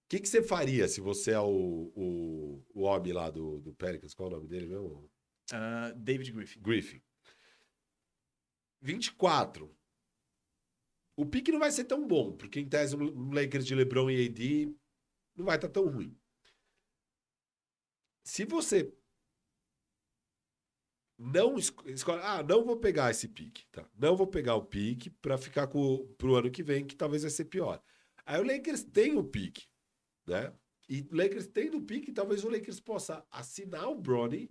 O 0.05 0.09
que, 0.09 0.21
que 0.21 0.27
você 0.27 0.41
faria 0.41 0.87
se 0.87 1.01
você 1.01 1.31
é 1.31 1.39
o, 1.39 1.91
o, 1.93 2.65
o 2.73 2.81
homem 2.83 3.11
lá 3.11 3.29
do, 3.29 3.59
do 3.59 3.73
Pelicans? 3.73 4.13
Qual 4.13 4.29
é 4.29 4.33
o 4.33 4.35
nome 4.37 4.47
dele 4.47 4.67
mesmo? 4.67 5.11
Ah, 5.51 5.91
David 5.95 6.31
Griffin. 6.31 6.61
Griffin. 6.61 7.01
24. 8.81 9.75
O 11.17 11.25
pique 11.25 11.51
não 11.51 11.59
vai 11.59 11.71
ser 11.71 11.85
tão 11.85 12.07
bom, 12.07 12.31
porque 12.31 12.59
em 12.59 12.69
tese 12.69 12.95
o 12.95 13.33
Lakers 13.33 13.65
de 13.65 13.75
LeBron 13.75 14.09
e 14.09 14.27
AD 14.27 14.75
não 15.35 15.45
vai 15.45 15.55
estar 15.55 15.67
tão 15.67 15.87
ruim. 15.87 16.15
Se 18.23 18.45
você 18.45 18.93
não 21.17 21.57
esco- 21.57 21.89
escolhe, 21.89 22.21
ah, 22.23 22.43
não 22.43 22.63
vou 22.63 22.77
pegar 22.77 23.09
esse 23.11 23.27
pique, 23.27 23.65
tá? 23.71 23.89
Não 23.97 24.15
vou 24.15 24.27
pegar 24.27 24.55
o 24.55 24.65
pique 24.65 25.09
para 25.09 25.37
ficar 25.37 25.67
com 25.67 26.05
pro 26.17 26.35
ano 26.35 26.51
que 26.51 26.63
vem, 26.63 26.85
que 26.85 26.95
talvez 26.95 27.23
vai 27.23 27.31
ser 27.31 27.45
pior. 27.45 27.81
Aí 28.25 28.39
o 28.39 28.45
Lakers 28.45 28.83
tem 28.83 29.17
o 29.17 29.23
pique, 29.23 29.65
né? 30.27 30.53
E 30.89 31.01
o 31.11 31.15
Lakers 31.15 31.47
tendo 31.47 31.77
o 31.77 31.81
pique, 31.81 32.11
talvez 32.11 32.43
o 32.43 32.49
Lakers 32.49 32.79
possa 32.79 33.25
assinar 33.31 33.89
o 33.89 33.95
Bronny 33.95 34.49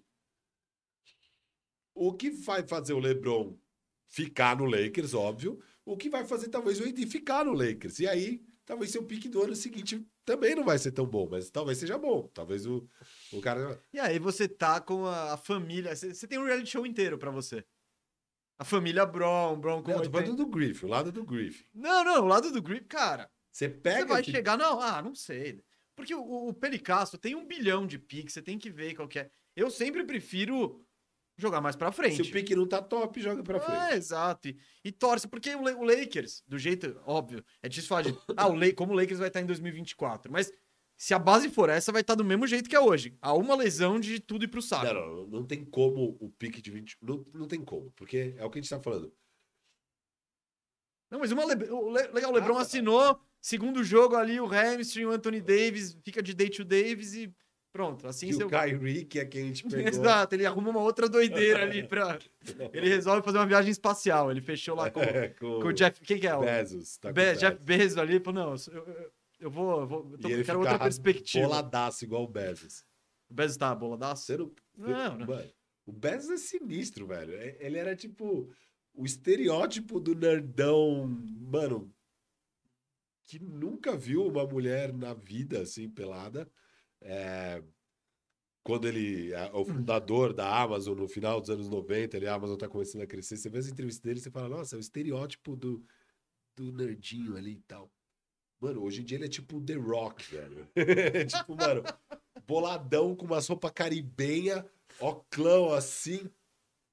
o 1.95 2.13
que 2.13 2.31
vai 2.31 2.63
fazer 2.63 2.93
o 2.93 2.99
LeBron 2.99 3.59
ficar 4.07 4.57
no 4.57 4.67
Lakers, 4.67 5.15
óbvio. 5.15 5.59
O 5.85 5.97
que 5.97 6.11
vai 6.11 6.25
fazer 6.25 6.49
talvez 6.49 6.79
o 6.79 6.85
AD 6.85 7.07
ficar 7.07 7.45
no 7.45 7.53
Lakers. 7.53 8.01
E 8.01 8.07
aí, 8.07 8.45
talvez 8.67 8.91
seu 8.91 9.03
pique 9.03 9.29
do 9.29 9.43
ano 9.43 9.57
seguinte 9.57 10.07
também 10.27 10.55
não 10.55 10.65
vai 10.65 10.79
ser 10.79 10.93
tão 10.93 11.07
bom, 11.07 11.27
mas 11.31 11.49
talvez 11.51 11.79
seja 11.79 11.97
bom. 11.97 12.29
Talvez 12.35 12.67
o, 12.67 12.87
o 13.33 13.41
cara. 13.41 13.81
E 13.93 13.99
aí 13.99 14.19
você 14.19 14.47
tá 14.49 14.81
com 14.81 15.07
a, 15.07 15.37
família. 15.39 15.95
Você, 15.97 16.13
você 16.13 16.27
tem 16.27 16.39
um 16.39 16.45
reality 16.45 16.69
show 16.71 16.85
inteiro 16.85 17.17
pra 17.17 17.31
você. 17.31 17.65
A 18.59 18.65
família 18.65 19.07
Brown, 19.07 19.59
Brown 19.59 19.83
com 19.83 19.91
Não, 19.91 19.99
eu 19.99 20.11
tô 20.11 20.17
80. 20.19 20.25
falando 20.25 20.37
do 20.37 20.47
Griffin, 20.51 20.87
o 20.87 20.89
lado 20.89 21.13
do 21.13 21.25
Griffin. 21.25 21.65
Não, 21.75 22.05
não, 22.05 22.25
o 22.25 22.27
lado 22.27 22.51
do 22.51 22.61
Griffin, 22.61 22.85
cara. 22.87 23.31
Você 23.53 23.69
Você 23.69 23.75
pega. 23.75 24.07
vai 24.07 24.21
esse- 24.23 24.31
chegar, 24.31 24.59
não, 24.59 24.81
ah, 24.81 25.01
não 25.01 25.15
sei. 25.15 25.63
Porque 25.95 26.15
o, 26.15 26.49
o 26.49 26.53
Pelicasso 26.55 27.17
tem 27.17 27.35
um 27.35 27.47
bilhão 27.47 27.87
de 27.87 27.99
picks, 27.99 28.35
você 28.35 28.43
tem 28.43 28.59
que 28.59 28.69
ver 28.71 28.95
qual 28.95 29.09
que 29.09 29.19
é. 29.19 29.31
Eu 29.55 29.71
sempre 29.71 30.05
prefiro 30.05 30.86
jogar 31.37 31.61
mais 31.61 31.77
pra 31.77 31.93
frente. 31.93 32.17
Se 32.17 32.23
o 32.23 32.31
pique 32.33 32.55
não 32.55 32.67
tá 32.67 32.81
top, 32.83 33.21
joga 33.21 33.43
pra 33.43 33.61
frente. 33.61 33.93
É, 33.93 33.97
exato. 33.97 34.49
E, 34.49 34.59
e 34.85 34.91
torce, 34.93 35.29
porque 35.29 35.55
o, 35.55 35.61
o 35.63 35.85
Lakers, 35.85 36.43
do 36.47 36.59
jeito 36.59 37.01
óbvio, 37.05 37.45
é 37.63 37.69
difícil 37.69 37.89
falar 37.89 38.03
de. 38.03 38.19
Ah, 38.37 38.47
o 38.49 38.55
La- 38.55 38.73
como 38.75 38.93
o 38.93 38.97
Lakers 38.97 39.19
vai 39.19 39.29
estar 39.29 39.41
em 39.41 39.47
2024. 39.47 40.31
Mas 40.33 40.51
se 40.97 41.13
a 41.13 41.19
base 41.19 41.51
for 41.51 41.69
essa, 41.69 41.93
vai 41.93 42.01
estar 42.01 42.15
do 42.15 42.25
mesmo 42.25 42.47
jeito 42.47 42.69
que 42.71 42.75
é 42.77 42.81
hoje. 42.81 43.19
Há 43.21 43.35
uma 43.35 43.55
lesão 43.55 44.01
de 44.01 44.19
tudo 44.19 44.45
ir 44.45 44.49
pro 44.49 44.63
saco. 44.63 44.87
Não, 44.87 44.95
não, 44.95 45.27
não 45.27 45.45
tem 45.47 45.65
como 45.65 46.17
o 46.21 46.31
pique 46.31 46.63
de 46.63 46.71
20. 46.71 46.97
Não, 47.03 47.25
não 47.35 47.47
tem 47.47 47.63
como, 47.63 47.91
porque 47.93 48.35
é 48.39 48.45
o 48.45 48.51
que 48.51 48.59
a 48.59 48.63
gente 48.63 48.71
tá 48.71 48.81
falando. 48.81 49.13
Não, 51.11 51.21
mas 51.21 51.31
uma 51.31 51.45
Le- 51.45 51.71
o 51.71 51.91
Le- 51.91 52.09
legal, 52.09 52.31
o 52.33 52.35
LeBron 52.35 52.55
Ah, 52.55 52.57
tá. 52.57 52.63
assinou, 52.63 53.21
segundo 53.41 53.85
jogo 53.85 54.17
ali, 54.17 54.41
o 54.41 54.47
hamstring, 54.47 55.05
o 55.05 55.11
Anthony 55.11 55.41
Davis, 55.41 55.97
fica 56.05 56.23
de 56.23 56.35
day 56.35 56.51
to 56.51 56.65
Davis 56.65 57.15
e 57.15 57.33
pronto. 57.77 58.07
Assim 58.09 58.33
seu... 58.33 58.47
o 58.47 58.51
Kyrie, 58.51 59.05
que 59.05 59.19
é 59.19 59.25
quem 59.25 59.43
a 59.43 59.47
gente 59.47 59.65
pegou. 59.65 59.87
Exato, 59.89 60.35
ele 60.35 60.47
arruma 60.47 60.71
uma 60.71 60.81
outra 60.81 61.09
doideira 61.09 61.63
ali 61.63 61.87
pra. 61.87 62.19
Ele 62.73 62.89
resolve 62.89 63.23
fazer 63.23 63.39
uma 63.39 63.47
viagem 63.47 63.71
espacial. 63.71 64.31
Ele 64.31 64.41
fechou 64.41 64.75
lá 64.77 64.91
com, 64.91 65.01
É, 65.03 65.29
com, 65.29 65.61
com 65.61 65.69
o 65.69 65.73
Jeff. 65.73 66.01
Quem 66.01 66.19
que 66.19 66.27
é? 66.27 66.35
O 66.35 66.41
Bezos. 66.41 66.97
Tá 66.99 67.09
Be- 67.13 67.21
Bezos. 67.21 67.41
Jeff 67.41 67.59
Bezos 67.63 67.99
ali. 67.99 68.21
Falou, 68.21 68.45
não, 68.45 68.55
eu, 68.73 68.87
eu, 68.87 69.13
eu 69.41 69.51
vou. 69.51 69.81
Eu 69.81 69.87
vou 69.87 70.19
tô- 70.19 70.29
E 70.29 70.33
ele 70.33 70.45
quero 70.45 70.61
outra 70.61 70.79
perspectiva. 70.79 71.47
boladaço 71.47 72.05
igual 72.05 72.23
o 72.25 72.29
Bezos. 72.29 72.85
O 73.29 73.35
Bezos 73.35 73.57
tá 73.57 73.75
boladaço? 73.75 74.25
Você 74.25 74.37
não... 74.37 74.53
Não, 74.79 75.19
não. 75.19 75.27
Mano, 75.27 75.51
o 75.85 75.93
Bezos 75.93 76.31
é 76.31 76.37
sinistro, 76.37 77.07
velho. 77.07 77.35
É- 77.35 77.57
Ele 77.61 77.77
era 77.79 77.95
tipo 77.97 78.49
o 78.95 79.05
estereótipo 79.05 80.01
do 80.01 80.15
nerdão, 80.15 81.07
mano, 81.51 81.93
que 83.27 83.39
nunca 83.41 83.97
viu 83.97 84.25
uma 84.27 84.47
mulher 84.47 84.93
na 84.93 85.13
vida 85.13 85.63
assim 85.63 85.89
pelada. 85.91 86.49
É, 87.09 87.63
Quando 88.65 88.89
ele 88.89 89.33
é 89.33 89.51
o 89.53 89.65
fundador 89.65 90.33
da 90.33 90.61
Amazon 90.61 90.99
no 90.99 91.09
final 91.09 91.41
dos 91.41 91.51
anos 91.51 91.69
90, 91.69 92.17
ele, 92.17 92.27
a 92.27 92.35
Amazon 92.35 92.57
tá 92.57 92.69
começando 92.69 93.03
a 93.03 93.07
crescer. 93.07 93.37
Você 93.37 93.49
vê 93.49 93.59
as 93.59 93.69
entrevistas 93.69 94.03
dele, 94.03 94.21
você 94.21 94.31
fala, 94.31 94.49
nossa, 94.49 94.75
é 94.75 94.79
o 94.79 94.81
estereótipo 94.81 95.55
do, 95.55 95.85
do 96.57 96.73
nerdinho 96.73 97.37
ali 97.37 97.53
e 97.53 97.63
tal. 97.63 97.91
Mano, 98.61 98.83
hoje 98.83 99.03
em 99.03 99.05
dia 99.05 99.19
ele 99.19 99.27
é 99.27 99.29
tipo 99.29 99.61
The 99.61 99.75
Rock, 99.75 100.25
velho. 100.33 100.69
tipo, 101.29 101.55
mano, 101.55 101.85
boladão 102.47 103.15
com 103.15 103.27
umas 103.27 103.47
roupas 103.47 103.71
caribenha, 103.71 104.67
oclão 104.99 105.73
assim, 105.73 106.29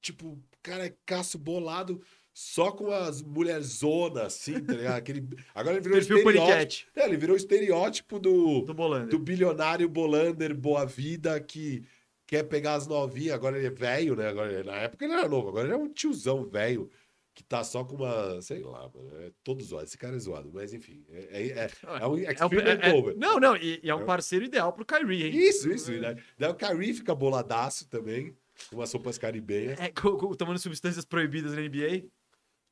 tipo, 0.02 0.38
cara 0.62 0.86
é 0.86 0.96
caço 1.06 1.40
bolado, 1.40 2.04
só 2.34 2.72
com 2.72 2.90
as 2.92 3.22
mulherzonas, 3.22 4.24
assim, 4.26 4.60
tá 4.60 4.74
ligado? 4.74 4.96
Aquele... 4.98 5.28
Agora 5.54 5.76
ele 5.76 5.84
virou 5.84 5.98
Perfil 6.00 6.18
estereótipo. 6.18 6.92
É, 6.96 7.06
ele 7.06 7.18
virou 7.18 7.36
estereótipo 7.36 8.20
do, 8.20 8.62
do 8.62 8.74
Bolander. 8.74 9.10
do 9.10 9.20
bilionário 9.20 9.88
Bolander 9.88 10.56
Boa 10.56 10.86
Vida 10.86 11.40
que 11.40 11.84
quer 12.26 12.44
pegar 12.44 12.74
as 12.76 12.88
novinhas. 12.88 13.34
Agora 13.36 13.58
ele 13.58 13.68
é 13.68 13.70
velho, 13.70 14.16
né? 14.16 14.28
Agora, 14.30 14.52
ele- 14.52 14.64
na 14.64 14.76
época 14.78 15.06
ele 15.06 15.14
era 15.14 15.28
novo, 15.30 15.50
agora 15.50 15.68
ele 15.68 15.74
é 15.76 15.78
um 15.78 15.90
tiozão 15.90 16.44
velho 16.46 16.90
que 17.36 17.44
tá 17.44 17.64
só 17.64 17.84
com 17.84 17.96
uma, 17.96 18.40
sei 18.44 18.62
lá, 18.62 18.90
mano, 18.94 19.12
é 19.22 19.32
todo 19.44 19.64
zoado. 19.64 19.86
Esse 19.86 19.98
cara 19.98 20.16
é 20.16 20.20
zoado, 20.20 20.52
mas 20.54 20.72
enfim, 20.74 21.04
é, 21.10 21.20
é, 21.32 21.48
é, 21.66 21.70
é 22.02 22.08
um 22.08 22.18
É 22.18 22.32
extreme 22.32 22.62
é- 22.70 22.90
é- 22.90 22.94
over. 22.94 23.16
não, 23.18 23.40
não, 23.40 23.56
e, 23.58 23.80
e 23.84 23.90
é 23.90 23.96
um 23.96 24.06
parceiro 24.06 24.46
ideal 24.46 24.72
pro 24.74 24.86
Kyrie, 24.86 25.24
hein? 25.28 25.36
Isso, 25.36 25.72
isso. 25.72 25.92
Né? 25.92 26.16
Daí 26.38 26.52
o 26.52 26.56
Kyrie 26.56 26.94
fica 26.94 27.14
boladaço 27.16 27.88
também, 27.90 28.36
com 28.70 28.76
umas 28.78 28.94
roupas 28.94 29.18
caribenhas. 29.18 29.80
É, 29.80 29.92
tomando 30.38 30.60
substâncias 30.60 31.06
proibidas 31.06 31.54
na 31.54 31.62
NBA. 31.62 32.04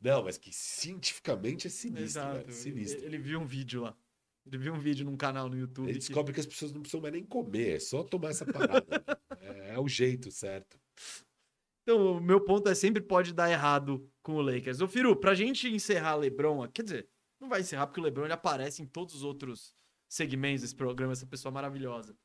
Não, 0.01 0.23
mas 0.23 0.37
que 0.37 0.51
cientificamente 0.51 1.67
é 1.67 1.69
sinistro, 1.69 2.23
velho. 2.33 2.51
Sinistro. 2.51 3.05
Ele 3.05 3.17
viu 3.17 3.39
um 3.39 3.45
vídeo 3.45 3.81
lá. 3.83 3.95
Ele 4.45 4.57
viu 4.57 4.73
um 4.73 4.79
vídeo 4.79 5.05
num 5.05 5.15
canal 5.15 5.47
no 5.47 5.55
YouTube. 5.57 5.85
Ele 5.85 5.93
que- 5.93 5.99
descobre 5.99 6.33
que 6.33 6.39
as 6.39 6.47
pessoas 6.47 6.71
não 6.71 6.81
precisam 6.81 6.99
mais 7.01 7.13
nem 7.13 7.23
comer, 7.23 7.75
é 7.75 7.79
só 7.79 8.03
tomar 8.03 8.29
essa 8.29 8.45
parada. 8.45 8.87
é, 9.39 9.75
é 9.75 9.79
o 9.79 9.87
jeito 9.87 10.31
certo. 10.31 10.79
Então, 11.83 12.17
o 12.17 12.21
meu 12.21 12.41
ponto 12.41 12.67
é 12.69 12.75
sempre 12.75 13.01
pode 13.01 13.33
dar 13.33 13.49
errado 13.51 14.07
com 14.23 14.35
o 14.35 14.41
Lakers. 14.41 14.81
Ô, 14.81 14.87
Firu, 14.87 15.15
pra 15.15 15.33
gente 15.35 15.67
encerrar 15.67 16.15
LeBron, 16.15 16.67
quer 16.69 16.83
dizer, 16.83 17.07
não 17.39 17.49
vai 17.49 17.61
encerrar 17.61 17.87
porque 17.87 17.99
o 17.99 18.03
LeBron 18.03 18.25
ele 18.25 18.33
aparece 18.33 18.81
em 18.81 18.85
todos 18.85 19.15
os 19.15 19.23
outros 19.23 19.75
segmentos 20.07 20.61
desse 20.61 20.75
programa, 20.75 21.13
essa 21.13 21.25
pessoa 21.25 21.51
maravilhosa. 21.51 22.15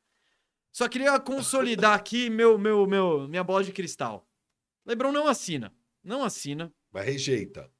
Só 0.71 0.87
queria 0.87 1.19
consolidar 1.19 1.93
aqui 1.97 2.29
meu, 2.29 2.57
meu, 2.57 2.85
meu, 2.87 3.27
minha 3.27 3.43
bola 3.43 3.63
de 3.63 3.71
cristal. 3.71 4.27
LeBron 4.85 5.11
não 5.11 5.27
assina. 5.27 5.73
Não 6.03 6.23
assina. 6.23 6.71
Mas 6.91 7.05
rejeita. 7.05 7.71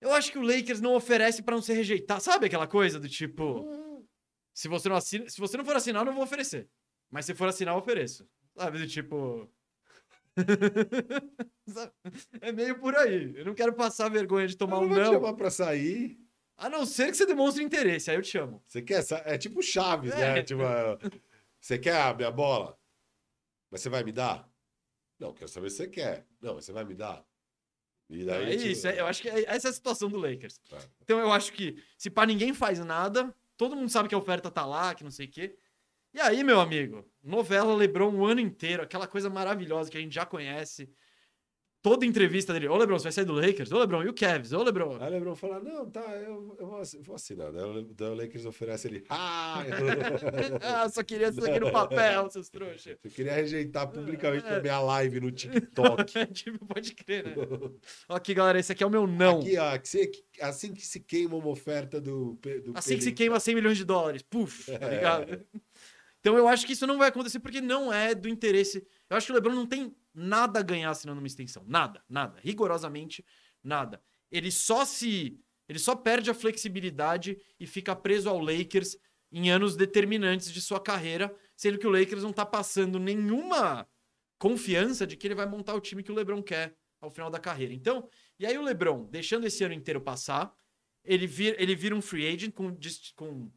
Eu 0.00 0.12
acho 0.14 0.32
que 0.32 0.38
o 0.38 0.42
Lakers 0.42 0.80
não 0.80 0.94
oferece 0.94 1.42
pra 1.42 1.54
não 1.54 1.62
ser 1.62 1.74
rejeitado. 1.74 2.22
Sabe 2.22 2.46
aquela 2.46 2.66
coisa 2.66 2.98
do 2.98 3.08
tipo, 3.08 4.06
se 4.54 4.66
você 4.68 4.88
não 4.88 4.96
assina, 4.96 5.28
se 5.28 5.38
você 5.38 5.56
não 5.56 5.64
for 5.64 5.76
assinar, 5.76 6.00
eu 6.02 6.06
não 6.06 6.14
vou 6.14 6.24
oferecer. 6.24 6.68
Mas 7.10 7.26
se 7.26 7.34
for 7.34 7.48
assinar, 7.48 7.74
eu 7.74 7.78
ofereço. 7.78 8.26
Sabe, 8.56 8.78
do 8.78 8.86
tipo. 8.86 9.48
É 12.40 12.52
meio 12.52 12.78
por 12.78 12.94
aí. 12.96 13.32
Eu 13.36 13.44
não 13.44 13.54
quero 13.54 13.72
passar 13.74 14.08
vergonha 14.08 14.46
de 14.46 14.56
tomar 14.56 14.76
Eu 14.76 14.82
um 14.82 14.82
não 14.82 14.88
vou 14.94 14.98
te 14.98 15.04
não. 15.06 15.12
chamar 15.14 15.34
pra 15.34 15.50
sair. 15.50 16.18
A 16.56 16.68
não 16.68 16.84
ser 16.84 17.06
que 17.10 17.16
você 17.16 17.26
demonstre 17.26 17.62
interesse, 17.62 18.10
aí 18.10 18.16
eu 18.16 18.22
te 18.22 18.28
chamo. 18.30 18.62
Você 18.66 18.82
quer? 18.82 19.02
É 19.24 19.38
tipo 19.38 19.62
Chaves, 19.62 20.12
É. 20.12 20.34
né? 20.34 20.42
Tipo, 20.42 20.62
é, 20.62 20.98
você 21.60 21.78
quer 21.78 22.00
a 22.00 22.14
minha 22.14 22.30
bola? 22.30 22.78
Mas 23.70 23.80
você 23.82 23.88
vai 23.88 24.02
me 24.04 24.12
dar? 24.12 24.48
Não, 25.18 25.32
quero 25.32 25.48
saber 25.48 25.70
se 25.70 25.76
você 25.76 25.88
quer. 25.88 26.26
Não, 26.40 26.54
mas 26.56 26.64
você 26.64 26.72
vai 26.72 26.84
me 26.84 26.94
dar? 26.94 27.24
E 28.10 28.24
daí, 28.24 28.54
é 28.54 28.56
tipo, 28.56 28.68
isso, 28.70 28.86
é- 28.88 29.00
eu 29.00 29.06
acho 29.06 29.22
que 29.22 29.28
é- 29.28 29.44
essa 29.46 29.68
é 29.68 29.70
a 29.70 29.72
situação 29.72 30.08
do 30.08 30.18
Lakers. 30.18 30.58
Tá. 30.68 30.78
Então 31.02 31.18
eu 31.20 31.32
acho 31.32 31.52
que 31.52 31.82
se 31.96 32.10
pra 32.10 32.26
ninguém 32.26 32.52
faz 32.52 32.78
nada, 32.80 33.34
todo 33.56 33.76
mundo 33.76 33.88
sabe 33.88 34.08
que 34.08 34.14
a 34.14 34.18
oferta 34.18 34.50
tá 34.50 34.66
lá, 34.66 34.94
que 34.94 35.04
não 35.04 35.10
sei 35.10 35.26
o 35.26 35.30
quê. 35.30 35.56
E 36.12 36.20
aí, 36.20 36.42
meu 36.42 36.60
amigo, 36.60 37.08
novela 37.22 37.74
LeBron 37.74 38.12
o 38.14 38.26
ano 38.26 38.40
inteiro, 38.40 38.82
aquela 38.82 39.06
coisa 39.06 39.30
maravilhosa 39.30 39.88
que 39.90 39.96
a 39.96 40.00
gente 40.00 40.12
já 40.14 40.26
conhece. 40.26 40.90
Toda 41.82 42.04
entrevista 42.04 42.52
dele, 42.52 42.68
ô 42.68 42.76
LeBron, 42.76 42.98
você 42.98 43.04
vai 43.04 43.12
sair 43.12 43.24
do 43.24 43.32
Lakers? 43.32 43.72
Ô 43.72 43.78
LeBron, 43.78 44.02
e 44.02 44.08
o 44.08 44.12
Cavs? 44.12 44.52
Ô 44.52 44.62
LeBron. 44.62 44.98
Aí 45.00 45.08
o 45.08 45.12
Lebron 45.12 45.34
fala, 45.34 45.60
não, 45.60 45.88
tá, 45.90 46.00
eu, 46.16 46.54
eu 46.58 46.66
vou, 47.02 47.14
assinar. 47.14 47.50
Daí 47.50 47.64
o 47.64 47.72
Le- 47.72 47.88
daí 47.96 48.10
o 48.10 48.14
Lakers 48.14 48.44
oferece 48.44 48.86
ele, 48.88 49.02
ah, 49.08 49.64
ah, 50.62 50.88
só 50.90 51.02
queria 51.02 51.28
isso 51.30 51.42
aqui 51.42 51.58
no 51.58 51.72
papel, 51.72 52.28
seus 52.28 52.50
trouxas. 52.50 52.98
eu 53.02 53.10
queria 53.10 53.32
rejeitar 53.32 53.88
publicamente 53.90 54.46
É. 54.46 54.60
minha 54.60 54.78
live 54.78 55.20
no 55.20 55.30
TikTok. 55.30 56.26
tipo, 56.34 56.66
pode 56.66 56.94
crer, 56.94 57.24
né? 57.28 57.34
Aqui, 58.10 58.34
galera, 58.34 58.58
esse 58.60 58.72
aqui 58.72 58.82
é 58.84 58.86
o 58.86 58.90
meu 58.90 59.06
não. 59.06 59.38
Aqui, 59.40 59.56
ó, 59.56 59.78
assim 60.46 60.74
que 60.74 60.86
se 60.86 61.00
queima 61.00 61.34
uma 61.36 61.48
oferta 61.48 61.98
do, 61.98 62.38
do 62.62 62.72
Assim 62.74 62.96
que 62.96 63.04
se 63.04 63.12
queima 63.12 63.40
100 63.40 63.54
milhões 63.54 63.78
de 63.78 63.84
dólares. 63.86 64.22
Puf, 64.22 64.70
É. 64.70 64.78
tá 64.78 64.88
ligado? 64.88 65.46
Então 66.20 66.36
eu 66.36 66.46
acho 66.46 66.66
que 66.66 66.74
isso 66.74 66.86
não 66.86 66.98
vai 66.98 67.08
acontecer 67.08 67.40
porque 67.40 67.62
não 67.62 67.90
é 67.90 68.14
do 68.14 68.28
interesse. 68.28 68.86
Eu 69.08 69.16
acho 69.16 69.26
que 69.26 69.32
o 69.32 69.34
LeBron 69.34 69.54
não 69.54 69.66
tem 69.66 69.94
nada 70.14 70.60
a 70.60 70.62
ganhar 70.62 70.90
assinando 70.90 71.20
uma 71.20 71.26
extensão. 71.26 71.64
Nada, 71.66 72.02
nada. 72.08 72.38
Rigorosamente 72.42 73.24
nada. 73.62 74.02
Ele 74.30 74.50
só 74.50 74.84
se. 74.84 75.38
Ele 75.68 75.78
só 75.78 75.94
perde 75.94 76.30
a 76.30 76.34
flexibilidade 76.34 77.38
e 77.58 77.66
fica 77.66 77.94
preso 77.94 78.28
ao 78.28 78.40
Lakers 78.40 78.96
em 79.30 79.50
anos 79.50 79.76
determinantes 79.76 80.50
de 80.50 80.60
sua 80.60 80.80
carreira, 80.80 81.32
sendo 81.56 81.78
que 81.78 81.86
o 81.86 81.90
Lakers 81.90 82.24
não 82.24 82.32
tá 82.32 82.44
passando 82.44 82.98
nenhuma 82.98 83.88
confiança 84.38 85.06
de 85.06 85.16
que 85.16 85.26
ele 85.26 85.34
vai 85.34 85.46
montar 85.46 85.74
o 85.74 85.80
time 85.80 86.02
que 86.02 86.10
o 86.10 86.14
LeBron 86.14 86.42
quer 86.42 86.76
ao 87.00 87.10
final 87.10 87.30
da 87.30 87.38
carreira. 87.38 87.72
Então, 87.72 88.08
e 88.38 88.46
aí 88.46 88.58
o 88.58 88.62
LeBron, 88.62 89.04
deixando 89.04 89.46
esse 89.46 89.62
ano 89.62 89.74
inteiro 89.74 90.00
passar, 90.00 90.52
ele 91.04 91.26
vira, 91.26 91.62
ele 91.62 91.74
vira 91.76 91.94
um 91.94 92.02
free 92.02 92.26
agent 92.26 92.52
com, 92.52 92.76
com 93.14 93.52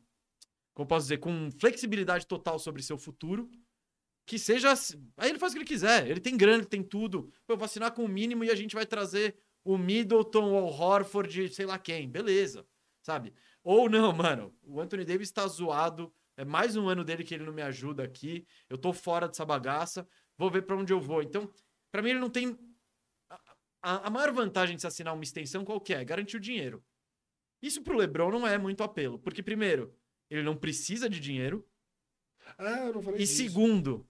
como 0.73 0.87
posso 0.87 1.05
dizer, 1.05 1.17
com 1.17 1.49
flexibilidade 1.59 2.27
total 2.27 2.59
sobre 2.59 2.81
seu 2.81 2.97
futuro, 2.97 3.49
que 4.25 4.39
seja. 4.39 4.73
Aí 5.17 5.29
ele 5.29 5.39
faz 5.39 5.51
o 5.51 5.55
que 5.55 5.59
ele 5.59 5.67
quiser. 5.67 6.07
Ele 6.07 6.19
tem 6.19 6.37
grana, 6.37 6.59
ele 6.59 6.65
tem 6.65 6.83
tudo. 6.83 7.31
Eu 7.47 7.57
vou 7.57 7.65
assinar 7.65 7.91
com 7.91 8.03
o 8.03 8.07
mínimo 8.07 8.43
e 8.43 8.49
a 8.49 8.55
gente 8.55 8.75
vai 8.75 8.85
trazer 8.85 9.35
o 9.63 9.77
Middleton 9.77 10.51
ou 10.51 10.63
o 10.63 10.71
Horford, 10.71 11.53
sei 11.53 11.65
lá 11.65 11.77
quem. 11.77 12.09
Beleza, 12.09 12.65
sabe? 13.01 13.33
Ou 13.63 13.89
não, 13.89 14.11
mano. 14.13 14.53
O 14.63 14.79
Anthony 14.79 15.05
Davis 15.05 15.31
tá 15.31 15.47
zoado. 15.47 16.13
É 16.35 16.43
mais 16.43 16.75
um 16.75 16.89
ano 16.89 17.03
dele 17.03 17.23
que 17.23 17.33
ele 17.33 17.43
não 17.45 17.53
me 17.53 17.61
ajuda 17.61 18.03
aqui. 18.03 18.45
Eu 18.69 18.77
tô 18.77 18.91
fora 18.91 19.27
dessa 19.27 19.45
bagaça. 19.45 20.07
Vou 20.37 20.49
ver 20.49 20.63
para 20.63 20.75
onde 20.75 20.91
eu 20.91 20.99
vou. 20.99 21.21
Então, 21.21 21.49
para 21.91 22.01
mim, 22.01 22.09
ele 22.09 22.19
não 22.19 22.29
tem. 22.29 22.57
A, 23.81 24.07
a, 24.07 24.09
maior 24.09 24.31
vantagem 24.31 24.75
de 24.75 24.81
se 24.81 24.87
assinar 24.87 25.13
uma 25.13 25.23
extensão 25.23 25.63
qual 25.63 25.79
que 25.79 25.93
é? 25.93 26.03
Garantir 26.03 26.37
o 26.37 26.39
dinheiro. 26.39 26.83
Isso 27.61 27.81
pro 27.81 27.97
LeBron 27.97 28.31
não 28.31 28.47
é 28.47 28.57
muito 28.57 28.83
apelo. 28.83 29.19
Porque, 29.19 29.43
primeiro, 29.43 29.95
ele 30.29 30.41
não 30.41 30.55
precisa 30.55 31.09
de 31.09 31.19
dinheiro. 31.19 31.67
Ah, 32.57 32.87
eu 32.87 32.93
não 32.93 33.01
falei 33.01 33.19
E 33.19 33.23
disso. 33.23 33.35
segundo, 33.35 34.07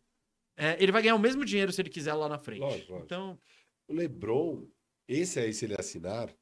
é, 0.55 0.81
ele 0.81 0.91
vai 0.91 1.01
ganhar 1.01 1.15
o 1.15 1.19
mesmo 1.19 1.43
dinheiro 1.43 1.71
se 1.71 1.81
ele 1.81 1.89
quiser 1.89 2.13
lá 2.13 2.29
na 2.29 2.37
frente. 2.37 2.61
Lógico, 2.61 2.93
lógico. 2.93 3.05
Então, 3.05 3.39
O 3.87 3.93
LeBron, 3.93 4.67
esse 5.07 5.39
aí, 5.39 5.53
se 5.53 5.65
ele 5.65 5.75
assinar, 5.77 6.33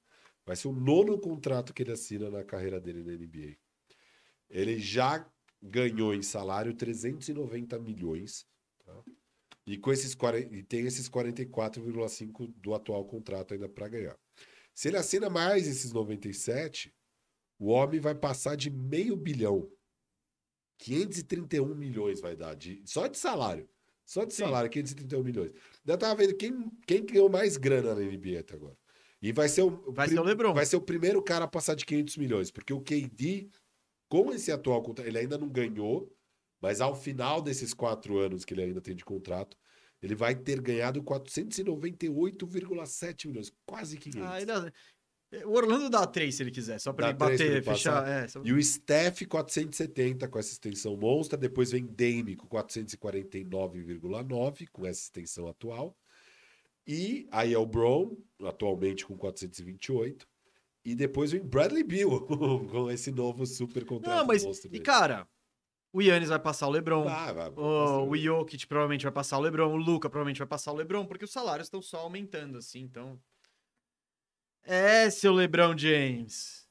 vai 0.46 0.56
ser 0.56 0.68
o 0.68 0.74
nono 0.74 1.20
contrato 1.20 1.74
que 1.74 1.84
ele 1.84 1.92
assina 1.92 2.30
na 2.30 2.44
carreira 2.44 2.80
dele 2.80 3.04
na 3.04 3.14
NBA. 3.14 3.58
Ele 4.50 4.80
já 4.80 5.26
ganhou 5.62 6.14
em 6.14 6.22
salário 6.22 6.74
390 6.74 7.80
milhões. 7.80 8.46
Tá? 8.84 9.04
E, 9.66 9.78
com 9.78 9.92
esses, 9.92 10.16
40 10.16 10.56
e 10.56 10.64
tem 10.64 10.86
esses 10.86 11.08
44,5 11.10 12.54
do 12.58 12.74
atual 12.74 13.06
contrato 13.06 13.54
ainda 13.54 13.70
para 13.70 13.88
ganhar. 13.88 14.18
Se 14.74 14.88
ele 14.88 14.98
assina 14.98 15.30
mais 15.30 15.68
esses 15.68 15.92
97, 15.92 16.94
o 17.60 17.68
homem 17.68 18.00
vai 18.00 18.16
passar 18.16 18.56
de 18.56 18.70
meio 18.70 19.16
bilhão. 19.16 19.72
531 20.80 21.76
milhões 21.76 22.20
vai 22.20 22.36
dar, 22.36 22.56
de, 22.56 22.82
só 22.86 23.06
de 23.06 23.18
salário. 23.18 23.70
Só 24.06 24.26
de 24.26 24.34
Sim. 24.34 24.44
salário, 24.44 24.70
531 24.70 25.24
milhões. 25.24 25.52
Eu 25.86 25.98
tava 25.98 26.16
vendo 26.16 26.36
quem, 26.36 26.70
quem 26.86 27.06
ganhou 27.06 27.30
mais 27.30 27.56
grana 27.58 27.96
na 27.96 28.02
NBA 28.02 28.40
até 28.42 28.56
agora. 28.56 28.78
E 29.22 29.32
vai 29.32 29.48
ser 29.48 29.62
o, 29.62 29.92
Vai 29.92 30.10
ser 30.10 30.20
o 30.20 30.24
LeBron. 30.24 30.54
Vai 30.54 30.66
ser 30.66 30.76
o 30.76 30.82
primeiro 30.82 31.22
cara 31.22 31.46
a 31.46 31.48
passar 31.48 31.76
de 31.76 31.86
500 31.86 32.18
milhões, 32.18 32.52
porque 32.52 32.74
o 32.74 32.82
KD, 32.82 33.50
com 34.10 34.34
esse 34.34 34.52
atual 34.52 34.82
contrato, 34.82 35.08
ele 35.08 35.20
ainda 35.20 35.38
não 35.38 35.48
ganhou, 35.48 36.12
mas 36.60 36.82
ao 36.82 36.96
final 36.96 37.42
desses 37.42 37.74
quatro 37.74 38.18
anos 38.18 38.44
que 38.44 38.54
ele 38.54 38.64
ainda 38.64 38.82
tem 38.82 38.96
de 38.96 39.06
contrato, 39.06 39.56
ele 40.02 40.16
vai 40.16 40.36
ter 40.36 40.60
ganhado 40.60 41.02
498,7 41.04 43.28
milhões, 43.28 43.52
quase 43.66 43.98
500. 43.98 44.30
ah, 44.30 44.42
ele- 44.42 44.74
o 45.46 45.52
Orlando 45.52 45.90
dá 45.90 46.06
três 46.06 46.36
se 46.36 46.44
ele 46.44 46.52
quiser, 46.52 46.80
só 46.80 46.92
pra 46.92 47.12
Dá 47.12 47.28
ele 47.28 47.38
três 47.38 47.42
pra 47.42 47.48
bater, 47.48 47.58
ele 47.58 47.62
fechar. 47.78 48.08
É, 48.08 48.28
só- 48.28 48.42
E 48.44 48.52
o 48.52 48.62
Steph 48.64 49.22
470 49.28 50.28
com 50.28 50.40
essa 50.40 50.52
extensão 50.52 50.96
monstra, 50.98 51.38
depois 51.38 51.72
vem 51.72 51.86
Dame 51.86 52.36
com 52.36 52.48
449,9 52.48 54.68
com 54.72 54.86
essa 54.86 55.02
extensão 55.02 55.48
atual. 55.48 55.96
E 56.88 57.28
aí 57.32 57.54
é 57.54 57.58
o 57.58 57.66
Brown, 57.66 58.16
atualmente 58.44 59.06
com 59.06 59.16
428. 59.16 60.28
E 60.84 60.96
depois 60.96 61.32
vem 61.32 61.42
Bradley 61.42 61.84
Beal 61.84 62.22
com 62.68 62.90
esse 62.90 63.12
novo 63.12 63.46
super 63.46 63.86
contrato 63.86 64.18
Não, 64.18 64.26
mas. 64.26 64.44
monstro 64.44 64.68
E 64.74 64.80
cara, 64.80 65.28
o 65.94 66.02
Yannis 66.02 66.30
vai 66.30 66.40
passar 66.40 66.68
o 66.68 66.72
LeBron. 66.72 67.04
Vai, 67.04 67.34
vai, 67.34 67.52
vai, 67.52 67.64
O, 67.64 68.10
o. 68.10 68.18
Jokic 68.18 68.66
provavelmente 68.66 69.04
vai 69.04 69.12
passar 69.12 69.38
o 69.38 69.42
LeBron, 69.42 69.72
o 69.72 69.76
Luca 69.78 70.10
provavelmente 70.10 70.40
vai 70.40 70.48
passar 70.48 70.72
o 70.72 70.76
LeBron, 70.76 71.06
porque 71.06 71.24
os 71.26 71.32
salários 71.32 71.68
estão 71.68 71.82
só 71.84 72.00
aumentando, 72.00 72.58
assim, 72.58 72.80
então. 72.82 73.20
É, 74.64 75.10
seu 75.10 75.34
LeBron 75.34 75.78
James. 75.78 76.68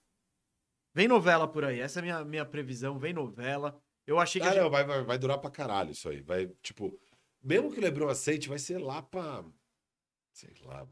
Vem 0.95 1.07
novela 1.09 1.47
por 1.47 1.64
aí, 1.64 1.80
essa 1.80 1.99
é 1.99 2.01
a 2.01 2.03
minha, 2.03 2.24
minha 2.24 2.45
previsão, 2.45 2.99
vem 2.99 3.12
novela. 3.12 3.80
Eu 4.07 4.18
achei 4.18 4.41
que. 4.41 4.47
Ah, 4.47 4.51
gente- 4.53 4.61
não, 4.62 4.70
vai, 4.70 4.84
vai, 4.84 5.03
vai 5.05 5.18
durar 5.18 5.38
pra 5.38 5.51
caralho 5.51 5.91
isso 5.93 6.09
aí. 6.09 6.20
Vai, 6.20 6.49
tipo, 6.62 6.99
mesmo 7.43 7.70
que 7.70 7.78
o 7.78 7.82
LeBron 7.82 8.09
aceite, 8.09 8.49
vai 8.49 8.59
ser 8.59 8.78
lá 8.78 9.01
pra. 9.03 9.45
Sei 10.32 10.53
lá. 10.64 10.86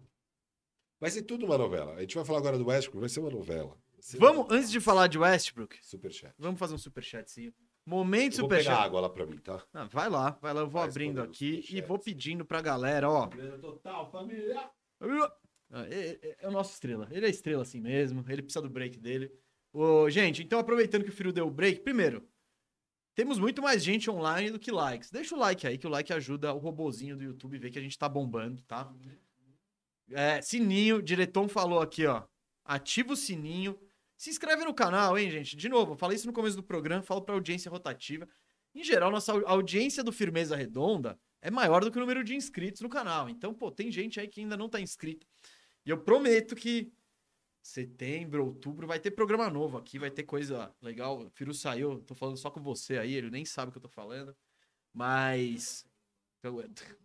Vai 1.01 1.11
ser 1.11 1.22
tudo 1.22 1.46
uma 1.46 1.59
novela. 1.59 1.94
A 1.94 2.01
gente 2.01 2.14
vai 2.16 2.24
falar 2.24 2.38
agora 2.38 2.59
do 2.59 2.66
Westbrook, 2.66 3.01
vai 3.01 3.09
ser 3.09 3.20
uma 3.20 3.30
novela. 3.30 3.76
Ser 4.01 4.18
Vamos, 4.18 4.46
antes 4.51 4.70
de 4.70 4.80
falar 4.80 5.09
de 5.09 5.18
Westbrook, 5.18 5.78
Superchat. 5.82 6.32
vamos 6.38 6.59
fazer 6.59 6.74
um 6.74 6.78
superchatzinho. 6.78 7.53
Momento 7.84 8.34
Eu 8.34 8.40
vou 8.40 8.49
pegar 8.51 8.62
superchat. 8.62 8.84
água 8.86 9.01
lá 9.01 9.09
pra 9.09 9.26
mim, 9.26 9.38
tá? 9.38 9.64
Ah, 9.72 9.84
vai 9.84 10.09
lá, 10.09 10.38
vai 10.42 10.53
lá, 10.55 10.61
eu 10.61 10.68
vou 10.68 10.80
Vai 10.82 10.90
abrindo 10.90 11.20
aqui 11.22 11.64
e 11.70 11.80
vou 11.80 11.99
pedindo 11.99 12.44
pra 12.44 12.61
galera, 12.61 13.09
ó. 13.11 13.26
Total, 13.61 14.11
família. 14.11 14.70
Ah, 15.01 15.32
É, 15.70 16.36
é- 16.40 16.48
o 16.48 16.50
nosso 16.50 16.72
estrela. 16.72 17.08
Ele 17.10 17.26
é 17.26 17.28
estrela 17.30 17.62
assim 17.62 17.80
mesmo. 17.80 18.24
Ele 18.28 18.42
precisa 18.42 18.62
do 18.62 18.70
break 18.70 18.98
dele. 18.98 19.30
Ô, 19.72 20.08
gente, 20.08 20.42
então 20.42 20.58
aproveitando 20.58 21.04
que 21.04 21.10
o 21.10 21.12
Firu 21.12 21.32
deu 21.32 21.46
o 21.46 21.50
break, 21.50 21.80
primeiro, 21.80 22.26
temos 23.14 23.38
muito 23.38 23.60
mais 23.60 23.84
gente 23.84 24.10
online 24.10 24.50
do 24.50 24.58
que 24.58 24.70
likes. 24.70 25.10
Deixa 25.10 25.34
o 25.34 25.38
like 25.38 25.66
aí, 25.66 25.76
que 25.76 25.86
o 25.86 25.90
like 25.90 26.12
ajuda 26.12 26.54
o 26.54 26.58
robozinho 26.58 27.16
do 27.16 27.22
YouTube 27.22 27.58
ver 27.58 27.70
que 27.70 27.78
a 27.78 27.82
gente 27.82 27.98
tá 27.98 28.08
bombando, 28.08 28.62
tá? 28.62 28.92
É, 30.10 30.40
sininho, 30.40 31.02
diretor 31.02 31.46
falou 31.48 31.80
aqui, 31.80 32.06
ó. 32.06 32.24
Ativa 32.64 33.12
o 33.12 33.16
sininho. 33.16 33.78
Se 34.16 34.30
inscreve 34.30 34.64
no 34.64 34.74
canal, 34.74 35.18
hein, 35.18 35.30
gente? 35.30 35.54
De 35.54 35.68
novo, 35.68 35.92
eu 35.92 35.96
falei 35.96 36.16
isso 36.16 36.26
no 36.26 36.32
começo 36.32 36.56
do 36.56 36.62
programa, 36.62 37.02
falo 37.02 37.22
pra 37.22 37.34
audiência 37.34 37.70
rotativa. 37.70 38.26
Em 38.74 38.82
geral, 38.82 39.10
nossa 39.10 39.32
au- 39.32 39.46
audiência 39.46 40.02
do 40.02 40.12
Firmeza 40.12 40.56
Redonda 40.56 41.18
é 41.42 41.50
maior 41.50 41.84
do 41.84 41.90
que 41.90 41.98
o 41.98 42.00
número 42.00 42.24
de 42.24 42.34
inscritos 42.34 42.80
no 42.80 42.88
canal. 42.88 43.28
Então, 43.28 43.54
pô, 43.54 43.70
tem 43.70 43.92
gente 43.92 44.18
aí 44.18 44.26
que 44.26 44.40
ainda 44.40 44.56
não 44.56 44.68
tá 44.68 44.80
inscrita. 44.80 45.26
E 45.89 45.91
eu 45.91 45.97
prometo 45.97 46.55
que 46.55 46.93
setembro, 47.62 48.45
outubro 48.45 48.86
vai 48.86 49.01
ter 49.01 49.11
programa 49.11 49.49
novo 49.49 49.78
aqui, 49.78 49.99
vai 49.99 50.11
ter 50.11 50.22
coisa 50.22 50.70
legal. 50.82 51.18
O 51.24 51.30
Firu 51.30 51.55
saiu, 51.55 52.03
tô 52.03 52.14
falando 52.14 52.36
só 52.36 52.51
com 52.51 52.61
você 52.62 52.99
aí, 52.99 53.14
ele 53.14 53.30
nem 53.30 53.47
sabe 53.47 53.70
o 53.70 53.72
que 53.72 53.78
eu 53.78 53.82
tô 53.82 53.89
falando. 53.89 54.36
Mas. 54.93 55.86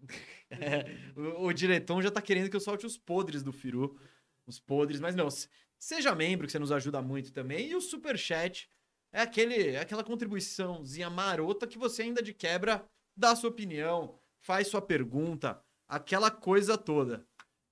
É, 0.51 0.85
o, 1.19 1.47
o 1.47 1.53
diretor 1.53 1.99
já 2.03 2.11
tá 2.11 2.21
querendo 2.21 2.49
que 2.49 2.55
eu 2.55 2.59
solte 2.59 2.85
os 2.85 2.97
podres 2.97 3.41
do 3.41 3.51
Firu. 3.51 3.97
Os 4.45 4.59
podres, 4.59 4.99
mas 4.99 5.15
não. 5.15 5.29
se- 5.31 5.47
Seja 5.79 6.13
membro, 6.13 6.45
que 6.45 6.51
você 6.51 6.59
nos 6.59 6.71
ajuda 6.71 7.01
muito 7.01 7.33
também. 7.33 7.69
E 7.69 7.75
o 7.75 7.81
Superchat 7.81 8.69
é, 9.11 9.21
aquele, 9.21 9.69
é 9.69 9.79
aquela 9.79 10.03
contribuiçãozinha 10.03 11.09
marota 11.09 11.65
que 11.65 11.79
você 11.79 12.03
ainda 12.03 12.21
de 12.21 12.33
quebra 12.33 12.85
dá 13.17 13.35
sua 13.35 13.49
opinião, 13.49 14.19
faz 14.39 14.67
sua 14.67 14.81
pergunta, 14.81 15.59
aquela 15.87 16.29
coisa 16.29 16.77
toda. 16.77 17.25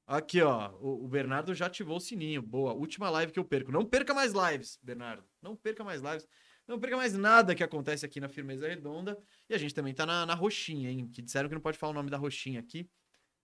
Aqui, 0.08 0.42
ó, 0.42 0.72
o, 0.80 1.06
o 1.06 1.08
Bernardo 1.08 1.54
já 1.54 1.68
ativou 1.68 1.98
o 1.98 2.02
sininho. 2.02 2.42
Boa, 2.42 2.74
última 2.74 3.10
live 3.10 3.32
que 3.32 3.40
eu 3.40 3.46
perco. 3.46 3.72
Não 3.72 3.86
perca 3.86 4.14
mais 4.14 4.34
lives, 4.34 4.78
Bernardo. 4.82 5.24
Não 5.42 5.56
perca 5.56 5.84
mais 5.84 6.02
lives. 6.02 6.28
Não 6.68 6.80
perca 6.80 6.98
mais 6.98 7.14
nada 7.14 7.56
que 7.56 7.64
acontece 7.64 8.06
aqui 8.06 8.20
na 8.20 8.30
Firmeza 8.30 8.68
Redonda. 8.68 9.18
E 9.50 9.54
a 9.54 9.58
gente 9.58 9.74
também 9.74 9.94
tá 9.94 10.06
na, 10.06 10.26
na 10.26 10.36
roxinha, 10.36 10.90
hein? 10.90 11.08
Que 11.10 11.22
disseram 11.22 11.50
que 11.50 11.56
não 11.56 11.62
pode 11.62 11.78
falar 11.78 11.92
o 11.92 11.96
nome 11.96 12.10
da 12.10 12.18
roxinha 12.18 12.60
aqui, 12.60 12.90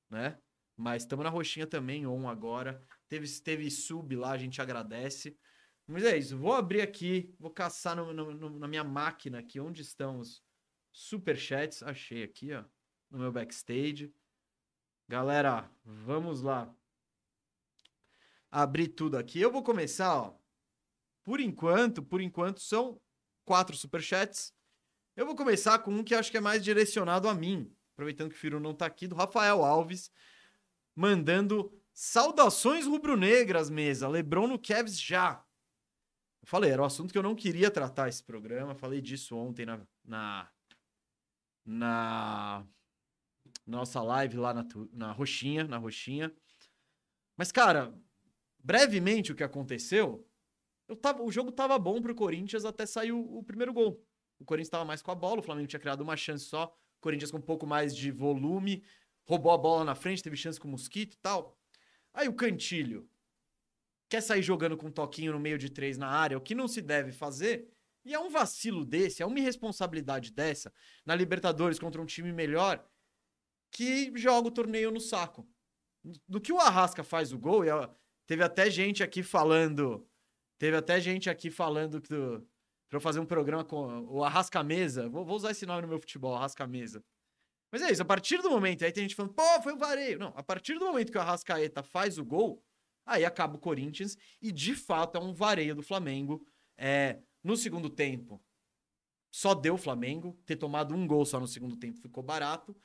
né? 0.09 0.37
Mas 0.75 1.03
estamos 1.03 1.23
na 1.23 1.29
roxinha 1.31 1.65
também, 1.65 2.05
on 2.05 2.29
agora. 2.29 2.81
Teve, 3.09 3.27
teve 3.41 3.71
sub 3.71 4.15
lá, 4.15 4.31
a 4.31 4.37
gente 4.37 4.61
agradece. 4.61 5.35
Mas 5.87 6.03
é 6.03 6.17
isso, 6.17 6.37
vou 6.37 6.53
abrir 6.53 6.81
aqui, 6.81 7.33
vou 7.39 7.49
caçar 7.49 7.95
no- 7.95 8.13
no- 8.13 8.33
no- 8.33 8.59
na 8.59 8.67
minha 8.67 8.83
máquina 8.83 9.39
aqui 9.39 9.59
onde 9.59 9.81
estão 9.81 10.19
os 10.19 10.43
superchats. 10.91 11.81
Achei 11.81 12.23
aqui, 12.23 12.53
ó, 12.53 12.63
no 13.09 13.19
meu 13.19 13.31
backstage. 13.31 14.13
Galera, 15.09 15.71
vamos 15.85 16.41
lá. 16.41 16.69
Abrir 18.51 18.89
tudo 18.89 19.17
aqui. 19.17 19.39
Eu 19.39 19.51
vou 19.51 19.63
começar, 19.63 20.13
ó. 20.13 20.37
Por 21.23 21.39
enquanto, 21.39 22.03
por 22.03 22.19
enquanto 22.19 22.59
são 22.59 22.99
quatro 23.45 23.75
superchats. 23.75 24.53
Eu 25.15 25.25
vou 25.25 25.35
começar 25.35 25.79
com 25.79 25.91
um 25.91 26.03
que 26.03 26.13
acho 26.13 26.29
que 26.29 26.37
é 26.37 26.41
mais 26.41 26.61
direcionado 26.61 27.29
a 27.29 27.33
mim. 27.33 27.73
Aproveitando 27.93 28.29
que 28.29 28.35
o 28.35 28.39
Firu 28.39 28.59
não 28.59 28.73
tá 28.73 28.85
aqui, 28.85 29.07
do 29.07 29.15
Rafael 29.15 29.63
Alves, 29.63 30.11
mandando 30.95 31.71
saudações 31.93 32.85
rubro-negras, 32.85 33.69
mesa. 33.69 34.07
Lebron 34.09 34.45
no 34.45 34.59
Cavs 34.59 34.99
já. 34.99 35.43
Eu 36.41 36.47
falei, 36.47 36.69
era 36.69 36.81
o 36.81 36.85
assunto 36.85 37.11
que 37.11 37.17
eu 37.17 37.23
não 37.23 37.33
queria 37.33 37.71
tratar 37.71 38.09
esse 38.09 38.23
programa. 38.23 38.75
Falei 38.75 39.01
disso 39.01 39.35
ontem 39.35 39.65
na, 39.65 39.81
na, 40.05 40.51
na 41.65 42.67
nossa 43.67 44.01
live 44.01 44.37
lá 44.37 44.53
na, 44.53 44.65
na 44.93 45.11
Roxinha, 45.11 45.65
na 45.65 45.77
Roxinha. 45.77 46.33
Mas, 47.35 47.51
cara, 47.51 47.93
brevemente 48.63 49.31
o 49.31 49.35
que 49.35 49.43
aconteceu, 49.43 50.27
eu 50.87 50.95
tava, 50.95 51.21
o 51.21 51.31
jogo 51.31 51.51
tava 51.51 51.77
bom 51.77 52.01
pro 52.01 52.15
Corinthians 52.15 52.65
até 52.65 52.85
sair 52.85 53.11
o, 53.11 53.19
o 53.19 53.43
primeiro 53.43 53.73
gol. 53.73 54.03
O 54.39 54.45
Corinthians 54.45 54.69
tava 54.69 54.85
mais 54.85 55.01
com 55.01 55.11
a 55.11 55.15
bola, 55.15 55.39
o 55.39 55.43
Flamengo 55.43 55.67
tinha 55.67 55.79
criado 55.79 56.01
uma 56.01 56.15
chance 56.15 56.45
só, 56.45 56.65
o 56.65 57.01
Corinthians 57.01 57.31
com 57.31 57.37
um 57.37 57.41
pouco 57.41 57.67
mais 57.67 57.95
de 57.95 58.11
volume, 58.11 58.83
roubou 59.25 59.51
a 59.51 59.57
bola 59.57 59.83
na 59.83 59.95
frente, 59.95 60.23
teve 60.23 60.37
chance 60.37 60.59
com 60.59 60.67
o 60.67 60.71
Mosquito 60.71 61.13
e 61.13 61.17
tal. 61.17 61.57
Aí 62.13 62.27
o 62.27 62.33
Cantilho 62.33 63.09
quer 64.09 64.21
sair 64.21 64.41
jogando 64.41 64.77
com 64.77 64.87
um 64.87 64.91
toquinho 64.91 65.33
no 65.33 65.39
meio 65.39 65.57
de 65.57 65.69
três 65.69 65.97
na 65.97 66.07
área, 66.07 66.37
o 66.37 66.41
que 66.41 66.55
não 66.55 66.67
se 66.67 66.81
deve 66.81 67.11
fazer. 67.11 67.69
E 68.05 68.13
é 68.13 68.19
um 68.19 68.29
vacilo 68.29 68.85
desse, 68.85 69.21
é 69.21 69.25
uma 69.25 69.37
irresponsabilidade 69.37 70.31
dessa, 70.31 70.71
na 71.05 71.13
Libertadores 71.13 71.77
contra 71.77 72.01
um 72.01 72.05
time 72.05 72.31
melhor, 72.31 72.83
que 73.77 74.11
joga 74.15 74.47
o 74.47 74.51
torneio 74.51 74.89
no 74.89 74.99
saco. 74.99 75.47
Do 76.27 76.41
que 76.41 76.51
o 76.51 76.59
Arrasca 76.59 77.03
faz 77.03 77.31
o 77.31 77.37
gol, 77.37 77.61
teve 78.25 78.43
até 78.43 78.71
gente 78.71 79.03
aqui 79.03 79.21
falando. 79.21 80.03
Teve 80.57 80.75
até 80.75 80.99
gente 80.99 81.29
aqui 81.29 81.51
falando 81.51 82.01
que 82.01 82.09
do, 82.09 82.39
pra 82.89 82.97
eu 82.97 83.01
fazer 83.01 83.19
um 83.19 83.25
programa 83.25 83.63
com 83.63 84.03
o 84.09 84.23
Arrasca 84.23 84.63
Mesa. 84.63 85.07
Vou, 85.07 85.23
vou 85.23 85.35
usar 85.35 85.51
esse 85.51 85.63
nome 85.67 85.83
no 85.83 85.89
meu 85.89 85.99
futebol, 85.99 86.33
Arrasca 86.33 86.65
Mesa. 86.65 87.05
Mas 87.71 87.83
é 87.83 87.91
isso, 87.91 88.01
a 88.01 88.05
partir 88.05 88.41
do 88.41 88.49
momento, 88.49 88.83
aí 88.83 88.91
tem 88.91 89.03
gente 89.03 89.13
falando, 89.13 89.35
pô, 89.35 89.61
foi 89.61 89.73
o 89.73 89.77
vareio. 89.77 90.17
Não, 90.17 90.33
a 90.35 90.41
partir 90.41 90.79
do 90.79 90.85
momento 90.85 91.11
que 91.11 91.17
o 91.19 91.21
Arrascaeta 91.21 91.83
faz 91.83 92.17
o 92.17 92.25
gol, 92.25 92.63
aí 93.05 93.23
acaba 93.25 93.57
o 93.57 93.59
Corinthians 93.59 94.17
e 94.41 94.51
de 94.51 94.73
fato 94.73 95.19
é 95.19 95.21
um 95.21 95.33
vareio 95.33 95.75
do 95.75 95.83
Flamengo. 95.83 96.43
É, 96.75 97.19
no 97.43 97.55
segundo 97.55 97.91
tempo, 97.91 98.41
só 99.29 99.53
deu 99.53 99.75
o 99.75 99.77
Flamengo, 99.77 100.35
ter 100.47 100.55
tomado 100.55 100.95
um 100.95 101.05
gol 101.05 101.23
só 101.27 101.39
no 101.39 101.47
segundo 101.47 101.77
tempo 101.77 101.99
ficou 101.99 102.23
barato. 102.23 102.75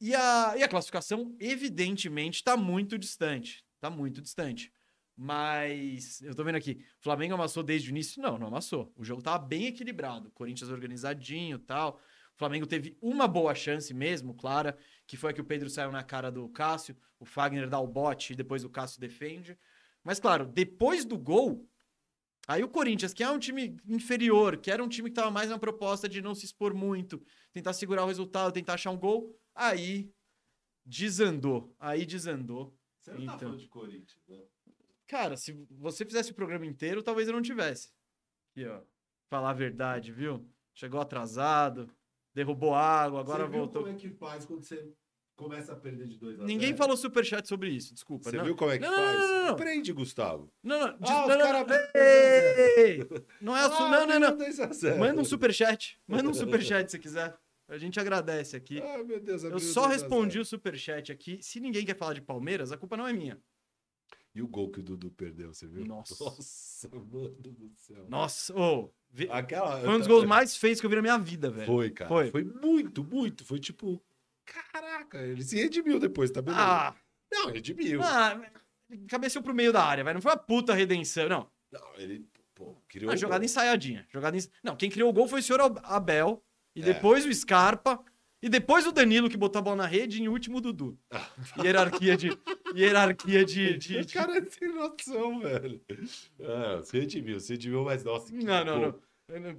E 0.00 0.14
a, 0.14 0.54
e 0.56 0.62
a 0.62 0.68
classificação, 0.68 1.34
evidentemente, 1.40 2.36
está 2.36 2.56
muito 2.56 2.98
distante. 2.98 3.64
Está 3.74 3.90
muito 3.90 4.22
distante. 4.22 4.72
Mas 5.16 6.22
eu 6.22 6.32
tô 6.32 6.44
vendo 6.44 6.54
aqui, 6.54 6.80
Flamengo 7.00 7.34
amassou 7.34 7.64
desde 7.64 7.88
o 7.88 7.90
início? 7.90 8.22
Não, 8.22 8.38
não 8.38 8.46
amassou. 8.46 8.92
O 8.96 9.04
jogo 9.04 9.20
tava 9.20 9.44
bem 9.44 9.66
equilibrado. 9.66 10.30
Corinthians 10.30 10.70
organizadinho 10.70 11.58
tal. 11.58 12.00
O 12.34 12.38
Flamengo 12.38 12.66
teve 12.66 12.96
uma 13.02 13.26
boa 13.26 13.52
chance 13.52 13.92
mesmo, 13.92 14.32
clara, 14.32 14.78
que 15.08 15.16
foi 15.16 15.30
a 15.30 15.32
que 15.32 15.40
o 15.40 15.44
Pedro 15.44 15.68
saiu 15.68 15.90
na 15.90 16.04
cara 16.04 16.30
do 16.30 16.48
Cássio. 16.48 16.96
O 17.18 17.24
Fagner 17.24 17.68
dá 17.68 17.80
o 17.80 17.86
bote 17.88 18.32
e 18.32 18.36
depois 18.36 18.62
o 18.62 18.70
Cássio 18.70 19.00
defende. 19.00 19.58
Mas, 20.04 20.20
claro, 20.20 20.46
depois 20.46 21.04
do 21.04 21.18
gol, 21.18 21.68
aí 22.46 22.62
o 22.62 22.68
Corinthians, 22.68 23.12
que 23.12 23.24
é 23.24 23.28
um 23.28 23.40
time 23.40 23.76
inferior, 23.88 24.56
que 24.56 24.70
era 24.70 24.84
um 24.84 24.88
time 24.88 25.10
que 25.10 25.16
tava 25.16 25.32
mais 25.32 25.50
na 25.50 25.58
proposta 25.58 26.08
de 26.08 26.22
não 26.22 26.32
se 26.32 26.44
expor 26.46 26.72
muito, 26.72 27.20
tentar 27.52 27.72
segurar 27.72 28.04
o 28.04 28.06
resultado, 28.06 28.52
tentar 28.52 28.74
achar 28.74 28.92
um 28.92 28.96
gol, 28.96 29.36
aí 29.58 30.10
desandou. 30.86 31.74
Aí 31.78 32.06
desandou. 32.06 32.74
Você 33.00 33.10
não 33.12 33.18
tá 33.18 33.22
Então. 33.24 33.38
falando 33.38 33.58
de 33.60 33.68
Corinthians, 33.68 34.26
né? 34.28 34.38
Cara, 35.06 35.36
se 35.36 35.52
você 35.70 36.04
fizesse 36.04 36.30
o 36.32 36.34
programa 36.34 36.66
inteiro, 36.66 37.02
talvez 37.02 37.28
eu 37.28 37.34
não 37.34 37.42
tivesse. 37.42 37.90
Aqui, 38.52 38.66
ó. 38.66 38.80
Falar 39.30 39.50
a 39.50 39.54
verdade, 39.54 40.12
viu? 40.12 40.46
Chegou 40.74 41.00
atrasado, 41.00 41.90
derrubou 42.34 42.74
água, 42.74 43.20
agora 43.20 43.44
Você 43.44 43.50
viu 43.50 43.58
voltou. 43.60 43.82
como 43.82 43.94
é 43.94 43.98
que 43.98 44.10
faz 44.10 44.44
quando 44.44 44.62
você 44.64 44.92
começa 45.34 45.72
a 45.72 45.76
perder 45.76 46.06
de 46.08 46.18
2 46.18 46.34
a 46.34 46.36
0? 46.38 46.46
Ninguém 46.46 46.76
falou 46.76 46.96
superchat 46.96 47.46
sobre 47.48 47.70
isso, 47.70 47.94
desculpa. 47.94 48.30
Você 48.30 48.36
não. 48.36 48.44
viu 48.44 48.54
como 48.56 48.70
é 48.70 48.78
que 48.78 48.84
Não, 48.84 48.90
não, 48.90 48.98
faz? 49.04 49.18
não, 49.18 49.28
não, 49.28 49.42
não. 49.46 49.52
Aprende, 49.54 49.92
Gustavo. 49.92 50.52
Não, 50.62 50.78
não, 50.78 50.98
diz- 50.98 51.10
Ah, 51.10 51.22
os 51.22 51.28
não, 51.28 51.38
não, 51.38 51.44
cara 51.46 51.58
não. 51.60 51.66
Não 53.40 53.56
é 53.56 53.60
assunto. 53.60 53.90
Não, 53.90 54.06
não, 54.06 54.20
não. 54.20 54.36
2 54.36 54.60
a 54.60 54.72
0. 54.72 54.98
Manda 54.98 55.20
um 55.20 55.24
superchat. 55.24 55.98
Manda 56.06 56.28
um 56.28 56.34
superchat 56.34 56.90
se 56.90 56.98
quiser. 56.98 57.36
A 57.68 57.76
gente 57.76 58.00
agradece 58.00 58.56
aqui. 58.56 58.80
Ah, 58.80 59.04
meu 59.04 59.20
Deus, 59.20 59.44
Eu 59.44 59.58
só 59.60 59.82
2 59.82 59.92
a 59.92 59.98
0. 59.98 60.00
respondi 60.08 60.38
o 60.38 60.44
superchat 60.44 61.12
aqui. 61.12 61.38
Se 61.42 61.60
ninguém 61.60 61.84
quer 61.84 61.96
falar 61.96 62.14
de 62.14 62.22
Palmeiras, 62.22 62.72
a 62.72 62.76
culpa 62.78 62.96
não 62.96 63.06
é 63.06 63.12
minha. 63.12 63.38
E 64.34 64.40
o 64.40 64.48
gol 64.48 64.70
que 64.70 64.80
o 64.80 64.82
Dudu 64.82 65.10
perdeu, 65.10 65.52
você 65.52 65.66
viu? 65.66 65.84
Nossa. 65.84 66.22
Nossa, 66.24 66.88
mano 66.88 67.30
do 67.40 67.70
céu. 67.76 68.06
Nossa, 68.08 68.54
ô. 68.58 68.90
vi- 69.10 69.28
Aquela... 69.30 69.80
Foi 69.80 69.90
um 69.94 69.98
dos 69.98 70.06
gols 70.06 70.24
mais 70.24 70.56
feios 70.56 70.80
que 70.80 70.86
eu 70.86 70.90
vi 70.90 70.96
na 70.96 71.02
minha 71.02 71.18
vida, 71.18 71.50
velho. 71.50 71.66
Foi, 71.66 71.90
cara. 71.90 72.08
Foi. 72.08 72.30
Foi. 72.30 72.44
muito, 72.44 73.02
muito. 73.04 73.44
Foi 73.44 73.58
tipo... 73.58 74.02
Caraca, 74.46 75.18
ele 75.20 75.42
se 75.42 75.56
redimiu 75.56 75.98
depois, 75.98 76.30
tá 76.30 76.40
beleza? 76.40 76.62
Ah, 76.62 76.94
Não, 77.30 77.50
redimiu. 77.50 78.00
ah, 78.02 78.40
cabeceou 79.08 79.42
pro 79.42 79.54
meio 79.54 79.72
da 79.72 79.82
área, 79.84 80.02
velho. 80.04 80.14
Não 80.14 80.22
foi 80.22 80.30
uma 80.32 80.38
puta 80.38 80.72
redenção, 80.72 81.28
não. 81.28 81.50
Não, 81.70 81.94
ele, 81.96 82.26
pô, 82.54 82.74
criou... 82.88 83.10
Uma 83.10 83.14
um 83.14 83.18
jogada 83.18 83.44
ensaiadinha. 83.44 84.06
Jogada 84.10 84.36
ens... 84.36 84.48
Não, 84.62 84.74
quem 84.76 84.88
criou 84.88 85.10
o 85.10 85.12
gol 85.12 85.28
foi 85.28 85.40
o 85.40 85.42
senhor 85.42 85.60
Ab- 85.60 85.80
Abel. 85.82 86.42
E 86.78 86.82
É. 86.82 86.84
depois 86.84 87.24
o 87.26 87.32
Scarpa. 87.34 88.00
E 88.40 88.48
depois 88.48 88.86
o 88.86 88.92
Danilo 88.92 89.28
que 89.28 89.36
botou 89.36 89.58
a 89.58 89.62
bola 89.62 89.76
na 89.78 89.86
rede. 89.86 90.18
E 90.18 90.22
em 90.22 90.28
último 90.28 90.58
o 90.58 90.60
Dudu. 90.60 90.96
Hierarquia 91.58 92.16
de. 92.16 92.30
Hierarquia 92.74 93.44
de. 93.44 93.76
de- 93.76 93.98
O 93.98 94.04
de- 94.04 94.14
cara 94.14 94.38
é 94.38 94.44
sem 94.44 94.72
noção, 94.72 95.40
velho. 95.40 95.80
Ah, 96.40 96.80
se 96.84 97.00
redimiu, 97.00 97.40
se 97.40 97.54
redimiu, 97.54 97.82
mas 97.84 98.04
nossa. 98.04 98.30
que 98.32 98.44
Não, 98.44 98.64
não, 98.64 98.78
gol. 98.80 98.86
não. 98.92 99.07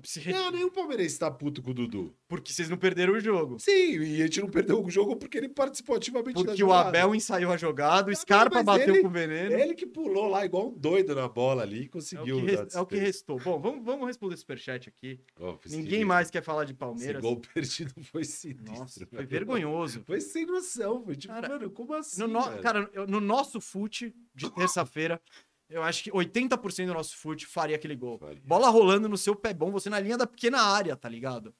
Se 0.03 0.31
Não, 0.31 0.51
nenhum 0.51 0.69
palmeirense 0.71 1.19
tá 1.19 1.29
puto 1.29 1.61
com 1.61 1.69
o 1.69 1.73
Dudu. 1.75 2.11
Porque 2.27 2.51
vocês 2.51 2.67
não 2.69 2.77
perderam 2.77 3.13
o 3.13 3.19
jogo. 3.19 3.59
Sim, 3.59 3.99
e 4.01 4.21
a 4.21 4.25
gente 4.25 4.41
não 4.41 4.49
perdeu 4.49 4.83
o 4.83 4.89
jogo 4.89 5.15
porque 5.15 5.37
ele 5.37 5.47
participou 5.47 5.95
ativamente 5.95 6.33
da 6.37 6.43
Porque 6.51 6.53
o 6.63 6.67
jogada. 6.67 6.89
Abel 6.89 7.13
ensaiou 7.13 7.51
a 7.51 7.57
jogada, 7.57 8.11
o 8.11 8.15
Scarpa 8.15 8.63
bateu 8.63 8.95
ele- 8.95 9.03
com 9.03 9.09
veneno. 9.09 9.53
Ele 9.53 9.75
que 9.75 9.85
pulou 9.85 10.27
lá 10.27 10.43
igual 10.43 10.69
um 10.69 10.73
doido 10.77 11.13
na 11.13 11.27
bola 11.27 11.61
ali 11.61 11.81
e 11.81 11.83
É 11.83 11.85
o, 11.85 11.89
conseguiu. 11.91 12.45
que 12.45 12.75
é 12.75 12.79
o 12.81 12.85
que 12.85 12.95
restou. 12.97 13.39
Bom, 13.39 13.59
vamos, 13.59 13.85
vamos 13.85 14.07
responder 14.07 14.33
o 14.33 14.37
superchat 14.37 14.89
aqui. 14.89 15.19
Foi 15.35 15.51
Ninguém 15.67 15.83
sinistro. 15.85 16.07
mais 16.07 16.31
quer 16.31 16.41
falar 16.41 16.63
de 16.63 16.71
Esse 16.71 16.79
Palmeiras. 16.79 17.21
gol 17.21 17.39
perdido 17.53 17.93
foi 18.11 18.23
sinistro. 18.23 18.73
Nossa, 18.73 19.05
foi 19.05 19.25
vergonhoso. 19.25 20.01
Foi 20.03 20.19
sem 20.19 20.47
noção. 20.47 21.03
Foi 21.03 21.15
tipo, 21.15 21.31
Cara, 21.33 21.47
mano, 21.47 21.69
como 21.69 21.93
assim? 21.93 22.19
No 22.21 22.27
no- 22.27 22.41
velho? 22.49 22.61
Cara, 22.63 22.89
no 23.07 23.19
nosso 23.21 23.61
fute 23.61 24.15
de 24.33 24.49
terça-feira, 24.51 25.21
eu 25.69 25.83
acho 25.83 26.03
que 26.03 26.11
80% 26.11 26.87
do 26.87 26.93
nosso 26.93 27.15
fute 27.15 27.45
faria 27.45 27.75
aquele 27.75 27.95
gol. 27.95 28.17
Faria. 28.17 28.41
Bola 28.43 28.69
rolando 28.69 29.07
no 29.07 29.17
seu 29.17 29.35
pé 29.35 29.53
bom, 29.53 29.71
você 29.71 29.89
na 29.89 29.99
linha 29.99 30.17
da 30.17 30.25
pequena 30.25 30.61
área, 30.61 30.95
tá 30.95 31.07
ligado? 31.07 31.55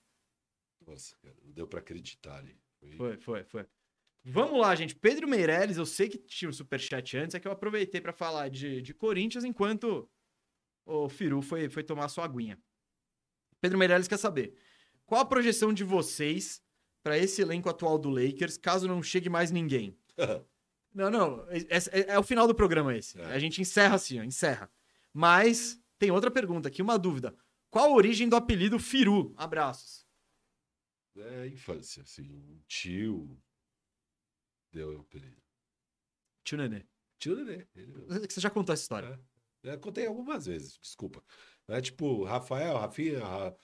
Nossa, 0.85 1.15
cara, 1.17 1.35
não 1.43 1.51
deu 1.51 1.67
pra 1.67 1.79
acreditar 1.79 2.37
ali. 2.37 2.59
Foi... 2.79 2.91
Foi, 2.91 3.17
foi, 3.17 3.43
foi. 3.43 3.65
Vamos 4.23 4.59
lá, 4.59 4.75
gente. 4.75 4.95
Pedro 4.95 5.27
Meirelles, 5.27 5.77
eu 5.77 5.85
sei 5.85 6.09
que 6.09 6.17
tinha 6.17 6.49
o 6.49 6.53
superchat 6.53 7.17
antes, 7.17 7.35
é 7.35 7.39
que 7.39 7.47
eu 7.47 7.51
aproveitei 7.51 8.01
pra 8.01 8.11
falar 8.11 8.49
de, 8.49 8.81
de 8.81 8.93
Corinthians 8.93 9.43
enquanto 9.43 10.09
o 10.85 11.07
Firu 11.07 11.41
foi, 11.41 11.69
foi 11.69 11.83
tomar 11.83 12.09
sua 12.09 12.25
aguinha. 12.25 12.59
Pedro 13.61 13.77
Meirelles 13.77 14.07
quer 14.07 14.17
saber 14.17 14.55
qual 15.05 15.21
a 15.21 15.25
projeção 15.25 15.73
de 15.73 15.83
vocês 15.83 16.61
pra 17.03 17.17
esse 17.17 17.41
elenco 17.41 17.69
atual 17.69 17.97
do 17.97 18.09
Lakers, 18.09 18.57
caso 18.57 18.87
não 18.87 19.01
chegue 19.01 19.29
mais 19.29 19.51
ninguém? 19.51 19.97
Não, 20.93 21.09
não. 21.09 21.45
É, 21.49 21.57
é- 21.91 22.13
é 22.13 22.19
o 22.19 22.23
final 22.23 22.47
do 22.47 22.55
programa 22.55 22.95
esse. 22.97 23.19
É. 23.19 23.25
A 23.25 23.39
gente 23.39 23.61
encerra 23.61 23.95
assim, 23.95 24.19
ó, 24.19 24.23
encerra. 24.23 24.71
Mas 25.13 25.81
tem 25.97 26.11
outra 26.11 26.31
pergunta 26.31 26.67
aqui, 26.67 26.81
uma 26.81 26.97
dúvida. 26.97 27.35
Qual 27.69 27.85
a 27.91 27.93
origem 27.95 28.27
do 28.27 28.35
apelido 28.35 28.79
Firu? 28.79 29.33
Abraços. 29.37 30.07
É 31.15 31.47
infância, 31.47 32.01
assim. 32.03 32.23
Um 32.31 32.61
tio 32.67 33.39
deu 34.71 34.97
o 34.97 35.01
apelido. 35.01 35.41
Tio 36.43 36.57
Nenê. 36.57 36.85
Tio 37.19 37.35
Nenê. 37.35 37.67
Ele... 37.75 37.91
Você 38.27 38.39
já 38.39 38.49
contou 38.49 38.73
essa 38.73 38.83
história. 38.83 39.19
É, 39.63 39.73
Eu 39.73 39.79
contei 39.79 40.05
algumas 40.07 40.45
vezes, 40.45 40.77
desculpa. 40.81 41.23
É 41.67 41.81
tipo, 41.81 42.23
Rafael, 42.23 42.77
Rafinha, 42.77 43.19
Ra- 43.23 43.55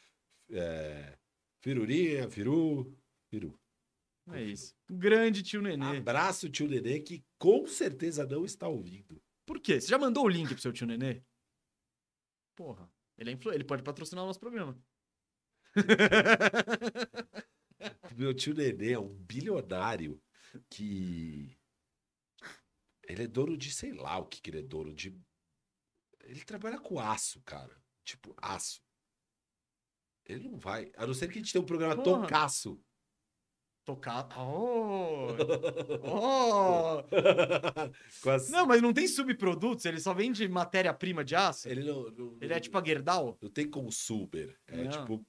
é, 0.51 1.17
Firurinha, 1.61 2.29
Firu, 2.29 2.95
Firu. 3.29 3.57
É 4.31 4.41
isso. 4.41 4.75
Grande 4.89 5.43
tio 5.43 5.61
Nenê. 5.61 5.97
Abraço, 5.97 6.49
tio 6.49 6.67
Nenê, 6.67 6.99
que 6.99 7.23
com 7.37 7.67
certeza 7.67 8.25
não 8.25 8.43
está 8.43 8.67
ouvindo. 8.67 9.21
Por 9.45 9.59
quê? 9.59 9.79
Você 9.79 9.87
já 9.87 9.99
mandou 9.99 10.25
o 10.25 10.29
link 10.29 10.49
pro 10.49 10.61
seu 10.61 10.73
tio 10.73 10.87
Nenê? 10.87 11.21
Porra. 12.55 12.91
Ele, 13.17 13.29
é 13.29 13.33
influ... 13.33 13.53
ele 13.53 13.63
pode 13.63 13.83
patrocinar 13.83 14.23
o 14.23 14.27
nosso 14.27 14.39
programa. 14.39 14.77
Meu 18.17 18.33
tio 18.33 18.53
Nenê 18.53 18.93
é 18.93 18.99
um 18.99 19.13
bilionário 19.13 20.21
que. 20.69 21.57
Ele 23.07 23.23
é 23.23 23.27
dono 23.27 23.55
de, 23.55 23.71
sei 23.71 23.93
lá 23.93 24.17
o 24.17 24.25
que, 24.25 24.41
que 24.41 24.49
ele 24.49 24.59
é 24.59 24.63
dono 24.63 24.93
de. 24.93 25.15
Ele 26.23 26.43
trabalha 26.43 26.79
com 26.79 26.99
aço, 26.99 27.41
cara. 27.43 27.79
Tipo, 28.03 28.35
aço. 28.41 28.81
Ele 30.25 30.49
não 30.49 30.57
vai. 30.57 30.91
A 30.97 31.05
não 31.05 31.13
ser 31.13 31.27
que 31.27 31.37
a 31.37 31.41
gente 31.41 31.53
tenha 31.53 31.61
um 31.61 31.67
programa 31.67 31.95
Porra. 31.95 32.21
Toncaço. 32.21 32.83
Tocar. 33.85 34.27
Oh! 34.37 35.27
Oh! 36.03 37.03
As- 38.29 38.49
Não, 38.49 38.65
mas 38.65 38.81
não 38.81 38.93
tem 38.93 39.07
subprodutos, 39.07 39.85
ele 39.85 39.99
só 39.99 40.13
vende 40.13 40.47
matéria-prima 40.47 41.23
de 41.23 41.35
aço. 41.35 41.67
Ele, 41.69 41.81
Ele 41.81 41.91
não, 41.91 42.09
não, 42.11 42.37
é 42.41 42.59
tipo 42.59 42.77
a 42.77 42.83
Gerdau. 42.83 43.37
Não 43.41 43.49
tem 43.49 43.69
consumer. 43.69 44.57
É 44.67 44.83
Não. 44.83 44.91
tipo 44.91 45.25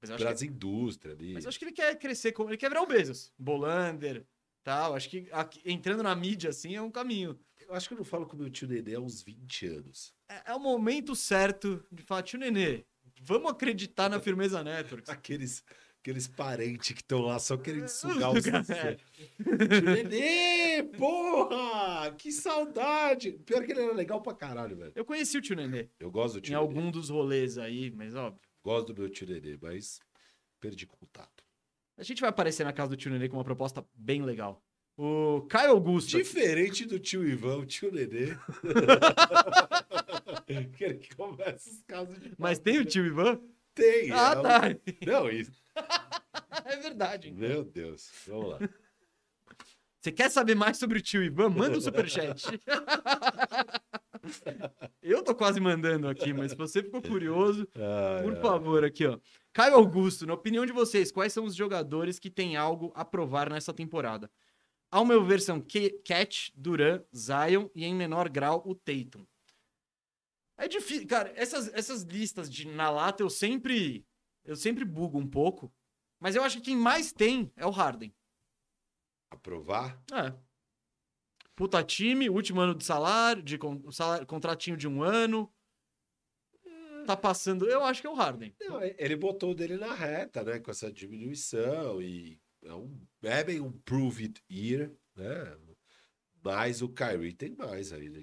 Mas 0.00 0.10
eu 0.10 0.16
acho 0.16 0.24
que 0.24 0.28
Brasil 0.30 0.50
Indústria 0.50 1.14
ali. 1.14 1.34
Mas 1.34 1.44
eu 1.44 1.48
acho 1.50 1.58
que 1.58 1.64
ele 1.66 1.72
quer 1.72 1.94
crescer, 1.98 2.32
como 2.32 2.48
ele 2.50 2.56
quer 2.56 2.68
virar 2.70 2.82
o 2.82 2.86
Bezos. 2.86 3.32
Bolander, 3.38 4.24
tal. 4.64 4.94
Acho 4.94 5.08
que 5.10 5.28
aqui- 5.30 5.60
entrando 5.64 6.02
na 6.02 6.14
mídia, 6.14 6.50
assim, 6.50 6.74
é 6.74 6.80
um 6.82 6.90
caminho. 6.90 7.38
Eu 7.60 7.74
acho 7.74 7.86
que 7.88 7.94
eu 7.94 7.98
não 7.98 8.04
falo 8.04 8.26
com 8.26 8.36
meu 8.36 8.50
tio 8.50 8.66
Nenê 8.66 8.94
há 8.94 9.00
uns 9.00 9.22
20 9.22 9.66
anos. 9.66 10.14
É, 10.28 10.52
é 10.52 10.54
o 10.54 10.58
momento 10.60 11.14
certo 11.14 11.84
de 11.92 12.02
falar, 12.02 12.22
tio 12.22 12.38
Nenê, 12.38 12.84
vamos 13.20 13.50
acreditar 13.50 14.08
na 14.08 14.18
Firmeza 14.20 14.64
Networks. 14.64 15.10
Aqueles, 15.10 15.62
aqueles 16.00 16.26
parentes 16.26 16.92
que 16.92 17.02
estão 17.02 17.20
lá 17.20 17.38
só 17.38 17.56
querendo 17.56 17.88
sugar 17.88 18.32
os. 18.34 18.42
Tio 18.42 19.82
Nenê, 19.82 20.82
porra! 20.96 22.10
Que 22.16 22.32
saudade! 22.32 23.32
Pior 23.44 23.64
que 23.64 23.72
ele 23.72 23.82
era 23.82 23.92
legal 23.92 24.20
pra 24.20 24.34
caralho, 24.34 24.76
velho. 24.76 24.92
Eu 24.94 25.04
conheci 25.04 25.36
o 25.38 25.42
tio 25.42 25.56
Nenê 25.56 25.88
Eu 25.98 26.10
gosto 26.10 26.34
do 26.34 26.38
em 26.38 26.42
tio 26.42 26.52
Nenê. 26.52 26.62
algum 26.62 26.90
dos 26.90 27.10
rolês 27.10 27.58
aí, 27.58 27.90
mas 27.90 28.14
óbvio. 28.14 28.40
Gosto 28.64 28.92
do 28.92 29.00
meu 29.00 29.10
tio 29.10 29.26
Nenê, 29.28 29.58
mas 29.60 30.00
perdi 30.58 30.86
contato. 30.86 31.44
A 31.96 32.02
gente 32.02 32.20
vai 32.20 32.30
aparecer 32.30 32.64
na 32.64 32.72
casa 32.72 32.90
do 32.90 32.96
tio 32.96 33.10
Nenê 33.10 33.28
com 33.28 33.36
uma 33.36 33.44
proposta 33.44 33.84
bem 33.94 34.22
legal. 34.22 34.62
O 34.96 35.42
Caio 35.48 35.70
Augusto. 35.70 36.16
Diferente 36.16 36.84
do 36.86 36.98
tio 36.98 37.26
Ivan, 37.26 37.58
o 37.58 37.66
tio 37.66 37.92
Nenê. 37.92 38.36
que 40.76 40.84
ele 40.84 41.00
começa 41.14 41.70
os 41.70 41.82
casos 41.82 42.18
de 42.20 42.32
Mas 42.38 42.58
tem 42.58 42.78
o 42.78 42.84
tio 42.84 43.06
Ivan? 43.06 43.40
Tem. 43.74 44.10
Ah, 44.12 44.32
é 44.34 44.38
um- 44.38 44.42
tá. 44.42 44.60
Não, 45.06 45.30
isso. 45.30 45.52
É 46.64 46.76
verdade. 46.76 47.32
Meu 47.32 47.64
Deus. 47.64 48.10
Vamos 48.26 48.50
lá. 48.50 48.58
Você 50.00 50.12
quer 50.12 50.30
saber 50.30 50.54
mais 50.54 50.78
sobre 50.78 50.98
o 50.98 51.02
tio 51.02 51.22
Ivan? 51.22 51.50
Manda 51.50 51.76
o 51.78 51.80
superchat. 51.80 52.44
Eu 55.02 55.22
tô 55.22 55.34
quase 55.34 55.60
mandando 55.60 56.08
aqui, 56.08 56.32
mas 56.32 56.52
se 56.52 56.56
você 56.56 56.82
ficou 56.82 57.02
curioso, 57.02 57.66
Ai, 57.74 58.22
por 58.22 58.34
ai. 58.36 58.40
favor, 58.40 58.84
aqui, 58.84 59.06
ó. 59.06 59.18
Caio 59.52 59.74
Augusto, 59.74 60.26
na 60.26 60.34
opinião 60.34 60.64
de 60.64 60.72
vocês, 60.72 61.10
quais 61.10 61.32
são 61.32 61.44
os 61.44 61.54
jogadores 61.54 62.18
que 62.18 62.30
têm 62.30 62.56
algo 62.56 62.92
a 62.94 63.04
provar 63.04 63.50
nessa 63.50 63.72
temporada? 63.72 64.30
Ao 64.90 65.04
meu 65.04 65.24
ver, 65.24 65.40
são 65.40 65.60
Cat, 66.04 66.52
Duran, 66.54 67.02
Zion 67.16 67.68
e, 67.74 67.84
em 67.84 67.94
menor 67.94 68.28
grau, 68.28 68.62
o 68.66 68.74
Tatum. 68.74 69.24
É 70.62 70.68
difícil, 70.68 71.06
cara, 71.06 71.32
essas, 71.36 71.68
essas 71.72 72.02
listas 72.02 72.50
de 72.50 72.66
na 72.68 72.90
lata 72.90 73.22
eu 73.22 73.30
sempre 73.30 74.04
eu 74.44 74.54
sempre 74.56 74.84
bugo 74.84 75.18
um 75.18 75.26
pouco, 75.26 75.72
mas 76.18 76.36
eu 76.36 76.42
acho 76.42 76.58
que 76.58 76.64
quem 76.64 76.76
mais 76.76 77.12
tem 77.12 77.50
é 77.56 77.64
o 77.66 77.70
Harden. 77.70 78.14
Aprovar? 79.30 80.02
É. 80.12 80.34
Puta 81.54 81.82
time, 81.84 82.28
último 82.28 82.60
ano 82.60 82.74
de 82.74 82.84
salário, 82.84 83.42
de 83.42 83.56
con- 83.58 83.90
salário, 83.90 84.26
contratinho 84.26 84.76
de 84.76 84.88
um 84.88 85.02
ano. 85.02 85.52
Tá 87.06 87.16
passando. 87.16 87.66
Eu 87.66 87.82
acho 87.84 88.00
que 88.00 88.06
é 88.06 88.10
o 88.10 88.14
Harden. 88.14 88.54
Não, 88.60 88.82
ele 88.82 89.16
botou 89.16 89.52
o 89.52 89.54
dele 89.54 89.76
na 89.76 89.94
reta, 89.94 90.42
né? 90.44 90.58
Com 90.58 90.70
essa 90.70 90.92
diminuição 90.92 92.00
e 92.02 92.38
é, 92.62 92.74
um, 92.74 93.00
é 93.22 93.42
bem 93.44 93.60
um 93.60 93.72
prove 93.72 94.24
it 94.24 94.42
year, 94.50 94.92
né? 95.16 95.56
Mas 96.42 96.82
o 96.82 96.88
Kyrie 96.88 97.32
tem 97.32 97.54
mais 97.54 97.92
ainda. 97.92 98.22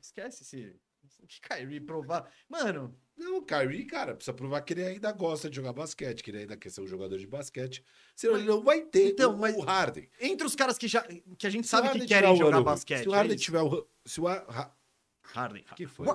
Esquece 0.00 0.42
esse. 0.42 0.80
esse 1.28 1.40
Kyrie 1.40 1.80
provar. 1.80 2.30
Mano, 2.48 2.96
Não, 3.16 3.38
o 3.38 3.42
Kyrie, 3.42 3.84
cara, 3.86 4.14
precisa 4.14 4.34
provar 4.34 4.60
que 4.62 4.72
ele 4.72 4.84
ainda 4.84 5.12
gosta 5.12 5.48
de 5.48 5.56
jogar 5.56 5.72
basquete, 5.72 6.22
que 6.22 6.30
ele 6.30 6.38
ainda 6.38 6.56
quer 6.56 6.70
ser 6.70 6.80
um 6.80 6.86
jogador 6.86 7.18
de 7.18 7.26
basquete. 7.26 7.84
Senão 8.16 8.36
ele 8.36 8.46
não 8.46 8.62
vai 8.62 8.82
ter 8.82 9.10
Então, 9.12 9.34
o, 9.34 9.38
mas- 9.38 9.56
o 9.56 9.60
Harden. 9.60 10.08
entre 10.20 10.46
os 10.46 10.54
caras 10.56 10.76
que, 10.76 10.88
já, 10.88 11.02
que 11.38 11.46
a 11.46 11.50
gente 11.50 11.66
Se 11.68 11.74
o 11.76 11.78
sabe 11.82 11.98
que 12.00 12.06
querem 12.06 12.30
um 12.32 12.36
jogar 12.36 12.56
ano- 12.56 12.64
basquete. 12.64 13.02
Se 13.04 13.08
o 13.08 13.14
é 13.14 13.16
Harden 13.16 13.36
isso. 13.36 13.44
tiver 13.44 13.62
o. 13.62 13.88
Se 14.04 14.20
o, 14.20 14.26
Ha- 14.28 14.74
Harden. 15.22 15.64
que 15.76 15.86
foi? 15.86 16.06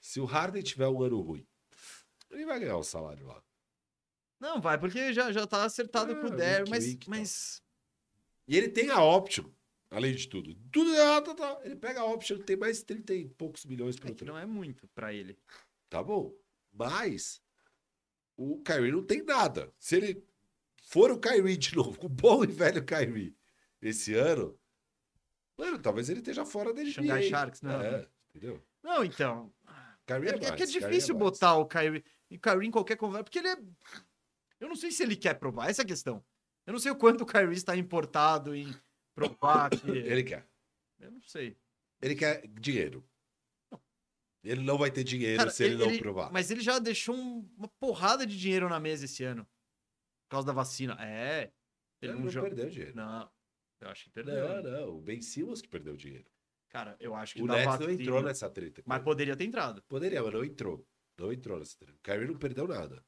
Se 0.00 0.20
o 0.20 0.24
Harden 0.24 0.62
tiver 0.62 0.88
um 0.88 1.02
ano 1.02 1.20
ruim, 1.20 1.46
ele 2.30 2.44
vai 2.46 2.60
ganhar 2.60 2.76
o 2.76 2.84
salário 2.84 3.26
lá. 3.26 3.42
Não, 4.40 4.60
vai, 4.60 4.78
porque 4.78 5.12
já, 5.12 5.32
já 5.32 5.46
tá 5.46 5.64
acertado 5.64 6.12
Ah, 6.12 6.26
o 6.26 6.30
Derry, 6.30 6.70
weak, 6.70 7.08
mas. 7.08 7.18
mas... 7.18 7.62
E 8.46 8.56
ele 8.58 8.68
tem 8.68 8.90
a 8.90 9.02
option, 9.02 9.44
além 9.94 10.14
de 10.14 10.28
tudo. 10.28 10.54
Tudo 10.72 10.94
errado, 10.94 11.34
tá, 11.34 11.54
tá. 11.54 11.60
ele 11.64 11.76
pega 11.76 12.00
a 12.00 12.04
option, 12.04 12.38
tem 12.38 12.56
mais 12.56 12.82
30 12.82 13.14
e 13.14 13.28
poucos 13.28 13.64
milhões 13.64 13.96
É 13.96 14.00
pro 14.00 14.14
que 14.14 14.24
não 14.24 14.36
é 14.36 14.44
muito 14.44 14.88
pra 14.88 15.14
ele. 15.14 15.38
Tá 15.88 16.02
bom. 16.02 16.34
Mas 16.72 17.40
o 18.36 18.60
Kyrie 18.62 18.90
não 18.90 19.04
tem 19.04 19.22
nada. 19.22 19.72
Se 19.78 19.96
ele 19.96 20.26
for 20.82 21.10
o 21.12 21.18
Kyrie 21.18 21.56
de 21.56 21.74
novo, 21.76 21.98
o 22.04 22.08
bom 22.08 22.42
e 22.42 22.48
velho 22.48 22.84
Kyrie, 22.84 23.36
esse 23.80 24.14
ano, 24.14 24.58
mano, 25.56 25.78
talvez 25.78 26.08
ele 26.08 26.18
esteja 26.18 26.44
fora 26.44 26.74
da 26.74 26.82
NBA. 26.82 26.90
Shanghai 26.90 27.22
Sharks, 27.22 27.62
não. 27.62 27.80
É, 27.80 28.08
entendeu? 28.34 28.60
Não, 28.82 29.04
então. 29.04 29.52
Kyrie 30.06 30.28
É, 30.28 30.32
é, 30.32 30.34
é 30.34 30.40
mais, 30.40 30.50
que 30.56 30.62
é 30.64 30.66
difícil 30.66 31.14
botar 31.14 31.54
o 31.54 31.66
Kyrie, 31.66 32.04
o 32.30 32.38
Kyrie 32.38 32.68
em 32.68 32.70
qualquer 32.72 32.96
conversa, 32.96 33.24
porque 33.24 33.38
ele 33.38 33.48
é. 33.48 33.56
Eu 34.58 34.68
não 34.68 34.76
sei 34.76 34.90
se 34.90 35.02
ele 35.02 35.14
quer 35.14 35.34
provar, 35.34 35.70
essa 35.70 35.82
é 35.82 35.84
a 35.84 35.86
questão. 35.86 36.24
Eu 36.66 36.72
não 36.72 36.80
sei 36.80 36.90
o 36.90 36.96
quanto 36.96 37.22
o 37.22 37.26
Kyrie 37.26 37.54
está 37.54 37.76
importado 37.76 38.54
em 38.54 38.74
provar 39.14 39.70
que. 39.70 39.90
Ele 39.90 40.22
quer. 40.24 40.46
Eu 40.98 41.10
não 41.10 41.22
sei. 41.22 41.56
Ele 42.02 42.14
quer 42.14 42.46
dinheiro. 42.48 43.06
Ele 44.42 44.60
não 44.62 44.76
vai 44.76 44.90
ter 44.90 45.02
dinheiro 45.04 45.38
Cara, 45.38 45.50
se 45.50 45.64
ele, 45.64 45.76
não 45.76 45.96
provar. 45.98 46.30
Mas 46.30 46.50
ele 46.50 46.60
já 46.60 46.78
deixou 46.78 47.16
um- 47.16 47.48
uma 47.56 47.68
porrada 47.80 48.26
de 48.26 48.38
dinheiro 48.38 48.68
na 48.68 48.78
mesa 48.78 49.06
esse 49.06 49.24
ano. 49.24 49.44
Por 50.24 50.30
causa 50.30 50.46
da 50.46 50.52
vacina. 50.52 50.94
É. 51.00 51.44
Ele 51.44 51.52
Ele 52.02 52.12
não, 52.12 52.20
não 52.24 52.30
joga. 52.30 52.48
perdeu 52.48 52.68
dinheiro. 52.68 52.94
Não. 52.94 53.30
Eu 53.80 53.88
acho 53.88 54.04
que 54.04 54.10
perdeu. 54.10 54.62
Não, 54.62 54.62
não. 54.62 54.88
O 54.96 55.00
Ben 55.00 55.22
Simmons 55.22 55.62
que 55.62 55.68
perdeu 55.68 55.96
dinheiro. 55.96 56.30
Cara, 56.68 56.96
eu 57.00 57.14
acho 57.14 57.34
que 57.34 57.42
O 57.42 57.46
Nets 57.46 57.78
não 57.78 57.90
entrou 57.90 58.22
nessa 58.22 58.50
treta. 58.50 58.82
Mas 58.84 58.96
ele. 58.98 59.04
poderia 59.04 59.36
ter 59.36 59.44
entrado. 59.44 59.82
Poderia, 59.84 60.22
mas 60.22 60.32
não 60.32 60.44
entrou. 60.44 60.86
Não 61.16 61.32
entrou 61.32 61.58
nessa 61.58 61.78
treta. 61.78 61.94
O 61.94 62.00
Kyrie 62.02 62.26
não 62.26 62.36
perdeu 62.38 62.66
nada. 62.68 63.02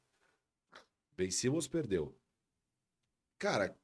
Ben 1.15 1.29
Simmons 1.29 1.67
perdeu. 1.67 2.17
Cara, 3.37 3.77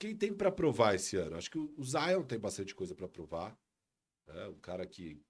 quem 0.00 0.16
tem 0.16 0.32
pra 0.34 0.50
provar 0.50 0.94
esse 0.94 1.16
ano? 1.16 1.36
Acho 1.36 1.50
que 1.50 1.58
o 1.58 1.84
Zion 1.84 2.24
tem 2.24 2.38
bastante 2.38 2.74
coisa 2.74 2.94
pra 2.94 3.06
provar. 3.06 3.56
É 4.26 4.48
um 4.48 4.58
cara 4.58 4.86
que 4.86 5.22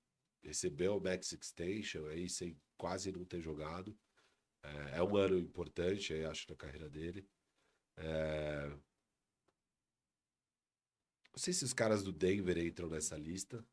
recebeu 0.43 0.97
o 0.97 1.01
Max 1.03 1.33
Extension 1.33 2.07
aí 2.07 2.29
sem 2.29 2.57
quase 2.79 3.11
não 3.11 3.25
ter 3.25 3.41
jogado. 3.41 3.99
É, 4.63 4.99
é 4.99 5.03
um 5.03 5.17
ano 5.17 5.39
importante, 5.39 6.13
aí, 6.13 6.25
acho, 6.25 6.47
na 6.49 6.55
carreira 6.57 6.89
dele. 6.89 7.27
É, 7.97 8.69
Não 11.33 11.39
sei 11.39 11.53
se 11.53 11.65
os 11.65 11.73
caras 11.73 12.03
do 12.03 12.13
Denver 12.13 12.57
entram 12.59 12.89
nessa 12.89 13.17
lista. 13.17 13.65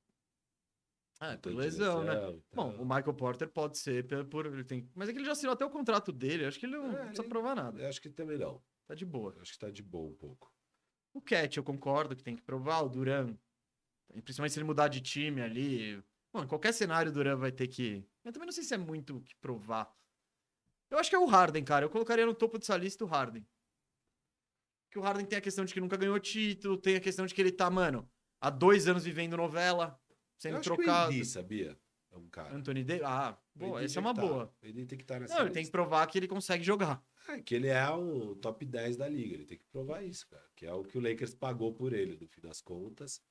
Ah, 1.19 1.35
por 1.37 1.41
Tanto 1.41 1.49
de 1.49 1.55
lesão, 1.57 2.03
né? 2.03 2.13
lesão 2.13 2.43
e 2.51 2.55
Bom, 2.55 2.75
o 2.77 2.83
Michael 2.85 3.13
Porter 3.15 3.49
pode 3.49 3.77
ser 3.77 4.05
por, 4.07 4.25
por- 4.25 4.45
ele 4.45 4.63
tem, 4.63 4.89
mas 4.95 5.09
é 5.09 5.11
que 5.11 5.17
ele 5.17 5.25
já 5.25 5.31
assinou 5.31 5.53
até 5.53 5.65
o 5.65 5.69
contrato 5.69 6.11
dele, 6.11 6.45
acho 6.45 6.59
que 6.59 6.65
ele 6.67 6.77
não 6.77 6.91
É, 6.91 6.99
precisa 7.05 7.21
ele- 7.23 7.29
provar 7.29 7.55
nada. 7.55 7.81
Eu 7.81 7.87
acho 7.89 8.01
que 8.01 8.09
também 8.09 8.37
não. 8.37 8.63
Tá 8.85 8.93
de 8.95 9.05
boa. 9.05 9.33
Eu 9.35 9.41
acho 9.41 9.53
que 9.53 9.59
tá 9.59 9.69
de 9.71 9.81
boa 9.83 10.09
um 10.09 10.15
pouco. 10.15 10.53
O 11.17 11.21
Cat, 11.21 11.57
eu 11.57 11.63
concordo 11.63 12.15
que 12.15 12.23
tem 12.23 12.35
que 12.35 12.43
provar, 12.43 12.81
o 12.81 12.89
Duran, 12.89 13.35
principalmente 14.23 14.53
se 14.53 14.59
ele 14.59 14.65
mudar 14.67 14.87
de 14.87 15.01
time 15.01 15.41
ali. 15.41 15.99
Bom, 16.31 16.43
em 16.43 16.47
qualquer 16.47 16.71
cenário 16.73 17.09
o 17.11 17.13
Duran 17.13 17.35
vai 17.35 17.51
ter 17.51 17.67
que. 17.67 18.05
Eu 18.23 18.31
também 18.31 18.45
não 18.45 18.53
sei 18.53 18.63
se 18.63 18.75
é 18.75 18.77
muito 18.77 19.17
o 19.17 19.21
que 19.21 19.33
provar. 19.35 19.91
Eu 20.91 20.99
acho 20.99 21.09
que 21.09 21.15
é 21.15 21.19
o 21.19 21.25
Harden, 21.25 21.63
cara. 21.63 21.85
Eu 21.85 21.89
colocaria 21.89 22.23
no 22.23 22.35
topo 22.35 22.59
dessa 22.59 22.77
lista 22.77 23.03
o 23.03 23.07
Harden. 23.07 23.43
Que 24.91 24.99
o 24.99 25.01
Harden 25.01 25.25
tem 25.25 25.39
a 25.39 25.41
questão 25.41 25.65
de 25.65 25.73
que 25.73 25.81
nunca 25.81 25.97
ganhou 25.97 26.19
título, 26.19 26.77
tem 26.77 26.95
a 26.95 26.99
questão 27.01 27.25
de 27.25 27.33
que 27.33 27.41
ele 27.41 27.51
tá, 27.51 27.67
mano, 27.69 28.07
há 28.39 28.51
dois 28.51 28.87
anos 28.87 29.03
vivendo 29.03 29.35
novela, 29.35 29.99
Eu 30.09 30.15
sendo 30.37 30.57
acho 30.57 30.63
trocado. 30.75 31.11
que 31.11 31.17
AD, 31.17 31.25
sabia? 31.25 31.79
É 32.17 32.19
um 32.19 32.29
cara. 32.29 32.55
Anthony 32.55 32.83
Davis. 32.83 33.03
Ah, 33.05 33.37
boa, 33.55 33.83
essa 33.83 33.99
é 33.99 34.01
uma 34.01 34.13
tá. 34.13 34.21
boa. 34.21 34.53
Ele 34.63 34.85
tem 34.85 34.97
que 34.97 35.03
estar 35.03 35.19
nessa 35.19 35.35
Não, 35.35 35.41
ele 35.41 35.49
tem 35.51 35.61
que 35.61 35.67
lista. 35.67 35.71
provar 35.71 36.07
que 36.07 36.17
ele 36.17 36.27
consegue 36.27 36.63
jogar. 36.63 37.03
É, 37.29 37.39
que 37.39 37.53
ele 37.55 37.67
é 37.67 37.89
o 37.89 38.35
top 38.35 38.65
10 38.65 38.97
da 38.97 39.07
liga. 39.07 39.35
Ele 39.35 39.45
tem 39.45 39.57
que 39.57 39.65
provar 39.65 40.03
isso, 40.03 40.27
cara. 40.27 40.45
Que 40.55 40.65
é 40.65 40.73
o 40.73 40.83
que 40.83 40.97
o 40.97 41.01
Lakers 41.01 41.35
pagou 41.35 41.73
por 41.73 41.93
ele, 41.93 42.17
no 42.19 42.27
fim 42.27 42.41
das 42.41 42.61
contas. 42.61 43.21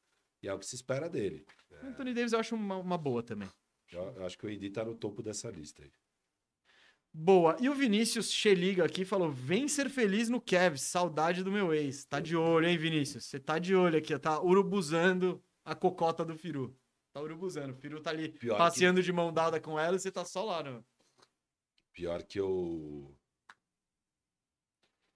E 0.43 0.49
é 0.49 0.55
o 0.55 0.59
que 0.59 0.67
se 0.67 0.77
espera 0.77 1.09
dele. 1.09 1.45
O 1.83 1.87
Anthony 1.87 2.15
Davis 2.15 2.33
eu 2.33 2.39
acho 2.39 2.55
uma, 2.55 2.77
uma 2.77 2.99
boa 2.99 3.23
também. 3.23 3.49
Eu, 3.93 4.03
eu 4.17 4.27
acho 4.27 4.39
que 4.39 4.47
o 4.47 4.53
AD 4.53 4.71
tá 4.71 4.85
no 4.85 4.95
topo 4.95 5.23
dessa 5.23 5.51
lista 5.51 5.83
aí. 5.83 5.91
Boa. 7.13 7.57
E 7.59 7.69
o 7.69 7.75
Vinícius 7.75 8.31
Cheliga 8.31 8.85
aqui 8.85 9.05
falou: 9.05 9.31
vem 9.31 9.69
ser 9.69 9.89
feliz 9.89 10.29
no 10.29 10.41
Cavs, 10.41 10.83
saudade 10.83 11.43
do 11.43 11.51
meu 11.51 11.73
ex. 11.73 12.05
Tá 12.05 12.21
de 12.21 12.37
olho, 12.37 12.69
hein, 12.69 12.77
Vinícius? 12.77 13.25
Você 13.25 13.41
tá 13.41 13.59
de 13.59 13.75
olho 13.75 13.97
aqui, 13.97 14.17
tá 14.19 14.41
urubuzando 14.43 15.43
a 15.65 15.75
cocota 15.75 16.25
do 16.25 16.37
Firu. 16.37 16.77
Tá 17.17 17.23
urubuzando. 17.23 17.73
O 17.73 17.77
Firu 17.77 17.99
tá 17.99 18.11
ali 18.11 18.29
Pior 18.29 18.59
passeando 18.59 19.03
de 19.03 19.11
mão 19.11 19.33
dada 19.33 19.59
com 19.59 19.81
ela 19.81 19.97
e 19.97 19.99
você 19.99 20.13
tá 20.13 20.23
só 20.23 20.45
lá, 20.45 20.63
né? 20.63 20.85
Pior 21.95 22.23
que 22.23 22.39
eu. 22.39 23.17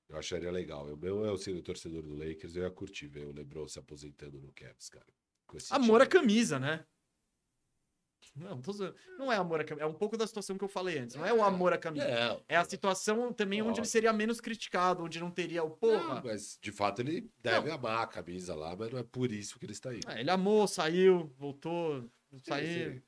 Eu 0.09 0.17
acharia 0.17 0.51
legal. 0.51 0.89
Eu, 0.89 0.97
meu, 0.97 1.23
eu 1.27 1.37
sendo 1.37 1.61
torcedor 1.61 2.03
do 2.03 2.17
Lakers, 2.17 2.57
eu 2.57 2.63
ia 2.63 2.71
curtir 2.71 3.07
ver 3.07 3.27
o 3.27 3.33
LeBron 3.33 3.69
se 3.69 3.79
aposentando 3.79 4.41
no 4.41 4.51
Cavs, 4.55 4.89
cara. 4.89 5.05
Amor 5.69 6.01
à 6.01 6.07
camisa, 6.07 6.59
né? 6.59 6.87
Não, 8.37 8.61
tô 8.61 8.73
zoando. 8.73 8.95
não 9.19 9.33
é 9.33 9.37
amor 9.37 9.61
à 9.61 9.65
camisa. 9.65 9.85
É 9.85 9.89
um 9.89 9.95
pouco 9.95 10.17
da 10.17 10.27
situação 10.27 10.57
que 10.57 10.65
eu 10.65 10.69
falei 10.69 10.99
antes. 10.99 11.17
Não 11.17 11.27
é 11.27 11.33
o 11.33 11.43
amor 11.43 11.73
à 11.73 11.79
camisa. 11.79 12.07
Não, 12.09 12.43
É 12.49 12.57
a 12.57 12.65
situação 12.65 13.33
também 13.33 13.61
onde 13.63 13.81
ele 13.81 13.87
seria 13.87 14.13
menos 14.13 14.41
criticado, 14.41 15.03
onde 15.03 15.19
não 15.21 15.31
teria 15.31 15.65
o 15.65 15.69
Não, 15.71 15.77
porra. 15.77 16.23
mas 16.25 16.59
de 16.61 16.71
fato 16.73 17.01
ele 17.01 17.31
deve 17.43 17.71
amar 17.71 18.03
a 18.03 18.07
camisa 18.07 18.55
lá, 18.55 18.75
mas 18.77 18.91
não 18.91 18.99
é 18.99 19.03
por 19.03 19.31
isso 19.33 19.59
que 19.59 19.65
ele 19.67 19.73
está 19.73 19.91
aí. 19.91 20.01
É, 20.07 20.21
ele 20.21 20.31
amou, 20.31 20.67
saiu, 20.69 21.33
voltou, 21.39 22.09
saiu. 22.45 22.95
sim. 22.95 23.03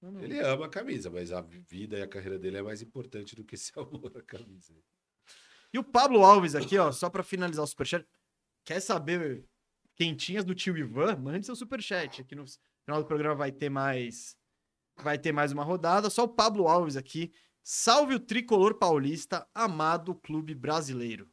Não, 0.00 0.10
não. 0.12 0.20
Ele 0.22 0.40
ama 0.40 0.66
a 0.66 0.68
camisa, 0.68 1.08
mas 1.10 1.30
a 1.32 1.40
vida 1.40 1.96
e 1.98 2.02
a 2.02 2.08
carreira 2.08 2.36
dele 2.38 2.56
é 2.56 2.62
mais 2.62 2.82
importante 2.82 3.36
do 3.36 3.44
que 3.44 3.54
esse 3.54 3.70
amor 3.78 4.12
à 4.16 4.22
camisa. 4.22 4.74
E 5.72 5.78
o 5.78 5.84
Pablo 5.84 6.24
Alves 6.24 6.54
aqui, 6.54 6.76
ó, 6.76 6.90
só 6.90 7.08
pra 7.08 7.22
finalizar 7.22 7.64
o 7.64 7.68
superchat, 7.68 8.06
quer 8.64 8.80
saber 8.80 9.44
quentinhas 9.94 10.44
do 10.44 10.54
tio 10.54 10.76
Ivan? 10.76 11.16
Mande 11.16 11.46
seu 11.46 11.54
superchat. 11.56 12.20
Aqui 12.20 12.34
no 12.34 12.44
final 12.84 13.00
do 13.00 13.06
programa 13.06 13.34
vai 13.36 13.52
ter 13.52 13.70
mais 13.70 14.36
vai 15.00 15.18
ter 15.18 15.32
mais 15.32 15.52
uma 15.52 15.64
rodada. 15.64 16.10
Só 16.10 16.24
o 16.24 16.28
Pablo 16.28 16.68
Alves 16.68 16.96
aqui. 16.96 17.32
Salve 17.62 18.14
o 18.14 18.20
tricolor 18.20 18.74
paulista, 18.74 19.48
amado 19.54 20.14
clube 20.16 20.54
brasileiro. 20.54 21.30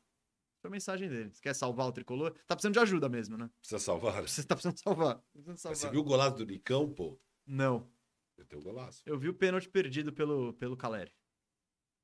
É 0.64 0.68
a 0.68 0.70
mensagem 0.70 1.10
dele. 1.10 1.32
Você 1.32 1.42
quer 1.42 1.56
salvar 1.56 1.88
o 1.88 1.92
tricolor? 1.92 2.34
Tá 2.46 2.56
precisando 2.56 2.74
de 2.74 2.80
ajuda 2.80 3.10
mesmo, 3.10 3.38
né? 3.38 3.50
Precisa 3.60 3.80
salvar. 3.80 4.22
Você 4.28 4.44
tá 4.44 4.56
precisando 4.56 4.78
salvar. 4.78 5.16
Tá 5.16 5.24
precisando 5.32 5.58
salvar. 5.58 5.78
Você 5.78 5.90
viu 5.90 6.02
o 6.02 6.04
golaço 6.04 6.36
do 6.36 6.46
Nicão, 6.46 6.94
pô? 6.94 7.20
Não. 7.48 7.90
Ele 8.38 8.48
tem 8.48 8.60
um 8.60 8.62
golaço. 8.62 9.02
Eu 9.06 9.18
vi 9.18 9.30
o 9.30 9.34
pênalti 9.34 9.70
perdido 9.70 10.14
pelo, 10.14 10.54
pelo 10.54 10.78
Caleri. 10.78 11.12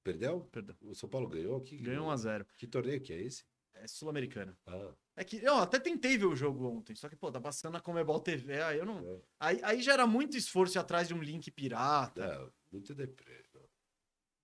Perdeu? 0.03 0.41
Perdão. 0.51 0.75
O 0.81 0.95
São 0.95 1.09
Paulo 1.09 1.27
ganhou? 1.27 1.61
Que, 1.61 1.77
Ganhou 1.77 2.07
1x0. 2.07 2.45
Que 2.57 2.67
torneio 2.67 3.01
que 3.01 3.11
é 3.11 3.21
esse? 3.21 3.43
É 3.75 3.87
sul-americana. 3.87 4.57
Ah, 4.65 4.93
É 5.17 5.23
que 5.23 5.37
eu 5.37 5.55
até 5.55 5.79
tentei 5.79 6.17
ver 6.17 6.25
o 6.25 6.35
jogo 6.35 6.65
ontem, 6.65 6.95
só 6.95 7.07
que, 7.09 7.15
pô, 7.15 7.31
tá 7.31 7.39
passando 7.41 7.73
na 7.73 7.81
Comebol 7.81 8.19
TV, 8.19 8.61
aí 8.61 8.79
eu 8.79 8.85
não. 8.85 8.99
É. 8.99 9.21
Aí, 9.39 9.59
aí 9.63 9.81
já 9.81 9.93
era 9.93 10.07
muito 10.07 10.37
esforço 10.37 10.79
atrás 10.79 11.07
de 11.07 11.13
um 11.13 11.21
link 11.21 11.51
pirata. 11.51 12.23
é, 12.23 12.51
muito 12.71 12.95
deprê. 12.95 13.43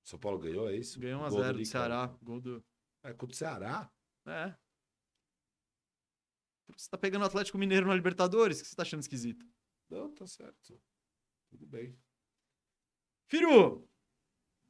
São 0.03 0.19
Paulo 0.19 0.39
ganhou, 0.39 0.69
é 0.69 0.75
isso? 0.75 0.99
Ganhou 0.99 1.21
Gol 1.29 1.29
do 1.29 1.43
1x0 1.45 1.57
do. 1.57 1.65
Ceará. 1.65 2.07
Gol 2.21 2.41
do. 2.41 2.63
É, 3.03 3.13
contra 3.13 3.33
o 3.33 3.37
Ceará? 3.37 3.89
É. 4.25 4.53
Você 6.75 6.89
tá 6.89 6.97
pegando 6.97 7.21
o 7.21 7.25
Atlético 7.25 7.57
Mineiro 7.57 7.87
na 7.87 7.95
Libertadores? 7.95 8.59
O 8.59 8.63
que 8.63 8.69
você 8.69 8.75
tá 8.75 8.81
achando 8.81 9.01
esquisito? 9.01 9.45
Não, 9.89 10.13
tá 10.13 10.25
certo. 10.25 10.81
Tudo 11.49 11.65
bem. 11.67 11.97
Firu! 13.27 13.87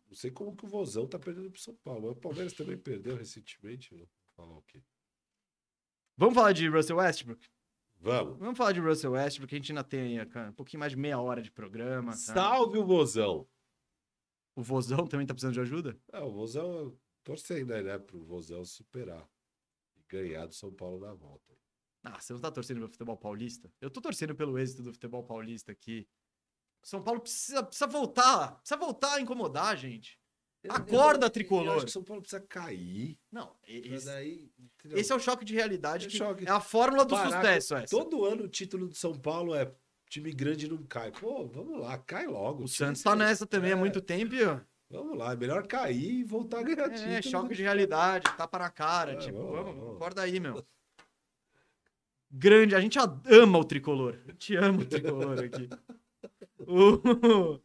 Não 0.07 0.15
sei 0.15 0.29
como 0.31 0.55
que 0.55 0.65
o 0.65 0.69
Vozão 0.69 1.07
tá 1.07 1.17
perdendo 1.17 1.49
pro 1.49 1.61
São 1.61 1.75
Paulo. 1.77 2.07
mas 2.07 2.17
O 2.17 2.19
Palmeiras 2.19 2.53
também 2.53 2.77
perdeu 2.77 3.15
recentemente. 3.15 3.95
Vou 3.95 4.07
falar 4.35 4.57
o 4.57 4.61
quê? 4.63 4.81
Vamos 6.17 6.35
falar 6.35 6.53
de 6.53 6.67
Russell 6.67 6.97
Westbrook? 6.97 7.49
Vamos. 7.99 8.37
Vamos 8.39 8.57
falar 8.57 8.71
de 8.71 8.79
Russell 8.79 9.11
Westbrook, 9.11 9.53
a 9.53 9.57
gente 9.57 9.71
ainda 9.71 9.83
tem 9.83 10.19
aí, 10.19 10.25
cara, 10.25 10.49
um 10.49 10.53
pouquinho 10.53 10.79
mais 10.79 10.91
de 10.91 10.97
meia 10.97 11.19
hora 11.19 11.41
de 11.41 11.51
programa. 11.51 12.11
tá? 12.11 12.17
Salve 12.17 12.77
o 12.77 12.85
Vozão. 12.85 13.47
O 14.55 14.61
Vozão 14.61 15.07
também 15.07 15.25
tá 15.25 15.33
precisando 15.33 15.53
de 15.53 15.61
ajuda? 15.61 15.99
É, 16.11 16.19
o 16.19 16.31
Vozão, 16.31 16.71
eu 16.73 16.99
torcendo 17.23 17.73
aí, 17.73 17.83
né, 17.83 17.97
pro 17.97 18.23
Vozão 18.23 18.65
superar 18.65 19.27
e 19.95 20.03
ganhar 20.09 20.45
do 20.47 20.53
São 20.53 20.73
Paulo 20.73 20.99
na 20.99 21.13
volta. 21.13 21.55
Ah, 22.03 22.19
você 22.19 22.33
não 22.33 22.41
tá 22.41 22.51
torcendo 22.51 22.77
pelo 22.77 22.89
futebol 22.89 23.17
paulista? 23.17 23.71
Eu 23.79 23.89
tô 23.91 24.01
torcendo 24.01 24.35
pelo 24.35 24.57
êxito 24.57 24.81
do 24.81 24.91
futebol 24.91 25.23
paulista 25.23 25.71
aqui. 25.71 26.07
São 26.83 27.03
Paulo 27.03 27.21
precisa, 27.21 27.63
precisa 27.63 27.85
voltar. 27.85 28.55
Precisa 28.59 28.79
voltar 28.79 29.13
a 29.15 29.21
incomodar, 29.21 29.77
gente. 29.77 30.19
Acorda, 30.69 31.29
tricolor. 31.29 31.65
Eu 31.65 31.73
acho 31.73 31.85
que 31.85 31.91
São 31.91 32.03
Paulo 32.03 32.21
precisa 32.21 32.41
cair. 32.41 33.17
Não, 33.31 33.51
esse, 33.67 34.05
daí, 34.05 34.51
esse 34.91 35.11
é 35.11 35.15
o 35.15 35.19
choque 35.19 35.43
de 35.43 35.55
realidade. 35.55 36.05
É 36.05 36.09
que 36.09 36.17
choque. 36.17 36.45
é 36.47 36.51
a 36.51 36.59
fórmula 36.59 37.03
do 37.03 37.15
Parar 37.15 37.31
sucesso, 37.41 37.75
essa. 37.75 37.87
Todo 37.89 38.23
ano 38.25 38.43
o 38.43 38.47
título 38.47 38.87
do 38.87 38.93
São 38.95 39.13
Paulo 39.13 39.55
é 39.55 39.71
time 40.07 40.31
grande 40.31 40.67
não 40.67 40.77
cai. 40.83 41.11
Pô, 41.11 41.47
vamos 41.47 41.79
lá, 41.79 41.97
cai 41.97 42.27
logo. 42.27 42.63
O 42.65 42.67
Santos 42.67 43.01
tá 43.01 43.11
grande. 43.15 43.25
nessa 43.29 43.47
também 43.47 43.71
há 43.71 43.75
É, 43.75 43.77
muito 43.77 44.01
tempo. 44.01 44.35
Vamos 44.89 45.17
lá, 45.17 45.33
é 45.33 45.35
melhor 45.37 45.65
cair 45.65 46.19
e 46.19 46.23
voltar 46.23 46.59
a 46.59 46.63
ganhar 46.63 46.89
título. 46.89 47.11
É, 47.11 47.21
choque 47.21 47.55
de 47.55 47.63
realidade, 47.63 48.25
tapa 48.37 48.59
na 48.59 48.69
cara. 48.69 49.13
É, 49.13 49.15
tipo, 49.15 49.37
vamos, 49.39 49.55
vamos, 49.55 49.75
vamos. 49.79 49.95
acorda 49.95 50.21
aí, 50.21 50.39
meu. 50.39 50.63
Grande, 52.29 52.75
a 52.75 52.79
gente 52.79 52.97
ama 52.99 53.57
o 53.57 53.63
tricolor. 53.63 54.19
A 54.27 54.31
gente 54.31 54.55
ama 54.55 54.81
o 54.81 54.85
tricolor 54.85 55.39
aqui. 55.39 55.69
O- 56.67 57.59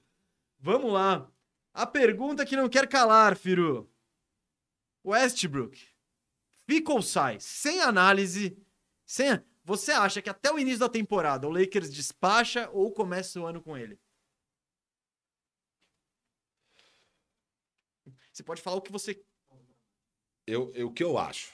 Vamos 0.59 0.91
lá. 0.93 1.31
A 1.77 1.87
pergunta 1.87 2.47
que 2.47 2.57
não 2.57 2.71
quer 2.71 2.89
calar, 2.89 3.37
Firu. 3.37 3.87
Westbrook. 5.05 5.79
Fica 6.67 6.91
ou 6.91 7.03
sai? 7.03 7.39
Sem 7.39 7.83
análise. 7.83 8.57
Sem... 9.05 9.45
Você 9.63 9.93
acha 9.93 10.23
que 10.23 10.31
até 10.31 10.51
o 10.51 10.59
início 10.59 10.79
da 10.79 10.89
temporada 10.89 11.47
o 11.47 11.51
Lakers 11.51 11.93
despacha 11.93 12.71
ou 12.71 12.91
começa 12.95 13.39
o 13.39 13.45
ano 13.45 13.63
com 13.63 13.77
ele? 13.77 14.01
Você 18.33 18.43
pode 18.43 18.63
falar 18.63 18.79
o 18.79 18.83
que 18.83 18.91
você, 18.91 19.23
Eu, 20.47 20.73
eu, 20.75 20.89
o 20.89 20.93
que 20.95 21.05
eu 21.05 21.19
acho? 21.19 21.53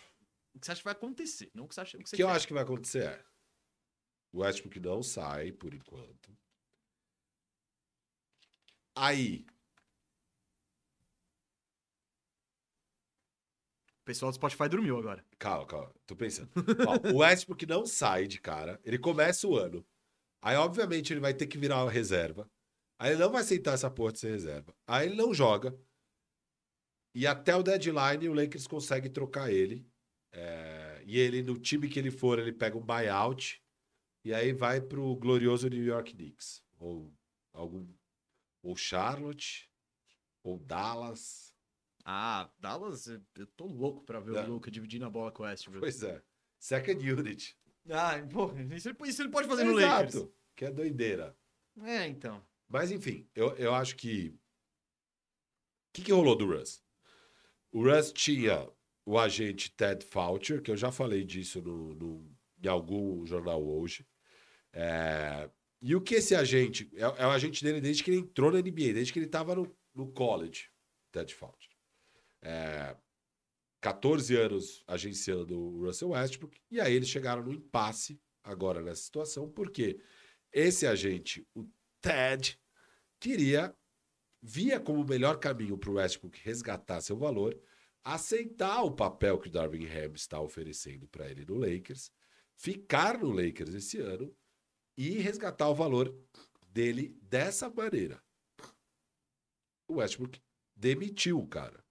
o 0.55 0.61
que 0.61 0.67
você 0.67 0.73
acha 0.73 0.81
que 0.83 0.85
vai 0.85 0.93
acontecer, 0.93 1.51
não 1.53 1.65
o 1.65 1.69
que 1.69 1.75
você 1.75 1.81
acha 1.81 1.97
o 1.97 2.01
que 2.01 2.15
O 2.15 2.17
que 2.17 2.23
eu 2.23 2.29
acho 2.29 2.47
que 2.47 2.55
vai 2.55 2.63
acontecer 2.63 3.05
é. 3.05 3.25
O 4.33 4.41
Westbrook 4.41 4.79
não 4.79 5.03
sai 5.03 5.51
por 5.51 5.75
enquanto. 5.75 6.31
Aí, 8.95 9.47
O 14.03 14.05
pessoal 14.05 14.33
do 14.33 14.35
Spotify 14.35 14.69
dormiu 14.69 14.99
agora. 14.99 15.25
calma, 15.39 15.65
calma, 15.65 15.95
tô 16.07 16.17
pensando. 16.17 16.51
Ó, 16.87 17.13
o 17.15 17.19
Westbrook 17.19 17.65
não 17.67 17.87
sai 17.87 18.27
de 18.27 18.41
cara, 18.41 18.81
ele 18.85 18.99
começa 18.99 19.47
o 19.47 19.57
ano. 19.57 19.87
Aí, 20.43 20.57
obviamente, 20.57 21.13
ele 21.13 21.21
vai 21.21 21.33
ter 21.33 21.47
que 21.47 21.57
virar 21.57 21.85
uma 21.85 21.91
reserva. 21.91 22.51
Aí 22.99 23.13
ele 23.13 23.21
não 23.21 23.31
vai 23.31 23.43
aceitar 23.43 23.75
essa 23.75 23.89
porra 23.91 24.13
de 24.13 24.19
ser 24.19 24.31
reserva. 24.31 24.75
Aí 24.89 25.07
ele 25.07 25.15
não 25.17 25.33
joga. 25.33 25.77
E 27.15 27.27
até 27.27 27.55
o 27.55 27.63
deadline, 27.63 28.29
o 28.29 28.33
Lakers 28.35 28.67
consegue 28.67 29.09
trocar 29.09 29.53
ele. 29.53 29.87
É, 30.33 31.03
E 31.07 31.19
ele, 31.19 31.43
no 31.43 31.59
time 31.59 31.89
que 31.89 31.99
ele 31.99 32.11
for, 32.11 32.39
ele 32.39 32.53
pega 32.53 32.77
um 32.77 32.81
buyout. 32.85 33.63
E 34.25 34.33
aí 34.33 34.53
vai 34.53 34.81
pro 34.81 35.15
glorioso 35.17 35.69
New 35.69 35.85
York 35.85 36.13
Knicks. 36.15 36.63
Ou 36.79 37.13
algum. 37.53 37.87
Ou 38.63 38.77
Charlotte. 38.77 39.71
Ou 40.43 40.59
Dallas. 40.59 41.52
Ah, 42.05 42.51
Dallas, 42.59 43.07
eu 43.07 43.47
tô 43.57 43.67
louco 43.67 44.03
pra 44.03 44.19
ver 44.21 44.35
É. 44.37 44.43
o 44.45 44.49
Luca 44.55 44.71
dividindo 44.71 45.05
a 45.07 45.11
bola 45.11 45.31
com 45.31 45.43
o 45.43 45.47
Westbrook. 45.47 45.81
Pois 45.81 46.03
é. 46.03 46.21
Second 46.59 47.13
Unit. 47.13 47.57
Ah, 47.91 48.15
pô, 48.31 48.53
isso, 48.75 48.89
ele- 48.89 48.97
isso 49.09 49.23
ele 49.23 49.29
pode 49.31 49.49
fazer 49.49 49.65
no 49.65 49.73
Lakers. 49.73 50.15
Exato. 50.15 50.35
Que 50.57 50.65
é 50.67 50.71
doideira. 50.71 51.37
É, 51.83 52.07
então. 52.07 52.45
Mas 52.69 52.91
enfim, 52.91 53.29
eu, 53.35 53.51
eu 53.57 53.75
acho 53.75 53.97
que. 53.97 54.29
O 54.29 55.93
que, 55.93 56.03
que 56.03 56.13
rolou 56.13 56.37
do 56.37 56.47
Russ? 56.47 56.83
O 57.71 57.83
Russ 57.85 58.13
tinha 58.13 58.69
o 59.05 59.19
agente 59.19 59.71
Ted 59.73 60.05
Foucher, 60.05 60.63
que 60.63 60.71
eu 60.71 60.77
já 60.77 60.91
falei 60.93 61.25
disso 61.25 61.61
no, 61.61 61.95
no- 61.95 62.37
em 62.63 62.69
algum 62.69 63.25
jornal 63.27 63.63
hoje. 63.65 64.07
É, 64.73 65.51
e 65.81 65.95
o 65.95 66.01
que 66.01 66.15
esse 66.17 66.35
agente. 66.35 66.91
É, 66.95 67.03
é 67.03 67.27
o 67.27 67.31
agente 67.31 67.63
dele 67.65 67.81
desde 67.81 68.03
que 68.03 68.11
ele 68.11 68.21
entrou 68.21 68.51
na 68.53 68.59
NBA, 68.61 68.93
desde 68.93 69.13
que 69.13 69.19
ele 69.19 69.27
estava 69.27 69.55
no, 69.55 69.75
no 69.95 70.11
college, 70.13 70.69
Ted 71.11 71.35
Foucher. 71.35 71.72
É, 72.43 72.97
14 73.81 74.37
anos 74.37 74.85
agenciando 74.87 75.59
o 75.59 75.85
Russell 75.85 76.11
Westbrook, 76.11 76.61
e 76.71 76.81
aí 76.81 76.95
eles 76.95 77.09
chegaram 77.09 77.43
no 77.43 77.53
impasse 77.53 78.21
agora 78.45 78.81
nessa 78.81 79.03
situação, 79.03 79.51
porque 79.51 80.01
esse 80.53 80.87
agente, 80.87 81.47
o 81.55 81.67
Ted, 82.01 82.59
queria, 83.19 83.75
via 84.41 84.79
como 84.79 85.01
o 85.01 85.09
melhor 85.09 85.39
caminho 85.39 85.77
para 85.77 85.91
o 85.91 85.95
Westbrook 85.95 86.41
resgatar 86.43 87.01
seu 87.01 87.17
valor, 87.17 87.59
aceitar 88.05 88.83
o 88.83 88.91
papel 88.91 89.39
que 89.39 89.49
o 89.49 89.51
Darvin 89.51 89.87
Ham 89.87 90.13
está 90.15 90.41
oferecendo 90.41 91.09
para 91.09 91.31
ele 91.31 91.45
no 91.45 91.57
Lakers, 91.57 92.11
ficar 92.57 93.19
no 93.19 93.31
Lakers 93.31 93.75
esse 93.75 93.99
ano 93.99 94.35
e 94.97 95.19
resgatar 95.19 95.69
o 95.69 95.75
valor 95.75 96.15
dele 96.69 97.17
dessa 97.23 97.71
maneira. 97.71 98.23
O 99.89 99.95
Westbrook 99.95 100.41
demitiu 100.75 101.39
o 101.39 101.47
cara. 101.47 101.82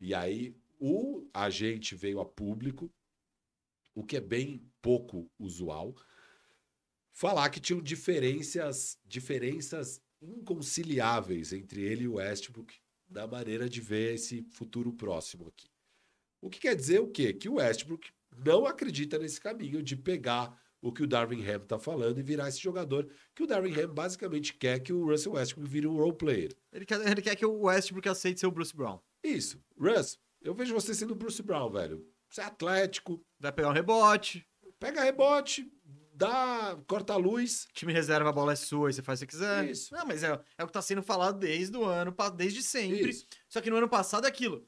E 0.00 0.14
aí 0.14 0.54
o 0.78 1.26
agente 1.32 1.94
veio 1.94 2.20
a 2.20 2.24
público, 2.24 2.92
o 3.94 4.04
que 4.04 4.16
é 4.16 4.20
bem 4.20 4.62
pouco 4.82 5.30
usual, 5.38 5.94
falar 7.12 7.48
que 7.48 7.60
tinham 7.60 7.80
diferenças, 7.80 8.98
diferenças 9.04 10.00
inconciliáveis 10.20 11.52
entre 11.52 11.82
ele 11.82 12.04
e 12.04 12.08
o 12.08 12.14
Westbrook 12.14 12.74
na 13.08 13.26
maneira 13.26 13.68
de 13.68 13.80
ver 13.80 14.14
esse 14.14 14.42
futuro 14.50 14.92
próximo 14.92 15.48
aqui. 15.48 15.68
O 16.40 16.50
que 16.50 16.60
quer 16.60 16.76
dizer 16.76 17.00
o 17.00 17.08
quê? 17.08 17.32
Que 17.32 17.48
o 17.48 17.54
Westbrook 17.54 18.10
não 18.36 18.66
acredita 18.66 19.18
nesse 19.18 19.40
caminho 19.40 19.82
de 19.82 19.96
pegar 19.96 20.60
o 20.80 20.92
que 20.92 21.02
o 21.02 21.06
Darvin 21.06 21.42
Ham 21.44 21.62
está 21.62 21.78
falando 21.78 22.18
e 22.18 22.22
virar 22.22 22.48
esse 22.48 22.60
jogador 22.60 23.10
que 23.34 23.42
o 23.42 23.46
Darvin 23.46 23.72
Ham 23.80 23.92
basicamente 23.92 24.54
quer 24.54 24.78
que 24.80 24.92
o 24.92 25.06
Russell 25.06 25.32
Westbrook 25.32 25.68
vire 25.68 25.86
um 25.86 25.96
role 25.96 26.16
player. 26.16 26.54
Ele 26.72 26.84
quer, 26.84 27.00
ele 27.06 27.22
quer 27.22 27.34
que 27.34 27.46
o 27.46 27.62
Westbrook 27.62 28.08
aceite 28.08 28.40
ser 28.40 28.46
o 28.46 28.50
Bruce 28.50 28.76
Brown. 28.76 29.00
Isso. 29.26 29.62
Russ, 29.78 30.18
eu 30.40 30.54
vejo 30.54 30.74
você 30.74 30.94
sendo 30.94 31.12
o 31.12 31.16
Bruce 31.16 31.42
Brown, 31.42 31.70
velho. 31.70 32.06
Você 32.28 32.40
é 32.40 32.44
atlético, 32.44 33.24
Vai 33.38 33.52
pegar 33.52 33.68
um 33.68 33.72
rebote, 33.72 34.46
pega 34.78 35.02
rebote, 35.02 35.70
dá, 36.12 36.78
corta 36.86 37.12
a 37.12 37.16
luz. 37.16 37.66
time 37.72 37.92
reserva, 37.92 38.30
a 38.30 38.32
bola 38.32 38.52
é 38.52 38.56
sua 38.56 38.90
e 38.90 38.92
você 38.92 39.02
faz 39.02 39.20
o 39.20 39.26
que 39.26 39.32
quiser. 39.32 39.70
Isso. 39.70 39.94
Não, 39.94 40.06
mas 40.06 40.22
é, 40.22 40.40
é 40.56 40.64
o 40.64 40.66
que 40.66 40.72
tá 40.72 40.82
sendo 40.82 41.02
falado 41.02 41.38
desde 41.38 41.76
o 41.76 41.84
ano, 41.84 42.14
desde 42.36 42.62
sempre. 42.62 43.10
Isso. 43.10 43.26
Só 43.48 43.60
que 43.60 43.70
no 43.70 43.76
ano 43.76 43.88
passado 43.88 44.24
é 44.26 44.28
aquilo. 44.28 44.66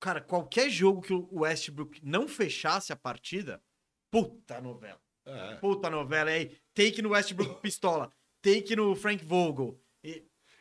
Cara, 0.00 0.20
qualquer 0.20 0.70
jogo 0.70 1.02
que 1.02 1.12
o 1.12 1.40
Westbrook 1.40 2.00
não 2.02 2.26
fechasse 2.26 2.92
a 2.92 2.96
partida, 2.96 3.62
puta 4.10 4.60
novela. 4.60 5.00
É. 5.26 5.56
Puta 5.56 5.90
novela. 5.90 6.30
Aí, 6.30 6.56
take 6.74 7.02
no 7.02 7.10
Westbrook 7.10 7.60
pistola. 7.60 8.10
Take 8.42 8.74
no 8.74 8.96
Frank 8.96 9.24
Vogel. 9.24 9.78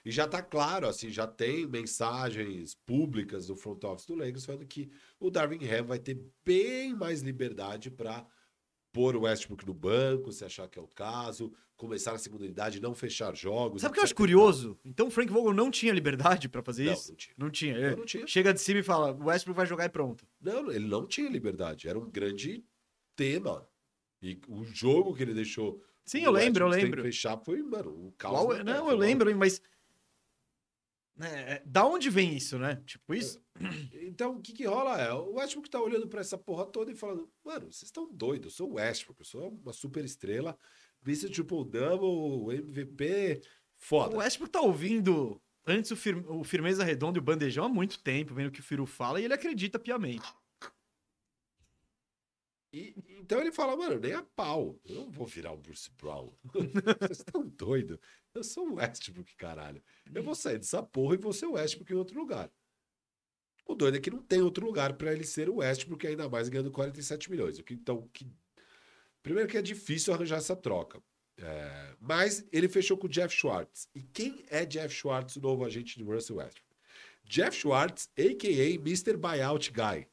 E, 0.06 0.12
já 0.12 0.28
tá 0.28 0.42
claro, 0.42 0.88
assim, 0.88 1.10
já 1.10 1.28
tem 1.28 1.68
mensagens 1.68 2.76
públicas 2.86 3.48
do 3.48 3.56
front 3.56 3.84
office 3.84 4.06
do 4.06 4.16
Lakers 4.16 4.46
falando 4.46 4.66
que 4.66 4.90
o 5.20 5.30
Darvin 5.30 5.66
Ham 5.68 5.84
vai 5.84 6.00
ter 6.00 6.20
bem 6.46 6.96
mais 6.96 7.22
liberdade 7.22 7.92
para 7.92 8.26
pôr 8.92 9.16
o 9.16 9.22
Westbrook 9.22 9.66
no 9.68 9.74
banco, 9.74 10.32
se 10.32 10.44
achar 10.44 10.68
que 10.68 10.80
é 10.80 10.82
o 10.82 10.88
caso, 10.88 11.54
começar 11.78 12.12
na 12.14 12.18
segunda 12.18 12.44
unidade, 12.44 12.82
não 12.82 12.96
fechar 12.96 13.36
jogos. 13.36 13.82
sabe 13.82 13.92
o 13.92 13.94
que 13.94 14.00
eu 14.00 14.04
acho 14.04 14.16
curioso? 14.16 14.80
Então 14.84 15.08
o 15.08 15.12
Frank 15.12 15.32
Vogel 15.32 15.54
não 15.54 15.70
tinha 15.70 15.94
liberdade 15.94 16.50
pra 16.50 16.64
fazer 16.64 16.86
Não, 16.86 16.94
isso? 16.94 17.10
não 17.12 17.16
tinha. 17.18 17.36
Não 17.38 17.50
tinha. 17.52 17.96
Não, 17.96 18.06
tinha. 18.06 18.28
Chega 18.28 18.54
de 18.54 18.60
cima 18.60 18.80
e 18.80 18.84
fala: 18.84 19.12
o 19.14 19.26
Westbrook 19.26 19.56
vai 19.56 19.66
jogar 19.68 19.86
e 19.86 19.90
pronto. 19.90 20.26
Não, 20.42 20.72
ele 20.72 20.88
não 20.88 21.06
tinha 21.06 21.30
liberdade. 21.30 21.88
Era 21.88 22.00
um 22.00 22.10
grande 22.10 22.64
tema. 23.16 23.68
E 24.22 24.40
o 24.48 24.64
jogo 24.66 25.14
que 25.16 25.22
ele 25.24 25.34
deixou. 25.34 25.82
Sim, 26.04 26.22
o 26.22 26.26
eu 26.26 26.32
lembro, 26.32 26.66
eu 26.66 26.70
lembro. 26.70 27.04
fechar 27.04 27.38
foi, 27.38 27.62
mano, 27.62 27.92
um 28.08 28.12
caos. 28.18 28.34
Uau, 28.40 28.48
terra, 28.50 28.64
não, 28.64 28.86
foi 28.86 28.94
eu 28.94 28.98
lembro, 28.98 29.38
mas. 29.38 29.62
É, 31.22 31.54
é, 31.54 31.64
da 31.66 31.86
onde 31.86 32.10
vem 32.10 32.36
isso, 32.36 32.58
né? 32.58 32.82
Tipo 32.86 33.14
isso? 33.14 33.42
Então, 33.94 34.38
o 34.38 34.42
que 34.42 34.54
que 34.54 34.66
rola 34.66 35.00
é, 35.00 35.12
o 35.14 35.34
Westbrook 35.34 35.70
tá 35.70 35.82
olhando 35.82 36.08
pra 36.08 36.22
essa 36.22 36.38
porra 36.38 36.66
toda 36.66 36.92
e 36.92 36.96
falando, 36.96 37.30
mano, 37.44 37.66
vocês 37.72 37.84
estão 37.84 38.10
doidos, 38.12 38.46
eu 38.54 38.58
sou 38.58 38.72
o 38.72 38.74
Westbrook, 38.76 39.20
eu 39.20 39.26
sou 39.26 39.50
uma 39.62 39.74
super 39.74 40.06
estrela, 40.06 40.58
vice 41.02 41.30
triple 41.30 41.66
double, 41.66 42.56
MVP, 42.58 43.42
foda. 43.78 44.16
O 44.16 44.20
Westbrook 44.20 44.52
tá 44.52 44.62
ouvindo 44.62 45.42
antes 45.68 45.92
o, 45.92 45.96
Fir- 45.98 46.26
o 46.32 46.44
Firmeza 46.44 46.84
Redonda 46.86 47.18
e 47.18 47.22
o 47.22 47.24
Bandejão 47.24 47.66
há 47.66 47.70
muito 47.70 48.02
tempo, 48.02 48.34
vendo 48.34 48.48
o 48.48 48.52
que 48.52 48.62
o 48.62 48.64
Firu 48.64 48.86
fala, 48.86 49.20
e 49.20 49.26
ele 49.26 49.34
acredita 49.34 49.78
piamente. 49.78 50.26
E, 52.72 52.94
então 53.20 53.42
ele 53.42 53.52
fala, 53.52 53.76
mano, 53.76 54.00
nem 54.00 54.14
a 54.14 54.22
pau, 54.22 54.80
eu 54.86 54.96
não 54.96 55.10
vou 55.10 55.26
virar 55.26 55.52
o 55.52 55.58
Bruce 55.58 55.90
Brown. 55.98 56.32
Vocês 57.00 57.20
estão 57.20 57.48
doidos? 57.48 57.98
Eu 58.34 58.44
sou 58.44 58.70
o 58.70 58.76
Westbrook, 58.76 59.36
caralho. 59.36 59.82
Eu 60.14 60.22
vou 60.22 60.36
sair 60.36 60.60
dessa 60.60 60.84
porra 60.84 61.16
e 61.16 61.18
vou 61.18 61.34
ser 61.34 61.48
o 61.48 61.54
Westbrook 61.54 61.92
em 61.92 61.96
outro 61.96 62.20
lugar. 62.20 62.52
O 63.66 63.74
doido 63.76 63.98
é 63.98 64.00
que 64.00 64.12
não 64.12 64.22
tem 64.22 64.42
outro 64.42 64.66
lugar 64.66 64.94
pra 64.94 65.12
ele 65.12 65.24
ser 65.24 65.50
o 65.50 65.58
Westbrook, 65.58 66.06
ainda 66.06 66.30
mais 66.30 66.50
ganhando 66.50 66.72
47 66.72 67.30
milhões. 67.30 67.60
Então, 67.72 68.08
que... 68.14 68.28
primeiro 69.22 69.50
que 69.50 69.58
é 69.58 69.62
difícil 69.62 70.14
arranjar 70.14 70.38
essa 70.38 70.56
troca. 70.56 71.02
É, 71.38 71.96
Mas 72.00 72.46
ele 72.52 72.68
fechou 72.68 72.98
com 72.98 73.08
o 73.08 73.10
Jeff 73.10 73.34
Schwartz. 73.34 73.88
E 73.96 74.02
quem 74.02 74.44
é 74.50 74.66
Jeff 74.66 74.94
Schwartz, 74.94 75.36
o 75.36 75.42
novo 75.42 75.66
agente 75.66 75.98
de 75.98 76.04
Russell 76.04 76.38
Westbrook? 76.38 76.76
Jeff 77.24 77.56
Schwartz, 77.56 78.10
a.k.a. 78.18 78.74
Mr. 78.76 79.16
Buyout 79.18 79.72
Guy. 79.72 80.08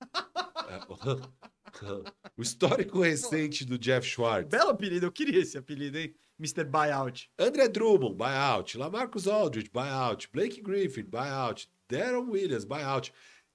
O 2.36 2.42
histórico 2.42 3.00
recente 3.00 3.64
do 3.64 3.78
Jeff 3.78 4.06
Schwartz. 4.06 4.48
Belo 4.48 4.70
apelido, 4.70 5.06
eu 5.06 5.12
queria 5.12 5.40
esse 5.40 5.58
apelido, 5.58 5.98
hein? 5.98 6.14
Mr. 6.38 6.64
Buyout. 6.64 7.30
André 7.38 7.68
Drummond, 7.68 8.16
buyout. 8.16 8.78
Lamarcus 8.78 9.26
Aldridge, 9.26 9.70
buyout. 9.70 10.28
Blake 10.32 10.62
Griffin, 10.62 11.04
buyout. 11.04 11.70
Darren 11.88 12.28
Williams, 12.30 12.64
buyout. 12.64 13.12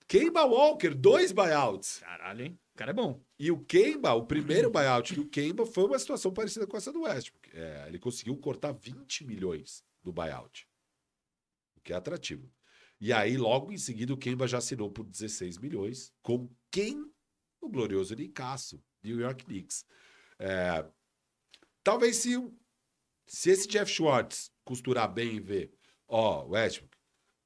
Kemba 0.07 0.45
Walker, 0.45 0.93
dois 0.93 1.31
buyouts. 1.31 1.99
Caralho, 1.99 2.45
hein? 2.45 2.59
O 2.75 2.77
cara 2.77 2.91
é 2.91 2.93
bom. 2.93 3.19
E 3.39 3.51
o 3.51 3.59
Kemba, 3.65 4.13
o 4.13 4.25
primeiro 4.25 4.69
buyout 4.69 5.15
do 5.15 5.25
Kemba 5.25 5.65
foi 5.65 5.85
uma 5.85 5.97
situação 5.97 6.31
parecida 6.31 6.67
com 6.67 6.77
essa 6.77 6.91
do 6.91 7.01
Westbrook. 7.01 7.49
É, 7.53 7.85
ele 7.87 7.97
conseguiu 7.97 8.37
cortar 8.37 8.71
20 8.71 9.25
milhões 9.25 9.83
do 10.03 10.13
buyout. 10.13 10.67
O 11.75 11.81
que 11.81 11.91
é 11.91 11.95
atrativo. 11.95 12.51
E 13.01 13.11
aí, 13.11 13.35
logo 13.35 13.71
em 13.71 13.77
seguida, 13.77 14.13
o 14.13 14.17
Kemba 14.17 14.47
já 14.47 14.59
assinou 14.59 14.91
por 14.91 15.05
16 15.05 15.57
milhões 15.57 16.13
com 16.21 16.49
quem? 16.69 17.11
O 17.65 17.69
glorioso 17.69 18.13
Nicasso, 18.13 18.79
New 19.03 19.19
York 19.19 19.43
Knicks. 19.43 19.87
É, 20.37 20.87
talvez 21.83 22.17
se, 22.17 22.35
se 23.25 23.49
esse 23.49 23.67
Jeff 23.67 23.91
Schwartz 23.91 24.51
costurar 24.63 25.11
bem 25.11 25.37
e 25.37 25.39
ver, 25.39 25.73
ó, 26.07 26.45
Westbrook, 26.45 26.95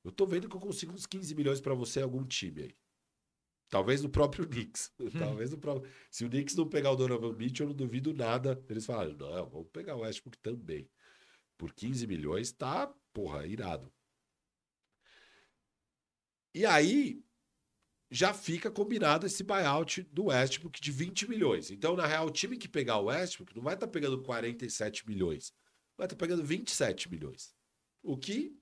eu 0.04 0.12
tô 0.12 0.26
vendo 0.26 0.50
que 0.50 0.56
eu 0.58 0.60
consigo 0.60 0.92
uns 0.92 1.06
15 1.06 1.34
milhões 1.36 1.62
pra 1.62 1.74
você 1.74 2.02
em 2.02 2.04
algum 2.04 2.26
time 2.26 2.64
aí. 2.64 2.78
Talvez 3.70 4.02
no 4.02 4.10
próprio 4.10 4.44
Knicks. 4.50 4.92
Talvez 5.18 5.52
no 5.52 5.58
próprio. 5.58 5.90
Se 6.12 6.26
o 6.26 6.30
Knicks 6.30 6.56
não 6.56 6.68
pegar 6.68 6.92
o 6.92 6.98
Donovan 6.98 7.32
Mitchell, 7.32 7.68
eu 7.68 7.70
não 7.70 7.76
duvido 7.78 8.14
nada. 8.14 8.62
Eles 8.68 8.86
falaram, 8.86 9.14
não, 9.14 9.50
vamos 9.50 9.70
pegar 9.72 9.96
o 9.96 10.02
Westbrook 10.02 10.38
também. 10.40 10.90
Por 11.58 11.74
15 11.74 12.06
milhões, 12.08 12.52
tá, 12.52 12.94
porra, 13.14 13.48
irado. 13.48 13.90
E 16.54 16.66
aí, 16.66 17.24
já 18.12 18.34
fica 18.34 18.72
combinado 18.72 19.26
esse 19.26 19.44
buyout 19.44 20.02
do 20.12 20.26
Westbrook 20.26 20.82
de 20.82 20.92
20 20.92 21.30
milhões. 21.30 21.70
Então, 21.70 21.96
na 21.96 22.08
real, 22.08 22.28
o 22.28 22.32
time 22.32 22.58
que 22.58 22.68
pegar 22.68 22.98
o 22.98 23.06
Westbrook 23.06 23.56
não 23.56 23.64
vai 23.64 23.76
estar 23.76 23.88
pegando 23.88 24.22
47 24.24 25.08
milhões. 25.08 25.54
Vai 25.98 26.06
estar 26.06 26.16
pegando 26.16 26.44
27 26.44 27.10
milhões. 27.10 27.54
O 28.02 28.18
que 28.18 28.58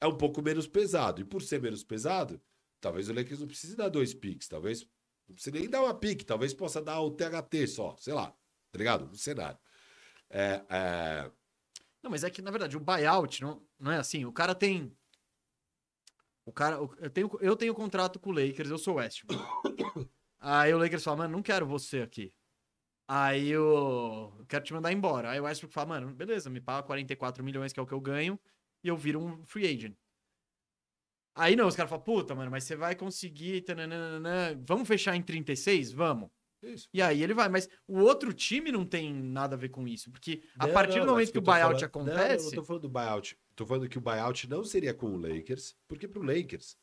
é 0.00 0.06
um 0.06 0.16
pouco 0.16 0.42
menos 0.42 0.66
pesado. 0.66 1.20
E 1.20 1.24
por 1.24 1.40
ser 1.40 1.62
menos 1.62 1.82
pesado, 1.82 2.40
talvez 2.80 3.08
o 3.08 3.14
Lakers 3.14 3.40
não 3.40 3.46
precise 3.46 3.76
dar 3.76 3.88
dois 3.88 4.12
picks. 4.12 4.48
Talvez 4.48 4.82
não 5.28 5.34
precise 5.34 5.56
nem 5.56 5.70
dar 5.70 5.82
uma 5.82 5.94
pick. 5.94 6.24
Talvez 6.24 6.52
possa 6.52 6.82
dar 6.82 7.00
o 7.00 7.12
THT 7.12 7.66
só. 7.68 7.96
Sei 7.98 8.12
lá. 8.12 8.36
Tá 8.72 8.78
ligado? 8.78 9.06
No 9.06 9.16
cenário. 9.16 9.58
É, 10.28 10.64
é... 10.68 11.30
Não, 12.02 12.10
mas 12.10 12.24
é 12.24 12.30
que, 12.30 12.42
na 12.42 12.50
verdade, 12.50 12.76
o 12.76 12.80
buyout 12.80 13.40
não, 13.40 13.62
não 13.78 13.92
é 13.92 13.98
assim. 13.98 14.24
O 14.24 14.32
cara 14.32 14.54
tem. 14.54 14.94
O 16.44 16.52
cara. 16.52 16.76
Eu 16.76 17.10
tenho, 17.10 17.30
eu 17.40 17.56
tenho 17.56 17.74
contrato 17.74 18.18
com 18.18 18.30
o 18.30 18.32
Lakers, 18.32 18.70
eu 18.70 18.78
sou 18.78 18.94
o 18.94 18.96
Westbrook. 18.96 19.42
Aí 20.40 20.74
o 20.74 20.78
Lakers 20.78 21.04
fala, 21.04 21.18
mano, 21.18 21.32
não 21.34 21.42
quero 21.42 21.66
você 21.66 22.02
aqui. 22.02 22.32
Aí 23.06 23.48
eu, 23.48 24.34
eu 24.38 24.46
quero 24.48 24.64
te 24.64 24.72
mandar 24.72 24.92
embora. 24.92 25.30
Aí 25.30 25.40
o 25.40 25.44
Westbrook 25.44 25.72
fala, 25.72 25.88
mano, 25.88 26.14
beleza, 26.14 26.50
me 26.50 26.60
paga 26.60 26.82
44 26.86 27.44
milhões, 27.44 27.72
que 27.72 27.78
é 27.78 27.82
o 27.82 27.86
que 27.86 27.94
eu 27.94 28.00
ganho, 28.00 28.38
e 28.82 28.88
eu 28.88 28.96
viro 28.96 29.20
um 29.20 29.44
free 29.44 29.66
agent. 29.66 29.96
Aí 31.34 31.56
não, 31.56 31.66
os 31.66 31.76
caras 31.76 31.88
falam, 31.88 32.04
puta, 32.04 32.34
mano, 32.34 32.50
mas 32.50 32.64
você 32.64 32.76
vai 32.76 32.94
conseguir. 32.94 33.62
tananana, 33.62 34.60
Vamos 34.66 34.86
fechar 34.88 35.16
em 35.16 35.22
36? 35.22 35.92
Vamos. 35.92 36.30
Isso. 36.62 36.88
E 36.92 37.02
aí 37.02 37.22
ele 37.22 37.34
vai, 37.34 37.48
mas 37.48 37.68
o 37.88 37.98
outro 38.00 38.32
time 38.32 38.70
não 38.70 38.84
tem 38.84 39.12
nada 39.12 39.56
a 39.56 39.58
ver 39.58 39.68
com 39.70 39.86
isso, 39.88 40.10
porque 40.10 40.42
a 40.58 40.66
Não, 40.66 40.74
partir 40.74 40.98
não, 40.98 41.06
do 41.06 41.12
momento 41.12 41.32
que 41.32 41.38
o 41.38 41.42
buyout 41.42 41.60
falando- 41.62 41.84
acontece. 41.84 42.44
Não, 42.44 42.50
não 42.50 42.56
tô 42.58 42.64
falando 42.64 42.82
do 42.82 42.88
buyout. 42.88 43.38
Tô 43.56 43.66
falando 43.66 43.88
que 43.88 43.98
o 43.98 44.00
buyout 44.00 44.48
não 44.48 44.64
seria 44.64 44.94
com 44.94 45.06
o 45.14 45.16
Lakers, 45.18 45.74
porque 45.88 46.06
pro 46.06 46.22
Lakers. 46.22 46.76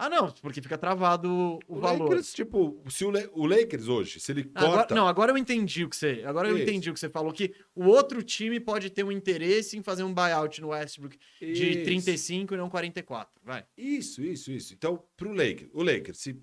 Ah, 0.00 0.08
não, 0.08 0.30
porque 0.30 0.62
fica 0.62 0.78
travado 0.78 1.28
o, 1.28 1.58
O, 1.66 1.80
valor. 1.80 2.04
Lakers, 2.10 2.32
tipo, 2.32 2.80
se 2.88 3.04
o, 3.04 3.10
La- 3.10 3.28
o 3.32 3.46
Lakers 3.46 3.88
hoje, 3.88 4.20
se 4.20 4.30
ele 4.30 4.48
Agora, 4.54 4.76
corta. 4.76 4.94
não, 4.94 5.08
agora 5.08 5.32
eu 5.32 5.36
entendi 5.36 5.82
o 5.84 5.88
que 5.90 5.96
você. 5.96 6.22
Agora 6.24 6.48
eu 6.48 6.54
Isso. 6.54 6.62
entendi 6.62 6.88
o 6.90 6.94
que 6.94 7.00
você 7.00 7.08
falou 7.10 7.32
que 7.32 7.52
o 7.74 7.84
outro 7.86 8.22
time 8.22 8.60
pode 8.60 8.90
ter 8.90 9.02
um 9.02 9.10
interesse 9.10 9.76
em 9.76 9.82
fazer 9.82 10.04
um 10.04 10.14
buyout 10.14 10.60
no 10.60 10.68
Westbrook 10.68 11.18
de 11.40 11.46
Isso. 11.70 11.82
35 11.84 12.54
e 12.54 12.56
não 12.56 12.70
44. 12.70 13.40
Vai. 13.42 13.64
Isso, 13.76 14.22
isso, 14.22 14.52
isso. 14.52 14.72
Então, 14.72 15.02
pro 15.16 15.32
Lakers, 15.32 15.68
o 15.74 15.82
Lakers, 15.82 16.18
se, 16.18 16.40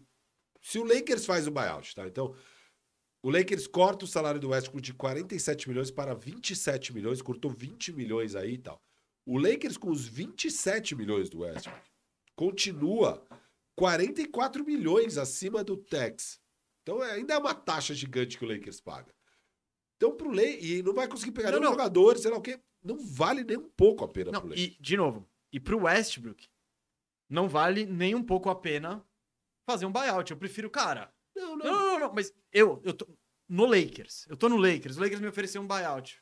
se 0.68 0.80
o 0.80 0.84
Lakers 0.84 1.26
faz 1.26 1.46
o 1.46 1.52
buyout, 1.52 1.94
tá? 1.94 2.08
Então, 2.08 2.36
o 3.24 3.30
Lakers 3.30 3.68
corta 3.68 4.06
o 4.06 4.08
salário 4.08 4.40
do 4.40 4.50
Westbrook 4.50 4.82
de 4.84 4.94
47 4.96 5.70
milhões 5.70 5.92
para 5.92 6.16
27 6.16 6.92
milhões, 6.94 7.22
cortou 7.22 7.52
20 7.52 7.94
milhões 7.94 8.36
aí 8.36 8.54
e 8.54 8.58
tal. 8.58 8.82
O 9.28 9.38
Lakers 9.38 9.78
com 9.78 9.90
os 9.92 10.08
27 10.08 10.96
milhões 10.96 11.30
do 11.30 11.40
Westbrook 11.40 11.88
continua 12.36 13.24
44 13.76 14.64
milhões 14.66 15.18
acima 15.18 15.64
do 15.64 15.78
tax. 15.78 16.40
Então, 16.82 17.04
é- 17.04 17.12
ainda 17.14 17.34
é 17.34 17.38
uma 17.38 17.54
taxa 17.54 17.94
gigante 17.94 18.38
que 18.38 18.46
o 18.46 18.48
Lakers 18.48 18.80
paga. 18.82 19.14
Então, 19.98 20.16
pro 20.16 20.30
Lakers, 20.32 20.64
e 20.64 20.82
não 20.84 20.94
vai 20.94 21.08
conseguir 21.08 21.32
pegar 21.32 21.52
Não, 21.52 21.60
nenhum 21.60 21.72
não. 21.72 21.78
jogador, 21.78 22.18
sei 22.18 22.32
lá 22.32 22.38
o 22.38 22.42
quê. 22.42 22.60
Não 22.84 22.98
vale 22.98 23.44
nem 23.44 23.58
um 23.58 23.70
pouco 23.70 24.04
a 24.04 24.08
pena 24.08 24.32
Não, 24.32 24.40
pro 24.42 24.50
Lakers. 24.50 24.68
e, 24.68 24.82
de 24.82 24.98
novo, 24.98 25.28
e 25.52 25.60
pro 25.60 25.84
Westbrook, 25.84 26.48
não 27.30 27.48
vale 27.48 27.86
nem 27.86 28.14
um 28.16 28.24
pouco 28.24 28.50
a 28.50 28.56
pena 28.56 29.05
fazer 29.66 29.86
um 29.86 29.92
buyout. 29.92 30.32
Eu 30.32 30.38
prefiro, 30.38 30.70
cara. 30.70 31.14
Não, 31.36 31.56
Não, 31.58 31.66
não, 31.66 31.74
não, 31.88 32.00
não, 32.00 32.14
mas 32.14 32.34
eu, 32.52 32.82
eu 32.84 32.94
tô 32.94 33.08
no 33.50 33.66
Lakers. 33.66 34.26
Eu 34.28 34.38
tô 34.38 34.48
no 34.50 34.58
Lakers. 34.58 34.98
O 34.98 35.02
Lakers 35.02 35.20
me 35.20 35.28
ofereceu 35.28 35.62
um 35.62 35.68
buyout. 35.68 36.22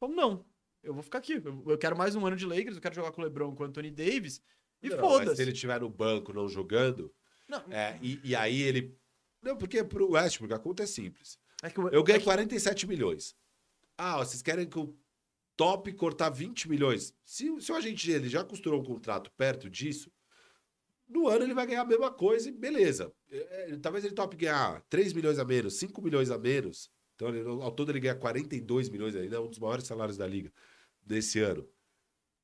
Como 0.00 0.14
não? 0.14 0.44
Eu 0.82 0.94
vou 0.94 1.02
ficar 1.02 1.18
aqui. 1.18 1.34
Eu, 1.44 1.64
eu 1.66 1.78
quero 1.78 1.96
mais 1.96 2.14
um 2.14 2.24
ano 2.26 2.36
de 2.36 2.46
Lakers. 2.46 2.76
Eu 2.76 2.82
quero 2.82 2.94
jogar 2.94 3.10
com 3.12 3.20
o 3.20 3.24
LeBron, 3.24 3.54
com 3.54 3.62
o 3.62 3.66
Anthony 3.66 3.90
Davis. 3.90 4.40
E 4.82 4.90
foda-se. 4.90 5.36
se 5.36 5.42
ele 5.42 5.52
estiver 5.52 5.80
no 5.80 5.88
banco 5.90 6.32
não 6.32 6.48
jogando, 6.48 7.12
Não, 7.48 7.58
é, 7.70 7.98
e, 8.02 8.20
e 8.22 8.36
aí 8.36 8.60
ele. 8.62 8.96
Não, 9.42 9.56
porque 9.56 9.82
pro 9.82 10.10
Westbrook 10.12 10.52
a 10.54 10.58
conta 10.58 10.82
é 10.82 10.86
simples. 10.86 11.38
é 11.62 11.70
que 11.70 11.78
Eu 11.78 12.02
ganho 12.04 12.16
é 12.16 12.18
que- 12.18 12.24
47 12.24 12.86
milhões. 12.86 13.34
Ah, 13.98 14.18
vocês 14.18 14.42
querem 14.42 14.68
que 14.68 14.78
o 14.78 14.94
top 15.56 15.92
cortar 15.94 16.28
20 16.30 16.68
milhões? 16.68 17.14
Se, 17.24 17.58
se 17.60 17.72
o 17.72 17.74
agente 17.74 18.06
dele 18.06 18.28
já 18.28 18.44
costurou 18.44 18.80
um 18.80 18.84
contrato 18.84 19.30
perto 19.32 19.70
disso, 19.70 20.12
no 21.08 21.28
ano 21.28 21.44
ele 21.44 21.54
vai 21.54 21.66
ganhar 21.66 21.82
a 21.82 21.86
mesma 21.86 22.10
coisa 22.12 22.48
e 22.48 22.52
beleza. 22.52 23.12
É, 23.30 23.72
é, 23.72 23.76
talvez 23.76 24.04
ele 24.04 24.14
top 24.14 24.36
ganhar 24.36 24.82
3 24.88 25.12
milhões 25.12 25.38
a 25.38 25.44
menos, 25.44 25.78
5 25.78 26.00
milhões 26.02 26.30
a 26.30 26.38
menos. 26.38 26.90
Então, 27.14 27.28
ele- 27.28 27.48
ao 27.48 27.70
todo 27.70 27.90
ele 27.90 28.00
ganha 28.00 28.14
42 28.14 28.88
milhões 28.88 29.14
ainda, 29.16 29.36
é 29.36 29.40
um 29.40 29.48
dos 29.48 29.58
maiores 29.58 29.86
salários 29.86 30.16
da 30.18 30.26
liga 30.26 30.52
desse 31.02 31.40
ano. 31.40 31.66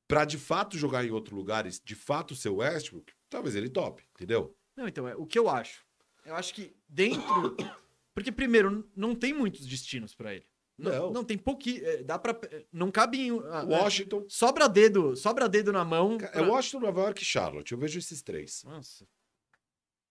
Pra 0.07 0.25
de 0.25 0.37
fato 0.37 0.77
jogar 0.77 1.05
em 1.05 1.11
outro 1.11 1.35
lugar 1.35 1.67
de 1.67 1.95
fato 1.95 2.35
ser 2.35 2.49
o 2.49 2.55
Westbrook, 2.57 3.13
talvez 3.29 3.55
ele 3.55 3.69
top, 3.69 4.03
entendeu? 4.15 4.55
Não, 4.75 4.87
então, 4.87 5.07
é, 5.07 5.15
o 5.15 5.25
que 5.25 5.37
eu 5.37 5.49
acho? 5.49 5.85
Eu 6.25 6.35
acho 6.35 6.53
que 6.53 6.75
dentro. 6.87 7.21
Porque, 8.13 8.31
primeiro, 8.31 8.87
não 8.95 9.15
tem 9.15 9.33
muitos 9.33 9.65
destinos 9.65 10.13
pra 10.13 10.33
ele. 10.35 10.45
Não. 10.77 11.11
Não, 11.11 11.23
tem 11.23 11.37
pouquinho. 11.37 11.85
é, 11.85 12.03
Dá 12.03 12.17
pra. 12.17 12.37
é, 12.51 12.65
Não 12.71 12.89
cabe 12.91 13.19
em. 13.27 13.31
ah, 13.51 13.61
é, 13.69 13.75
Washington. 13.77 14.25
sobra 14.27 14.67
dedo, 14.67 15.15
sobra 15.15 15.47
dedo 15.47 15.71
na 15.71 15.85
mão. 15.85 16.17
É 16.19 16.27
pra- 16.27 16.47
Washington, 16.47 16.79
Nova 16.79 17.01
York 17.01 17.21
e 17.21 17.25
Charlotte. 17.25 17.71
Eu 17.71 17.77
vejo 17.77 17.99
esses 17.99 18.21
três. 18.21 18.63
Nossa. 18.63 19.07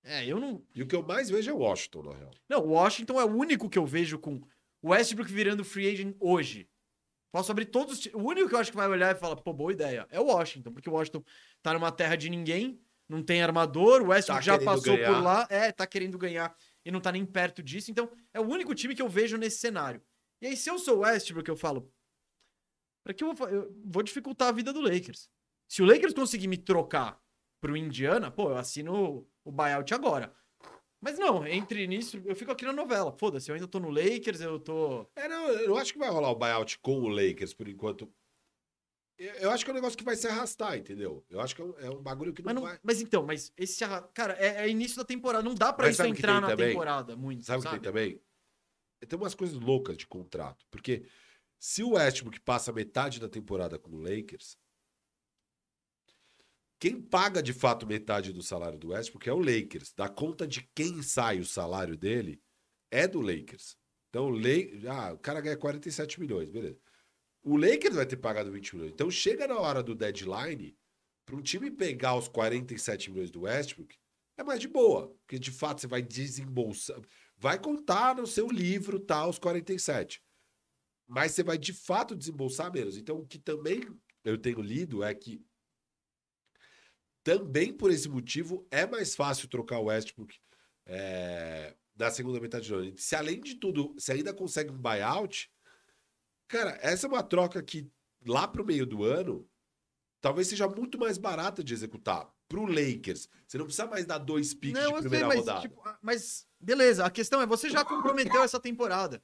É, 0.04 0.26
eu 0.26 0.38
não. 0.40 0.64
E 0.74 0.82
o 0.82 0.86
que 0.86 0.94
eu 0.96 1.02
mais 1.02 1.30
vejo 1.30 1.50
é 1.50 1.52
Washington, 1.52 2.02
na 2.02 2.14
real. 2.14 2.30
Não, 2.48 2.60
o 2.64 2.70
Washington 2.70 3.20
é 3.20 3.24
o 3.24 3.34
único 3.36 3.68
que 3.68 3.78
eu 3.78 3.86
vejo 3.86 4.18
com 4.18 4.40
o 4.82 4.90
Westbrook 4.90 5.32
virando 5.32 5.64
free 5.64 5.88
agent 5.92 6.16
hoje. 6.18 6.68
Posso 7.32 7.50
abrir 7.52 7.66
todos 7.66 7.98
os. 7.98 8.06
O 8.12 8.18
único 8.18 8.48
que 8.48 8.54
eu 8.54 8.58
acho 8.58 8.70
que 8.70 8.76
vai 8.76 8.88
olhar 8.88 9.14
e 9.14 9.18
falar, 9.18 9.36
pô, 9.36 9.52
boa 9.52 9.72
ideia, 9.72 10.06
é 10.10 10.20
o 10.20 10.24
Washington, 10.26 10.72
porque 10.72 10.90
o 10.90 10.92
Washington 10.92 11.24
tá 11.62 11.72
numa 11.72 11.90
terra 11.90 12.14
de 12.16 12.28
ninguém, 12.28 12.80
não 13.08 13.22
tem 13.22 13.42
armador, 13.42 14.02
o 14.02 14.08
Westbrook 14.08 14.44
Tá 14.44 14.52
já 14.58 14.58
passou 14.62 14.96
ganhar. 14.96 15.14
por 15.14 15.22
lá, 15.22 15.46
é, 15.48 15.72
tá 15.72 15.86
querendo 15.86 16.18
ganhar 16.18 16.54
e 16.84 16.90
não 16.90 17.00
tá 17.00 17.10
nem 17.12 17.24
perto 17.24 17.62
disso, 17.62 17.90
então 17.90 18.10
é 18.34 18.40
o 18.40 18.44
único 18.44 18.74
time 18.74 18.94
que 18.94 19.00
eu 19.00 19.08
vejo 19.08 19.36
nesse 19.38 19.58
cenário. 19.58 20.02
E 20.42 20.46
aí, 20.48 20.56
se 20.56 20.68
eu 20.68 20.76
sou 20.76 20.96
o 20.96 21.00
Westbrook, 21.02 21.48
eu 21.48 21.56
falo, 21.56 21.88
pra 23.04 23.14
que 23.14 23.22
eu 23.22 23.32
vou, 23.32 23.48
eu 23.48 23.72
vou 23.84 24.02
dificultar 24.02 24.48
a 24.48 24.52
vida 24.52 24.72
do 24.72 24.80
Lakers? 24.80 25.30
Se 25.68 25.80
o 25.80 25.86
Lakers 25.86 26.12
conseguir 26.12 26.48
me 26.48 26.58
trocar 26.58 27.22
pro 27.60 27.76
Indiana, 27.76 28.28
pô, 28.28 28.50
eu 28.50 28.56
assino 28.56 29.24
o 29.44 29.52
buyout 29.52 29.94
agora. 29.94 30.34
Mas 31.00 31.16
não, 31.16 31.46
entre 31.46 31.86
nisso, 31.86 32.20
eu 32.24 32.34
fico 32.34 32.50
aqui 32.50 32.64
na 32.64 32.72
novela. 32.72 33.12
Foda-se, 33.12 33.50
eu 33.50 33.54
ainda 33.54 33.68
tô 33.68 33.78
no 33.78 33.88
Lakers, 33.88 34.40
eu 34.40 34.58
tô. 34.58 35.06
É, 35.14 35.28
não, 35.28 35.48
eu 35.48 35.76
acho 35.76 35.92
que 35.92 35.98
vai 35.98 36.10
rolar 36.10 36.30
o 36.30 36.36
buyout 36.36 36.76
com 36.80 37.00
o 37.02 37.08
Lakers 37.08 37.54
por 37.54 37.68
enquanto. 37.68 38.12
Eu, 39.16 39.32
eu 39.34 39.50
acho 39.52 39.64
que 39.64 39.70
é 39.70 39.72
um 39.72 39.76
negócio 39.76 39.96
que 39.96 40.04
vai 40.04 40.16
se 40.16 40.26
arrastar, 40.26 40.76
entendeu? 40.76 41.24
Eu 41.30 41.40
acho 41.40 41.54
que 41.54 41.62
é 41.62 41.64
um, 41.64 41.78
é 41.78 41.90
um 41.90 42.02
bagulho 42.02 42.32
que 42.32 42.42
não, 42.42 42.46
Mas, 42.46 42.54
não- 42.54 42.62
vai. 42.62 42.80
mas 42.82 43.00
então, 43.00 43.24
mas 43.24 43.52
esse. 43.56 43.84
Cara, 44.12 44.34
é, 44.34 44.64
é 44.64 44.68
início 44.68 44.96
da 44.96 45.04
temporada. 45.04 45.44
Não 45.44 45.54
dá 45.54 45.72
pra 45.72 45.86
Mas 45.86 45.94
isso 45.98 46.04
entrar 46.06 46.40
na 46.40 46.48
também? 46.48 46.68
temporada 46.68 47.16
muito. 47.16 47.44
Sabe 47.44 47.60
o 47.60 47.62
que 47.62 47.70
tem 47.70 47.80
também? 47.80 48.20
Tem 49.06 49.18
umas 49.18 49.34
coisas 49.34 49.58
loucas 49.58 49.96
de 49.96 50.06
contrato. 50.06 50.64
Porque 50.70 51.04
se 51.58 51.82
o 51.82 51.92
Westbrook 51.92 52.40
passa 52.40 52.72
metade 52.72 53.20
da 53.20 53.28
temporada 53.28 53.78
com 53.78 53.90
o 53.90 54.00
Lakers, 54.00 54.56
quem 56.78 57.00
paga 57.00 57.40
de 57.40 57.52
fato 57.52 57.86
metade 57.86 58.32
do 58.32 58.42
salário 58.42 58.78
do 58.78 58.88
Westbrook 58.88 59.28
é 59.28 59.32
o 59.32 59.38
Lakers. 59.38 59.92
Da 59.92 60.08
conta 60.08 60.46
de 60.46 60.68
quem 60.74 61.00
sai 61.02 61.38
o 61.38 61.44
salário 61.44 61.96
dele 61.96 62.42
é 62.90 63.06
do 63.06 63.20
Lakers. 63.20 63.76
Então, 64.08 64.26
o, 64.26 64.30
La... 64.30 65.08
ah, 65.08 65.12
o 65.12 65.18
cara 65.18 65.40
ganha 65.40 65.56
47 65.56 66.20
milhões, 66.20 66.50
beleza. 66.50 66.80
O 67.42 67.56
Lakers 67.56 67.94
vai 67.94 68.04
ter 68.04 68.16
pagado 68.16 68.50
20 68.50 68.74
milhões. 68.74 68.92
Então, 68.92 69.10
chega 69.10 69.46
na 69.46 69.58
hora 69.58 69.82
do 69.82 69.94
deadline, 69.94 70.76
para 71.24 71.36
um 71.36 71.40
time 71.40 71.70
pegar 71.70 72.16
os 72.16 72.28
47 72.28 73.10
milhões 73.10 73.30
do 73.30 73.42
Westbrook, 73.42 73.96
é 74.36 74.42
mais 74.42 74.60
de 74.60 74.68
boa. 74.68 75.08
Porque, 75.20 75.38
de 75.38 75.50
fato, 75.50 75.80
você 75.80 75.86
vai 75.86 76.02
desembolsar 76.02 77.00
vai 77.42 77.58
contar 77.58 78.14
no 78.14 78.24
seu 78.24 78.46
livro 78.46 79.00
tá, 79.00 79.26
os 79.26 79.36
47. 79.36 80.22
Mas 81.08 81.32
você 81.32 81.42
vai 81.42 81.58
de 81.58 81.72
fato 81.72 82.14
desembolsar 82.14 82.72
menos. 82.72 82.96
Então, 82.96 83.18
o 83.18 83.26
que 83.26 83.36
também 83.36 83.80
eu 84.24 84.38
tenho 84.38 84.62
lido 84.62 85.02
é 85.02 85.12
que 85.12 85.44
também 87.24 87.76
por 87.76 87.90
esse 87.90 88.08
motivo 88.08 88.64
é 88.70 88.86
mais 88.86 89.16
fácil 89.16 89.48
trocar 89.48 89.80
o 89.80 89.86
Westbrook 89.86 90.38
é, 90.86 91.76
na 91.96 92.12
segunda 92.12 92.38
metade 92.38 92.68
do 92.68 92.76
ano. 92.76 92.96
Se 92.96 93.16
além 93.16 93.40
de 93.40 93.56
tudo, 93.56 93.92
se 93.98 94.12
ainda 94.12 94.32
consegue 94.32 94.70
um 94.70 94.78
buyout, 94.78 95.52
cara, 96.46 96.78
essa 96.80 97.08
é 97.08 97.10
uma 97.10 97.24
troca 97.24 97.60
que 97.60 97.90
lá 98.24 98.46
pro 98.46 98.64
meio 98.64 98.86
do 98.86 99.02
ano 99.02 99.50
talvez 100.20 100.46
seja 100.46 100.68
muito 100.68 100.96
mais 100.96 101.18
barata 101.18 101.64
de 101.64 101.74
executar 101.74 102.32
pro 102.52 102.66
Lakers. 102.66 103.28
Você 103.48 103.56
não 103.58 103.64
precisa 103.64 103.86
mais 103.86 104.04
dar 104.04 104.18
dois 104.18 104.52
picks 104.52 104.80
Não, 104.80 104.90
de 104.90 104.94
eu 104.96 105.00
sei, 105.00 105.10
primeira 105.10 105.26
mas, 105.28 105.38
rodada. 105.38 105.60
tipo, 105.62 105.80
ah, 105.84 105.98
mas 106.02 106.46
beleza, 106.60 107.04
a 107.04 107.10
questão 107.10 107.40
é, 107.40 107.46
você 107.46 107.70
já 107.70 107.84
comprometeu 107.84 108.42
essa 108.42 108.60
temporada. 108.60 109.22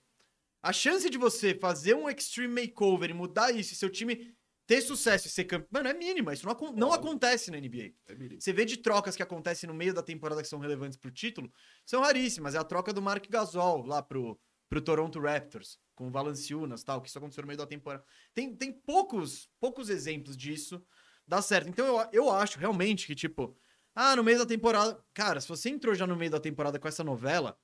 A 0.63 0.73
chance 0.73 1.09
de 1.09 1.19
você 1.19 1.55
fazer 1.55 1.95
um 1.95 2.09
extreme 2.09 2.63
makeover 2.63 3.11
e 3.11 3.15
mudar 3.15 3.53
isso 3.55 3.73
e 3.75 3.77
seu 3.77 3.91
time 3.91 4.35
ter 4.67 4.81
sucesso 4.83 5.27
e 5.29 5.31
ser 5.31 5.45
campeão, 5.45 5.69
mano, 5.71 5.89
é 5.89 5.95
mínima. 5.95 6.33
Isso 6.33 6.45
não, 6.45 6.53
acon- 6.53 6.73
não 6.73 6.93
acontece 6.93 7.51
na 7.51 7.59
NBA. 7.59 7.93
É. 8.07 8.39
Você 8.41 8.53
vê 8.53 8.65
de 8.65 8.77
trocas 8.79 9.15
que 9.17 9.23
acontecem 9.23 9.67
no 9.69 9.75
meio 9.75 9.95
da 9.95 10.03
temporada 10.03 10.43
que 10.43 10.49
são 10.49 10.59
relevantes 10.59 10.99
pro 10.99 11.11
título, 11.11 11.51
são 11.87 12.03
raríssimas. 12.03 12.55
É 12.55 12.59
a 12.59 12.65
troca 12.65 12.93
do 12.93 13.01
Mark 13.01 13.25
Gasol 13.31 13.87
lá 13.87 14.03
pro, 14.03 14.39
pro 14.69 14.81
Toronto 14.83 15.19
Raptors, 15.21 15.79
com 15.95 16.09
o 16.09 16.11
Valanciunas 16.11 16.83
tal, 16.85 17.01
que 17.01 17.09
isso 17.09 17.17
aconteceu 17.19 17.43
no 17.43 17.47
meio 17.47 17.57
da 17.59 17.67
temporada. 17.67 18.05
Tem, 18.35 18.55
tem 18.55 18.73
poucos, 18.73 19.49
poucos 19.61 19.89
exemplos 19.89 20.37
disso 20.37 20.83
dar 21.29 21.43
certo. 21.43 21.69
Então 21.69 21.87
eu, 21.87 22.09
eu 22.13 22.31
acho 22.31 22.59
realmente 22.59 23.07
que, 23.07 23.15
tipo, 23.15 23.55
ah, 23.95 24.17
no 24.17 24.25
meio 24.25 24.39
da 24.39 24.47
temporada. 24.47 24.99
Cara, 25.13 25.41
se 25.41 25.49
você 25.49 25.69
entrou 25.69 25.95
já 25.95 26.07
no 26.07 26.17
meio 26.17 26.31
da 26.31 26.41
temporada 26.41 26.79
com 26.79 26.89
essa 26.89 27.05
novela, 27.05 27.59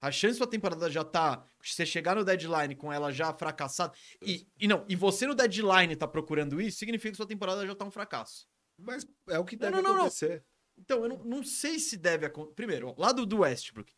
a 0.00 0.12
chance 0.12 0.34
da 0.34 0.44
sua 0.44 0.50
temporada 0.50 0.90
já 0.90 1.02
tá. 1.04 1.44
Você 1.62 1.84
chegar 1.84 2.14
no 2.14 2.24
deadline 2.24 2.74
com 2.76 2.92
ela 2.92 3.12
já 3.12 3.32
fracassada. 3.32 3.92
E, 4.22 4.46
e 4.58 4.68
não, 4.68 4.84
e 4.88 4.94
você 4.94 5.26
no 5.26 5.34
deadline 5.34 5.96
tá 5.96 6.06
procurando 6.06 6.60
isso, 6.60 6.78
significa 6.78 7.10
que 7.10 7.16
sua 7.16 7.26
temporada 7.26 7.66
já 7.66 7.74
tá 7.74 7.84
um 7.84 7.90
fracasso. 7.90 8.46
Mas 8.78 9.06
é 9.28 9.38
o 9.38 9.44
que 9.44 9.56
Não, 9.56 9.70
deve 9.70 9.76
não, 9.76 9.82
não, 9.82 9.94
não. 9.94 10.00
acontecer. 10.02 10.44
Então, 10.78 11.02
eu 11.02 11.08
não, 11.08 11.24
não 11.24 11.42
sei 11.42 11.80
se 11.80 11.96
deve 11.96 12.24
acontecer. 12.26 12.54
Primeiro, 12.54 12.88
ó, 12.88 12.94
lado 12.96 13.26
do 13.26 13.38
Westbrook. 13.38 13.92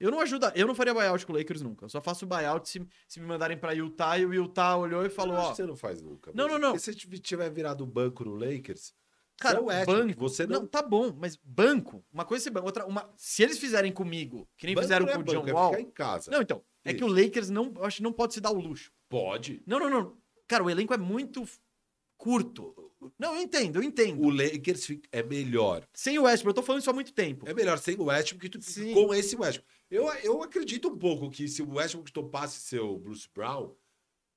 Eu 0.00 0.10
não 0.10 0.20
ajuda, 0.20 0.52
eu 0.54 0.66
não 0.66 0.74
faria 0.74 0.94
buyout 0.94 1.26
com 1.26 1.32
o 1.32 1.36
Lakers 1.36 1.60
nunca. 1.60 1.84
Eu 1.84 1.88
só 1.88 2.00
faço 2.00 2.26
buyout 2.26 2.68
se, 2.68 2.86
se 3.08 3.18
me 3.18 3.26
mandarem 3.26 3.56
pra 3.56 3.72
Utah 3.72 4.16
e 4.18 4.24
o 4.24 4.32
Utah 4.32 4.76
olhou 4.76 5.04
e 5.04 5.10
falou, 5.10 5.36
ó. 5.36 5.52
você 5.52 5.66
não 5.66 5.76
faz 5.76 6.00
nunca. 6.00 6.30
Não, 6.34 6.46
não, 6.46 6.58
não. 6.58 6.78
Se 6.78 6.92
você 6.92 7.18
tiver 7.18 7.50
virado 7.50 7.84
banco 7.84 8.24
no 8.24 8.34
Lakers, 8.34 8.94
Cara, 9.38 9.60
você 9.60 9.76
é 9.76 9.86
banco. 9.86 10.20
você 10.20 10.46
não. 10.46 10.60
Não, 10.60 10.66
tá 10.66 10.82
bom, 10.82 11.12
mas 11.16 11.36
banco. 11.36 12.04
Uma 12.12 12.24
coisa 12.24 12.48
é 12.48 12.52
banco, 12.52 12.66
outra. 12.66 12.86
Uma, 12.86 13.08
se 13.16 13.42
eles 13.42 13.58
fizerem 13.58 13.92
comigo, 13.92 14.48
que 14.56 14.66
nem 14.66 14.74
banco 14.74 14.84
fizeram 14.84 15.08
é 15.08 15.14
com 15.14 15.20
o 15.20 15.24
banco, 15.24 15.40
John 15.40 15.48
é 15.48 15.52
Wall. 15.52 15.70
ficar 15.70 15.82
em 15.82 15.90
casa. 15.90 16.30
Não, 16.30 16.42
então. 16.42 16.62
É 16.84 16.94
que 16.94 17.04
o 17.04 17.08
Lakers 17.08 17.48
não. 17.50 17.72
Eu 17.76 17.84
acho 17.84 17.98
que 17.98 18.02
não 18.02 18.12
pode 18.12 18.34
se 18.34 18.40
dar 18.40 18.50
o 18.50 18.60
luxo. 18.60 18.90
Pode. 19.08 19.62
Não, 19.66 19.78
não, 19.78 19.90
não. 19.90 20.16
Cara, 20.46 20.64
o 20.64 20.70
elenco 20.70 20.94
é 20.94 20.98
muito 20.98 21.44
curto. 22.16 22.74
Não, 23.18 23.36
eu 23.36 23.42
entendo, 23.42 23.76
eu 23.76 23.82
entendo. 23.82 24.20
O 24.22 24.30
Lakers 24.30 24.88
é 25.12 25.22
melhor. 25.22 25.86
Sem 25.94 26.18
o 26.18 26.22
Westbrook, 26.24 26.56
eu 26.56 26.62
tô 26.62 26.66
falando 26.66 26.80
isso 26.80 26.90
há 26.90 26.94
muito 26.94 27.12
tempo. 27.12 27.48
É 27.48 27.54
melhor 27.54 27.78
sem 27.78 27.96
o 27.96 28.04
Westbrook 28.04 28.50
que 28.50 28.58
tu 28.58 28.64
Sim. 28.64 28.92
com 28.92 29.14
esse 29.14 29.36
Westbrook. 29.36 29.72
Eu, 29.90 30.06
eu 30.22 30.42
acredito 30.42 30.88
um 30.88 30.98
pouco 30.98 31.30
que 31.30 31.48
se 31.48 31.62
o 31.62 31.74
Westbrook 31.74 32.12
topasse 32.12 32.60
seu 32.60 32.98
Bruce 32.98 33.28
Brown, 33.34 33.74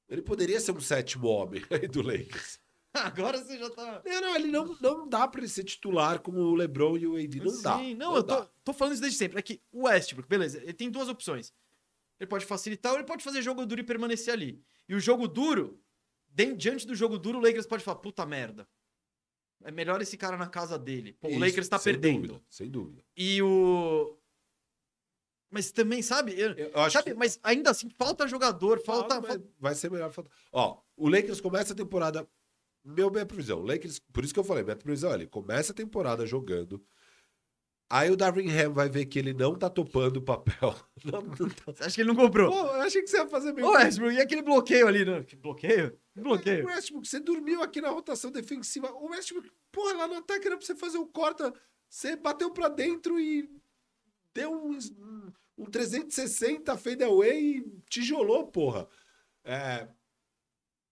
ele 0.07 0.22
poderia 0.22 0.60
ser 0.60 0.72
um 0.72 0.80
sétimo 0.80 1.28
homem 1.28 1.61
aí 1.69 1.88
do 1.88 2.02
Lakers. 2.02 2.60
Agora 2.94 3.38
você 3.38 3.57
já 3.57 3.69
tá. 3.69 4.02
Não, 4.06 4.22
não, 4.22 4.36
ele 4.36 4.48
não, 4.48 4.78
não 4.82 5.07
dá 5.07 5.28
pra 5.28 5.40
ele 5.40 5.48
ser 5.48 5.64
titular 5.64 6.19
como 6.19 6.40
o 6.40 6.56
LeBron 6.56 6.98
e 6.98 7.07
o 7.07 7.15
AD. 7.15 7.40
Não 7.40 7.61
dá. 7.61 7.78
Sim, 7.78 7.95
não, 7.95 8.15
eu 8.15 8.23
tô, 8.23 8.45
tô 8.65 8.73
falando 8.73 8.94
isso 8.94 9.02
desde 9.02 9.18
sempre. 9.18 9.40
É 9.40 9.41
que 9.41 9.61
o 9.72 9.84
Westbrook, 9.84 10.28
beleza, 10.28 10.57
ele 10.61 10.73
tem 10.73 10.90
duas 10.90 11.07
opções. 11.07 11.53
Ele 12.19 12.28
pode 12.28 12.45
facilitar 12.45 12.91
ou 12.91 12.98
ele 12.98 13.07
pode 13.07 13.23
fazer 13.23 13.41
jogo 13.41 13.65
duro 13.65 13.82
e 13.82 13.84
permanecer 13.86 14.34
ali. 14.34 14.61
E 14.88 14.94
o 14.94 14.99
jogo 14.99 15.28
duro, 15.28 15.82
diante 16.57 16.86
do 16.86 16.94
jogo 16.94 17.18
duro, 17.18 17.40
o 17.40 17.41
Lakers 17.41 17.65
pode 17.65 17.84
falar, 17.84 17.98
puta 17.98 18.26
merda. 18.26 18.68
É 19.64 19.72
melhor 19.72 20.02
esse 20.02 20.18
cara 20.18 20.38
na 20.38 20.48
casa 20.48 20.78
dele. 20.78 21.14
Pô, 21.14 21.28
o 21.28 21.32
Isso, 21.32 21.40
Lakers 21.40 21.69
tá 21.69 21.80
sem 21.80 21.94
perdendo. 21.94 22.28
dúvida, 22.28 22.45
sem 22.49 22.69
dúvida. 22.69 23.03
E 23.15 23.41
o. 23.41 24.18
Mas 25.52 25.69
também, 25.72 26.02
sabe? 26.02 26.32
eu- 26.40 26.53
Eu, 26.53 26.72
acho 26.80 26.94
sabe, 26.94 27.11
que 27.11 27.14
mas 27.18 27.38
ainda 27.44 27.69
assim, 27.72 27.90
falta 27.90 28.26
jogador, 28.28 28.80
falta. 28.82 29.22
Falta- 29.22 29.44
Vai 29.60 29.76
ser 29.76 29.91
melhor. 29.91 30.10
falta- 30.11 30.32
Ó, 30.52 30.80
o 30.95 31.10
Lakers 31.10 31.41
começa 31.41 31.73
a 31.73 31.76
temporada. 31.76 32.26
Meu, 32.84 33.11
minha 33.11 33.26
previsão. 33.26 33.60
O 33.60 33.65
Lakers, 33.65 33.99
por 33.99 34.23
isso 34.23 34.34
que 34.34 34.40
eu 34.40 34.44
falei, 34.45 34.64
minha 34.64 34.76
previsão, 34.78 35.14
ele 35.14 35.28
começa 35.28 35.72
a 35.73 35.76
temporada 35.76 36.26
jogando. 36.26 36.82
Aí 37.90 38.10
o 38.10 38.15
Darvin 38.15 38.49
Ham 38.49 38.72
vai 38.72 38.88
ver 38.90 39.06
que 39.06 39.19
ele 39.19 39.34
não 39.34 39.53
tá 39.53 39.69
topando 39.69 40.18
o 40.18 40.22
papel. 40.22 40.73
Não, 41.03 41.22
não 41.22 41.49
tá. 41.49 41.73
Você 41.73 41.84
acha 41.84 41.95
que 41.95 42.02
ele 42.02 42.07
não 42.10 42.15
comprou? 42.15 42.49
Pô, 42.49 42.57
eu 42.57 42.82
achei 42.82 43.02
que 43.02 43.10
você 43.10 43.18
ia 43.18 43.28
fazer 43.28 43.52
bem. 43.52 43.65
Ô, 43.65 43.72
Westbrook, 43.72 44.15
e 44.15 44.22
aquele 44.22 44.41
bloqueio 44.44 44.88
ali, 44.88 45.03
né? 45.03 45.23
Que 45.23 45.36
bloqueio? 45.36 45.91
Que 46.14 46.19
O 46.19 46.23
bloqueio. 46.23 46.65
Westbrook, 46.68 47.06
você 47.07 47.19
dormiu 47.19 47.61
aqui 47.61 47.82
na 47.82 47.90
rotação 47.90 48.32
defensiva. 48.32 48.90
O 48.94 49.10
Westbrook, 49.10 49.52
porra, 49.72 49.94
lá 49.98 50.07
no 50.07 50.14
ataque 50.15 50.48
era 50.48 50.56
pra 50.56 50.65
você 50.65 50.73
fazer 50.76 50.98
o 50.99 51.06
corta. 51.07 51.53
Você 51.90 52.15
bateu 52.15 52.49
pra 52.52 52.69
dentro 52.69 53.19
e 53.19 53.49
deu 54.34 54.53
um, 54.53 54.78
um, 55.62 55.68
um 55.68 55.70
360 55.70 56.78
fade 56.78 57.04
away 57.04 57.58
e 57.58 57.82
tijolou, 57.90 58.48
porra. 58.48 58.88
É, 59.44 59.88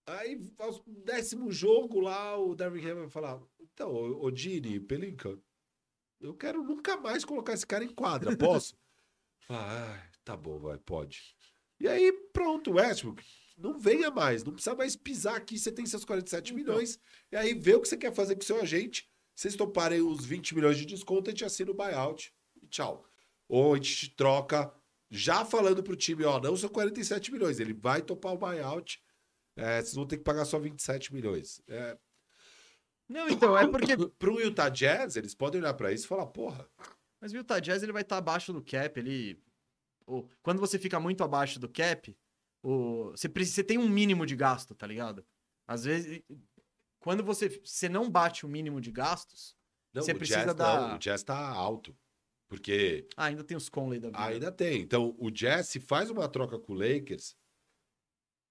aí, 0.06 0.40
ao 0.58 0.84
décimo 0.88 1.52
jogo 1.52 2.00
lá, 2.00 2.38
o 2.38 2.56
Darvin 2.56 2.86
Ham 2.88 2.96
vai 2.96 3.10
falar: 3.10 3.42
Então, 3.60 3.92
ô, 3.94 4.26
ô 4.26 4.32
Dini, 4.32 4.80
Pelinka, 4.80 5.38
eu 6.20 6.34
quero 6.34 6.64
nunca 6.64 6.98
mais 6.98 7.24
colocar 7.24 7.54
esse 7.54 7.66
cara 7.66 7.84
em 7.84 7.94
quadra, 7.94 8.36
posso? 8.38 8.78
ah, 9.50 10.02
tá 10.24 10.36
bom, 10.36 10.60
vai, 10.60 10.78
pode. 10.78 11.36
E 11.80 11.88
aí, 11.88 12.12
pronto, 12.34 12.74
Westbrook, 12.74 13.24
não 13.58 13.80
venha 13.80 14.12
mais, 14.12 14.44
não 14.44 14.54
precisa 14.54 14.76
mais 14.76 14.96
pisar 14.96 15.36
aqui, 15.36 15.58
você 15.58 15.72
tem 15.72 15.86
seus 15.86 16.04
47 16.04 16.52
Então. 16.52 16.58
milhões, 16.58 17.00
e 17.32 17.36
aí 17.38 17.54
vê 17.54 17.76
o 17.76 17.82
que 17.82 17.88
você 17.88 17.98
quer 17.98 18.14
fazer 18.14 18.36
com 18.36 18.42
o 18.42 18.46
seu 18.46 18.60
agente, 18.60 19.10
vocês 19.34 19.56
toparem 19.56 20.02
os 20.02 20.26
20 20.26 20.56
milhões 20.56 20.78
de 20.78 20.86
desconto, 20.86 21.30
a 21.30 21.32
gente 21.32 21.46
assina 21.46 21.72
o 21.72 21.74
buyout 21.74 22.34
e 22.62 22.68
tchau. 22.68 23.09
Ou 23.50 23.74
a 23.74 23.76
gente 23.78 23.96
te 23.96 24.10
troca, 24.12 24.72
já 25.10 25.44
falando 25.44 25.82
pro 25.84 25.96
time, 25.96 26.24
ó, 26.24 26.40
não 26.40 26.56
são 26.56 26.70
47 26.70 27.32
milhões, 27.32 27.60
ele 27.60 27.74
vai 27.74 28.02
topar 28.02 28.34
o 28.34 28.38
buyout, 28.38 29.04
é, 29.56 29.82
vocês 29.82 29.96
vão 29.96 30.06
ter 30.06 30.18
que 30.18 30.24
pagar 30.24 30.46
só 30.46 30.58
27 30.60 31.14
milhões. 31.14 31.62
É, 31.68 31.98
Não, 33.10 33.28
então, 33.28 33.58
é 33.58 33.68
porque. 33.68 33.98
pro 34.20 34.40
Utah 34.40 34.70
Jazz, 34.70 35.16
eles 35.16 35.34
podem 35.34 35.60
olhar 35.60 35.74
pra 35.74 35.92
isso 35.92 36.06
e 36.06 36.08
falar, 36.08 36.28
porra, 36.28 36.70
Mas 37.20 37.34
o 37.34 37.38
Utah 37.38 37.60
Jazz 37.60 37.82
ele 37.84 37.92
vai 37.92 38.04
estar 38.04 38.18
abaixo 38.18 38.54
do 38.54 38.62
cap. 38.62 38.98
Ele, 39.00 39.42
quando 40.42 40.60
você 40.60 40.78
fica 40.78 41.00
muito 41.00 41.24
abaixo 41.24 41.60
do 41.60 41.68
cap, 41.68 42.16
o, 42.64 43.10
você, 43.12 43.28
precisa, 43.28 43.56
você 43.56 43.64
tem 43.64 43.78
um 43.78 43.90
mínimo 43.90 44.26
de 44.26 44.36
gasto, 44.36 44.76
tá 44.76 44.86
ligado? 44.86 45.26
Às 45.68 45.84
vezes, 45.86 46.22
quando 47.00 47.24
você, 47.24 47.50
você 47.64 47.90
não 47.90 48.10
bate 48.10 48.46
o 48.46 48.50
mínimo 48.50 48.80
de 48.80 48.92
gastos, 48.92 49.58
não, 49.94 50.04
Você 50.04 50.14
precisa 50.14 50.46
Jazz 50.46 50.56
dar- 50.56 50.90
não, 50.90 50.96
o 50.96 51.00
Jazz 51.00 51.24
tá 51.24 51.38
alto, 51.38 51.98
porque 52.50 53.08
ah, 53.16 53.26
ainda 53.26 53.44
tem 53.44 53.56
os 53.56 53.70
Conley 53.70 54.00
da 54.00 54.08
vida. 54.10 54.22
Ainda 54.26 54.52
tem. 54.52 54.82
Então, 54.82 55.16
o 55.20 55.30
Jazz, 55.30 55.68
se 55.68 55.80
faz 55.80 56.10
uma 56.10 56.28
troca 56.28 56.58
com 56.60 56.74
o 56.74 56.76
Lakers 56.76 57.38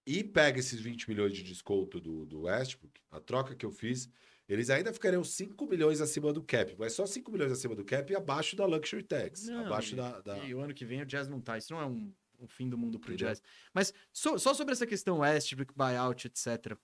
e 0.07 0.23
pega 0.25 0.61
esses 0.61 0.81
20 0.81 1.09
milhões 1.11 1.35
de 1.35 1.43
desconto 1.43 2.01
do, 2.01 2.25
do 2.25 2.43
Westbrook, 2.43 2.99
a 3.11 3.21
troca 3.21 3.55
que 3.57 3.67
eu 3.67 3.73
fiz, 3.73 4.09
eles 4.49 4.71
ainda 4.71 4.93
ficariam 4.93 5.23
5 5.23 5.67
milhões 5.67 6.01
acima 6.01 6.33
do 6.33 6.43
cap, 6.43 6.75
mas 6.79 6.93
só 6.95 7.05
5 7.05 7.31
milhões 7.31 7.53
acima 7.53 7.75
do 7.75 7.85
cap 7.85 8.11
e 8.11 8.17
abaixo 8.17 8.57
da 8.57 8.65
Luxury 8.65 9.03
Tax. 9.03 9.47
Não, 9.47 9.67
abaixo 9.67 9.93
e- 9.93 9.97
da. 9.97 10.21
da- 10.21 10.39
E 10.39 10.55
o 10.55 10.61
ano 10.61 10.73
que 10.73 10.85
vem 10.87 11.03
o 11.03 11.07
Jazz 11.07 11.29
não 11.29 11.41
tá. 11.41 11.59
Isso 11.59 11.73
não 11.75 11.81
é 11.83 11.85
um, 11.87 12.15
um 12.39 12.47
fim 12.47 12.71
do 12.71 12.79
mundo 12.79 12.99
pro 13.01 13.13
Entendeu? 13.13 13.29
Jazz. 13.29 13.43
Mas 13.75 13.93
só, 14.13 14.39
só 14.39 14.55
sobre 14.55 14.73
essa 14.73 14.87
questão 14.87 15.19
Westbrook, 15.19 15.75
buyout, 15.77 16.29
etc. 16.29 16.79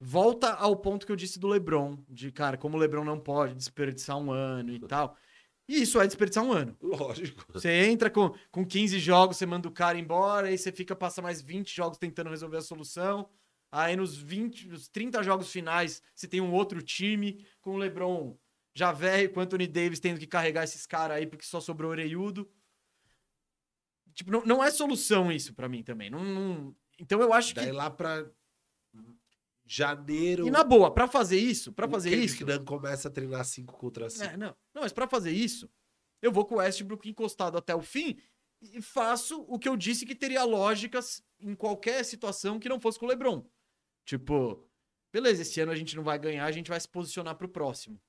volta 0.00 0.52
ao 0.52 0.76
ponto 0.76 1.04
que 1.06 1.10
eu 1.10 1.16
disse 1.16 1.38
do 1.38 1.48
LeBron, 1.48 1.98
de 2.08 2.30
cara, 2.30 2.56
como 2.58 2.76
o 2.76 2.80
LeBron 2.80 3.04
não 3.04 3.18
pode 3.18 3.54
desperdiçar 3.54 4.16
um 4.18 4.30
ano 4.30 4.70
e 4.72 4.78
tal. 4.80 5.16
E 5.68 5.82
isso 5.82 6.00
é 6.00 6.06
desperdiçar 6.06 6.42
um 6.44 6.52
ano. 6.52 6.74
Lógico. 6.80 7.44
Você 7.52 7.68
entra 7.86 8.08
com, 8.10 8.34
com 8.50 8.64
15 8.64 8.98
jogos, 8.98 9.36
você 9.36 9.44
manda 9.44 9.68
o 9.68 9.72
cara 9.72 9.98
embora, 9.98 10.48
aí 10.48 10.56
você 10.56 10.72
fica, 10.72 10.96
passa 10.96 11.20
mais 11.20 11.42
20 11.42 11.74
jogos 11.76 11.98
tentando 11.98 12.30
resolver 12.30 12.56
a 12.56 12.62
solução. 12.62 13.28
Aí 13.70 13.94
nos 13.94 14.16
20, 14.16 14.66
nos 14.68 14.88
30 14.88 15.22
jogos 15.22 15.52
finais, 15.52 16.02
você 16.14 16.26
tem 16.26 16.40
um 16.40 16.52
outro 16.54 16.80
time, 16.80 17.44
com 17.60 17.74
o 17.74 17.76
LeBron 17.76 18.34
já 18.74 18.92
velho, 18.92 19.30
com 19.30 19.40
o 19.40 19.42
Anthony 19.42 19.66
Davis 19.66 20.00
tendo 20.00 20.18
que 20.18 20.26
carregar 20.26 20.64
esses 20.64 20.86
caras 20.86 21.18
aí 21.18 21.26
porque 21.26 21.44
só 21.44 21.60
sobrou 21.60 21.90
oreiudo. 21.90 22.50
Tipo, 24.14 24.30
não, 24.30 24.42
não 24.46 24.64
é 24.64 24.70
solução 24.70 25.30
isso 25.30 25.52
pra 25.54 25.68
mim 25.68 25.82
também. 25.82 26.08
Não, 26.08 26.24
não- 26.24 26.76
Então 26.98 27.20
eu 27.20 27.32
acho 27.32 27.48
que. 27.54 27.60
Daí 27.60 27.72
lá 27.72 27.90
pra 27.90 28.26
janeiro. 29.66 30.46
E 30.46 30.50
na 30.50 30.64
boa, 30.64 30.90
pra 30.92 31.06
fazer 31.06 31.38
isso, 31.38 31.72
pra 31.72 31.86
o 31.86 31.90
fazer 31.90 32.16
isso. 32.16 32.44
Nunn 32.46 32.64
começa 32.64 33.08
a 33.08 33.10
treinar 33.10 33.44
5 33.44 33.76
contra 33.76 34.08
5. 34.08 34.24
É, 34.24 34.36
não. 34.36 34.56
Não, 34.78 34.82
mas 34.84 34.92
pra 34.92 35.06
fazer 35.08 35.32
isso, 35.32 35.68
eu 36.22 36.30
vou 36.32 36.44
com 36.44 36.54
o 36.54 36.58
Westbrook 36.58 37.08
encostado 37.08 37.56
até 37.58 37.74
o 37.74 37.82
fim 37.82 38.18
e 38.60 38.80
faço 38.82 39.42
o 39.48 39.58
que 39.58 39.68
eu 39.68 39.76
disse 39.76 40.06
que 40.06 40.14
teria 40.14 40.44
lógica 40.44 40.98
em 41.40 41.54
qualquer 41.54 42.04
situação 42.04 42.58
que 42.58 42.68
não 42.68 42.80
fosse 42.80 42.98
com 42.98 43.06
o 43.06 43.08
LeBron. 43.08 43.44
Tipo, 44.04 44.66
beleza, 45.12 45.42
esse 45.42 45.60
ano 45.60 45.72
a 45.72 45.76
gente 45.76 45.94
não 45.96 46.02
vai 46.02 46.18
ganhar, 46.18 46.44
a 46.46 46.52
gente 46.52 46.68
vai 46.70 46.80
se 46.80 46.88
posicionar 46.88 47.36
pro 47.36 47.48
próximo. 47.48 48.00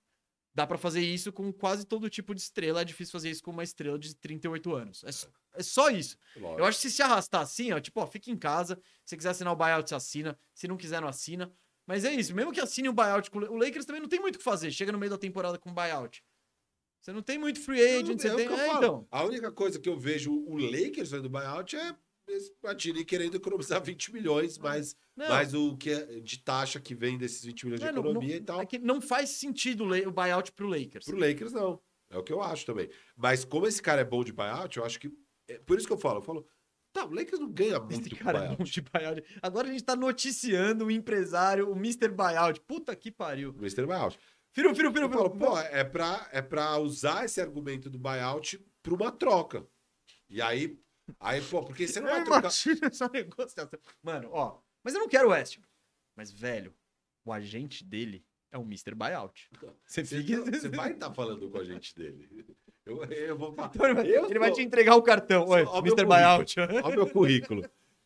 Dá 0.53 0.65
pra 0.65 0.77
fazer 0.77 1.01
isso 1.01 1.31
com 1.31 1.53
quase 1.53 1.85
todo 1.85 2.09
tipo 2.09 2.33
de 2.33 2.41
estrela, 2.41 2.81
é 2.81 2.85
difícil 2.85 3.11
fazer 3.11 3.29
isso 3.29 3.43
com 3.43 3.51
uma 3.51 3.63
estrela 3.63 3.99
de 3.99 4.15
38 4.15 4.73
anos. 4.75 5.03
É, 5.03 5.59
é 5.59 5.63
só 5.63 5.89
isso. 5.89 6.17
Eu 6.57 6.65
acho 6.65 6.79
que 6.81 6.89
se 6.89 6.95
se 6.95 7.01
arrastar 7.03 7.41
assim, 7.41 7.71
ó, 7.71 7.79
tipo, 7.79 7.99
ó, 8.01 8.07
fica 8.07 8.31
em 8.31 8.37
casa. 8.37 8.81
Se 9.05 9.15
quiser 9.15 9.29
assinar 9.29 9.53
o 9.53 9.55
buyout, 9.55 9.87
você 9.89 9.95
assina. 9.95 10.37
Se 10.53 10.67
não 10.67 10.75
quiser, 10.75 10.99
não 11.01 11.07
assina. 11.07 11.53
Mas 11.85 12.03
é 12.03 12.11
isso. 12.13 12.33
Mesmo 12.33 12.51
que 12.51 12.59
assine 12.59 12.89
o 12.89 12.93
buyout, 12.93 13.29
com 13.29 13.37
o 13.37 13.41
La- 13.41 13.49
o 13.51 13.55
Lakers 13.57 13.85
também 13.85 14.01
não 14.01 14.09
tem 14.09 14.19
muito 14.19 14.35
o 14.35 14.37
que 14.39 14.43
fazer. 14.43 14.71
Chega 14.71 14.91
no 14.91 14.97
meio 14.97 15.09
da 15.11 15.17
temporada 15.17 15.57
com 15.59 15.71
buyout. 15.73 16.23
Você 17.01 17.13
não 17.13 17.21
tem 17.21 17.37
muito 17.37 17.61
free 17.61 17.81
agent, 17.81 18.19
você 18.19 18.27
é 18.27 18.33
o 18.33 18.35
tem. 18.37 18.47
É, 18.47 18.73
então. 18.73 19.07
A 19.09 19.23
única 19.23 19.51
coisa 19.51 19.79
que 19.79 19.87
eu 19.87 19.97
vejo 19.97 20.31
o 20.33 20.57
Lakers 20.57 21.09
fazendo 21.09 21.29
buyout 21.29 21.75
é 21.75 21.95
Platini 22.61 23.03
querendo 23.05 23.35
economizar 23.35 23.81
20 23.83 24.13
milhões, 24.13 24.57
mais, 24.57 24.95
Não, 25.15 25.29
mais 25.29 25.53
o 25.53 25.75
que 25.77 25.89
é 25.89 26.19
de 26.19 26.39
taxa 26.43 26.79
que 26.79 26.93
vem 26.93 27.17
desses 27.17 27.43
20 27.43 27.63
milhões 27.65 27.79
de 27.81 27.87
é, 27.87 27.91
não- 27.91 28.01
economia 28.01 28.29
não- 28.35 28.35
e 28.35 28.41
tal. 28.41 28.61
é 28.61 28.65
que 28.65 28.77
não 28.79 29.01
faz 29.01 29.29
sentido 29.31 29.83
o 29.85 30.07
o 30.07 30.11
buyout 30.11 30.51
pro 30.51 30.67
Lakers. 30.67 31.05
Pro 31.05 31.17
Lakers, 31.17 31.53
não. 31.53 31.81
É 32.11 32.17
o 32.17 32.23
que 32.23 32.33
eu 32.33 32.41
acho 32.41 32.65
também. 32.65 32.89
Mas 33.15 33.45
como 33.45 33.65
esse 33.67 33.81
cara 33.81 34.01
é 34.01 34.05
bom 34.05 34.23
de 34.23 34.33
buyout, 34.33 34.77
eu 34.77 34.85
acho 34.85 34.99
que. 34.99 35.11
é 35.47 35.57
por 35.59 35.77
isso 35.77 35.87
que 35.87 35.93
eu 35.93 35.97
falo, 35.97 36.19
eu 36.19 36.23
falo, 36.23 36.45
tá, 36.93 37.05
o 37.05 37.13
Lakers 37.13 37.39
não 37.39 37.51
ganha 37.51 37.79
muito 37.79 38.01
Esse 38.07 38.09
cara 38.11 38.37
é 38.37 38.41
buyout. 38.41 38.57
bom 38.57 38.63
de 38.63 38.81
buyout. 38.81 39.23
Agora 39.41 39.67
a 39.67 39.71
gente 39.71 39.83
tá 39.83 39.95
noticiando 39.95 40.85
o 40.85 40.91
empresário, 40.91 41.69
o 41.71 41.75
Mr. 41.75 42.09
Buyout. 42.09 42.61
Puta 42.61 42.95
que 42.95 43.11
pariu. 43.11 43.51
O 43.51 43.57
Mr. 43.59 43.85
Buyout. 43.85 44.19
Firu, 44.53 44.69
Eu 44.69 44.75
falo, 45.09 45.29
firu. 45.29 45.29
pô, 45.37 45.57
é 45.59 45.83
pra, 45.83 46.27
é 46.31 46.41
pra 46.41 46.77
usar 46.77 47.25
esse 47.25 47.39
argumento 47.39 47.89
do 47.89 47.97
buyout 47.99 48.63
pra 48.81 48.93
uma 48.93 49.11
troca. 49.11 49.65
E 50.29 50.41
aí, 50.41 50.77
aí 51.19 51.41
pô, 51.41 51.63
porque 51.63 51.87
você 51.87 51.99
não 51.99 52.09
vai 52.09 52.21
Eu 52.21 52.25
trocar. 52.25 52.47
essa 52.47 53.09
negociação. 53.09 53.69
Mano, 54.01 54.29
ó. 54.31 54.59
Mas 54.83 54.93
eu 54.93 54.99
não 55.01 55.07
quero 55.09 55.27
o 55.27 55.31
Westbrook. 55.31 55.69
Mas, 56.15 56.31
velho, 56.31 56.73
o 57.23 57.31
agente 57.31 57.83
dele 57.83 58.25
é 58.51 58.57
o 58.57 58.61
Mr. 58.63 58.95
Buyout. 58.95 59.49
Você 59.85 60.03
fica. 60.03 60.41
você 60.41 60.69
vai 60.69 60.91
estar 60.91 61.13
falando 61.13 61.49
com 61.49 61.57
a 61.59 61.63
gente 61.63 61.95
dele. 61.95 62.45
Eu, 62.85 63.03
eu 63.05 63.37
vou 63.37 63.53
falar. 63.53 63.71
Então, 63.73 63.85
ele 63.85 63.93
vai, 63.95 64.07
ele 64.07 64.39
vai 64.39 64.49
sou- 64.49 64.57
te 64.57 64.63
entregar 64.63 64.95
o 64.95 65.01
cartão. 65.03 65.45
Oi, 65.47 65.63
Ó, 65.63 65.81
meu 65.81 65.93
Mr. 65.93 66.05
Buyout. 66.05 66.59
Olha 66.59 66.85
o 66.87 66.91
meu 66.91 67.09
currículo. 67.09 67.63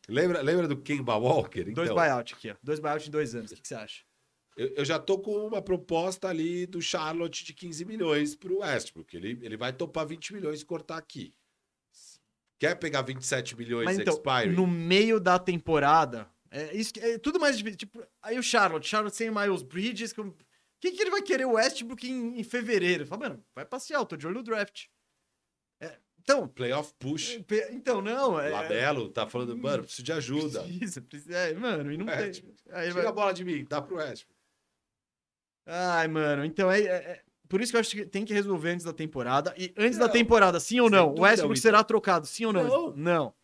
Lembra, 0.09 0.41
lembra 0.41 0.67
do 0.67 0.75
Kemba 0.75 1.15
Walker? 1.15 1.63
Dois 1.71 1.89
Então, 1.89 1.95
buyout 1.95 2.33
aqui, 2.33 2.51
ó. 2.51 2.55
Dois 2.61 2.79
buyout 2.79 3.07
em 3.07 3.11
dois 3.11 3.33
anos. 3.33 3.51
O 3.51 3.55
que, 3.55 3.61
que 3.61 3.67
você 3.67 3.75
acha? 3.75 4.03
Eu, 4.55 4.67
eu 4.77 4.85
já 4.85 4.99
tô 4.99 5.19
com 5.19 5.35
uma 5.47 5.61
proposta 5.61 6.27
ali 6.27 6.65
do 6.65 6.81
Charlotte 6.81 7.43
de 7.43 7.53
15 7.53 7.85
milhões 7.85 8.35
pro 8.35 8.59
Westbrook. 8.59 9.15
Ele, 9.15 9.37
ele 9.41 9.57
vai 9.57 9.73
topar 9.73 10.05
20 10.05 10.33
milhões 10.33 10.61
e 10.61 10.65
cortar 10.65 10.97
aqui. 10.97 11.33
Quer 12.59 12.75
pegar 12.75 13.01
27 13.01 13.57
milhões 13.57 13.85
Mas 13.85 13.99
então, 13.99 14.13
expiring? 14.13 14.55
no 14.55 14.65
meio 14.65 15.19
da 15.19 15.37
temporada, 15.37 16.29
é, 16.49 16.73
isso, 16.75 16.93
é 16.97 17.17
tudo 17.17 17.39
mais 17.39 17.57
difícil. 17.57 17.77
Tipo, 17.77 18.05
aí 18.21 18.37
o 18.39 18.43
Charlotte, 18.43 18.87
Charlotte 18.87 19.15
sem 19.15 19.29
Miles 19.29 19.61
Bridges. 19.63 20.13
O 20.17 20.33
que, 20.79 20.91
que 20.91 21.01
ele 21.01 21.11
vai 21.11 21.21
querer 21.21 21.45
o 21.45 21.53
Westbrook 21.53 22.09
em, 22.09 22.39
em 22.39 22.43
fevereiro? 22.43 23.05
Fala, 23.05 23.29
mano, 23.29 23.45
vai 23.55 23.65
passear, 23.65 23.99
eu 23.99 24.05
tô 24.05 24.15
de 24.15 24.25
olho 24.27 24.35
no 24.35 24.43
draft. 24.43 24.85
É, 25.81 25.97
então, 26.21 26.47
Playoff 26.47 26.93
push. 26.99 27.37
então, 27.71 28.01
não. 28.01 28.39
É, 28.39 28.49
Labelo 28.49 29.09
tá 29.09 29.27
falando, 29.27 29.57
mano, 29.57 29.83
preciso 29.83 30.03
de 30.03 30.13
ajuda. 30.13 30.63
Precisa, 30.63 31.01
precisa. 31.01 31.35
É, 31.37 31.53
mano, 31.53 31.91
e 31.91 31.97
não 31.97 32.07
É, 32.07 32.23
tem. 32.23 32.31
tipo, 32.31 32.53
Aí 32.71 32.87
Tira 32.89 33.01
vai- 33.01 33.05
a 33.07 33.11
bola 33.11 33.33
de 33.33 33.43
mim, 33.43 33.65
dá 33.67 33.81
pro 33.81 33.97
Westbrook. 33.97 34.32
Ai, 35.65 36.07
mano, 36.07 36.43
então 36.43 36.71
é, 36.71 36.81
é- 36.81 36.85
é- 36.85 37.23
Por 37.47 37.61
isso 37.61 37.71
que 37.71 37.75
eu 37.75 37.79
acho 37.81 37.95
que 37.95 38.05
tem 38.05 38.25
que 38.25 38.33
resolver 38.33 38.71
antes 38.71 38.83
da 38.85 38.93
temporada. 38.93 39.53
E 39.57 39.73
antes 39.77 39.97
da 39.99 40.07
Não, 40.07 40.13
temporada, 40.13 40.59
sim 40.59 40.79
ou 40.79 40.89
não? 40.89 41.13
O 41.13 41.21
Westbrook 41.21 41.59
será 41.59 41.83
trocado, 41.83 42.25
sim 42.25 42.45
ou 42.45 42.53
não? 42.53 42.63
Não. 42.63 42.95
Não. 42.95 43.35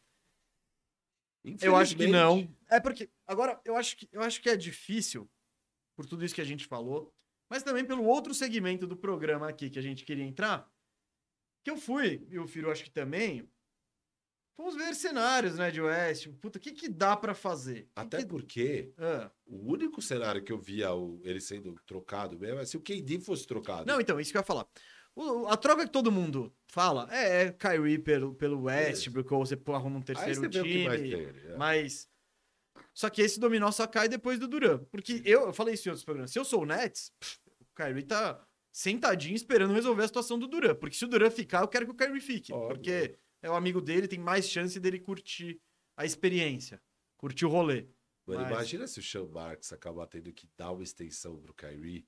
Eu 1.62 1.76
acho 1.76 1.96
que 1.96 2.08
não. 2.08 2.50
É 2.70 2.80
porque. 2.80 3.10
Agora, 3.28 3.60
eu 3.64 3.76
acho 3.76 3.96
que, 3.96 4.10
eu 4.12 4.22
acho 4.22 4.41
que 4.41 4.50
é 4.50 4.58
difícil, 4.58 5.30
por 5.96 6.06
tudo 6.06 6.26
isso 6.26 6.36
que 6.36 6.41
a 6.41 6.46
gente 6.46 6.66
falou, 6.66 7.14
mas 7.50 7.64
também 7.64 7.86
pelo 7.86 8.04
outro 8.04 8.34
segmento 8.34 8.88
do 8.88 8.98
programa 8.98 9.48
aqui 9.48 9.70
que 9.70 9.80
a 9.80 9.82
gente 9.82 10.04
queria 10.04 10.24
entrar. 10.26 10.70
Que 11.64 11.72
eu 11.72 11.78
fui, 11.78 12.26
e 12.30 12.40
o 12.40 12.48
Firo 12.48 12.72
acho 12.72 12.84
que 12.84 12.91
também. 12.91 13.48
Fomos 14.60 14.76
ver 14.76 14.94
cenários, 14.94 15.56
né, 15.57 15.72
de 15.72 15.80
West. 15.80 16.27
Puta, 16.41 16.57
o 16.57 16.61
que, 16.61 16.73
que 16.73 16.90
dá 16.90 17.15
pra 17.15 17.34
fazer? 17.34 17.84
Que 17.84 17.90
Até 17.95 18.18
que- 18.18 18.26
porque 18.26 18.91
Ah. 18.98 19.31
o 19.45 19.72
único 19.72 20.02
cenário 20.02 20.44
que 20.44 20.52
eu 20.52 20.57
via 20.57 20.94
o- 20.94 21.18
ele 21.23 21.40
sendo 21.40 21.76
trocado 21.88 22.38
mesmo 22.38 22.60
é 22.60 22.65
se 22.65 22.76
o 22.76 22.81
KD 22.81 23.19
fosse 23.22 23.48
trocado. 23.48 23.86
Não, 23.86 24.02
então, 24.02 24.19
isso 24.19 24.31
que 24.34 24.38
eu 24.38 24.41
ia 24.41 24.45
falar. 24.45 24.68
O- 25.15 25.48
a 25.48 25.56
troca 25.56 25.86
que 25.86 25.91
todo 25.94 26.11
mundo 26.11 26.53
fala 26.68 27.07
é, 27.10 27.44
é 27.45 27.52
Kyrie 27.53 27.99
pelo, 27.99 28.34
pelo 28.36 28.64
Westbrook, 28.64 29.34
ou 29.34 29.45
você 29.45 29.57
arruma 29.68 29.98
um 29.99 30.02
terceiro 30.02 30.49
time. 30.49 31.14
é. 31.14 31.56
Mas. 31.57 32.10
Só 32.94 33.10
que 33.10 33.22
esse 33.22 33.40
dominó 33.40 33.72
só 33.72 33.88
cai 33.88 34.10
depois 34.10 34.38
do 34.40 34.45
Duran. 34.48 34.80
Porque 34.91 35.22
eu, 35.23 35.44
eu 35.48 35.53
falei 35.53 35.76
isso 35.76 35.88
em 35.88 35.91
outros 35.91 36.03
programas. 36.03 36.31
Se 36.31 36.38
eu 36.40 36.44
sou 36.44 36.64
o 36.64 36.65
Nets, 36.65 37.14
pff, 37.18 37.40
o 37.61 37.65
Kyrie 37.73 38.03
tá 38.03 38.45
sentadinho 38.73 39.36
esperando 39.38 39.73
resolver 39.73 40.03
a 40.03 40.07
situação 40.07 40.38
do 40.38 40.48
Duran. 40.48 40.76
Porque 40.76 40.98
se 40.98 41.06
o 41.06 41.07
Duran 41.07 41.31
ficar, 41.31 41.61
eu 41.61 41.68
quero 41.69 41.86
que 41.86 41.91
o 41.94 41.95
Kyrie 41.95 42.19
fique. 42.19 42.52
Óbvio. 42.52 42.76
Porque 42.76 43.15
é 43.41 43.49
o 43.49 43.56
amigo 43.56 43.82
dele, 43.82 44.07
tem 44.07 44.20
mais 44.20 44.49
chance 44.49 44.80
dele 44.80 44.99
curtir 44.99 45.60
a 45.98 46.06
experiência. 46.06 46.82
Curtir 47.18 47.45
o 47.45 47.49
rolê. 47.49 47.88
Mano, 48.26 48.41
Mas- 48.41 48.52
imagina 48.52 48.88
se 48.88 48.99
o 48.99 49.03
Sean 49.03 49.26
Marks 49.26 49.74
acabar 49.74 50.06
tendo 50.07 50.32
que 50.32 50.48
dar 50.56 50.72
uma 50.72 50.84
extensão 50.84 51.40
pro 51.40 51.53
Kyrie. 51.53 52.07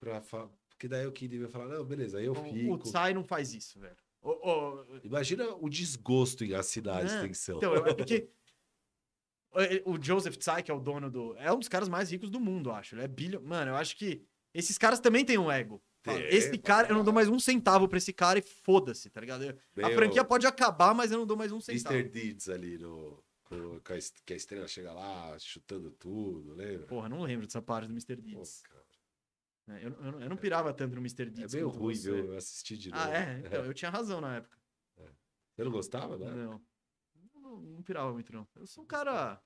Pra 0.00 0.20
fa... 0.20 0.48
Porque 0.70 0.88
daí 0.88 1.06
o 1.06 1.12
KD 1.12 1.38
vai 1.38 1.48
falar, 1.48 1.68
não, 1.68 1.84
beleza, 1.84 2.18
aí 2.18 2.24
eu 2.24 2.32
O, 2.32 2.40
o 2.40 2.44
fico. 2.52 2.78
Tsai 2.78 3.14
não 3.14 3.22
faz 3.22 3.54
isso, 3.54 3.78
velho. 3.78 3.96
Imagina 5.04 5.54
o 5.54 5.68
desgosto 5.68 6.44
em 6.44 6.54
assinar 6.54 6.98
a 7.00 7.04
Não, 7.04 7.14
extensão. 7.14 7.58
Então, 7.58 7.74
é 7.76 7.94
porque 7.94 8.28
o 9.84 10.02
Joseph 10.02 10.36
Tsai, 10.36 10.62
que 10.62 10.70
é 10.70 10.74
o 10.74 10.80
dono 10.80 11.10
do. 11.10 11.36
É 11.36 11.52
um 11.52 11.58
dos 11.58 11.68
caras 11.68 11.88
mais 11.88 12.10
ricos 12.10 12.30
do 12.30 12.40
mundo, 12.40 12.70
eu 12.70 12.74
acho. 12.74 12.94
Ele 12.94 13.02
é 13.02 13.08
bilhão. 13.08 13.42
Mano, 13.42 13.70
eu 13.70 13.76
acho 13.76 13.96
que 13.96 14.24
esses 14.52 14.76
caras 14.78 14.98
também 14.98 15.24
têm 15.24 15.38
um 15.38 15.50
ego. 15.52 15.82
Fala, 16.04 16.18
Tem, 16.18 16.28
esse 16.28 16.58
cara, 16.58 16.88
eu 16.90 16.94
não 16.94 17.02
dou 17.02 17.14
mais 17.14 17.28
um 17.28 17.38
centavo 17.40 17.88
pra 17.88 17.96
esse 17.96 18.12
cara 18.12 18.38
e 18.38 18.42
foda-se, 18.42 19.08
tá 19.08 19.20
ligado? 19.20 19.42
Eu- 19.44 19.86
A 19.86 19.90
franquia 19.90 20.22
pode 20.22 20.46
acabar, 20.46 20.94
mas 20.94 21.10
eu 21.10 21.16
não 21.18 21.26
dou 21.26 21.36
mais 21.36 21.50
um 21.50 21.60
centavo. 21.60 21.94
Mr. 21.96 22.10
Deeds 22.10 22.48
ali 22.48 22.76
no. 22.78 23.24
com- 23.44 23.80
com 23.80 23.92
a 23.92 23.96
est- 23.96 24.22
que 24.24 24.32
a 24.32 24.36
estrela 24.36 24.66
chega 24.68 24.92
lá 24.92 25.38
chutando 25.38 25.90
tudo, 25.90 26.54
lembra? 26.54 26.86
Porra, 26.86 27.08
não 27.08 27.22
lembro 27.22 27.46
dessa 27.46 27.60
parte 27.62 27.86
do 27.86 27.92
Mr. 27.92 28.16
Pô, 28.16 28.22
Deeds. 28.22 28.62
cara, 28.62 28.84
É, 29.66 29.86
Eu, 29.86 29.92
eu, 29.92 30.12
não- 30.12 30.20
eu 30.20 30.28
não 30.28 30.36
pirava 30.36 30.74
tanto 30.74 30.94
no 30.94 31.00
Mr. 31.00 31.22
é 31.22 31.26
Deeds. 31.30 31.54
meio 31.54 31.70
quanto 31.70 31.78
ruim, 31.80 31.94
você. 31.94 32.12
viu? 32.12 32.32
Eu 32.32 32.36
assisti 32.36 32.76
de 32.76 32.90
novo. 32.90 33.02
Ah, 33.02 33.08
é? 33.10 33.42
Então, 33.62 33.64
eu 33.64 33.72
tinha 33.72 33.90
razão 33.90 34.20
na 34.20 34.36
época. 34.36 34.58
Você 35.56 35.64
não 35.64 35.70
gostava, 35.70 36.18
né? 36.18 36.30
Não. 36.30 36.60
Não, 37.34 37.60
não 37.60 37.82
pirava 37.82 38.12
muito, 38.12 38.30
não. 38.32 38.46
Eu 38.56 38.66
sou 38.66 38.84
um 38.84 38.86
cara. 38.86 39.40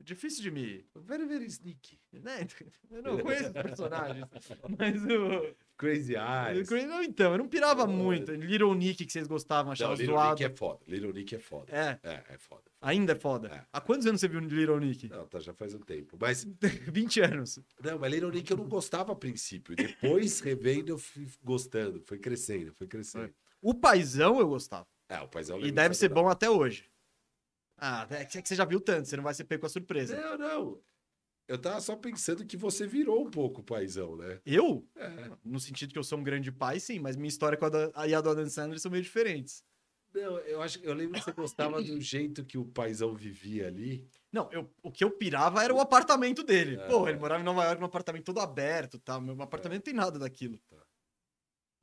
Difícil 0.00 0.42
de 0.42 0.50
me. 0.50 0.86
Very, 0.94 1.26
very 1.26 1.44
sneaky. 1.46 2.00
Né? 2.12 2.46
Eu 2.90 3.02
não 3.02 3.18
conheço 3.18 3.46
os 3.46 3.52
personagens. 3.52 4.26
Mas 4.78 5.02
o. 5.04 5.54
Crazy 5.82 6.14
Eyes. 6.14 6.70
Não, 6.86 7.02
então, 7.02 7.32
eu 7.32 7.38
não 7.38 7.48
pirava 7.48 7.86
muito. 7.88 8.30
Little 8.32 8.72
Nick, 8.74 9.04
que 9.04 9.12
vocês 9.12 9.26
gostavam, 9.26 9.66
Não, 9.66 9.72
achava 9.72 9.94
Little 9.94 10.14
zoado. 10.14 10.30
Nick 10.30 10.44
é 10.44 10.56
foda. 10.56 10.80
Little 10.86 11.12
Nick 11.12 11.34
é 11.34 11.38
foda. 11.40 11.72
É, 11.76 11.98
É, 12.04 12.22
é 12.34 12.38
foda. 12.38 12.62
ainda 12.80 13.12
é 13.12 13.16
foda. 13.16 13.48
É. 13.48 13.64
Há 13.72 13.80
quantos 13.80 14.06
anos 14.06 14.20
você 14.20 14.28
viu 14.28 14.38
Little 14.38 14.78
Nick? 14.78 15.08
Não, 15.08 15.26
tá, 15.26 15.40
já 15.40 15.52
faz 15.52 15.74
um 15.74 15.80
tempo. 15.80 16.16
Mas, 16.20 16.44
20 16.86 17.20
anos. 17.20 17.58
não, 17.82 17.98
mas 17.98 18.12
Little 18.12 18.30
Nick 18.30 18.48
eu 18.48 18.56
não 18.56 18.68
gostava 18.68 19.12
a 19.12 19.16
princípio. 19.16 19.74
Depois, 19.74 20.38
revendo, 20.40 20.90
eu 20.92 20.98
fui 20.98 21.26
gostando. 21.42 22.00
Foi 22.06 22.18
crescendo, 22.18 22.72
foi 22.72 22.86
crescendo. 22.86 23.34
O 23.60 23.74
Paizão 23.74 24.38
eu 24.38 24.46
gostava. 24.48 24.86
É, 25.08 25.20
o 25.20 25.28
paizão 25.28 25.58
E 25.58 25.64
lembra 25.64 25.82
deve 25.82 25.94
ser 25.94 26.08
bom 26.08 26.28
até 26.28 26.48
hoje. 26.48 26.86
Ah, 27.76 28.06
é 28.10 28.24
que 28.24 28.40
você 28.48 28.54
já 28.54 28.64
viu 28.64 28.80
tanto, 28.80 29.08
você 29.08 29.16
não 29.16 29.24
vai 29.24 29.34
ser 29.34 29.44
pego 29.44 29.60
com 29.60 29.66
a 29.66 29.68
surpresa. 29.70 30.16
Não, 30.18 30.38
não. 30.38 30.80
Eu 31.52 31.58
tava 31.58 31.82
só 31.82 31.94
pensando 31.94 32.46
que 32.46 32.56
você 32.56 32.86
virou 32.86 33.26
um 33.26 33.30
pouco 33.30 33.60
o 33.60 33.64
paizão, 33.64 34.16
né? 34.16 34.40
Eu? 34.46 34.88
É. 34.96 35.30
No 35.44 35.60
sentido 35.60 35.92
que 35.92 35.98
eu 35.98 36.02
sou 36.02 36.18
um 36.18 36.22
grande 36.22 36.50
pai, 36.50 36.80
sim, 36.80 36.98
mas 36.98 37.14
minha 37.14 37.28
história 37.28 37.58
com 37.58 37.66
a, 37.66 37.68
da, 37.68 37.90
a 37.94 38.08
e 38.08 38.14
a 38.14 38.22
do 38.22 38.30
Adam 38.30 38.48
Sandler 38.48 38.80
são 38.80 38.90
meio 38.90 39.02
diferentes. 39.02 39.62
Não, 40.14 40.38
eu 40.38 40.62
acho 40.62 40.78
eu 40.82 40.94
lembro 40.94 41.18
que 41.18 41.24
você 41.26 41.32
gostava 41.32 41.82
do 41.82 42.00
jeito 42.00 42.42
que 42.42 42.56
o 42.56 42.64
paizão 42.64 43.14
vivia 43.14 43.66
ali. 43.66 44.08
Não, 44.32 44.50
eu, 44.50 44.72
o 44.82 44.90
que 44.90 45.04
eu 45.04 45.10
pirava 45.10 45.62
era 45.62 45.74
o 45.74 45.80
apartamento 45.80 46.42
dele. 46.42 46.76
É. 46.76 46.86
Porra, 46.86 47.10
ele 47.10 47.18
morava 47.18 47.42
em 47.42 47.44
Nova 47.44 47.64
York 47.64 47.78
num 47.78 47.86
apartamento 47.86 48.24
todo 48.24 48.40
aberto 48.40 48.98
tal. 48.98 49.20
Meu 49.20 49.34
apartamento 49.42 49.80
não 49.80 49.84
tem 49.84 49.92
nada 49.94 50.18
daquilo. 50.18 50.58
Tá. 50.70 50.82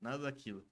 Nada 0.02 0.24
daquilo. 0.24 0.66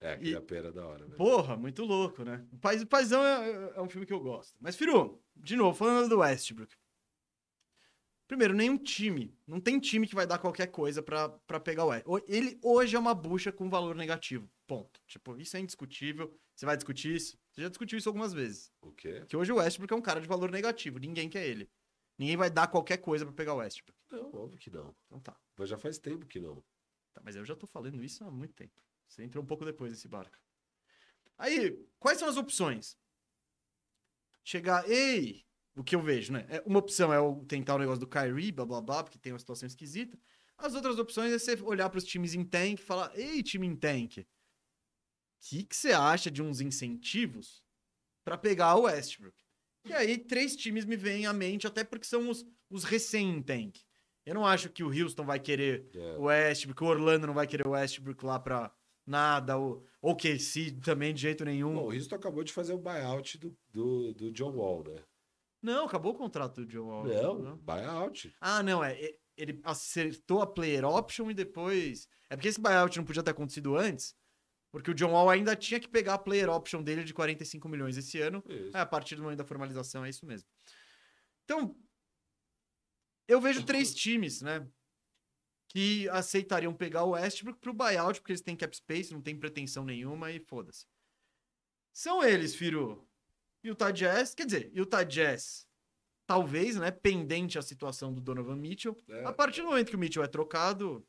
É, 0.00 0.14
aquele 0.14 0.30
E- 0.32 0.36
a 0.36 0.40
pera 0.40 0.72
da 0.72 0.84
hora, 0.84 1.06
né? 1.06 1.14
Porra, 1.16 1.56
muito 1.56 1.84
louco, 1.84 2.24
né? 2.24 2.44
O 2.52 2.58
Pais, 2.58 2.84
Paizão 2.84 3.22
é, 3.24 3.74
é 3.76 3.80
um 3.80 3.88
filme 3.88 4.04
que 4.04 4.12
eu 4.12 4.18
gosto. 4.20 4.56
Mas, 4.60 4.74
Firu, 4.74 5.22
de 5.36 5.54
novo, 5.54 5.78
falando 5.78 6.08
do 6.08 6.18
Westbrook. 6.18 6.74
Primeiro, 8.26 8.54
nenhum 8.54 8.78
time. 8.78 9.36
Não 9.46 9.60
tem 9.60 9.78
time 9.78 10.06
que 10.06 10.14
vai 10.14 10.26
dar 10.26 10.38
qualquer 10.38 10.68
coisa 10.68 11.02
pra, 11.02 11.28
pra 11.28 11.60
pegar 11.60 11.84
o 11.84 11.88
Westbrook. 11.88 12.24
Ele 12.26 12.58
hoje 12.62 12.96
é 12.96 12.98
uma 12.98 13.14
bucha 13.14 13.52
com 13.52 13.68
valor 13.68 13.94
negativo. 13.94 14.50
Ponto. 14.66 15.00
Tipo, 15.06 15.36
isso 15.36 15.56
é 15.56 15.60
indiscutível. 15.60 16.34
Você 16.54 16.64
vai 16.64 16.76
discutir 16.76 17.14
isso? 17.14 17.38
Você 17.50 17.62
já 17.62 17.68
discutiu 17.68 17.98
isso 17.98 18.08
algumas 18.08 18.32
vezes. 18.32 18.72
O 18.80 18.92
quê? 18.92 19.24
Que 19.28 19.36
hoje 19.36 19.52
o 19.52 19.56
Westbrook 19.56 19.92
é 19.92 19.96
um 19.96 20.02
cara 20.02 20.20
de 20.20 20.26
valor 20.26 20.50
negativo. 20.50 20.98
Ninguém 20.98 21.28
quer 21.28 21.46
ele. 21.46 21.70
Ninguém 22.18 22.36
vai 22.36 22.48
dar 22.48 22.68
qualquer 22.68 22.98
coisa 22.98 23.26
pra 23.26 23.34
pegar 23.34 23.54
o 23.54 23.58
Westbrook. 23.58 23.98
Não, 24.10 24.34
óbvio 24.34 24.58
que 24.58 24.70
não. 24.70 24.94
Então 25.06 25.20
tá. 25.20 25.36
Mas 25.56 25.68
já 25.68 25.76
faz 25.76 25.98
tempo 25.98 26.26
que 26.26 26.40
não. 26.40 26.64
Tá, 27.12 27.20
mas 27.24 27.36
eu 27.36 27.44
já 27.44 27.54
tô 27.54 27.66
falando 27.66 28.02
isso 28.02 28.24
há 28.24 28.30
muito 28.30 28.54
tempo. 28.54 28.80
Você 29.06 29.22
entrou 29.22 29.44
um 29.44 29.46
pouco 29.46 29.64
depois 29.64 29.92
desse 29.92 30.08
barco. 30.08 30.38
Aí, 31.36 31.78
quais 31.98 32.18
são 32.18 32.28
as 32.28 32.36
opções? 32.36 32.96
Chegar, 34.42 34.88
ei, 34.88 35.44
o 35.76 35.82
que 35.84 35.94
eu 35.96 36.02
vejo, 36.02 36.32
né? 36.32 36.46
É, 36.48 36.62
Uma 36.66 36.78
opção 36.78 37.12
é 37.12 37.18
o 37.20 37.44
tentar 37.44 37.74
o 37.74 37.78
negócio 37.78 38.00
do 38.00 38.06
Kyrie, 38.06 38.52
blá 38.52 38.64
blá 38.64 38.80
blá, 38.80 39.02
porque 39.04 39.18
tem 39.18 39.32
uma 39.32 39.38
situação 39.38 39.66
esquisita. 39.66 40.18
As 40.56 40.74
outras 40.74 40.98
opções 40.98 41.32
é 41.32 41.38
você 41.38 41.60
olhar 41.62 41.90
para 41.90 41.98
os 41.98 42.04
times 42.04 42.34
em 42.34 42.44
tank 42.44 42.78
e 42.80 42.84
falar, 42.84 43.10
ei, 43.18 43.42
time 43.42 43.66
em 43.66 43.74
tank, 43.74 44.18
o 44.18 44.24
que, 45.40 45.64
que 45.64 45.76
você 45.76 45.92
acha 45.92 46.30
de 46.30 46.42
uns 46.42 46.60
incentivos 46.60 47.62
para 48.24 48.38
pegar 48.38 48.76
o 48.76 48.82
Westbrook? 48.82 49.36
E 49.86 49.92
aí, 49.92 50.16
três 50.16 50.56
times 50.56 50.84
me 50.86 50.96
vêm 50.96 51.26
à 51.26 51.32
mente, 51.32 51.66
até 51.66 51.84
porque 51.84 52.06
são 52.06 52.30
os, 52.30 52.46
os 52.70 52.84
recém 52.84 53.28
em 53.28 53.42
tank. 53.42 53.78
Eu 54.24 54.34
não 54.34 54.46
acho 54.46 54.70
que 54.70 54.82
o 54.82 54.88
Houston 54.88 55.24
vai 55.26 55.38
querer 55.38 55.90
É. 55.94 56.16
o 56.16 56.22
Westbrook, 56.22 56.82
o 56.82 56.86
Orlando 56.86 57.26
não 57.26 57.34
vai 57.34 57.46
querer 57.46 57.66
o 57.66 57.72
Westbrook 57.72 58.24
lá 58.24 58.38
pra 58.38 58.74
nada, 59.06 59.58
o 59.58 59.84
OKC 60.00 60.70
também 60.82 61.12
de 61.12 61.20
jeito 61.20 61.44
nenhum. 61.44 61.74
Bom, 61.74 61.88
o 61.88 61.92
Houston 61.92 62.14
acabou 62.14 62.42
de 62.42 62.50
fazer 62.54 62.72
o 62.72 62.78
buyout 62.78 63.36
do, 63.36 63.54
do, 63.70 64.14
do 64.14 64.32
John 64.32 64.52
Wall, 64.52 64.84
né? 64.84 65.02
Não, 65.64 65.86
acabou 65.86 66.12
o 66.12 66.14
contrato 66.14 66.60
do 66.60 66.66
John 66.66 66.88
Wall. 66.88 67.06
Não, 67.06 67.56
buyout. 67.56 68.36
Ah, 68.38 68.62
não, 68.62 68.84
é. 68.84 69.02
é, 69.02 69.16
Ele 69.34 69.58
acertou 69.64 70.42
a 70.42 70.46
player 70.46 70.84
option 70.84 71.30
e 71.30 71.34
depois. 71.34 72.06
É 72.28 72.36
porque 72.36 72.48
esse 72.48 72.60
buyout 72.60 72.94
não 72.98 73.04
podia 73.04 73.22
ter 73.22 73.30
acontecido 73.30 73.74
antes, 73.74 74.14
porque 74.70 74.90
o 74.90 74.94
John 74.94 75.12
Wall 75.12 75.30
ainda 75.30 75.56
tinha 75.56 75.80
que 75.80 75.88
pegar 75.88 76.14
a 76.14 76.18
player 76.18 76.50
option 76.50 76.82
dele 76.82 77.02
de 77.02 77.14
45 77.14 77.66
milhões 77.66 77.96
esse 77.96 78.20
ano. 78.20 78.44
É, 78.74 78.78
a 78.80 78.84
partir 78.84 79.16
do 79.16 79.22
momento 79.22 79.38
da 79.38 79.44
formalização, 79.46 80.04
é 80.04 80.10
isso 80.10 80.26
mesmo. 80.26 80.46
Então, 81.44 81.74
eu 83.26 83.40
vejo 83.40 83.64
três 83.64 83.94
times, 83.94 84.42
né? 84.42 84.68
Que 85.70 86.06
aceitariam 86.10 86.74
pegar 86.74 87.04
o 87.04 87.12
Westbrook 87.12 87.58
pro 87.58 87.72
buyout, 87.72 88.20
porque 88.20 88.32
eles 88.32 88.42
têm 88.42 88.54
cap 88.54 88.76
space, 88.76 89.14
não 89.14 89.22
tem 89.22 89.34
pretensão 89.34 89.82
nenhuma 89.82 90.30
e 90.30 90.40
foda-se. 90.40 90.84
São 91.90 92.22
eles, 92.22 92.54
Firu. 92.54 93.08
Utah 93.64 93.90
Jazz, 93.90 94.34
quer 94.34 94.44
dizer, 94.44 94.70
Utah 94.74 95.02
Jazz, 95.02 95.66
talvez, 96.26 96.76
né? 96.76 96.90
Pendente 96.90 97.58
a 97.58 97.62
situação 97.62 98.12
do 98.12 98.20
Donovan 98.20 98.56
Mitchell. 98.56 98.96
É. 99.08 99.24
A 99.24 99.32
partir 99.32 99.62
do 99.62 99.68
momento 99.68 99.88
que 99.88 99.96
o 99.96 99.98
Mitchell 99.98 100.22
é 100.22 100.28
trocado, 100.28 101.04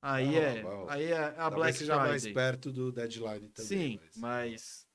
aí 0.00 0.32
Vai 0.32 0.36
é, 0.36 0.62
vai 0.62 0.86
aí 0.88 1.04
é 1.12 1.18
a 1.18 1.32
Talvez 1.32 1.54
Black 1.54 1.78
seja 1.78 1.96
mais 1.96 2.22
Friday. 2.22 2.34
perto 2.34 2.72
do 2.72 2.92
deadline 2.92 3.48
também. 3.48 3.68
Sim, 3.68 4.00
mas... 4.16 4.86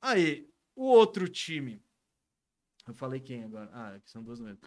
Aí, 0.00 0.48
o 0.76 0.84
outro 0.84 1.28
time. 1.28 1.82
Eu 2.86 2.94
falei 2.94 3.20
quem 3.20 3.42
agora? 3.42 3.68
Ah, 3.72 3.94
aqui 3.96 4.08
são 4.08 4.22
duas 4.22 4.40
mesmo. 4.40 4.60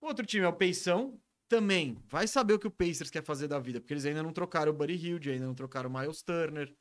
O 0.00 0.06
outro 0.06 0.24
time 0.24 0.44
é 0.44 0.48
o 0.48 0.52
Peição. 0.52 1.20
Também 1.48 1.98
vai 2.08 2.26
saber 2.26 2.54
o 2.54 2.58
que 2.58 2.66
o 2.66 2.70
Pacers 2.70 3.10
quer 3.10 3.22
fazer 3.22 3.46
da 3.46 3.58
vida, 3.58 3.78
porque 3.78 3.92
eles 3.92 4.06
ainda 4.06 4.22
não 4.22 4.32
trocaram 4.32 4.72
o 4.72 4.74
Buddy 4.74 4.94
Hilde, 4.94 5.30
ainda 5.30 5.44
não 5.44 5.54
trocaram 5.54 5.90
o 5.90 5.92
Miles 5.92 6.22
Turner. 6.22 6.74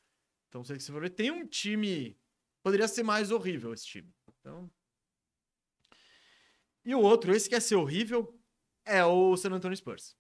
Então, 0.48 0.64
se 0.64 0.80
você 0.80 0.92
for 0.92 1.02
ver, 1.02 1.10
tem 1.10 1.30
um 1.30 1.46
time. 1.46 2.18
Poderia 2.64 2.88
ser 2.88 3.04
mais 3.04 3.32
horrível 3.32 3.74
esse 3.74 3.86
time. 3.86 4.14
Então. 4.40 4.72
E 6.84 6.96
o 6.96 7.00
outro, 7.00 7.34
esse 7.34 7.48
que 7.48 7.56
quer 7.56 7.62
ser 7.62 7.76
horrível, 7.76 8.40
é 8.86 9.04
o 9.06 9.36
San 9.38 9.52
Antonio 9.52 9.78
Spurs. 9.78 10.16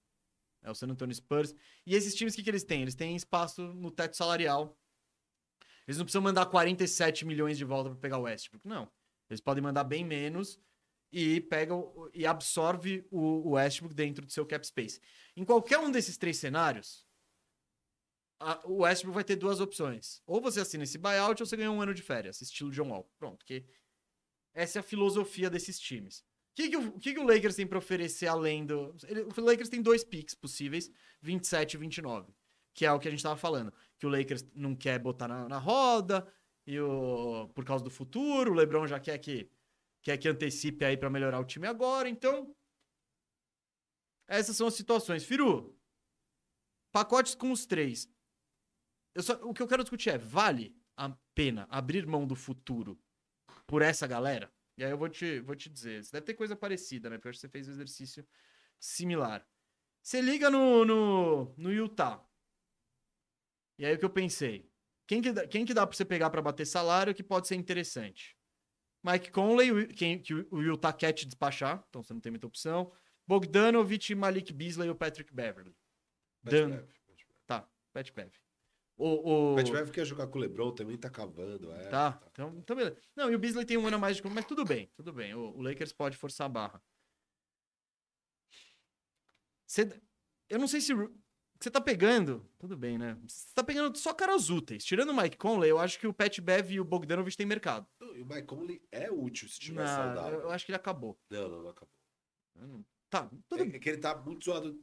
É 0.63 0.69
o 0.69 0.75
San 0.75 0.87
Antonio 0.87 1.13
Spurs. 1.15 1.55
E 1.85 1.95
esses 1.95 2.13
times, 2.13 2.33
o 2.33 2.37
que, 2.37 2.43
que 2.43 2.49
eles 2.49 2.63
têm? 2.63 2.83
Eles 2.83 2.95
têm 2.95 3.15
espaço 3.15 3.61
no 3.73 3.89
teto 3.89 4.15
salarial. 4.15 4.77
Eles 5.87 5.97
não 5.97 6.05
precisam 6.05 6.21
mandar 6.21 6.45
47 6.45 7.25
milhões 7.25 7.57
de 7.57 7.65
volta 7.65 7.89
para 7.89 7.99
pegar 7.99 8.17
o 8.19 8.23
Westbrook. 8.23 8.67
Não. 8.67 8.91
Eles 9.29 9.41
podem 9.41 9.63
mandar 9.63 9.83
bem 9.83 10.05
menos 10.05 10.59
e 11.11 11.41
pega 11.41 11.73
e 12.13 12.25
absorve 12.25 13.05
o, 13.09 13.49
o 13.49 13.49
Westbrook 13.51 13.95
dentro 13.95 14.25
do 14.25 14.31
seu 14.31 14.45
cap 14.45 14.65
space. 14.65 14.99
Em 15.35 15.43
qualquer 15.43 15.79
um 15.79 15.91
desses 15.91 16.17
três 16.17 16.37
cenários, 16.37 17.05
o 18.65 18.81
Westbrook 18.83 19.15
vai 19.15 19.23
ter 19.23 19.35
duas 19.35 19.59
opções. 19.59 20.21
Ou 20.25 20.41
você 20.41 20.61
assina 20.61 20.83
esse 20.83 20.97
buyout 20.97 21.41
ou 21.41 21.45
você 21.47 21.55
ganha 21.57 21.71
um 21.71 21.81
ano 21.81 21.93
de 21.93 22.01
férias, 22.01 22.41
estilo 22.41 22.71
John 22.71 22.89
Wall. 22.89 23.09
Pronto, 23.17 23.45
que 23.45 23.65
essa 24.53 24.79
é 24.79 24.81
a 24.81 24.83
filosofia 24.83 25.49
desses 25.49 25.79
times. 25.79 26.19
O 26.19 26.23
que, 26.55 26.69
que, 26.69 26.77
o, 26.77 26.91
que 26.99 27.13
que 27.13 27.19
o 27.19 27.23
Lakers 27.25 27.55
tem 27.55 27.65
para 27.65 27.77
oferecer 27.77 28.27
além 28.27 28.65
do. 28.65 28.95
ele- 29.07 29.21
o 29.23 29.41
Lakers 29.41 29.69
tem 29.69 29.81
dois 29.81 30.03
picks 30.03 30.35
possíveis, 30.35 30.91
27 31.21 31.75
e 31.75 31.77
29. 31.77 32.33
Que 32.73 32.85
é 32.85 32.91
o 32.91 32.99
que 32.99 33.07
a 33.07 33.11
gente 33.11 33.23
tava 33.23 33.37
falando. 33.37 33.71
Que 33.97 34.05
o 34.05 34.09
Lakers 34.09 34.43
não 34.53 34.75
quer 34.75 34.99
botar 34.99 35.27
na, 35.27 35.47
na 35.47 35.57
roda, 35.57 36.27
e 36.65 36.79
o, 36.79 37.49
por 37.55 37.63
causa 37.65 37.83
do 37.83 37.89
futuro, 37.89 38.51
o 38.51 38.53
LeBron 38.53 38.85
já 38.87 38.99
quer 38.99 39.17
que, 39.17 39.49
quer 40.01 40.17
que 40.17 40.27
antecipe 40.27 40.83
aí 40.85 40.97
para 40.97 41.09
melhorar 41.09 41.39
o 41.39 41.45
time 41.45 41.67
agora. 41.67 42.09
Então, 42.09 42.53
essas 44.27 44.55
são 44.55 44.67
as 44.67 44.73
situações. 44.73 45.23
Firu, 45.23 45.77
pacotes 46.91 47.35
com 47.35 47.51
os 47.51 47.65
três. 47.65 48.09
Só, 49.19 49.33
o 49.43 49.53
que 49.53 49.61
eu 49.61 49.67
quero 49.67 49.83
discutir 49.83 50.09
é, 50.09 50.17
vale 50.17 50.75
a 50.95 51.09
pena 51.35 51.67
abrir 51.69 52.05
mão 52.05 52.25
do 52.25 52.35
futuro 52.35 52.99
por 53.67 53.81
essa 53.81 54.07
galera? 54.07 54.51
E 54.77 54.83
aí 54.83 54.91
eu 54.91 54.97
vou 54.97 55.09
te, 55.09 55.39
vou 55.41 55.55
te 55.55 55.69
dizer, 55.69 56.03
você 56.03 56.11
deve 56.13 56.25
ter 56.25 56.33
coisa 56.33 56.55
parecida, 56.55 57.09
né? 57.09 57.17
Porque 57.17 57.27
eu 57.27 57.29
acho 57.31 57.37
que 57.39 57.41
você 57.47 57.49
fez 57.49 57.67
um 57.67 57.71
exercício 57.71 58.25
similar. 58.79 59.45
Você 60.01 60.21
liga 60.21 60.49
no, 60.49 60.85
no, 60.85 61.53
no 61.57 61.71
Utah. 61.71 62.23
E 63.77 63.85
aí 63.85 63.93
o 63.95 63.99
que 63.99 64.05
eu 64.05 64.09
pensei? 64.09 64.69
Quem 65.07 65.21
que, 65.21 65.31
dá- 65.31 65.47
quem 65.47 65.65
que 65.65 65.73
dá 65.73 65.85
pra 65.85 65.95
você 65.95 66.05
pegar 66.05 66.29
pra 66.29 66.41
bater 66.41 66.65
salário 66.65 67.13
que 67.13 67.23
pode 67.23 67.47
ser 67.47 67.55
interessante? 67.55 68.37
Mike 69.03 69.31
Conley, 69.31 69.87
quem, 69.87 70.19
que 70.21 70.33
o 70.33 70.61
Utah 70.61 70.93
quer 70.93 71.11
te 71.11 71.25
despachar, 71.25 71.83
então 71.89 72.01
você 72.03 72.13
não 72.13 72.21
tem 72.21 72.31
muita 72.31 72.47
opção. 72.47 72.91
Bogdanovich, 73.27 74.13
Malik 74.15 74.53
Beasley 74.53 74.87
e 74.87 74.91
o 74.91 74.95
Patrick 74.95 75.33
Beverly. 75.33 75.75
Dan- 76.43 76.69
Pat 76.69 76.85
Bev. 76.85 76.89
Tá, 77.45 77.69
Pat 77.91 78.11
Bev. 78.13 78.31
O, 79.01 79.53
o... 79.53 79.55
Quer 79.91 80.05
jogar 80.05 80.27
com 80.27 80.37
o 80.37 80.41
LeBron, 80.41 80.71
também 80.71 80.95
tá 80.95 81.09
cavando. 81.09 81.71
É, 81.71 81.89
Tá, 81.89 82.21
então, 82.31 82.55
então 82.59 82.75
beleza. 82.75 82.97
Não, 83.15 83.31
e 83.31 83.35
o 83.35 83.39
Beasley 83.39 83.65
tem 83.65 83.75
um 83.75 83.87
ano 83.87 83.95
a 83.95 83.99
mais 83.99 84.17
de 84.17 84.29
mas 84.29 84.45
tudo 84.45 84.63
bem, 84.63 84.91
tudo 84.95 85.11
bem. 85.11 85.33
O, 85.33 85.57
o 85.57 85.61
Lakers 85.61 85.91
pode 85.91 86.15
forçar 86.15 86.45
a 86.45 86.49
barra. 86.49 86.83
Você, 89.65 89.89
eu 90.47 90.59
não 90.59 90.67
sei 90.67 90.81
se 90.81 90.93
você 91.59 91.71
tá 91.71 91.81
pegando, 91.81 92.47
tudo 92.59 92.77
bem, 92.77 92.99
né? 92.99 93.17
Você 93.27 93.47
tá 93.55 93.63
pegando 93.63 93.97
só 93.97 94.13
caras 94.13 94.51
úteis. 94.51 94.83
Tirando 94.83 95.09
o 95.09 95.15
Mike 95.15 95.37
Conley, 95.37 95.71
eu 95.71 95.79
acho 95.79 95.99
que 95.99 96.05
o 96.05 96.13
Pat 96.13 96.39
Bev 96.39 96.71
e 96.71 96.79
o 96.79 96.85
Bogdanovich 96.85 97.35
têm 97.35 97.45
mercado. 97.45 97.87
Não, 97.99 98.15
e 98.15 98.21
o 98.21 98.25
Mike 98.25 98.47
Conley 98.47 98.81
é 98.91 99.09
útil 99.09 99.49
se 99.49 99.59
tiver 99.59 99.83
Não, 99.83 99.87
saudável. 99.87 100.39
eu, 100.39 100.41
eu 100.41 100.51
acho 100.51 100.63
que 100.63 100.71
ele 100.71 100.77
acabou. 100.77 101.19
Não, 101.29 101.49
não, 101.49 101.63
não 101.63 101.69
acabou. 101.69 101.93
Tá, 103.09 103.29
tudo 103.49 103.63
É, 103.63 103.67
é 103.75 103.79
que 103.79 103.89
ele 103.89 103.97
tá 103.97 104.15
muito 104.15 104.45
zoado 104.45 104.79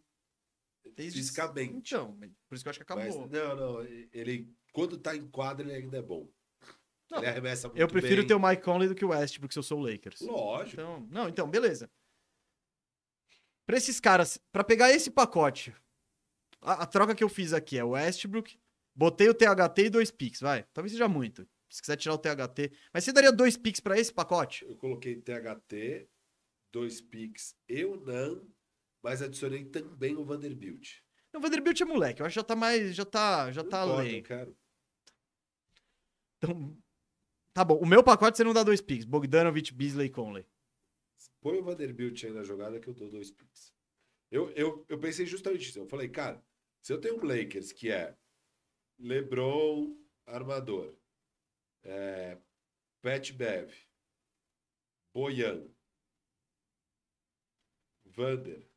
Desde- 0.96 1.18
fisicamente. 1.18 1.94
Então, 1.94 2.16
por 2.48 2.54
isso 2.54 2.64
que 2.64 2.68
eu 2.68 2.70
acho 2.70 2.80
que 2.84 2.94
Mas, 2.94 3.14
acabou. 3.16 3.28
não, 3.28 3.56
não. 3.56 3.82
Ele, 4.12 4.52
quando 4.72 4.98
tá 4.98 5.14
em 5.16 5.26
quadra, 5.28 5.66
ele 5.66 5.74
ainda 5.84 5.98
é 5.98 6.02
bom. 6.02 6.28
Não, 7.10 7.18
ele 7.18 7.26
arremessa 7.28 7.68
muito 7.68 7.80
eu 7.80 7.88
prefiro 7.88 8.22
bem. 8.22 8.26
ter 8.28 8.34
o 8.34 8.40
Mike 8.40 8.62
Conley 8.62 8.88
do 8.88 8.94
que 8.94 9.04
o 9.04 9.08
West, 9.08 9.38
porque 9.40 9.58
eu 9.58 9.62
sou 9.62 9.78
o 9.80 9.82
Lakers. 9.82 10.20
Lógico. 10.20 10.80
Então, 10.80 11.06
não, 11.10 11.28
então, 11.28 11.48
beleza. 11.50 11.90
Pra 13.66 13.76
esses 13.76 14.00
caras, 14.00 14.38
pra 14.50 14.64
pegar 14.64 14.90
esse 14.92 15.10
pacote, 15.10 15.74
a, 16.60 16.82
a 16.82 16.86
troca 16.86 17.14
que 17.14 17.22
eu 17.24 17.28
fiz 17.28 17.52
aqui 17.52 17.78
é 17.78 17.84
o 17.84 17.90
Westbrook, 17.90 18.58
botei 18.94 19.28
o 19.28 19.34
THT 19.34 19.78
e 19.86 19.90
dois 19.90 20.10
picks, 20.10 20.40
vai. 20.40 20.64
Talvez 20.72 20.92
seja 20.92 21.08
muito. 21.08 21.46
Se 21.70 21.82
quiser 21.82 21.96
tirar 21.96 22.14
o 22.14 22.18
THT. 22.18 22.72
Mas 22.94 23.04
você 23.04 23.12
daria 23.12 23.30
dois 23.30 23.56
picks 23.56 23.80
pra 23.80 23.98
esse 23.98 24.12
pacote? 24.12 24.64
Eu 24.64 24.76
coloquei 24.76 25.16
THT, 25.20 26.08
dois 26.72 27.00
picks 27.02 27.54
e 27.68 27.84
o 27.84 28.00
Nan, 28.00 28.42
mas 29.08 29.22
adicionei 29.22 29.64
também 29.64 30.16
o 30.16 30.24
Vanderbilt. 30.24 30.98
Não, 31.32 31.40
o 31.40 31.42
Vanderbilt 31.42 31.80
é 31.80 31.84
moleque. 31.84 32.20
Eu 32.20 32.26
acho 32.26 32.34
que 32.34 32.40
já 32.40 32.44
tá 32.44 32.54
mais. 32.56 32.94
Já 32.94 33.04
tá, 33.04 33.50
já 33.52 33.62
Não 33.62 33.70
tá 33.70 33.82
importa, 33.84 34.00
além. 34.02 34.22
quero. 34.22 34.56
Então. 36.36 36.76
Tá 37.52 37.64
bom. 37.64 37.78
O 37.78 37.86
meu 37.86 38.04
pacote 38.04 38.36
você 38.36 38.44
não 38.44 38.52
dá 38.54 38.62
dois 38.62 38.80
picks. 38.80 39.04
Bogdanovich, 39.04 39.72
Beasley 39.74 40.06
e 40.06 40.10
Conley. 40.10 40.46
Põe 41.40 41.58
o 41.58 41.62
Vanderbilt 41.64 42.22
aí 42.24 42.30
na 42.32 42.42
jogada 42.42 42.78
que 42.78 42.88
eu 42.88 42.94
dou 42.94 43.10
dois 43.10 43.30
picks. 43.30 43.74
Eu, 44.30 44.50
eu, 44.50 44.84
eu 44.88 44.98
pensei 44.98 45.26
justamente 45.26 45.68
isso. 45.68 45.78
Eu 45.78 45.86
falei, 45.88 46.08
cara, 46.08 46.44
se 46.82 46.92
eu 46.92 47.00
tenho 47.00 47.16
um 47.16 47.24
Lakers 47.26 47.72
que 47.72 47.90
é 47.90 48.16
LeBron, 48.98 49.96
armador, 50.26 50.94
É, 51.82 52.38
Pat 53.00 53.32
Bev. 53.32 53.72
Boyan. 55.14 55.66
Vander. 58.04 58.67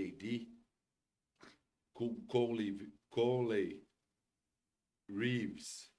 AD. 0.00 0.48
Com 1.92 2.24
Conley, 2.26 2.92
Conley. 3.08 3.86
Reeves. 5.08 5.92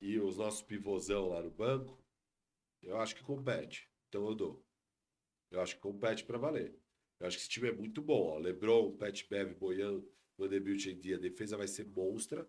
E 0.00 0.18
os 0.18 0.36
nossos 0.38 0.62
pivôzão 0.62 1.28
lá 1.28 1.42
no 1.42 1.50
banco. 1.50 2.02
Eu 2.82 2.98
acho 3.00 3.14
que 3.14 3.22
compete. 3.22 3.90
Então 4.08 4.26
eu 4.26 4.34
dou. 4.34 4.66
Eu 5.50 5.60
acho 5.60 5.76
que 5.76 5.80
compete 5.80 6.24
para 6.24 6.38
valer. 6.38 6.78
Eu 7.20 7.26
acho 7.26 7.36
que 7.36 7.42
esse 7.42 7.50
time 7.50 7.68
é 7.68 7.72
muito 7.72 8.02
bom. 8.02 8.28
Ó. 8.28 8.38
LeBron, 8.38 8.96
Pat 8.96 9.26
Bev, 9.28 9.54
Boyan, 9.54 10.02
Vanderbilt 10.36 10.86
em 10.86 10.98
dia. 10.98 11.16
A 11.16 11.20
defesa 11.20 11.56
vai 11.56 11.68
ser 11.68 11.86
monstra. 11.86 12.48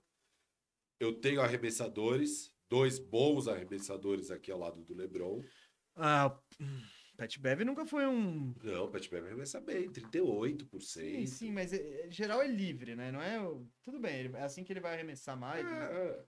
Eu 1.00 1.20
tenho 1.20 1.42
arremessadores. 1.42 2.54
Dois 2.70 2.98
bons 2.98 3.48
arremessadores 3.48 4.32
aqui 4.32 4.52
ao 4.52 4.60
lado 4.60 4.84
do 4.84 4.96
LeBron. 4.96 5.44
Ah, 5.96 6.38
Pat 7.18 7.38
Bev 7.40 7.62
nunca 7.64 7.86
foi 7.86 8.06
um. 8.06 8.54
Não, 8.64 8.86
o 8.86 8.92
Pat 8.92 9.08
Bev 9.10 9.26
arremessa 9.26 9.60
bem, 9.62 9.90
38%. 9.90 10.82
Sim, 10.82 11.26
sim, 11.26 11.52
mas 11.52 11.72
é, 11.74 12.10
geral 12.12 12.42
é 12.42 12.48
livre, 12.48 12.96
né? 12.96 13.12
Não 13.12 13.22
é. 13.22 13.38
Tudo 13.84 14.00
bem, 14.00 14.20
ele- 14.22 14.36
é 14.36 14.42
assim 14.44 14.64
que 14.64 14.74
ele 14.74 14.80
vai 14.82 14.94
arremessar 14.94 15.38
mais. 15.38 15.64
né? 15.66 15.72
É, 15.72 16.08
é. 16.08 16.26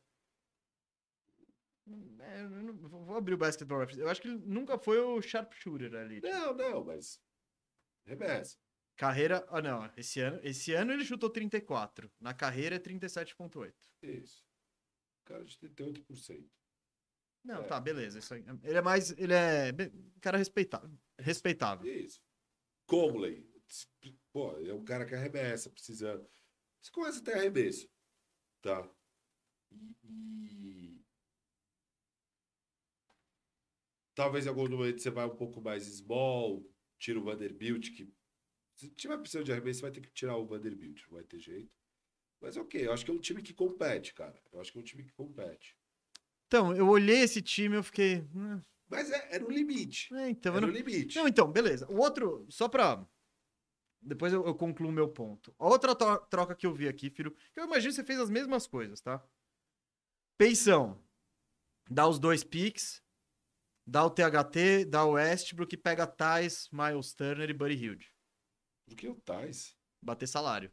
É, 2.19 2.41
eu 2.43 2.49
não- 2.49 2.73
vou 2.73 3.15
abrir 3.15 3.34
o 3.34 3.38
Basketball 3.38 3.80
Reference. 3.80 4.01
Eu 4.01 4.09
acho 4.09 4.22
que 4.22 4.27
ele 4.27 4.38
nunca 4.45 4.77
foi 4.77 4.99
o 4.99 5.22
sharpshooter 5.22 5.93
ali. 5.95 6.19
Não, 6.22 6.53
não, 6.53 6.84
mas. 6.84 7.22
Arremessa. 8.05 8.57
Carreira. 8.97 9.45
Ah, 9.49 9.61
não. 9.61 9.89
Esse 9.95 10.19
ano, 10.19 10.39
esse 10.43 10.73
ano 10.73 10.91
ele 10.91 11.05
chutou 11.05 11.30
34. 11.30 12.11
Na 12.19 12.34
carreira 12.34 12.76
é 12.76 12.80
37,8. 12.80 13.73
Isso. 14.01 14.45
Cara 15.23 15.43
de 15.45 15.57
38%. 15.57 16.49
Não, 17.48 17.61
É. 17.61 17.64
tá, 17.64 17.80
beleza. 17.80 18.19
Isso 18.19 18.34
aí. 18.34 18.44
Ele 18.64 18.78
é 18.78 18.82
mais. 18.82 19.11
Ele 19.18 19.34
é. 19.34 19.72
Cara 20.22 20.38
respeitável. 20.38 20.91
Respeitável. 21.18 21.88
Isso. 21.91 22.22
Conley. 22.86 23.48
Pô, 24.34 24.52
é 24.60 24.74
um 24.74 24.84
cara 24.84 25.06
que 25.06 25.15
arremessa, 25.15 25.69
precisa. 25.69 26.22
Você 26.82 26.91
começa 26.91 27.19
a 27.19 27.24
ter 27.24 27.34
arremesso. 27.36 27.90
Tá? 28.61 28.90
E. 29.72 29.95
e- 30.03 31.06
Talvez 34.15 34.45
em 34.45 34.49
algum 34.49 34.68
momento 34.68 34.99
você 35.02 35.10
vai 35.11 35.26
um 35.26 35.36
pouco 35.36 35.61
mais 35.61 35.84
small, 35.84 36.68
tira 36.98 37.19
o 37.19 37.24
Vanderbilt, 37.24 37.95
que. 37.95 38.11
Se 38.76 38.90
tiver 38.91 39.18
precisando 39.18 39.45
de 39.45 39.52
arremesso, 39.52 39.80
você 39.80 39.82
vai 39.84 39.91
ter 39.91 40.02
que 40.02 40.11
tirar 40.11 40.38
o 40.38 40.45
Vanderbilt, 40.45 41.02
não 41.07 41.15
vai 41.15 41.24
ter 41.24 41.40
jeito. 41.40 41.72
Mas 42.41 42.57
ok, 42.57 42.86
eu 42.86 42.94
acho 42.94 43.03
que 43.06 43.10
é 43.10 43.14
um 43.14 43.19
time 43.19 43.41
que 43.41 43.53
compete, 43.53 44.14
cara. 44.14 44.40
Eu 44.52 44.60
acho 44.60 44.72
que 44.72 44.78
é 44.78 44.82
um 44.82 44.84
time 44.84 45.03
que 45.03 45.14
compete. 45.14 45.76
Então, 46.48 46.74
eu 46.76 46.88
olhei 46.88 47.19
esse 47.22 47.41
time 47.41 47.76
e 47.76 47.80
eu 47.80 47.84
fiquei. 47.84 48.22
"Hum, 48.34 48.61
Mas 48.90 49.11
é, 49.11 49.36
é 49.36 49.40
no 49.40 49.49
limite. 49.49 50.14
É, 50.15 50.30
então, 50.30 50.56
é 50.56 50.61
não, 50.61 50.68
no 50.69 50.74
limite. 50.74 51.15
Não, 51.18 51.28
então, 51.28 51.52
beleza. 51.52 51.86
O 51.91 51.98
outro, 51.98 52.45
só 52.49 52.69
pra. 52.69 53.06
Depois 54.02 54.32
eu, 54.32 54.45
eu 54.45 54.56
concluo 54.56 54.90
o 54.90 54.94
meu 54.94 55.10
ponto. 55.10 55.53
A 55.60 55.65
outra 55.68 55.94
troca 55.95 56.56
que 56.56 56.65
eu 56.65 56.74
vi 56.74 56.88
aqui, 56.88 57.10
filho, 57.10 57.32
que 57.53 57.60
eu 57.60 57.65
imagino 57.65 57.91
que 57.91 57.95
você 57.95 58.03
fez 58.03 58.19
as 58.19 58.30
mesmas 58.30 58.65
coisas, 58.65 59.02
tá? 59.02 59.22
Peição. 60.38 61.03
Dá 61.90 62.07
os 62.07 62.19
dois 62.19 62.44
picks, 62.44 63.02
dá 63.86 64.06
o 64.06 64.10
THT, 64.10 64.86
dá 64.88 65.03
o 65.03 65.11
Westbrook 65.14 65.74
e 65.74 65.78
pega 65.78 66.06
Thais, 66.07 66.69
Miles 66.72 67.14
Turner 67.14 67.49
e 67.49 67.53
Buddy 67.53 67.76
Hilde. 67.76 68.14
Por 68.88 68.95
que 68.95 69.07
o 69.07 69.15
Tais? 69.15 69.76
Bater 70.02 70.28
salário. 70.28 70.72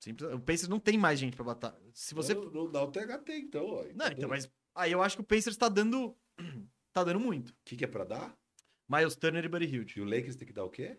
Simples. 0.00 0.32
O 0.32 0.40
Pacers 0.40 0.68
não 0.68 0.78
tem 0.78 0.96
mais 0.96 1.18
gente 1.18 1.34
pra 1.36 1.44
bater. 1.44 1.72
Se 1.92 2.14
você. 2.14 2.34
Não, 2.34 2.50
não 2.50 2.70
dá 2.70 2.82
o 2.82 2.90
THT, 2.90 3.30
então. 3.32 3.66
Ó, 3.66 3.84
Não, 3.94 4.06
então, 4.06 4.28
mas. 4.28 4.50
Aí 4.74 4.92
eu 4.92 5.02
acho 5.02 5.16
que 5.16 5.22
o 5.22 5.26
Pacers 5.26 5.56
tá 5.56 5.68
dando. 5.68 6.16
tá 6.92 7.02
dando 7.02 7.18
muito. 7.18 7.50
O 7.50 7.56
que, 7.64 7.76
que 7.76 7.84
é 7.84 7.88
pra 7.88 8.04
dar? 8.04 8.38
Miles 8.88 9.16
Turner 9.16 9.44
e 9.44 9.48
Buddy 9.48 9.66
Hilde. 9.66 9.98
E 9.98 10.02
o 10.02 10.04
Lakers 10.04 10.36
tem 10.36 10.46
que 10.46 10.52
dar 10.54 10.64
o 10.64 10.70
quê? 10.70 10.98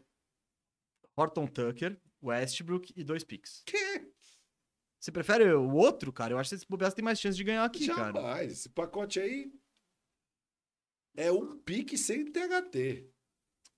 Horton 1.18 1.48
Tucker, 1.48 2.00
Westbrook 2.22 2.94
e 2.96 3.04
dois 3.04 3.24
picks. 3.24 3.64
Que? 3.66 4.10
Você 5.00 5.12
prefere 5.12 5.52
o 5.54 5.74
outro, 5.74 6.12
cara? 6.12 6.34
Eu 6.34 6.38
acho 6.38 6.50
que 6.50 6.56
esse 6.56 6.68
bobear 6.68 6.94
tem 6.94 7.04
mais 7.04 7.20
chance 7.20 7.38
de 7.38 7.44
ganhar 7.44 7.64
aqui, 7.64 7.86
Jamais. 7.86 8.14
cara. 8.14 8.44
Esse 8.44 8.70
pacote 8.70 9.20
aí 9.20 9.52
é 11.16 11.32
um 11.32 11.58
pique 11.58 11.98
sem 11.98 12.26
THT. 12.26 13.10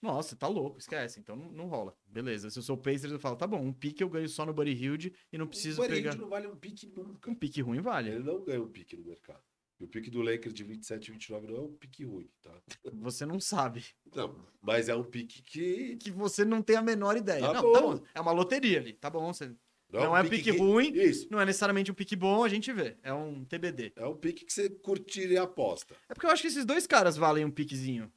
Nossa, 0.02 0.36
tá 0.36 0.48
louco, 0.48 0.80
esquece. 0.80 1.20
Então 1.20 1.36
não, 1.36 1.52
não 1.52 1.68
rola. 1.68 1.96
Beleza. 2.08 2.50
Se 2.50 2.58
eu 2.58 2.64
sou 2.64 2.76
o 2.76 2.80
Pacers, 2.82 3.12
eu 3.12 3.20
falo, 3.20 3.36
tá 3.36 3.46
bom, 3.46 3.62
um 3.62 3.72
pique 3.74 4.04
eu 4.04 4.10
ganho 4.10 4.28
só 4.28 4.46
no 4.46 4.54
Buddy 4.54 4.72
Hilde 4.72 5.14
e 5.32 5.38
não 5.38 5.48
preciso 5.48 5.80
o 5.82 5.84
Buddy 5.84 5.96
pegar. 5.96 6.10
Hield 6.12 6.22
não 6.22 6.30
vale 6.30 6.48
um 6.48 6.56
pique 6.56 6.88
nunca. 6.88 7.30
Um 7.30 7.36
pique 7.36 7.62
ruim 7.62 7.82
vale. 7.82 8.10
Ele 8.10 8.24
não 8.24 8.44
ganha 8.44 8.62
um 8.62 8.68
pique 8.68 8.98
no 8.98 9.06
mercado. 9.06 9.44
E 9.80 9.84
o 9.84 9.88
pique 9.88 10.12
do 10.12 10.22
Lakers 10.22 10.54
de 10.54 10.64
27 10.64 11.08
e 11.08 11.12
29 11.12 11.48
não 11.48 11.56
é 11.56 11.62
um 11.62 11.74
pique 11.74 12.04
ruim, 12.04 12.30
tá? 12.42 12.52
Você 13.02 13.26
não 13.26 13.40
sabe. 13.40 13.84
Não, 14.16 14.36
mas 14.62 14.90
é 14.90 14.96
um 14.96 15.04
pique 15.04 15.42
que. 15.42 15.96
Que 15.98 16.12
você 16.12 16.46
não 16.46 16.62
tem 16.62 16.76
a 16.76 16.82
menor 16.84 17.18
ideia. 17.18 17.42
Tá 17.42 17.54
não, 17.54 17.62
bom. 17.62 17.74
tá 17.74 17.82
bom. 17.82 18.04
É 18.14 18.22
uma 18.22 18.32
loteria 18.32 18.80
ali. 18.80 18.94
Tá 18.94 19.10
bom. 19.10 19.34
Você... 19.34 19.56
Não 19.92 20.16
é 20.16 20.22
um 20.22 20.30
pique 20.30 20.52
que- 20.52 20.58
ruim. 20.58 20.94
Isso. 20.94 21.28
Não 21.32 21.40
é 21.40 21.46
necessariamente 21.46 21.92
um 21.92 21.96
pique 21.96 22.16
bom, 22.16 22.44
a 22.44 22.48
gente 22.50 22.72
vê. 22.72 22.96
É 23.04 23.14
um 23.14 23.44
TBD. 23.44 23.94
É 23.96 24.06
um 24.06 24.16
pique 24.16 24.46
que 24.46 24.54
você 24.54 24.70
curtir 24.70 25.30
e 25.32 25.38
aposta. 25.38 25.96
É 26.08 26.14
porque 26.14 26.26
eu 26.28 26.32
acho 26.32 26.42
que 26.44 26.48
esses 26.48 26.64
dois 26.64 26.86
caras 26.88 27.18
valem 27.18 27.44
um 27.44 27.52
piquezinho. 27.52 28.12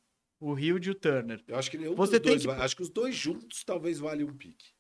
O 0.46 0.58
Hilde 0.58 0.88
e 0.88 0.92
o 0.92 0.94
Turner. 0.94 1.42
Eu 1.48 1.56
acho 1.56 1.70
que 1.70 1.78
nenhum 1.78 1.94
Você 1.94 2.20
tem 2.20 2.32
dois 2.32 2.44
que- 2.44 2.50
Acho 2.62 2.76
que 2.76 2.82
os 2.82 2.90
dois 2.90 3.14
juntos 3.14 3.64
talvez 3.64 3.98
valham 3.98 4.28
um 4.28 4.36
pique. 4.36 4.74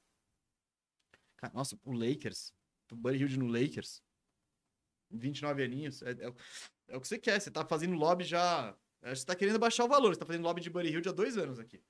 Cara, 1.36 1.52
nossa, 1.54 1.78
o 1.84 1.92
Lakers. 1.92 2.52
O 2.92 2.96
Buddy 2.96 3.18
Hilde 3.18 3.38
no 3.38 3.46
Lakers. 3.46 4.02
29 5.10 5.62
aninhos. 5.62 6.02
É, 6.02 6.10
é 6.10 6.28
o- 6.28 6.36
é 6.88 6.96
o 6.96 7.00
que 7.00 7.08
você 7.08 7.18
quer. 7.18 7.40
Você 7.40 7.50
tá 7.50 7.64
fazendo 7.64 7.94
lobby 7.94 8.24
já. 8.24 8.76
acho 9.02 9.12
que 9.12 9.16
Você 9.20 9.26
tá 9.26 9.34
querendo 9.34 9.58
baixar 9.58 9.84
o 9.84 9.88
valor. 9.88 10.12
Você 10.14 10.20
tá 10.20 10.26
fazendo 10.26 10.42
lobby 10.44 10.60
de 10.60 10.68
Buddy 10.70 10.88
Hilde 10.90 11.08
há 11.08 11.12
dois 11.12 11.38
anos 11.38 11.58
aqui. 11.58 11.82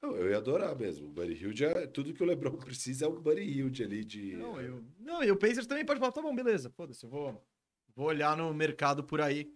Não, 0.00 0.16
eu 0.16 0.30
ia 0.30 0.38
adorar 0.38 0.74
mesmo. 0.76 1.08
O 1.08 1.12
Buddy 1.12 1.34
Hilde 1.34 1.64
é 1.64 1.86
tudo 1.86 2.12
que 2.14 2.22
o 2.22 2.26
LeBron 2.26 2.56
precisa 2.74 3.04
é 3.04 3.08
um 3.08 3.20
Buddy 3.20 3.42
Hilde 3.42 3.84
ali 3.84 4.04
de. 4.04 4.36
Não, 4.36 4.60
eu. 4.60 4.82
Não, 4.98 5.22
e 5.22 5.30
o 5.30 5.36
Pacers 5.36 5.66
também 5.66 5.84
pode 5.84 6.00
falar, 6.00 6.12
tá 6.12 6.22
bom, 6.22 6.34
beleza. 6.34 6.70
Foda-se, 6.70 7.04
eu 7.04 7.10
vou, 7.10 7.46
vou 7.94 8.06
olhar 8.06 8.36
no 8.36 8.52
mercado 8.54 9.04
por 9.04 9.20
aí. 9.20 9.54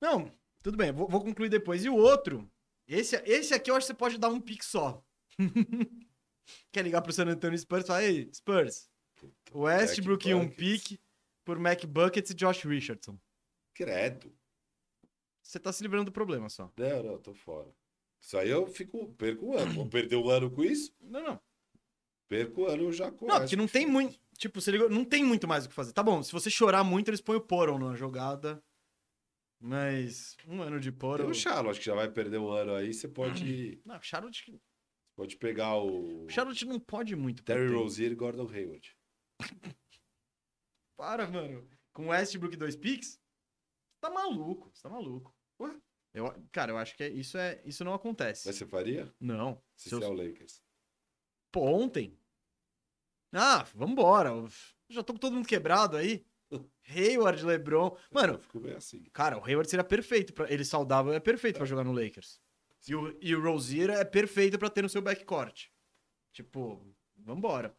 Não, 0.00 0.32
tudo 0.62 0.76
bem, 0.76 0.92
vou, 0.92 1.08
vou 1.08 1.22
concluir 1.22 1.48
depois. 1.48 1.84
E 1.84 1.88
o 1.88 1.96
outro, 1.96 2.50
esse, 2.86 3.16
esse 3.24 3.54
aqui 3.54 3.70
eu 3.70 3.74
acho 3.74 3.86
que 3.86 3.92
você 3.92 3.98
pode 3.98 4.18
dar 4.18 4.28
um 4.28 4.40
pique 4.40 4.64
só. 4.64 5.04
Quer 6.72 6.82
ligar 6.82 7.02
pro 7.02 7.12
San 7.12 7.26
Antonio 7.26 7.58
Spurs 7.58 7.84
e 7.84 7.86
falar, 7.86 8.04
ei, 8.04 8.30
Spurs, 8.32 8.90
Westbrook 9.54 10.28
e 10.28 10.34
um 10.34 10.48
pique 10.48 11.00
por 11.44 11.58
Mac 11.58 11.84
Buckets 11.84 12.30
e 12.30 12.34
Josh 12.34 12.64
Richardson. 12.64 13.18
Credo. 13.74 14.32
Você 15.42 15.58
tá 15.58 15.72
se 15.72 15.82
livrando 15.82 16.06
do 16.06 16.12
problema 16.12 16.48
só. 16.48 16.70
Não, 16.76 17.02
não, 17.02 17.18
tô 17.18 17.34
fora. 17.34 17.68
Isso 18.20 18.38
aí 18.38 18.50
eu 18.50 18.66
fico, 18.66 19.12
perco 19.14 19.46
um 19.46 19.58
ano. 19.58 19.72
Vou 19.72 19.86
perder 19.88 20.16
um 20.16 20.28
ano 20.28 20.50
com 20.50 20.62
isso? 20.62 20.94
Não, 21.00 21.22
não. 21.22 21.40
Perco 22.28 22.62
um 22.62 22.66
ano 22.66 22.92
já 22.92 23.10
com 23.10 23.26
Não, 23.26 23.40
porque 23.40 23.56
não 23.56 23.66
tem 23.66 23.84
muito. 23.86 24.18
Tipo, 24.38 24.60
você 24.60 24.70
ligou, 24.70 24.88
não 24.88 25.04
tem 25.04 25.24
muito 25.24 25.46
mais 25.46 25.64
o 25.64 25.68
que 25.68 25.74
fazer. 25.74 25.92
Tá 25.92 26.02
bom, 26.02 26.22
se 26.22 26.32
você 26.32 26.48
chorar 26.48 26.84
muito, 26.84 27.08
eles 27.08 27.20
põem 27.20 27.36
o 27.36 27.40
Poron 27.40 27.78
na 27.78 27.94
jogada. 27.94 28.62
Mas 29.64 30.36
um 30.48 30.60
ano 30.60 30.80
de 30.80 30.90
Tem 30.90 30.98
Poron. 30.98 31.28
o 31.28 31.34
Charlotte 31.34 31.78
que 31.78 31.86
já 31.86 31.94
vai 31.94 32.10
perder 32.10 32.38
um 32.38 32.48
ano 32.50 32.74
aí. 32.74 32.92
Você 32.92 33.06
pode, 33.06 33.80
Não, 33.86 34.02
Charlotte, 34.02 34.60
pode 35.16 35.36
pegar 35.36 35.76
o 35.76 36.28
Charlotte 36.28 36.64
não 36.64 36.80
pode 36.80 37.14
muito. 37.14 37.44
Terry 37.44 37.72
Rozier 37.72 38.10
e 38.10 38.14
Gordon 38.16 38.48
Hayward. 38.50 38.96
Para, 40.98 41.28
mano. 41.30 41.68
Com 41.92 42.08
Westbrook 42.08 42.54
e 42.54 42.58
dois 42.58 42.74
picks? 42.74 43.20
Tá 44.00 44.10
maluco, 44.10 44.70
você 44.74 44.82
tá 44.82 44.88
maluco. 44.88 45.32
Ué? 45.60 45.80
Eu, 46.14 46.26
cara, 46.50 46.72
eu 46.72 46.78
acho 46.78 46.96
que 46.96 47.04
é- 47.04 47.08
isso, 47.08 47.38
é, 47.38 47.62
isso 47.64 47.84
não 47.84 47.94
acontece. 47.94 48.46
Mas 48.48 48.56
você 48.56 48.66
faria? 48.66 49.14
Não. 49.20 49.62
Se 49.76 49.88
Se 49.88 49.94
eu- 49.94 50.00
você 50.00 50.06
é 50.06 50.08
o 50.10 50.12
Lakers. 50.12 50.62
Pô, 51.52 51.60
ontem. 51.66 52.18
Ah, 53.32 53.62
vambora. 53.74 54.30
Eu 54.30 54.48
já 54.90 55.02
tô 55.02 55.12
com 55.12 55.18
todo 55.18 55.34
mundo 55.34 55.46
quebrado 55.48 55.96
aí. 55.96 56.26
Hayward, 56.88 57.44
LeBron. 57.44 57.96
Mano, 58.10 58.40
assim. 58.76 59.04
Cara, 59.12 59.38
o 59.38 59.44
Hayward 59.44 59.68
seria 59.68 59.84
perfeito 59.84 60.32
para 60.32 60.52
ele 60.52 60.64
saudável, 60.64 61.12
é 61.12 61.20
perfeito 61.20 61.56
pra 61.56 61.66
jogar 61.66 61.84
no 61.84 61.92
Lakers. 61.92 62.40
E 62.88 62.94
o, 62.94 63.16
e 63.20 63.34
o 63.34 63.42
Rozier 63.42 63.90
é 63.90 64.04
perfeito 64.04 64.58
pra 64.58 64.68
ter 64.68 64.82
no 64.82 64.88
seu 64.88 65.00
backcourt. 65.00 65.68
Tipo, 66.32 66.84
vambora. 67.16 67.76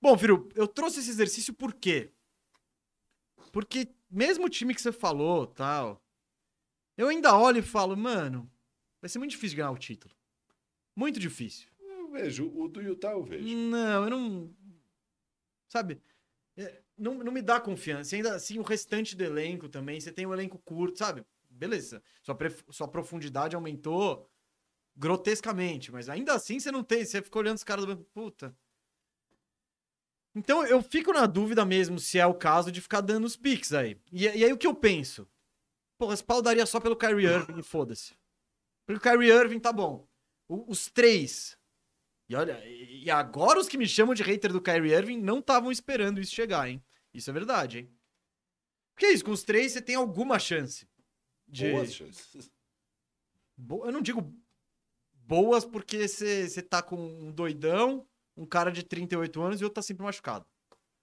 Bom, 0.00 0.16
Firu, 0.16 0.48
eu 0.54 0.68
trouxe 0.68 1.00
esse 1.00 1.10
exercício 1.10 1.52
por 1.52 1.74
quê? 1.74 2.12
Porque 3.52 3.88
mesmo 4.10 4.46
o 4.46 4.48
time 4.48 4.74
que 4.74 4.80
você 4.80 4.92
falou, 4.92 5.46
tal, 5.46 6.02
eu 6.96 7.08
ainda 7.08 7.36
olho 7.36 7.58
e 7.58 7.62
falo, 7.62 7.96
mano, 7.96 8.50
vai 9.00 9.08
ser 9.08 9.18
muito 9.18 9.32
difícil 9.32 9.56
ganhar 9.56 9.70
o 9.70 9.78
título. 9.78 10.14
Muito 10.94 11.18
difícil. 11.18 11.68
Eu 11.80 12.08
vejo. 12.10 12.50
O 12.54 12.68
do 12.68 12.82
Utah 12.82 13.12
eu 13.12 13.22
vejo. 13.22 13.44
Não, 13.44 14.04
eu 14.04 14.10
não. 14.10 14.54
Sabe? 15.68 16.00
É, 16.56 16.82
Não, 17.00 17.14
não 17.14 17.32
me 17.32 17.40
dá 17.42 17.58
confiança. 17.60 18.14
E 18.14 18.16
ainda 18.16 18.34
assim, 18.34 18.58
o 18.58 18.62
restante 18.62 19.16
do 19.16 19.24
elenco 19.24 19.68
também. 19.68 19.98
Você 20.00 20.12
tem 20.12 20.26
um 20.26 20.32
elenco 20.34 20.58
curto, 20.58 20.98
sabe? 20.98 21.24
Beleza. 21.48 22.02
Sua, 22.22 22.36
sua 22.70 22.88
profundidade 22.88 23.56
aumentou 23.56 24.28
grotescamente, 24.94 25.90
mas 25.90 26.08
ainda 26.08 26.34
assim 26.34 26.60
você 26.60 26.70
não 26.70 26.84
tem. 26.84 27.04
Você 27.04 27.22
fica 27.22 27.38
olhando 27.38 27.56
os 27.56 27.64
caras 27.64 27.86
do. 27.86 27.96
Puta. 27.96 28.54
Então 30.34 30.64
eu 30.64 30.80
fico 30.82 31.12
na 31.12 31.26
dúvida 31.26 31.64
mesmo 31.64 31.98
se 31.98 32.18
é 32.18 32.26
o 32.26 32.34
caso 32.34 32.70
de 32.70 32.80
ficar 32.80 33.00
dando 33.00 33.24
os 33.24 33.36
picks 33.36 33.72
aí. 33.72 33.98
E, 34.12 34.24
e 34.24 34.44
aí 34.44 34.52
o 34.52 34.58
que 34.58 34.66
eu 34.66 34.74
penso? 34.74 35.28
Porra, 35.98 36.14
esse 36.14 36.24
pau 36.24 36.40
daria 36.40 36.64
só 36.66 36.78
pelo 36.80 36.96
Kyrie 36.96 37.26
Irving 37.26 37.58
e 37.58 37.62
foda-se. 37.62 38.14
Pelo 38.86 39.00
Kyrie 39.00 39.30
Irving 39.30 39.58
tá 39.58 39.72
bom. 39.72 40.06
O- 40.48 40.70
os 40.70 40.88
três. 40.88 41.58
E 42.28 42.36
olha, 42.36 42.62
e 42.64 43.10
agora 43.10 43.58
os 43.58 43.68
que 43.68 43.76
me 43.76 43.88
chamam 43.88 44.14
de 44.14 44.22
hater 44.22 44.52
do 44.52 44.62
Kyrie 44.62 44.92
Irving 44.94 45.18
não 45.20 45.40
estavam 45.40 45.72
esperando 45.72 46.20
isso 46.20 46.32
chegar, 46.34 46.68
hein? 46.68 46.82
Isso 47.12 47.30
é 47.30 47.32
verdade, 47.32 47.78
hein? 47.80 47.96
Porque 48.94 49.06
é 49.06 49.12
isso, 49.12 49.24
com 49.24 49.30
os 49.32 49.42
três 49.42 49.72
você 49.72 49.80
tem 49.82 49.94
alguma 49.94 50.38
chance. 50.38 50.88
De... 51.46 51.72
Boas 51.72 51.94
chances. 51.94 52.50
Bo- 53.56 53.84
Eu 53.86 53.92
não 53.92 54.02
digo 54.02 54.34
boas 55.12 55.64
porque 55.64 56.06
você 56.06 56.48
você 56.48 56.62
tá 56.62 56.82
com 56.82 56.96
um 56.96 57.32
doidão, 57.32 58.06
um 58.36 58.46
cara 58.46 58.70
de 58.70 58.82
38 58.82 59.40
anos 59.42 59.60
e 59.60 59.64
outro 59.64 59.76
tá 59.76 59.82
sempre 59.82 60.04
machucado. 60.04 60.46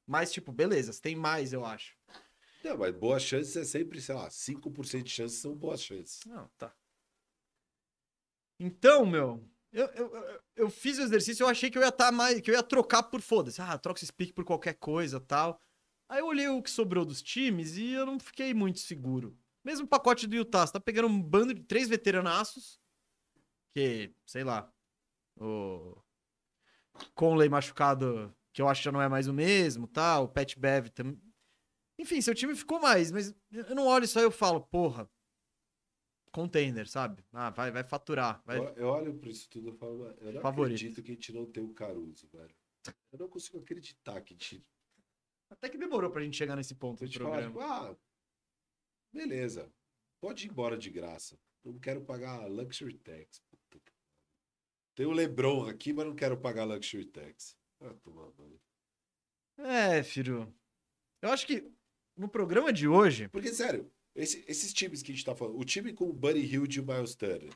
Mas, 0.05 0.31
tipo, 0.31 0.51
beleza, 0.53 0.93
você 0.93 1.01
tem 1.01 1.15
mais, 1.15 1.51
eu 1.51 1.65
acho. 1.65 1.95
Não, 2.63 2.77
mas 2.77 2.95
boas 2.95 3.21
chances 3.21 3.55
é 3.57 3.65
sempre, 3.65 4.01
sei 4.01 4.15
lá, 4.15 4.29
5% 4.29 5.03
de 5.03 5.09
chances 5.11 5.39
são 5.39 5.53
boas 5.55 5.81
chances. 5.81 6.19
Não, 6.25 6.47
tá. 6.57 6.73
Então, 8.59 9.05
meu, 9.05 9.43
eu, 9.71 9.85
eu, 9.87 10.41
eu, 10.55 10.69
fiz 10.69 10.97
o 10.97 11.01
exercício, 11.03 11.43
eu 11.43 11.47
achei 11.47 11.69
que 11.69 11.77
eu 11.77 11.81
ia 11.81 11.89
estar 11.89 12.11
mais. 12.11 12.41
que 12.41 12.49
eu 12.49 12.55
ia 12.55 12.63
trocar 12.63 13.03
por 13.03 13.21
foda-se. 13.21 13.61
Ah, 13.61 13.77
troca 13.77 14.01
esse 14.03 14.11
pick 14.11 14.33
por 14.33 14.43
qualquer 14.45 14.73
coisa 14.75 15.19
tal. 15.19 15.59
Aí 16.09 16.19
eu 16.19 16.25
olhei 16.27 16.47
o 16.47 16.61
que 16.61 16.69
sobrou 16.69 17.03
dos 17.05 17.21
times 17.21 17.77
e 17.77 17.91
eu 17.91 18.05
não 18.05 18.19
fiquei 18.19 18.53
muito 18.53 18.79
seguro. 18.79 19.37
Mesmo 19.63 19.85
o 19.85 19.89
pacote 19.89 20.25
do 20.25 20.35
Utah, 20.35 20.65
você 20.65 20.73
tá 20.73 20.79
pegando 20.79 21.07
um 21.07 21.21
bando 21.21 21.53
de 21.53 21.61
três 21.63 21.89
veteranaços. 21.89 22.79
Que, 23.73 24.13
sei 24.25 24.43
lá. 24.43 24.71
O. 25.35 26.01
Conley 27.13 27.49
machucado, 27.49 28.33
que 28.53 28.61
eu 28.61 28.67
acho 28.67 28.81
que 28.81 28.85
já 28.85 28.91
não 28.91 29.01
é 29.01 29.09
mais 29.09 29.27
o 29.27 29.33
mesmo, 29.33 29.87
tal. 29.87 30.23
O 30.23 30.29
Pat 30.29 30.57
Bev 30.57 30.87
também. 30.89 31.21
Enfim, 31.99 32.21
seu 32.21 32.33
time 32.33 32.55
ficou 32.55 32.79
mais, 32.79 33.11
mas 33.11 33.35
eu 33.51 33.75
não 33.75 33.85
olho 33.87 34.07
só 34.07 34.19
e 34.19 34.23
eu 34.23 34.31
falo, 34.31 34.61
porra, 34.61 35.09
contender, 36.31 36.87
sabe? 36.87 37.25
Ah, 37.33 37.49
vai, 37.49 37.71
vai 37.71 37.83
faturar. 37.83 38.41
Vai... 38.45 38.59
Eu, 38.59 38.63
eu 38.75 38.87
olho 38.87 39.15
pra 39.15 39.29
isso 39.29 39.49
tudo 39.49 39.69
e 39.69 39.73
falo, 39.73 39.99
"Mano, 39.99 40.15
eu 40.21 40.33
não 40.33 40.41
Favorito. 40.41 40.75
acredito 40.75 41.03
que 41.03 41.11
a 41.11 41.13
gente 41.15 41.33
não 41.33 41.45
tem 41.45 41.63
o 41.63 41.73
Caruso, 41.73 42.27
velho. 42.31 42.55
Eu 43.11 43.19
não 43.19 43.27
consigo 43.27 43.57
acreditar 43.59 44.21
que 44.21 44.33
a 44.33 44.37
gente 44.37 44.65
Até 45.49 45.69
que 45.69 45.77
demorou 45.77 46.11
pra 46.11 46.23
gente 46.23 46.37
chegar 46.37 46.55
nesse 46.55 46.75
ponto 46.75 47.03
A 47.03 47.07
do 47.07 47.13
programa. 47.13 47.47
tipo, 47.47 47.59
ah, 47.61 47.95
beleza, 49.13 49.71
pode 50.21 50.45
ir 50.45 50.49
embora 50.49 50.77
de 50.77 50.89
graça. 50.89 51.39
Não 51.63 51.77
quero 51.79 52.01
pagar 52.03 52.45
luxury 52.47 52.97
tax. 52.97 53.41
Tem 54.95 55.05
o 55.05 55.11
Lebron 55.11 55.67
aqui, 55.67 55.93
mas 55.93 56.05
não 56.05 56.15
quero 56.15 56.37
pagar 56.37 56.63
luxury 56.63 57.05
tax. 57.05 57.55
Ah, 57.81 57.93
toma 58.03 58.31
banho. 58.31 58.59
É, 59.59 60.01
filho. 60.03 60.53
Eu 61.21 61.29
acho 61.29 61.45
que 61.45 61.71
no 62.15 62.27
programa 62.29 62.71
de 62.73 62.87
hoje. 62.87 63.27
Porque, 63.29 63.53
sério, 63.53 63.91
esse- 64.15 64.43
esses 64.47 64.73
times 64.73 65.01
que 65.03 65.11
a 65.11 65.15
gente 65.15 65.25
tá 65.25 65.35
falando, 65.35 65.59
o 65.59 65.65
time 65.65 65.93
com 65.93 66.09
o 66.09 66.13
Buddy 66.13 66.39
Hield 66.39 66.77
e 66.77 66.81
o 66.81 66.85
Miles 66.85 67.15
Turner, 67.15 67.53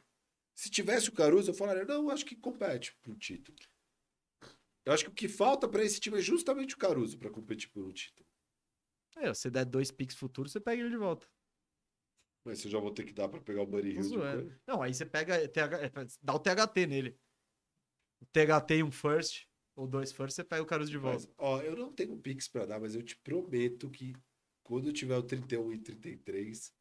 se 0.56 0.70
tivesse 0.70 1.10
o 1.10 1.14
Caruso, 1.14 1.50
eu 1.50 1.56
falaria, 1.56 1.86
não, 1.86 2.10
acho 2.10 2.26
que 2.26 2.36
compete 2.36 2.96
pro 3.02 3.16
título. 3.16 3.58
Eu 4.86 4.94
acho 4.94 5.04
que 5.06 5.10
o 5.10 5.14
que 5.14 5.28
falta 5.28 5.68
pra 5.68 5.84
esse 5.84 6.00
time 6.00 6.18
é 6.18 6.22
justamente 6.22 6.76
o 6.76 6.78
Caruso 6.78 7.18
pra 7.18 7.30
competir 7.30 7.70
por 7.70 7.86
um 7.86 7.92
título. 7.92 8.28
É, 9.18 9.34
se 9.34 9.42
você 9.42 9.52
der 9.52 9.66
dois 9.66 9.92
picks 9.92 10.16
futuros, 10.16 10.52
você 10.52 10.60
pega 10.60 10.82
ele 10.82 10.90
de 10.90 10.98
volta. 10.98 11.28
Mas 12.44 12.64
eu 12.66 12.72
já 12.72 12.80
vou 12.80 12.92
ter 12.92 13.04
que 13.04 13.14
dar 13.14 13.30
pra 13.30 13.40
pegar 13.40 13.62
o 13.62 13.68
Buddy 13.68 14.02
zoando. 14.02 14.42
depois. 14.44 14.62
Não, 14.68 14.82
aí 14.82 14.94
você 14.94 15.06
pega. 15.06 15.48
TH, 15.48 15.84
é, 15.84 15.92
dá 16.22 16.34
o 16.34 16.40
THT 16.40 16.88
nele. 16.88 17.20
O 18.20 18.26
THT 18.26 18.72
e 18.78 18.84
um 18.84 18.92
first, 18.92 19.48
ou 19.76 19.88
dois 19.88 20.12
first, 20.12 20.36
você 20.36 20.44
pega 20.44 20.64
o 20.64 20.66
Caruso 20.66 20.90
de 20.90 20.98
volta. 20.98 21.28
Mas, 21.28 21.36
ó, 21.38 21.62
eu 21.62 21.76
não 21.76 21.94
tenho 21.94 22.18
Pix 22.18 22.48
pra 22.48 22.66
dar, 22.66 22.80
mas 22.80 22.96
eu 22.96 23.04
te 23.04 23.16
prometo 23.18 23.90
que 23.90 24.16
quando 24.64 24.90
eu 24.90 24.94
tiver 24.94 25.18
o 25.18 25.24
31 25.24 25.74
e 25.74 25.80
33, 25.80 26.74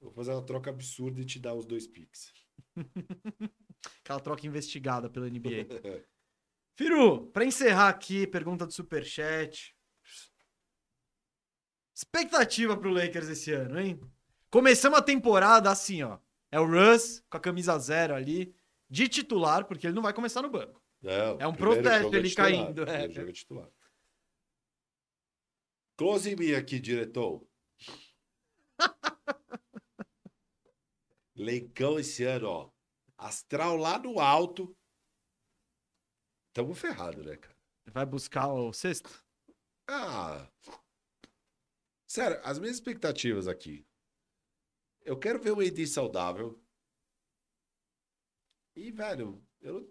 eu 0.00 0.04
vou 0.06 0.12
fazer 0.12 0.32
uma 0.32 0.44
troca 0.44 0.70
absurda 0.70 1.20
e 1.20 1.24
te 1.24 1.40
dar 1.40 1.54
os 1.54 1.66
dois 1.66 1.86
Pix. 1.86 2.32
Aquela 4.04 4.20
troca 4.20 4.46
investigada 4.46 5.10
pela 5.10 5.28
NBA. 5.28 5.66
Firu, 6.76 7.26
pra 7.28 7.44
encerrar 7.44 7.88
aqui, 7.88 8.26
pergunta 8.26 8.66
do 8.66 8.72
Superchat. 8.72 9.74
Expectativa 11.94 12.76
pro 12.76 12.90
Lakers 12.90 13.28
esse 13.28 13.50
ano, 13.50 13.80
hein? 13.80 13.98
Começamos 14.50 14.98
a 14.98 15.02
temporada 15.02 15.70
assim, 15.70 16.02
ó. 16.02 16.18
É 16.52 16.60
o 16.60 16.66
Russ 16.66 17.24
com 17.30 17.38
a 17.38 17.40
camisa 17.40 17.78
zero 17.78 18.14
ali, 18.14 18.54
de 18.90 19.08
titular, 19.08 19.64
porque 19.64 19.86
ele 19.86 19.94
não 19.94 20.02
vai 20.02 20.12
começar 20.12 20.42
no 20.42 20.50
banco. 20.50 20.82
Não, 21.00 21.38
É 21.40 21.46
um 21.46 21.54
primeiro 21.54 21.82
protesto 21.82 22.14
é 22.14 22.18
ele 22.18 22.28
titular, 22.28 22.50
caindo, 22.50 22.82
é. 22.82 23.08
jogo 23.08 23.30
é 23.30 23.32
titular. 23.32 23.68
Close 25.96 26.36
mim 26.36 26.52
aqui, 26.52 26.78
diretor. 26.78 27.42
Leicão 31.34 31.98
esse 31.98 32.22
ano, 32.24 32.48
ó. 32.48 32.70
Astral 33.16 33.76
lá 33.78 33.98
no 33.98 34.20
alto. 34.20 34.76
Tamo 36.56 36.72
ferrado, 36.72 37.22
né, 37.22 37.36
cara? 37.36 37.54
Vai 37.84 38.06
buscar 38.06 38.48
o 38.48 38.72
sexto? 38.72 39.22
Ah. 39.86 40.48
Sério, 42.06 42.40
as 42.42 42.58
minhas 42.58 42.76
expectativas 42.76 43.46
aqui. 43.46 43.86
Eu 45.04 45.18
quero 45.18 45.38
ver 45.38 45.50
o 45.50 45.60
AD 45.60 45.86
saudável. 45.86 46.58
E, 48.74 48.90
velho, 48.90 49.46
eu 49.60 49.80
não- 49.82 49.88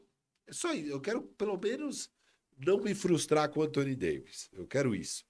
é 0.48 0.54
só 0.54 0.74
isso. 0.74 0.90
Eu 0.90 1.00
quero 1.00 1.22
pelo 1.22 1.56
menos 1.56 2.12
não 2.58 2.80
me 2.82 2.96
frustrar 2.96 3.48
com 3.52 3.60
o 3.60 3.64
Anthony 3.64 3.96
Davis. 3.96 4.50
Eu 4.52 4.66
quero 4.66 4.96
isso. 4.96 5.24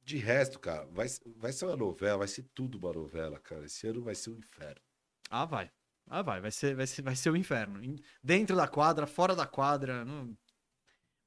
De 0.00 0.16
resto, 0.16 0.60
cara, 0.60 0.86
vai, 0.86 1.08
vai 1.34 1.52
ser 1.52 1.64
uma 1.64 1.76
novela, 1.76 2.18
vai 2.18 2.28
ser 2.28 2.44
tudo 2.54 2.78
uma 2.78 2.92
novela, 2.92 3.40
cara. 3.40 3.64
Esse 3.66 3.88
ano 3.88 4.00
vai 4.00 4.14
ser 4.14 4.30
um 4.30 4.36
inferno. 4.38 4.80
Ah, 5.28 5.44
vai. 5.44 5.72
Ah, 6.06 6.22
vai. 6.22 6.40
Vai 6.40 6.52
ser, 6.52 6.76
vai 6.76 6.86
ser, 6.86 7.02
vai 7.02 7.16
ser 7.16 7.30
o 7.30 7.36
inferno. 7.36 7.80
Dentro 8.22 8.54
da 8.54 8.68
quadra, 8.68 9.08
fora 9.08 9.34
da 9.34 9.44
quadra. 9.44 10.04
Não... 10.04 10.38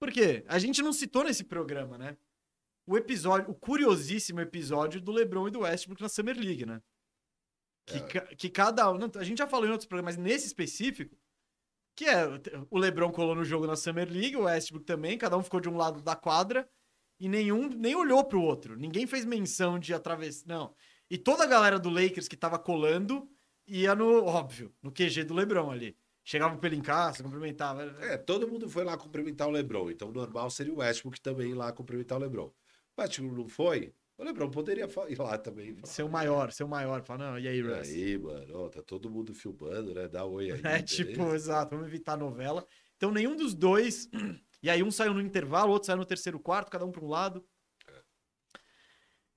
Por 0.02 0.12
quê? 0.12 0.44
A 0.48 0.58
gente 0.58 0.82
não 0.82 0.92
citou 0.92 1.24
nesse 1.24 1.44
programa, 1.44 1.96
né? 1.96 2.18
O 2.88 2.98
episódio, 2.98 3.52
o 3.52 3.54
curiosíssimo 3.54 4.42
episódio 4.42 5.00
do 5.00 5.12
LeBron 5.12 5.48
e 5.48 5.52
do 5.52 5.60
Westbrook 5.60 6.02
na 6.02 6.10
Summer 6.10 6.36
League, 6.36 6.66
né? 6.66 6.82
Que, 7.86 7.98
É. 7.98 8.00
ca- 8.08 8.36
que 8.36 8.50
cada 8.50 8.92
um. 8.92 8.98
A 9.16 9.24
gente 9.24 9.38
já 9.38 9.46
falou 9.48 9.68
em 9.68 9.72
outros 9.72 9.88
programas, 9.88 10.18
mas 10.18 10.24
nesse 10.26 10.48
específico, 10.48 11.16
que 11.96 12.06
é 12.06 12.24
o 12.72 12.80
LeBron 12.80 13.12
colou 13.12 13.36
no 13.36 13.46
jogo 13.46 13.68
na 13.68 13.76
Summer 13.76 14.12
League, 14.12 14.36
o 14.36 14.46
Westbrook 14.46 14.88
também, 14.88 15.20
cada 15.20 15.38
um 15.38 15.44
ficou 15.44 15.60
de 15.60 15.70
um 15.70 15.78
lado 15.78 16.02
da 16.02 16.16
quadra 16.16 16.68
e 17.20 17.30
nenhum 17.30 17.70
nem 17.70 17.94
olhou 17.96 18.24
pro 18.26 18.42
outro. 18.42 18.76
Ninguém 18.76 19.06
fez 19.06 19.24
menção 19.24 19.78
de 19.78 19.94
atravessar. 19.94 20.48
Não. 20.48 20.74
E 21.12 21.18
toda 21.20 21.44
a 21.44 21.48
galera 21.48 21.78
do 21.78 21.92
Lakers 21.92 22.28
que 22.28 22.36
tava 22.36 22.58
colando 22.58 23.30
ia 23.68 23.94
no, 23.94 24.26
óbvio, 24.26 24.74
no 24.82 24.92
QG 24.92 25.26
do 25.26 25.36
LeBron 25.36 25.70
ali. 25.70 25.96
Chegava 26.24 26.56
pelo 26.58 26.76
encaixe, 26.76 27.24
cumprimentava. 27.24 27.84
É, 28.02 28.18
todo 28.18 28.48
mundo 28.48 28.70
foi 28.70 28.84
lá 28.84 28.96
cumprimentar 28.98 29.48
o 29.48 29.52
LeBron. 29.52 29.90
Então, 29.90 30.12
normal 30.12 30.50
seria 30.52 30.74
o 30.74 30.78
Westbrook 30.78 31.20
também 31.20 31.52
ir 31.52 31.56
lá 31.56 31.72
cumprimentar 31.72 32.18
o 32.18 32.22
LeBron. 32.22 32.52
O 32.96 33.02
Westbrook 33.02 33.36
não 33.36 33.48
foi? 33.48 33.94
O 34.18 34.24
LeBron 34.24 34.52
poderia 34.52 34.88
ir 35.10 35.18
lá 35.20 35.36
também. 35.40 35.70
e 35.70 35.74
falar, 35.76 35.88
Ser 35.88 36.04
o 36.04 36.10
maior, 36.10 36.52
ser 36.52 36.64
o 36.64 36.68
maior. 36.68 37.02
Fala, 37.02 37.32
não, 37.32 37.40
e 37.40 37.48
aí, 37.48 37.58
E 37.58 37.62
Russ? 37.62 37.88
aí, 37.90 38.18
mano, 38.20 38.56
ó, 38.66 38.70
tá 38.70 38.84
todo 38.84 39.10
mundo 39.10 39.34
filmando, 39.34 39.96
né? 39.96 40.08
Dá 40.08 40.26
um 40.28 40.34
oi 40.34 40.52
aí. 40.52 40.60
É, 40.62 40.62
beleza? 40.62 40.84
tipo, 40.84 41.34
exato, 41.34 41.72
vamos 41.76 41.88
evitar 41.88 42.14
a 42.14 42.18
novela. 42.18 42.66
Então, 42.98 43.12
nenhum 43.12 43.36
dos 43.36 43.54
dois. 43.54 44.10
E 44.64 44.70
aí, 44.70 44.84
um 44.84 44.92
saiu 44.92 45.12
no 45.12 45.22
intervalo, 45.22 45.70
o 45.70 45.72
outro 45.72 45.88
saiu 45.88 45.98
no 45.98 46.06
terceiro 46.06 46.40
quarto, 46.40 46.70
cada 46.70 46.86
um 46.86 46.92
para 46.92 47.04
um 47.04 47.08
lado. 47.08 47.44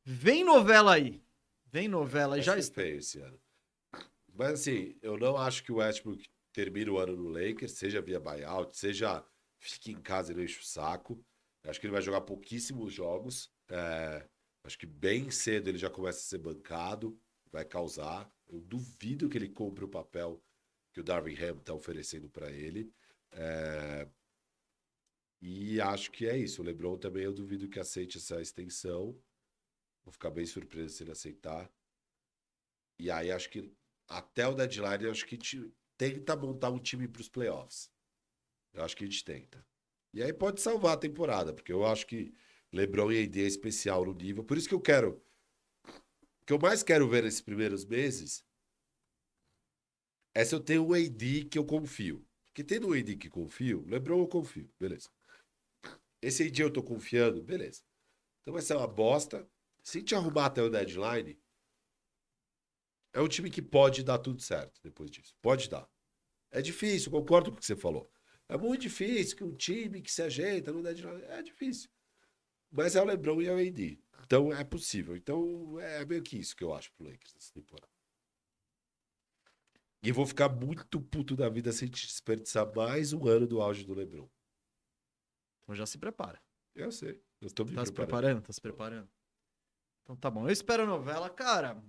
Vem 0.04 0.44
novela 0.44 0.92
aí. 0.94 1.22
Vem 1.64 1.88
novela. 1.88 2.34
Vai 2.36 2.42
Já 2.42 2.52
ser 2.52 2.58
está. 2.58 2.74
feio 2.82 2.98
esse 2.98 3.18
ano. 3.20 3.40
Mas 4.34 4.50
assim, 4.60 4.94
eu 5.00 5.16
não 5.16 5.36
acho 5.38 5.62
que 5.64 5.72
o 5.72 5.76
Westbrook 5.76 6.28
termine 6.54 6.88
o 6.88 6.98
ano 6.98 7.16
no 7.16 7.28
Lakers, 7.28 7.72
seja 7.72 8.00
via 8.00 8.20
buyout, 8.20 8.78
seja 8.78 9.26
fique 9.58 9.90
em 9.90 10.00
casa 10.00 10.32
e 10.32 10.36
não 10.36 10.42
enche 10.42 10.60
o 10.60 10.64
saco. 10.64 11.22
Acho 11.64 11.80
que 11.80 11.86
ele 11.86 11.92
vai 11.92 12.02
jogar 12.02 12.20
pouquíssimos 12.20 12.92
jogos. 12.92 13.52
É, 13.68 14.26
acho 14.62 14.78
que 14.78 14.86
bem 14.86 15.30
cedo 15.30 15.68
ele 15.68 15.78
já 15.78 15.90
começa 15.90 16.18
a 16.18 16.22
ser 16.22 16.38
bancado, 16.38 17.18
vai 17.50 17.64
causar. 17.64 18.30
Eu 18.46 18.60
duvido 18.60 19.28
que 19.28 19.36
ele 19.36 19.48
compre 19.48 19.84
o 19.84 19.88
papel 19.88 20.42
que 20.92 21.00
o 21.00 21.04
Darvin 21.04 21.34
Ham 21.36 21.58
está 21.58 21.74
oferecendo 21.74 22.28
para 22.30 22.52
ele. 22.52 22.92
É, 23.32 24.08
e 25.42 25.80
acho 25.80 26.10
que 26.12 26.26
é 26.26 26.36
isso. 26.36 26.62
O 26.62 26.64
LeBron 26.64 26.96
também 26.96 27.24
eu 27.24 27.32
duvido 27.32 27.68
que 27.68 27.80
aceite 27.80 28.18
essa 28.18 28.40
extensão. 28.40 29.18
Vou 30.04 30.12
ficar 30.12 30.30
bem 30.30 30.46
surpreso 30.46 30.94
se 30.94 31.02
ele 31.02 31.10
aceitar. 31.10 31.68
E 33.00 33.10
aí 33.10 33.32
acho 33.32 33.50
que 33.50 33.74
até 34.06 34.46
o 34.46 34.54
deadline, 34.54 35.08
acho 35.08 35.26
que 35.26 35.36
tenta 35.96 36.36
montar 36.36 36.70
um 36.70 36.78
time 36.78 37.08
para 37.08 37.20
os 37.20 37.28
playoffs. 37.28 37.90
Eu 38.72 38.84
acho 38.84 38.96
que 38.96 39.04
a 39.04 39.06
gente 39.06 39.24
tenta. 39.24 39.64
E 40.12 40.22
aí 40.22 40.32
pode 40.32 40.60
salvar 40.60 40.94
a 40.94 41.00
temporada, 41.00 41.52
porque 41.52 41.72
eu 41.72 41.84
acho 41.84 42.06
que 42.06 42.34
LeBron 42.72 43.12
e 43.12 43.24
AD 43.24 43.42
é 43.42 43.46
especial 43.46 44.04
no 44.04 44.14
nível. 44.14 44.44
Por 44.44 44.56
isso 44.56 44.68
que 44.68 44.74
eu 44.74 44.80
quero. 44.80 45.22
O 45.86 46.46
que 46.46 46.52
eu 46.52 46.58
mais 46.58 46.82
quero 46.82 47.08
ver 47.08 47.22
nesses 47.22 47.40
primeiros 47.40 47.84
meses 47.84 48.44
é 50.34 50.44
se 50.44 50.54
eu 50.54 50.60
tenho 50.60 50.86
um 50.86 50.92
AD 50.92 51.44
que 51.44 51.58
eu 51.58 51.64
confio. 51.64 52.26
Porque 52.44 52.62
tendo 52.62 52.88
um 52.88 52.92
AD 52.92 53.16
que 53.16 53.28
confio, 53.28 53.84
LeBron 53.88 54.20
eu 54.20 54.28
confio, 54.28 54.70
beleza. 54.78 55.08
esse 56.22 56.44
AD 56.44 56.62
eu 56.62 56.72
tô 56.72 56.82
confiando, 56.82 57.42
beleza. 57.42 57.82
Então 58.42 58.52
vai 58.52 58.62
ser 58.62 58.76
uma 58.76 58.86
bosta. 58.86 59.48
Se 59.82 60.02
te 60.02 60.14
arrumar 60.14 60.46
até 60.46 60.62
o 60.62 60.70
deadline, 60.70 61.38
é 63.14 63.20
um 63.22 63.28
time 63.28 63.48
que 63.50 63.62
pode 63.62 64.02
dar 64.02 64.18
tudo 64.18 64.42
certo 64.42 64.78
depois 64.82 65.10
disso. 65.10 65.34
Pode 65.40 65.70
dar. 65.70 65.88
É 66.50 66.60
difícil, 66.60 67.10
concordo 67.10 67.50
com 67.50 67.56
o 67.56 67.60
que 67.60 67.66
você 67.66 67.74
falou. 67.76 68.10
É 68.48 68.56
muito 68.58 68.82
difícil 68.82 69.36
que 69.36 69.44
um 69.44 69.54
time 69.54 70.02
que 70.02 70.12
se 70.12 70.20
ajeita 70.22 70.70
no 70.72 70.82
deadline. 70.82 71.22
É 71.22 71.42
difícil. 71.42 71.88
Mas 72.70 72.94
é 72.94 73.00
o 73.00 73.04
LeBron 73.04 73.40
e 73.40 73.46
é 73.46 73.52
o 73.52 73.58
AD. 73.58 73.98
Então 74.24 74.52
é 74.52 74.62
possível. 74.64 75.16
Então 75.16 75.78
é 75.80 76.04
meio 76.04 76.22
que 76.22 76.36
isso 76.36 76.54
que 76.54 76.62
eu 76.62 76.74
acho 76.74 76.92
pro 76.92 77.06
Lakers 77.06 77.32
nessa 77.34 77.52
temporada. 77.52 77.88
E 80.02 80.12
vou 80.12 80.26
ficar 80.26 80.50
muito 80.50 81.00
puto 81.00 81.34
da 81.34 81.48
vida 81.48 81.72
se 81.72 81.84
a 81.84 81.86
gente 81.86 82.06
desperdiçar 82.06 82.70
mais 82.76 83.12
um 83.14 83.26
ano 83.26 83.46
do 83.46 83.62
auge 83.62 83.84
do 83.84 83.94
LeBron. 83.94 84.28
Então 85.62 85.74
já 85.74 85.86
se 85.86 85.96
prepara. 85.96 86.42
Eu 86.74 86.92
sei. 86.92 87.22
Eu 87.40 87.46
estou 87.46 87.64
me 87.64 87.74
Tá 87.74 87.86
se 87.86 87.92
preparando. 87.92 88.42
preparando? 88.42 88.46
Tá 88.46 88.52
se 88.52 88.60
preparando. 88.60 89.08
Então 90.02 90.16
tá 90.16 90.30
bom. 90.30 90.46
Eu 90.46 90.52
espero 90.52 90.82
a 90.82 90.86
novela, 90.86 91.30
cara. 91.30 91.82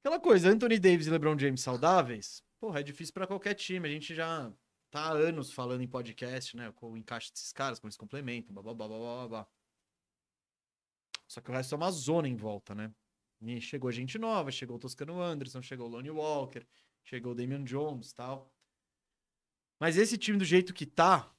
Aquela 0.00 0.20
coisa, 0.20 0.50
Anthony 0.50 0.78
Davis 0.78 1.06
e 1.06 1.10
LeBron 1.10 1.38
James 1.38 1.60
saudáveis, 1.60 2.42
porra, 2.60 2.80
é 2.80 2.82
difícil 2.82 3.12
pra 3.12 3.26
qualquer 3.26 3.54
time. 3.54 3.88
A 3.88 3.92
gente 3.92 4.14
já 4.14 4.52
tá 4.90 5.00
há 5.00 5.12
anos 5.12 5.52
falando 5.52 5.82
em 5.82 5.88
podcast, 5.88 6.56
né? 6.56 6.72
Com 6.72 6.92
o 6.92 6.96
encaixe 6.96 7.32
desses 7.32 7.52
caras, 7.52 7.78
como 7.78 7.88
eles 7.88 7.96
complementam, 7.96 8.54
blá 8.54 8.62
blá 8.62 8.74
blá 8.74 8.88
blá 8.88 9.28
blá. 9.28 9.48
Só 11.26 11.40
que 11.40 11.50
o 11.50 11.52
resto 11.52 11.74
é 11.74 11.76
uma 11.76 11.90
zona 11.90 12.28
em 12.28 12.36
volta, 12.36 12.74
né? 12.74 12.94
E 13.40 13.60
chegou 13.60 13.90
gente 13.92 14.18
nova, 14.18 14.50
chegou 14.50 14.76
o 14.76 14.78
Toscano 14.78 15.20
Anderson, 15.20 15.60
chegou 15.60 15.86
o 15.86 15.90
Lonnie 15.90 16.10
Walker, 16.10 16.64
chegou 17.04 17.32
o 17.32 17.34
Damian 17.34 17.64
Jones 17.64 18.12
tal. 18.12 18.52
Mas 19.78 19.96
esse 19.96 20.16
time 20.16 20.38
do 20.38 20.44
jeito 20.44 20.72
que 20.72 20.86
tá, 20.86 21.30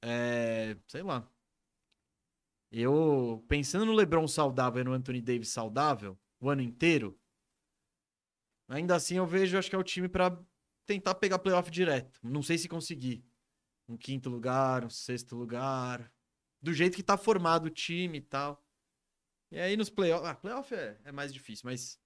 é. 0.00 0.76
sei 0.86 1.02
lá. 1.02 1.28
Eu, 2.70 3.44
pensando 3.48 3.84
no 3.84 3.92
LeBron 3.92 4.28
saudável 4.28 4.80
e 4.80 4.84
no 4.84 4.92
Anthony 4.92 5.20
Davis 5.20 5.48
saudável, 5.48 6.18
o 6.38 6.48
ano 6.48 6.62
inteiro, 6.62 7.18
ainda 8.68 8.94
assim 8.94 9.16
eu 9.16 9.26
vejo, 9.26 9.58
acho 9.58 9.68
que 9.68 9.74
é 9.74 9.78
o 9.78 9.84
time 9.84 10.08
pra 10.08 10.40
tentar 10.86 11.14
pegar 11.16 11.38
playoff 11.40 11.70
direto. 11.70 12.20
Não 12.22 12.42
sei 12.42 12.58
se 12.58 12.68
conseguir. 12.68 13.24
Um 13.88 13.96
quinto 13.96 14.30
lugar, 14.30 14.84
um 14.84 14.90
sexto 14.90 15.34
lugar. 15.34 16.12
Do 16.62 16.72
jeito 16.72 16.94
que 16.94 17.02
tá 17.02 17.16
formado 17.16 17.66
o 17.66 17.70
time 17.70 18.18
e 18.18 18.20
tal. 18.20 18.64
E 19.50 19.58
aí 19.58 19.76
nos 19.76 19.90
playoffs. 19.90 20.28
Ah, 20.28 20.34
playoff 20.34 20.72
é, 20.72 20.96
é 21.04 21.10
mais 21.10 21.32
difícil, 21.32 21.62
mas. 21.64 21.98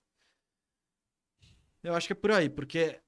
Eu 1.82 1.94
acho 1.94 2.06
que 2.06 2.14
é 2.14 2.16
por 2.16 2.30
aí, 2.30 2.48
porque 2.48 3.02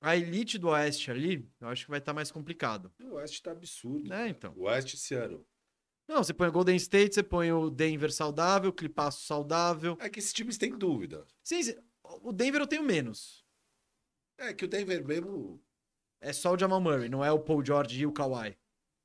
a 0.00 0.16
elite 0.16 0.58
do 0.58 0.68
Oeste 0.68 1.10
ali, 1.10 1.48
eu 1.60 1.68
acho 1.68 1.84
que 1.84 1.90
vai 1.90 2.00
estar 2.00 2.12
mais 2.12 2.30
complicado. 2.30 2.92
O 3.00 3.14
West 3.14 3.40
tá 3.40 3.52
absurdo. 3.52 4.12
É, 4.12 4.28
então. 4.28 4.52
O 4.56 4.64
West 4.64 4.92
esse 4.92 5.14
ano. 5.14 5.46
Não, 6.06 6.22
você 6.22 6.34
põe 6.34 6.48
o 6.48 6.52
Golden 6.52 6.76
State, 6.76 7.14
você 7.14 7.22
põe 7.22 7.50
o 7.52 7.70
Denver 7.70 8.12
saudável, 8.12 8.70
o 8.70 8.72
Clipaço 8.74 9.24
saudável. 9.26 9.96
É 10.00 10.08
que 10.08 10.18
esses 10.18 10.32
times 10.32 10.58
têm 10.58 10.76
dúvida. 10.76 11.26
Sim, 11.42 11.62
sim, 11.62 11.74
o 12.02 12.32
Denver 12.32 12.60
eu 12.60 12.66
tenho 12.66 12.82
menos. 12.82 13.44
É 14.38 14.52
que 14.52 14.64
o 14.64 14.68
Denver 14.68 15.04
mesmo. 15.04 15.62
É 16.20 16.32
só 16.32 16.52
o 16.54 16.58
Jamal 16.58 16.80
Murray, 16.80 17.08
não 17.08 17.24
é 17.24 17.30
o 17.32 17.38
Paul 17.38 17.64
George 17.64 18.00
e 18.00 18.06
o 18.06 18.12
Kawhi. 18.12 18.56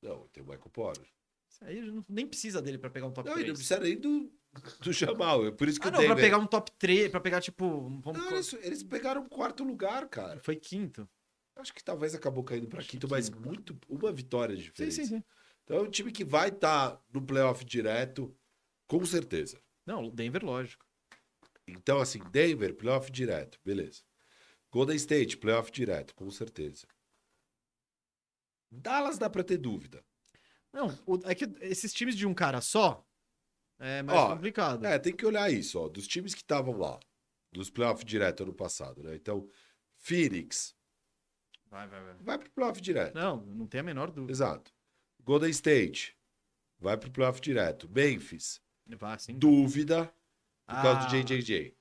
Não, 0.02 0.26
tem 0.28 0.42
o 0.42 0.46
Michael 0.46 0.70
Porter. 0.70 1.06
Isso 1.50 1.64
aí 1.64 1.80
não- 1.82 2.04
nem 2.08 2.26
precisa 2.26 2.60
dele 2.62 2.78
pra 2.78 2.90
pegar 2.90 3.06
um 3.06 3.12
top 3.12 3.28
Não, 3.28 3.36
e 3.36 3.44
3. 3.44 3.48
não 3.48 3.54
precisa 3.54 3.80
nem 3.80 3.96
do, 3.98 4.32
do 4.80 4.92
Jamal. 4.92 5.46
É 5.46 5.50
por 5.50 5.68
isso 5.68 5.80
que 5.80 5.86
Ah, 5.86 5.90
o 5.90 5.92
não, 5.92 6.00
Denver. 6.00 6.16
pra 6.16 6.24
pegar 6.24 6.38
um 6.38 6.46
top 6.46 6.70
3, 6.78 7.10
pra 7.10 7.20
pegar 7.20 7.40
tipo. 7.40 7.88
Vamos... 8.00 8.18
Não, 8.22 8.30
eles, 8.32 8.52
eles 8.54 8.82
pegaram 8.82 9.22
o 9.22 9.28
quarto 9.28 9.62
lugar, 9.64 10.08
cara. 10.08 10.40
Foi 10.40 10.56
quinto. 10.56 11.08
Acho 11.56 11.74
que 11.74 11.84
talvez 11.84 12.14
acabou 12.14 12.42
caindo 12.44 12.66
pra 12.68 12.78
Acho 12.78 12.88
quinto, 12.88 13.06
que 13.06 13.12
mas 13.12 13.26
sim. 13.26 13.34
muito. 13.34 13.78
Uma 13.88 14.10
vitória 14.12 14.56
de 14.56 14.62
Sim, 14.62 14.68
diferença. 14.70 15.02
sim, 15.02 15.08
sim. 15.16 15.24
Então 15.70 15.84
é 15.84 15.86
um 15.86 15.90
time 15.90 16.10
que 16.10 16.24
vai 16.24 16.48
estar 16.48 17.00
no 17.12 17.22
playoff 17.22 17.64
direto, 17.64 18.36
com 18.88 19.04
certeza. 19.04 19.56
Não, 19.86 20.10
Denver, 20.10 20.44
lógico. 20.44 20.84
Então, 21.64 22.00
assim, 22.00 22.18
Denver, 22.32 22.74
playoff 22.74 23.08
direto, 23.08 23.56
beleza. 23.64 24.02
Golden 24.72 24.96
State, 24.96 25.36
playoff 25.36 25.70
direto, 25.70 26.12
com 26.16 26.28
certeza. 26.28 26.88
Dallas 28.68 29.16
dá 29.16 29.30
pra 29.30 29.44
ter 29.44 29.58
dúvida. 29.58 30.04
Não, 30.72 30.88
é 31.24 31.36
que 31.36 31.44
esses 31.60 31.92
times 31.92 32.16
de 32.16 32.26
um 32.26 32.34
cara 32.34 32.60
só 32.60 33.06
é 33.78 34.02
mais 34.02 34.18
Ó, 34.18 34.34
complicado. 34.34 34.84
É, 34.84 34.98
tem 34.98 35.14
que 35.14 35.24
olhar 35.24 35.52
isso, 35.52 35.78
ó. 35.78 35.88
Dos 35.88 36.08
times 36.08 36.34
que 36.34 36.42
estavam 36.42 36.76
lá, 36.76 36.98
dos 37.52 37.70
playoff 37.70 38.04
direto 38.04 38.42
ano 38.42 38.52
passado, 38.52 39.04
né? 39.04 39.14
Então, 39.14 39.48
Phoenix 39.98 40.74
Vai, 41.66 41.86
vai, 41.86 42.02
vai. 42.02 42.14
vai 42.16 42.38
pro 42.38 42.50
playoff 42.50 42.80
direto. 42.80 43.14
Não, 43.14 43.36
não 43.36 43.68
tem 43.68 43.78
a 43.78 43.84
menor 43.84 44.10
dúvida. 44.10 44.32
Exato. 44.32 44.72
Golden 45.24 45.50
State 45.50 46.16
vai 46.78 46.96
pro 46.96 47.10
playoff 47.10 47.40
direto. 47.40 47.88
Memphis, 47.88 48.60
Vai, 48.86 49.18
sim. 49.18 49.38
dúvida 49.38 50.06
por 50.66 50.74
causa 50.82 51.00
Ah, 51.00 51.06
do 51.06 51.10
JJJ. 51.16 51.76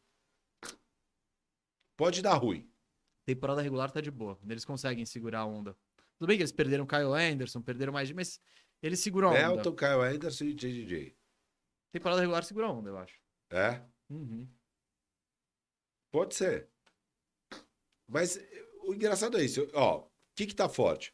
Pode 1.98 2.22
dar 2.22 2.36
ruim. 2.36 2.70
Temporada 3.26 3.62
regular 3.62 3.92
tá 3.92 4.02
de 4.02 4.10
boa. 4.12 4.40
Eles 4.48 4.66
conseguem 4.66 5.06
segurar 5.06 5.40
a 5.40 5.46
onda. 5.46 5.76
Tudo 6.18 6.28
bem 6.28 6.38
que 6.38 6.44
eles 6.44 6.52
perderam 6.52 6.84
o 6.84 6.88
Kyle 6.88 7.14
Anderson, 7.14 7.62
perderam 7.62 7.94
mais, 7.94 8.12
mas 8.12 8.40
eles 8.82 9.00
seguram 9.00 9.30
a 9.30 9.32
onda. 9.32 9.42
Elton, 9.60 9.76
Kyle 9.76 10.02
Anderson 10.16 10.46
e 10.46 10.54
JJJ. 10.54 11.16
Temporada 11.92 12.22
regular 12.22 12.44
segura 12.44 12.68
a 12.68 12.72
onda, 12.72 12.90
eu 12.90 12.98
acho. 12.98 13.20
É? 13.52 13.82
Uhum. 14.10 14.48
Pode 16.12 16.36
ser. 16.36 16.70
Mas 18.08 18.38
eh, 18.38 18.66
o 18.84 18.94
engraçado 18.94 19.38
é 19.38 19.44
isso. 19.44 19.68
Ó, 19.74 20.00
o 20.00 20.12
que 20.36 20.48
que 20.48 20.56
tá 20.56 20.68
forte? 20.68 21.14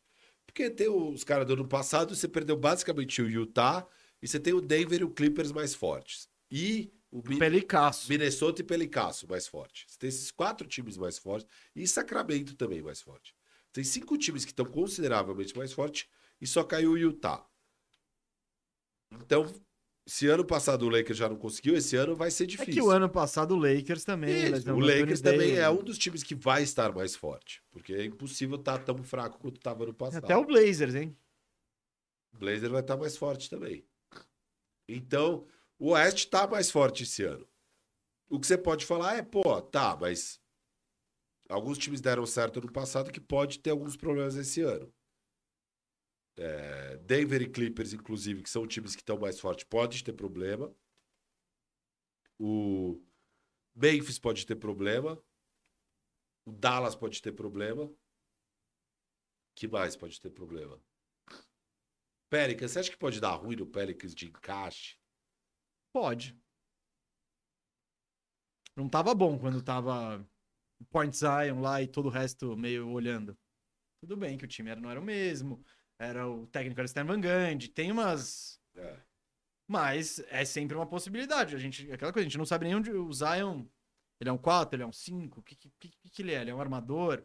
Porque 0.55 0.69
tem 0.69 0.87
os 0.87 1.25
caras 1.25 1.45
do 1.45 1.51
ano 1.51 1.67
passado, 1.67 2.15
você 2.15 2.29
perdeu 2.29 2.55
basicamente 2.55 3.21
o 3.21 3.29
Utah 3.29 3.85
e 4.21 4.27
você 4.27 4.39
tem 4.39 4.53
o 4.53 4.61
Denver 4.61 5.01
e 5.01 5.03
o 5.03 5.09
Clippers 5.09 5.51
mais 5.51 5.75
fortes. 5.75 6.29
E 6.49 6.93
o 7.11 7.21
Mi- 7.27 7.37
Pelicaço. 7.37 8.07
Minnesota 8.09 8.61
e 8.61 8.63
Pelicasso 8.63 9.27
mais 9.27 9.45
forte. 9.49 9.85
Você 9.85 9.99
tem 9.99 10.07
esses 10.07 10.31
quatro 10.31 10.65
times 10.65 10.95
mais 10.95 11.17
fortes 11.17 11.45
e 11.75 11.85
Sacramento 11.85 12.55
também 12.55 12.81
mais 12.81 13.01
forte. 13.01 13.35
Tem 13.73 13.83
cinco 13.83 14.17
times 14.17 14.45
que 14.45 14.51
estão 14.51 14.65
consideravelmente 14.65 15.53
mais 15.57 15.73
fortes 15.73 16.07
e 16.39 16.47
só 16.47 16.63
caiu 16.63 16.91
o 16.91 16.97
Utah. 16.97 17.45
Então, 19.11 19.53
se 20.07 20.27
ano 20.27 20.45
passado 20.45 20.85
o 20.85 20.89
Lakers 20.89 21.17
já 21.17 21.27
não 21.27 21.35
conseguiu, 21.35 21.75
esse 21.75 21.95
ano 21.95 22.15
vai 22.15 22.29
ser 22.29 22.43
É 22.43 22.47
difícil. 22.47 22.73
que 22.73 22.81
o 22.81 22.91
ano 22.91 23.09
passado 23.09 23.55
o 23.55 23.57
Lakers 23.57 24.03
também. 24.05 24.51
Isso, 24.53 24.71
o 24.71 24.79
do 24.79 24.85
Lakers 24.85 25.21
também 25.21 25.53
é 25.53 25.61
Davis. 25.61 25.79
um 25.79 25.83
dos 25.83 25.97
times 25.97 26.23
que 26.23 26.35
vai 26.35 26.61
estar 26.63 26.93
mais 26.93 27.15
forte. 27.15 27.63
Porque 27.71 27.93
é 27.93 28.05
impossível 28.05 28.55
estar 28.57 28.77
tão 28.79 29.01
fraco 29.03 29.39
quanto 29.39 29.57
estava 29.57 29.85
no 29.85 29.93
passado. 29.93 30.23
Até 30.23 30.37
o 30.37 30.45
Blazers, 30.45 30.93
hein? 30.95 31.17
O 32.33 32.37
Blazer 32.37 32.69
vai 32.69 32.81
estar 32.81 32.97
mais 32.97 33.17
forte 33.17 33.49
também. 33.49 33.83
Então, 34.87 35.47
o 35.79 35.89
Oeste 35.91 36.25
está 36.25 36.45
mais 36.45 36.69
forte 36.69 37.03
esse 37.03 37.23
ano. 37.23 37.47
O 38.29 38.39
que 38.39 38.45
você 38.45 38.57
pode 38.57 38.85
falar 38.85 39.17
é, 39.17 39.21
pô, 39.23 39.61
tá, 39.61 39.97
mas 39.99 40.39
alguns 41.49 41.77
times 41.77 42.01
deram 42.01 42.25
certo 42.25 42.61
no 42.61 42.71
passado 42.71 43.11
que 43.11 43.19
pode 43.21 43.59
ter 43.59 43.69
alguns 43.71 43.95
problemas 43.95 44.35
esse 44.35 44.61
ano. 44.61 44.91
É, 46.37 46.97
Denver 46.97 47.41
e 47.41 47.49
Clippers, 47.49 47.93
inclusive, 47.93 48.43
que 48.43 48.49
são 48.49 48.67
times 48.67 48.95
que 48.95 49.01
estão 49.01 49.17
mais 49.17 49.39
fortes, 49.39 49.63
pode 49.63 50.03
ter 50.03 50.13
problema. 50.13 50.73
O 52.37 53.01
Memphis 53.73 54.19
pode 54.19 54.45
ter 54.45 54.55
problema. 54.55 55.21
O 56.45 56.51
Dallas 56.51 56.95
pode 56.95 57.21
ter 57.21 57.31
problema. 57.31 57.91
que 59.55 59.67
mais 59.67 59.95
pode 59.95 60.19
ter 60.19 60.29
problema? 60.29 60.79
Pelicans, 62.29 62.71
você 62.71 62.79
acha 62.79 62.91
que 62.91 62.97
pode 62.97 63.21
dar 63.21 63.35
ruim 63.35 63.55
no 63.55 63.65
Pelicans 63.65 64.13
de 64.13 64.27
encaixe? 64.27 64.97
Pode. 65.93 66.37
Não 68.75 68.89
tava 68.89 69.15
bom 69.15 69.39
quando 69.39 69.63
tava 69.63 70.27
Point 70.89 71.15
Zion 71.15 71.61
lá 71.61 71.81
e 71.81 71.87
todo 71.87 72.07
o 72.07 72.11
resto 72.11 72.57
meio 72.57 72.89
olhando. 72.89 73.37
Tudo 74.01 74.17
bem 74.17 74.37
que 74.37 74.43
o 74.43 74.47
time 74.47 74.69
era, 74.69 74.81
não 74.81 74.89
era 74.89 74.99
o 74.99 75.03
mesmo. 75.03 75.63
Era 75.97 76.27
o 76.27 76.45
técnico 76.47 76.79
era 76.79 76.85
Stan 76.85 77.05
Van 77.05 77.21
Gundy. 77.21 77.69
Tem 77.69 77.91
umas. 77.91 78.59
É. 78.75 78.97
Mas 79.67 80.19
é 80.29 80.45
sempre 80.45 80.75
uma 80.75 80.85
possibilidade. 80.85 81.55
A 81.55 81.59
gente, 81.59 81.91
aquela 81.91 82.13
coisa, 82.13 82.25
a 82.25 82.29
gente 82.29 82.37
não 82.37 82.45
sabe 82.45 82.65
nem 82.65 82.75
onde 82.75 82.91
o 82.91 83.11
Zion. 83.11 83.65
Ele 84.19 84.29
é 84.29 84.33
um 84.33 84.37
4, 84.37 84.75
ele 84.75 84.83
é 84.83 84.87
um 84.87 84.91
5. 84.91 85.39
O 85.39 85.43
que, 85.43 85.55
que, 85.55 85.71
que, 85.79 86.09
que 86.09 86.21
ele 86.21 86.33
é? 86.33 86.41
Ele 86.41 86.51
é 86.51 86.55
um 86.55 86.61
armador. 86.61 87.23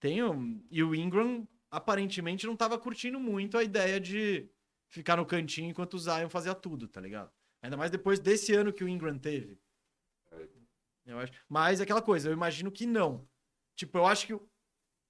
Tem 0.00 0.22
um, 0.22 0.64
e 0.70 0.82
o 0.82 0.94
Ingram 0.94 1.46
aparentemente 1.70 2.46
não 2.46 2.56
tava 2.56 2.78
curtindo 2.78 3.18
muito 3.18 3.56
a 3.56 3.62
ideia 3.62 3.98
de 3.98 4.48
ficar 4.88 5.16
no 5.16 5.26
cantinho 5.26 5.70
enquanto 5.70 5.94
o 5.94 5.98
Zion 5.98 6.28
fazia 6.28 6.54
tudo, 6.54 6.86
tá 6.86 7.00
ligado? 7.00 7.30
Ainda 7.62 7.76
mais 7.76 7.90
depois 7.90 8.18
desse 8.18 8.54
ano 8.54 8.72
que 8.72 8.84
o 8.84 8.88
Ingram 8.88 9.18
teve. 9.18 9.58
Eu 11.06 11.18
acho. 11.18 11.32
Mas 11.48 11.80
é 11.80 11.84
aquela 11.84 12.02
coisa, 12.02 12.28
eu 12.28 12.32
imagino 12.32 12.70
que 12.70 12.84
não. 12.84 13.26
Tipo, 13.74 13.98
eu 13.98 14.06
acho 14.06 14.26
que 14.26 14.38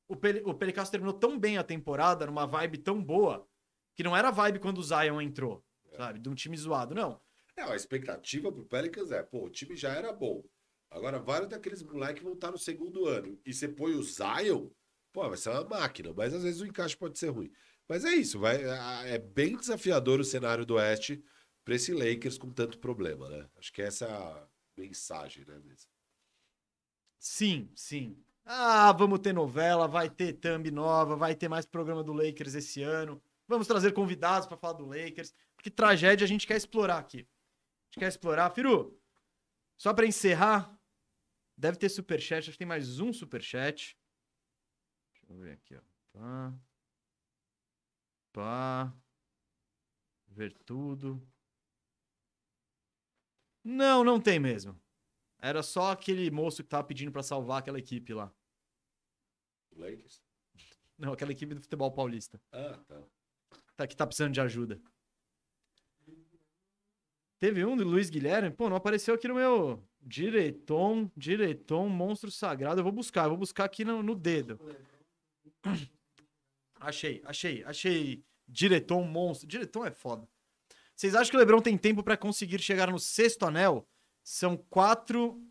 o, 0.08 0.16
Pel 0.16 0.46
o 0.46 0.54
Pelicasso 0.54 0.90
terminou 0.90 1.14
tão 1.14 1.38
bem 1.38 1.58
a 1.58 1.64
temporada, 1.64 2.26
numa 2.26 2.46
vibe 2.46 2.78
tão 2.78 3.02
boa, 3.02 3.48
que 3.94 4.02
não 4.02 4.16
era 4.16 4.30
vibe 4.30 4.58
quando 4.58 4.78
o 4.78 4.82
Zion 4.82 5.20
entrou, 5.20 5.64
sabe? 5.96 6.18
De 6.18 6.28
um 6.28 6.34
time 6.34 6.56
zoado, 6.56 6.94
não. 6.94 7.20
É, 7.56 7.62
a 7.62 7.74
expectativa 7.74 8.52
pro 8.52 8.66
Pelicans 8.66 9.10
é, 9.10 9.22
pô, 9.22 9.46
o 9.46 9.50
time 9.50 9.74
já 9.74 9.90
era 9.90 10.12
bom. 10.12 10.44
Agora, 10.90 11.18
vários 11.18 11.48
daqueles 11.48 11.82
moleques 11.82 12.22
vão 12.22 12.34
estar 12.34 12.50
no 12.50 12.58
segundo 12.58 13.06
ano. 13.06 13.40
E 13.44 13.52
você 13.52 13.66
põe 13.66 13.94
o 13.94 14.02
Zion, 14.02 14.68
pô, 15.12 15.28
vai 15.28 15.36
ser 15.36 15.50
uma 15.50 15.64
máquina. 15.64 16.12
Mas 16.14 16.34
às 16.34 16.42
vezes 16.42 16.60
o 16.60 16.66
encaixe 16.66 16.96
pode 16.96 17.18
ser 17.18 17.30
ruim. 17.30 17.50
Mas 17.88 18.04
é 18.04 18.14
isso, 18.14 18.38
vai, 18.38 18.62
é 19.08 19.18
bem 19.18 19.56
desafiador 19.56 20.20
o 20.20 20.24
cenário 20.24 20.66
do 20.66 20.74
Oeste 20.74 21.22
para 21.64 21.74
esse 21.74 21.92
Lakers 21.92 22.36
com 22.36 22.50
tanto 22.50 22.78
problema, 22.78 23.28
né? 23.28 23.48
Acho 23.56 23.72
que 23.72 23.80
essa 23.80 24.06
é 24.06 24.12
a 24.12 24.48
mensagem, 24.76 25.44
né, 25.46 25.58
mesmo? 25.64 25.90
Sim, 27.18 27.70
sim. 27.74 28.16
Ah, 28.48 28.92
vamos 28.92 29.18
ter 29.18 29.32
novela, 29.32 29.88
vai 29.88 30.08
ter 30.08 30.34
thumb 30.34 30.70
nova, 30.70 31.16
vai 31.16 31.34
ter 31.34 31.48
mais 31.48 31.66
programa 31.66 32.04
do 32.04 32.12
Lakers 32.12 32.54
esse 32.54 32.80
ano. 32.80 33.20
Vamos 33.48 33.66
trazer 33.66 33.92
convidados 33.92 34.46
para 34.46 34.56
falar 34.56 34.74
do 34.74 34.86
Lakers, 34.86 35.34
porque 35.56 35.68
tragédia 35.68 36.24
a 36.24 36.28
gente 36.28 36.46
quer 36.46 36.56
explorar 36.56 36.98
aqui. 36.98 37.18
A 37.18 37.86
gente 37.86 37.98
quer 37.98 38.08
explorar. 38.08 38.50
Firu, 38.50 38.96
só 39.76 39.92
para 39.92 40.06
encerrar, 40.06 40.78
deve 41.56 41.76
ter 41.76 41.88
superchat, 41.88 42.38
acho 42.38 42.52
que 42.52 42.58
tem 42.58 42.66
mais 42.68 43.00
um 43.00 43.12
superchat. 43.12 43.98
Deixa 45.12 45.32
eu 45.32 45.38
ver 45.38 45.52
aqui, 45.54 45.74
ó. 45.74 45.80
Pá. 46.12 46.54
Pá. 48.32 48.94
Ver 50.28 50.52
tudo. 50.64 51.20
Não, 53.64 54.04
não 54.04 54.20
tem 54.20 54.38
mesmo. 54.38 54.80
Era 55.40 55.62
só 55.64 55.90
aquele 55.90 56.30
moço 56.30 56.62
que 56.62 56.68
tava 56.68 56.84
pedindo 56.84 57.10
para 57.10 57.24
salvar 57.24 57.58
aquela 57.58 57.78
equipe 57.78 58.14
lá. 58.14 58.32
Lakers? 59.76 60.22
Não, 60.98 61.12
aquela 61.12 61.32
equipe 61.32 61.54
do 61.54 61.60
futebol 61.60 61.92
paulista. 61.92 62.40
Ah, 62.52 62.78
tá. 62.86 63.02
Tá, 63.76 63.86
que 63.86 63.94
tá 63.94 64.06
precisando 64.06 64.32
de 64.32 64.40
ajuda. 64.40 64.80
Teve 67.38 67.64
um 67.64 67.76
do 67.76 67.84
Luiz 67.84 68.08
Guilherme. 68.08 68.50
Pô, 68.50 68.70
não 68.70 68.76
apareceu 68.76 69.14
aqui 69.14 69.28
no 69.28 69.34
meu. 69.34 69.86
Direton, 70.00 71.10
Direton, 71.14 71.88
monstro 71.88 72.30
sagrado. 72.30 72.80
Eu 72.80 72.84
vou 72.84 72.92
buscar, 72.92 73.24
eu 73.24 73.30
vou 73.30 73.38
buscar 73.38 73.64
aqui 73.64 73.84
no, 73.84 74.02
no 74.02 74.14
dedo. 74.14 74.58
Achei, 76.78 77.22
achei, 77.24 77.64
achei. 77.64 78.22
Direton, 78.46 79.02
monstro. 79.02 79.48
Direton 79.48 79.86
é 79.86 79.90
foda. 79.90 80.28
Vocês 80.94 81.14
acham 81.14 81.30
que 81.30 81.36
o 81.36 81.40
Lebron 81.40 81.60
tem 81.60 81.76
tempo 81.76 82.02
pra 82.02 82.18
conseguir 82.18 82.60
chegar 82.60 82.90
no 82.90 82.98
sexto 82.98 83.44
anel? 83.46 83.88
São 84.22 84.56
quatro 84.56 85.42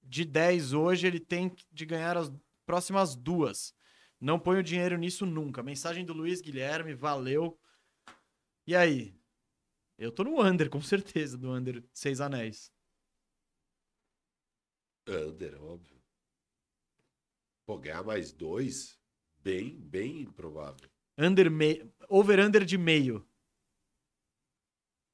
de 0.00 0.24
10 0.24 0.72
hoje. 0.72 1.08
Ele 1.08 1.18
tem 1.18 1.54
de 1.72 1.84
ganhar 1.84 2.16
as 2.16 2.32
próximas 2.64 3.14
duas. 3.14 3.74
Não 4.20 4.38
ponho 4.38 4.62
dinheiro 4.62 4.96
nisso 4.96 5.26
nunca. 5.26 5.62
Mensagem 5.62 6.04
do 6.04 6.12
Luiz 6.12 6.40
Guilherme, 6.40 6.94
valeu. 6.94 7.58
E 8.66 8.74
aí? 8.74 9.14
Eu 9.98 10.10
tô 10.10 10.24
no 10.24 10.40
under, 10.42 10.68
com 10.70 10.80
certeza, 10.80 11.36
do 11.36 11.50
under 11.50 11.84
Seis 11.92 12.20
Anéis. 12.20 12.72
Under, 15.06 15.62
óbvio. 15.62 16.02
Pô, 17.66 17.78
ganhar 17.78 18.02
mais 18.02 18.32
dois? 18.32 18.98
Bem, 19.38 19.78
bem 19.78 20.22
improvável. 20.22 20.90
Under 21.18 21.50
meio. 21.50 21.92
Over-under 22.08 22.64
de 22.64 22.76
meio. 22.76 23.26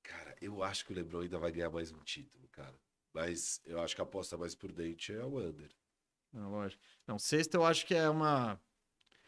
Cara, 0.02 0.36
eu 0.40 0.62
acho 0.62 0.84
que 0.86 0.92
o 0.92 0.94
LeBron 0.94 1.20
ainda 1.20 1.38
vai 1.38 1.52
ganhar 1.52 1.70
mais 1.70 1.92
um 1.92 1.98
título, 1.98 2.48
cara. 2.48 2.78
Mas 3.12 3.60
eu 3.64 3.80
acho 3.80 3.94
que 3.94 4.00
a 4.00 4.04
aposta 4.04 4.36
mais 4.36 4.54
prudente 4.54 5.12
é 5.12 5.24
o 5.24 5.38
under. 5.38 5.74
Não, 6.32 6.50
lógico. 6.50 6.82
Não, 7.06 7.18
sexta 7.18 7.56
eu 7.56 7.64
acho 7.64 7.86
que 7.86 7.94
é 7.94 8.08
uma. 8.08 8.60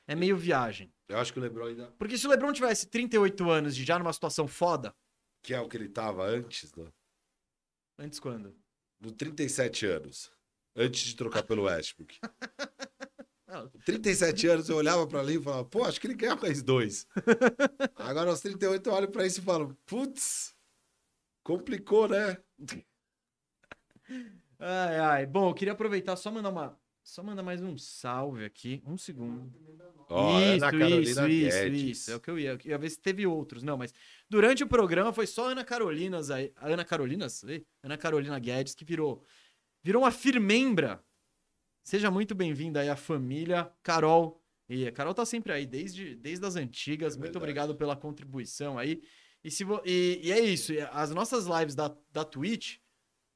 É 0.07 0.15
meio 0.15 0.37
viagem. 0.37 0.93
Eu 1.09 1.19
acho 1.19 1.33
que 1.33 1.39
o 1.39 1.43
LeBron 1.43 1.67
ainda. 1.67 1.91
Porque 1.99 2.19
se 2.19 2.27
o 2.27 2.31
LeBron 2.31 2.53
tivesse 2.53 2.87
38 2.87 3.51
anos 3.51 3.77
e 3.77 3.85
já 3.85 3.99
numa 3.99 4.13
situação 4.13 4.47
foda. 4.47 4.95
Que 5.43 5.55
é 5.55 5.61
o 5.61 5.69
que 5.69 5.77
ele 5.77 5.89
tava 5.89 6.25
antes, 6.25 6.75
né? 6.75 6.87
Antes 7.99 8.21
quando? 8.21 8.57
No 9.01 9.13
37 9.13 9.87
anos. 9.87 10.33
Antes 10.75 11.03
de 11.03 11.17
trocar 11.17 11.43
pelo 11.43 11.65
Westbrook. 11.65 12.19
37 13.85 14.47
anos 14.47 14.69
eu 14.69 14.77
olhava 14.77 15.07
pra 15.07 15.21
ali 15.21 15.37
e 15.37 15.43
falava, 15.43 15.65
pô, 15.65 15.85
acho 15.85 16.01
que 16.01 16.07
ele 16.07 16.15
ganha 16.15 16.37
mais 16.37 16.63
dois. 16.63 17.07
Agora 17.97 18.31
aos 18.31 18.41
38 18.41 18.89
eu 18.89 18.95
olho 18.95 19.11
pra 19.11 19.27
isso 19.27 19.41
e 19.41 19.45
falo, 19.45 19.77
putz, 19.85 20.55
complicou, 21.43 22.09
né? 22.09 22.39
Ai, 24.59 24.99
ai. 24.99 25.27
Bom, 25.27 25.51
eu 25.51 25.55
queria 25.55 25.73
aproveitar 25.73 26.17
só 26.17 26.31
mandar 26.31 26.51
uma. 26.51 26.81
Só 27.05 27.23
mandar 27.23 27.43
mais 27.43 27.61
um 27.63 27.77
salve 27.77 28.45
aqui. 28.45 28.83
Um 28.87 28.97
segundo. 28.97 29.53
Isso, 30.09 30.65
Ana 30.65 30.71
Carolina 30.71 31.01
isso, 31.01 31.11
isso, 31.29 31.59
Guedes. 31.59 31.83
isso. 31.99 32.13
É 32.13 32.17
o 32.17 32.21
que 32.21 32.31
eu 32.31 32.39
ia. 32.39 32.51
Eu 32.53 32.59
ia 32.65 32.79
ver 32.79 32.91
se 32.91 33.01
teve 33.01 33.27
outros. 33.27 33.63
Não, 33.63 33.77
mas 33.77 33.93
durante 34.31 34.63
o 34.63 34.69
programa 34.69 35.13
foi 35.13 35.27
só 35.27 35.49
a 35.49 35.53
Ana 35.53 35.65
Carolinas 35.65 36.31
aí. 36.31 36.53
Ana 36.57 36.85
Carolinas? 36.85 37.45
Ana 37.83 37.99
Carolina 37.99 38.39
Guedes, 38.39 38.75
que 38.75 38.85
virou. 38.85 39.25
Virou 39.83 40.03
uma 40.03 40.11
firmembra. 40.13 41.05
Seja 41.85 42.11
muito 42.11 42.35
bem-vinda 42.35 42.81
aí 42.81 42.89
à 42.89 42.97
família. 42.97 43.71
Carol. 43.83 44.41
E 44.69 44.87
a 44.87 44.93
Carol 44.93 45.13
tá 45.13 45.27
sempre 45.27 45.53
aí, 45.53 45.67
desde, 45.67 46.15
desde 46.15 46.47
as 46.47 46.55
antigas. 46.57 47.17
É 47.17 47.19
muito 47.19 47.37
obrigado 47.37 47.75
pela 47.75 47.97
contribuição 47.97 48.79
aí. 48.79 49.03
E, 49.43 49.51
se 49.51 49.65
vo- 49.65 49.83
e, 49.85 50.21
e 50.23 50.31
é 50.33 50.39
isso. 50.41 50.73
As 50.93 51.11
nossas 51.11 51.47
lives 51.47 51.75
da, 51.75 51.95
da 52.13 52.25
Twitch 52.25 52.77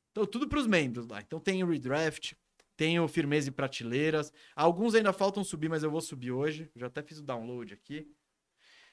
estão 0.08 0.24
tudo 0.24 0.48
pros 0.48 0.68
membros 0.68 1.08
lá. 1.08 1.20
Então 1.20 1.40
tem 1.40 1.64
o 1.64 1.66
redraft, 1.68 2.32
tem 2.76 3.00
o 3.00 3.08
Firmeza 3.08 3.48
e 3.48 3.52
Prateleiras. 3.52 4.32
Alguns 4.54 4.94
ainda 4.94 5.12
faltam 5.12 5.42
subir, 5.42 5.68
mas 5.68 5.82
eu 5.82 5.90
vou 5.90 6.00
subir 6.00 6.30
hoje. 6.32 6.70
Já 6.76 6.86
até 6.86 7.02
fiz 7.02 7.18
o 7.18 7.22
download 7.22 7.72
aqui. 7.72 8.10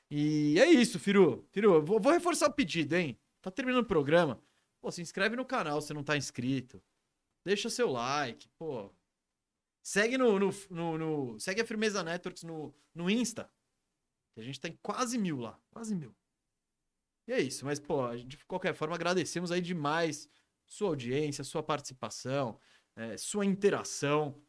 E 0.09 0.59
é 0.59 0.67
isso, 0.69 0.99
Firu. 0.99 1.47
Firu, 1.51 1.83
vou, 1.83 1.99
vou 1.99 2.11
reforçar 2.13 2.47
o 2.47 2.53
pedido, 2.53 2.93
hein? 2.93 3.19
Tá 3.41 3.49
terminando 3.51 3.83
o 3.83 3.87
programa. 3.87 4.41
Pô, 4.81 4.91
se 4.91 5.01
inscreve 5.01 5.35
no 5.35 5.45
canal 5.45 5.81
se 5.81 5.93
não 5.93 6.03
tá 6.03 6.15
inscrito. 6.15 6.81
Deixa 7.45 7.69
seu 7.69 7.89
like, 7.89 8.47
pô. 8.57 8.93
Segue 9.81 10.17
no, 10.17 10.39
no, 10.39 10.49
no- 10.69 10.97
no- 10.97 11.39
segue 11.39 11.61
a 11.61 11.65
Firmeza 11.65 12.03
Networks 12.03 12.43
no, 12.43 12.73
no 12.95 13.09
Insta. 13.09 13.51
Que 14.33 14.41
a 14.41 14.43
gente 14.43 14.59
tem 14.59 14.77
quase 14.81 15.17
mil 15.17 15.39
lá. 15.39 15.59
Quase 15.71 15.93
mil. 15.95 16.15
E 17.27 17.33
é 17.33 17.41
isso. 17.41 17.65
Mas, 17.65 17.79
pô, 17.79 18.15
de 18.15 18.37
qualquer 18.45 18.73
forma, 18.73 18.95
agradecemos 18.95 19.51
aí 19.51 19.61
demais 19.61 20.29
sua 20.65 20.89
audiência, 20.89 21.43
sua 21.43 21.61
participação, 21.61 22.57
é, 22.95 23.17
sua 23.17 23.45
interação. 23.45 24.41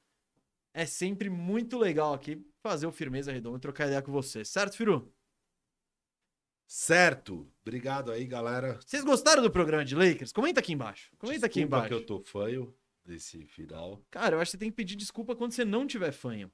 É 0.73 0.87
sempre 0.87 1.31
muito 1.31 1.79
legal 1.79 2.15
aqui 2.15 2.45
fazer 2.61 2.87
o 2.87 2.93
Firmeza 2.93 3.31
Redonda 3.31 3.59
e 3.59 3.61
trocar 3.61 3.87
ideia 3.87 4.03
com 4.03 4.11
você. 4.11 4.45
Certo, 4.45 4.77
Firu? 4.77 5.13
Certo. 6.67 7.49
Obrigado 7.63 8.11
aí, 8.11 8.27
galera. 8.27 8.81
Vocês 8.85 9.05
gostaram 9.05 9.43
do 9.43 9.51
programa 9.51 9.85
de 9.85 9.95
Lakers? 9.95 10.33
Comenta 10.33 10.61
aqui 10.61 10.73
embaixo. 10.73 11.11
Comenta 11.19 11.47
aqui 11.47 11.61
Desculpa 11.61 11.77
embaixo. 11.77 11.89
que 11.89 12.03
eu 12.03 12.07
tô 12.07 12.21
fanho 12.21 12.75
desse 13.05 13.47
final. 13.47 14.03
Cara, 14.11 14.35
eu 14.37 14.41
acho 14.41 14.51
que 14.51 14.53
você 14.57 14.59
tem 14.59 14.71
que 14.71 14.77
pedir 14.77 14.97
desculpa 14.97 15.37
quando 15.37 15.53
você 15.53 15.65
não 15.65 15.87
tiver 15.87 16.11
fanho. 16.13 16.51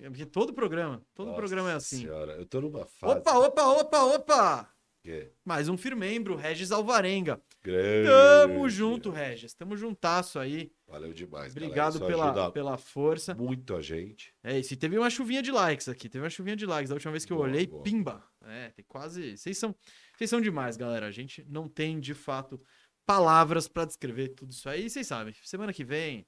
É 0.00 0.08
Porque 0.08 0.24
todo 0.24 0.54
programa, 0.54 1.04
todo 1.14 1.26
Nossa 1.28 1.38
programa 1.38 1.70
é 1.70 1.74
assim. 1.74 2.00
Senhora, 2.00 2.32
eu 2.32 2.46
tô 2.46 2.62
numa 2.62 2.86
fase. 2.86 3.18
Opa, 3.20 3.38
opa, 3.38 3.62
opa, 3.66 4.02
opa! 4.04 4.71
Que 5.02 5.32
Mais 5.44 5.68
um 5.68 5.76
firmembro, 5.76 6.36
Regis 6.36 6.70
Alvarenga. 6.70 7.42
grande. 7.62 8.08
Tamo 8.08 8.68
junto, 8.68 9.10
Regis. 9.10 9.52
Tamo 9.54 9.76
juntaço 9.76 10.38
aí. 10.38 10.72
Valeu 10.86 11.12
demais, 11.12 11.52
Obrigado 11.52 11.98
pela, 12.06 12.52
pela 12.52 12.76
força. 12.78 13.34
muito 13.34 13.74
a 13.74 13.82
gente. 13.82 14.32
É 14.44 14.58
isso. 14.58 14.72
E 14.74 14.76
teve 14.76 14.96
uma 14.98 15.10
chuvinha 15.10 15.42
de 15.42 15.50
likes 15.50 15.88
aqui. 15.88 16.08
Teve 16.08 16.22
uma 16.24 16.30
chuvinha 16.30 16.54
de 16.54 16.66
likes. 16.66 16.90
Da 16.90 16.94
última 16.94 17.10
vez 17.12 17.24
que 17.24 17.32
eu 17.32 17.36
Boa, 17.38 17.48
olhei, 17.48 17.66
boa. 17.66 17.82
pimba. 17.82 18.24
É, 18.44 18.70
tem 18.70 18.84
quase. 18.86 19.36
Vocês 19.36 19.58
são, 19.58 19.74
vocês 20.16 20.30
são 20.30 20.40
demais, 20.40 20.76
galera. 20.76 21.06
A 21.06 21.10
gente 21.10 21.44
não 21.48 21.68
tem, 21.68 21.98
de 21.98 22.14
fato, 22.14 22.60
palavras 23.06 23.66
pra 23.66 23.84
descrever 23.84 24.28
tudo 24.28 24.52
isso 24.52 24.68
aí. 24.68 24.88
Vocês 24.88 25.06
sabem. 25.06 25.34
Semana 25.42 25.72
que 25.72 25.84
vem. 25.84 26.26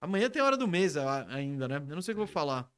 Amanhã 0.00 0.30
tem 0.30 0.40
hora 0.42 0.56
do 0.56 0.68
mês 0.68 0.96
ainda, 0.96 1.66
né? 1.68 1.76
Eu 1.76 1.94
não 1.94 2.02
sei 2.02 2.12
o 2.12 2.16
que 2.16 2.20
eu 2.22 2.26
vou 2.26 2.32
falar. 2.32 2.70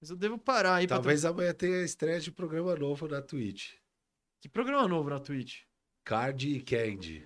Mas 0.00 0.10
eu 0.10 0.16
devo 0.16 0.36
parar 0.38 0.76
aí 0.76 0.86
pra. 0.86 0.96
Talvez 0.96 1.24
amanhã 1.24 1.52
tenha 1.54 1.82
estreia 1.82 2.20
de 2.20 2.30
programa 2.32 2.74
novo 2.76 3.06
na 3.08 3.20
Twitch. 3.22 3.74
Que 4.42 4.48
programa 4.48 4.88
novo 4.88 5.08
na 5.08 5.20
Twitch? 5.20 5.60
Card 6.04 6.48
e 6.48 6.60
Candy. 6.60 7.24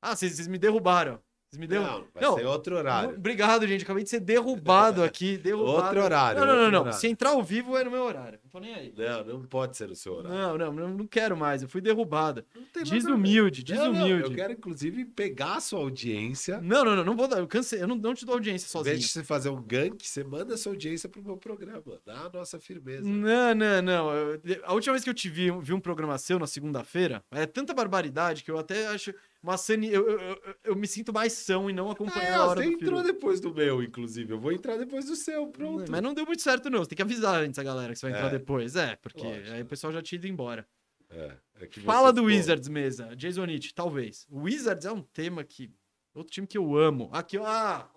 Ah, 0.00 0.14
vocês, 0.14 0.46
me 0.46 0.58
derrubaram. 0.58 1.18
Vocês 1.50 1.58
me 1.58 1.66
derrubaram. 1.66 2.06
Não, 2.14 2.34
vai 2.34 2.40
ser 2.40 2.46
outro 2.46 2.76
horário. 2.76 3.16
Obrigado, 3.16 3.66
gente. 3.66 3.82
Acabei 3.82 4.04
de 4.04 4.10
ser 4.10 4.20
derrubado 4.20 5.02
aqui. 5.02 5.36
Derrubado. 5.42 5.86
Outro 5.86 6.00
horário, 6.00 6.38
Não, 6.38 6.46
não, 6.46 6.70
não, 6.70 6.84
não. 6.84 6.92
Se 6.92 7.08
entrar 7.08 7.30
ao 7.30 7.42
vivo 7.42 7.76
é 7.76 7.82
no 7.82 7.90
meu 7.90 8.04
horário. 8.04 8.38
Não 8.52 8.60
tô 8.60 8.66
nem 8.66 8.74
aí. 8.74 8.92
Não, 8.96 9.24
não 9.24 9.42
pode 9.42 9.76
ser 9.76 9.90
o 9.90 9.96
seu 9.96 10.12
horário. 10.14 10.36
Não, 10.36 10.58
não, 10.58 10.72
não, 10.72 10.88
não 10.98 11.06
quero 11.06 11.34
mais. 11.36 11.62
Eu 11.62 11.68
fui 11.68 11.80
derrubado. 11.80 12.44
Não 12.54 12.62
tem 12.64 12.82
nada 12.82 12.88
a 12.90 12.90
ver. 12.90 12.96
Desumilde, 13.02 13.62
desumilde. 13.64 14.22
eu 14.24 14.34
quero, 14.34 14.52
inclusive, 14.52 15.04
pegar 15.06 15.56
a 15.56 15.60
sua 15.60 15.78
audiência. 15.80 16.60
Não, 16.60 16.84
não, 16.84 16.96
não, 16.96 17.04
não 17.04 17.16
vou 17.16 17.26
dar. 17.26 17.38
Eu 17.38 17.46
cansei. 17.48 17.82
Eu 17.82 17.86
não, 17.88 17.96
não 17.96 18.14
te 18.14 18.26
dou 18.26 18.34
audiência 18.34 18.68
sozinho. 18.68 18.94
vez 18.94 19.04
de 19.06 19.10
você 19.10 19.24
fazer 19.24 19.48
um 19.48 19.62
gank, 19.62 20.06
você 20.06 20.22
manda 20.22 20.54
a 20.54 20.56
sua 20.58 20.72
audiência 20.72 21.08
pro 21.08 21.22
meu 21.22 21.36
programa. 21.36 21.82
Dá 22.04 22.26
a 22.26 22.30
nossa 22.30 22.60
firmeza. 22.60 23.08
Não, 23.08 23.54
não, 23.54 23.82
não. 23.82 24.10
Eu- 24.12 24.40
a 24.64 24.74
última 24.74 24.92
vez 24.92 25.02
que 25.04 25.08
eu 25.10 25.14
te 25.14 25.28
vi, 25.30 25.50
vi 25.62 25.72
um 25.72 25.80
programa 25.80 26.18
seu 26.18 26.38
na 26.38 26.46
segunda-feira, 26.46 27.24
é 27.30 27.46
tanta 27.46 27.72
barbaridade 27.72 28.44
que 28.44 28.50
eu 28.50 28.58
até 28.58 28.88
acho 28.88 29.14
uma 29.42 29.56
sani... 29.56 29.92
eu, 29.92 30.08
eu, 30.08 30.20
eu, 30.20 30.38
eu 30.64 30.76
me 30.76 30.86
sinto 30.86 31.12
mais 31.12 31.32
são 31.32 31.68
e 31.68 31.72
não 31.72 31.90
acompanhando 31.90 32.28
É, 32.28 32.34
a 32.34 32.44
hora 32.46 32.60
você 32.62 32.68
do 32.68 32.74
entrou 32.74 33.00
filme. 33.00 33.12
depois 33.12 33.40
do 33.40 33.52
meu, 33.52 33.82
inclusive. 33.82 34.32
Eu 34.32 34.38
vou 34.38 34.52
entrar 34.52 34.76
depois 34.76 35.06
do 35.06 35.16
seu, 35.16 35.48
pronto. 35.48 35.90
Mas 35.90 36.00
não 36.02 36.14
deu 36.14 36.24
muito 36.24 36.42
certo, 36.42 36.70
não. 36.70 36.78
Você 36.80 36.90
tem 36.90 36.96
que 36.96 37.02
avisar 37.02 37.42
antes 37.42 37.58
a 37.58 37.62
galera 37.64 37.92
que 37.92 37.98
você 37.98 38.06
vai 38.08 38.14
entrar 38.16 38.28
É. 38.28 38.30
depois. 38.30 38.41
É, 38.76 38.96
porque 38.96 39.22
Lógico. 39.22 39.52
aí 39.52 39.62
o 39.62 39.66
pessoal 39.66 39.92
já 39.92 40.02
tinha 40.02 40.18
ido 40.18 40.26
embora. 40.26 40.66
É, 41.10 41.36
é 41.60 41.66
que 41.66 41.80
Fala 41.80 42.12
do 42.12 42.24
Wizards, 42.24 42.68
mesa. 42.68 43.14
Jason 43.16 43.44
Nietzsche, 43.44 43.74
talvez. 43.74 44.26
O 44.30 44.42
Wizards 44.42 44.86
é 44.86 44.92
um 44.92 45.02
tema 45.02 45.44
que. 45.44 45.70
Outro 46.14 46.32
time 46.32 46.46
que 46.46 46.58
eu 46.58 46.76
amo. 46.76 47.08
Aqui, 47.12 47.38
ó. 47.38 47.44
Ah, 47.46 47.90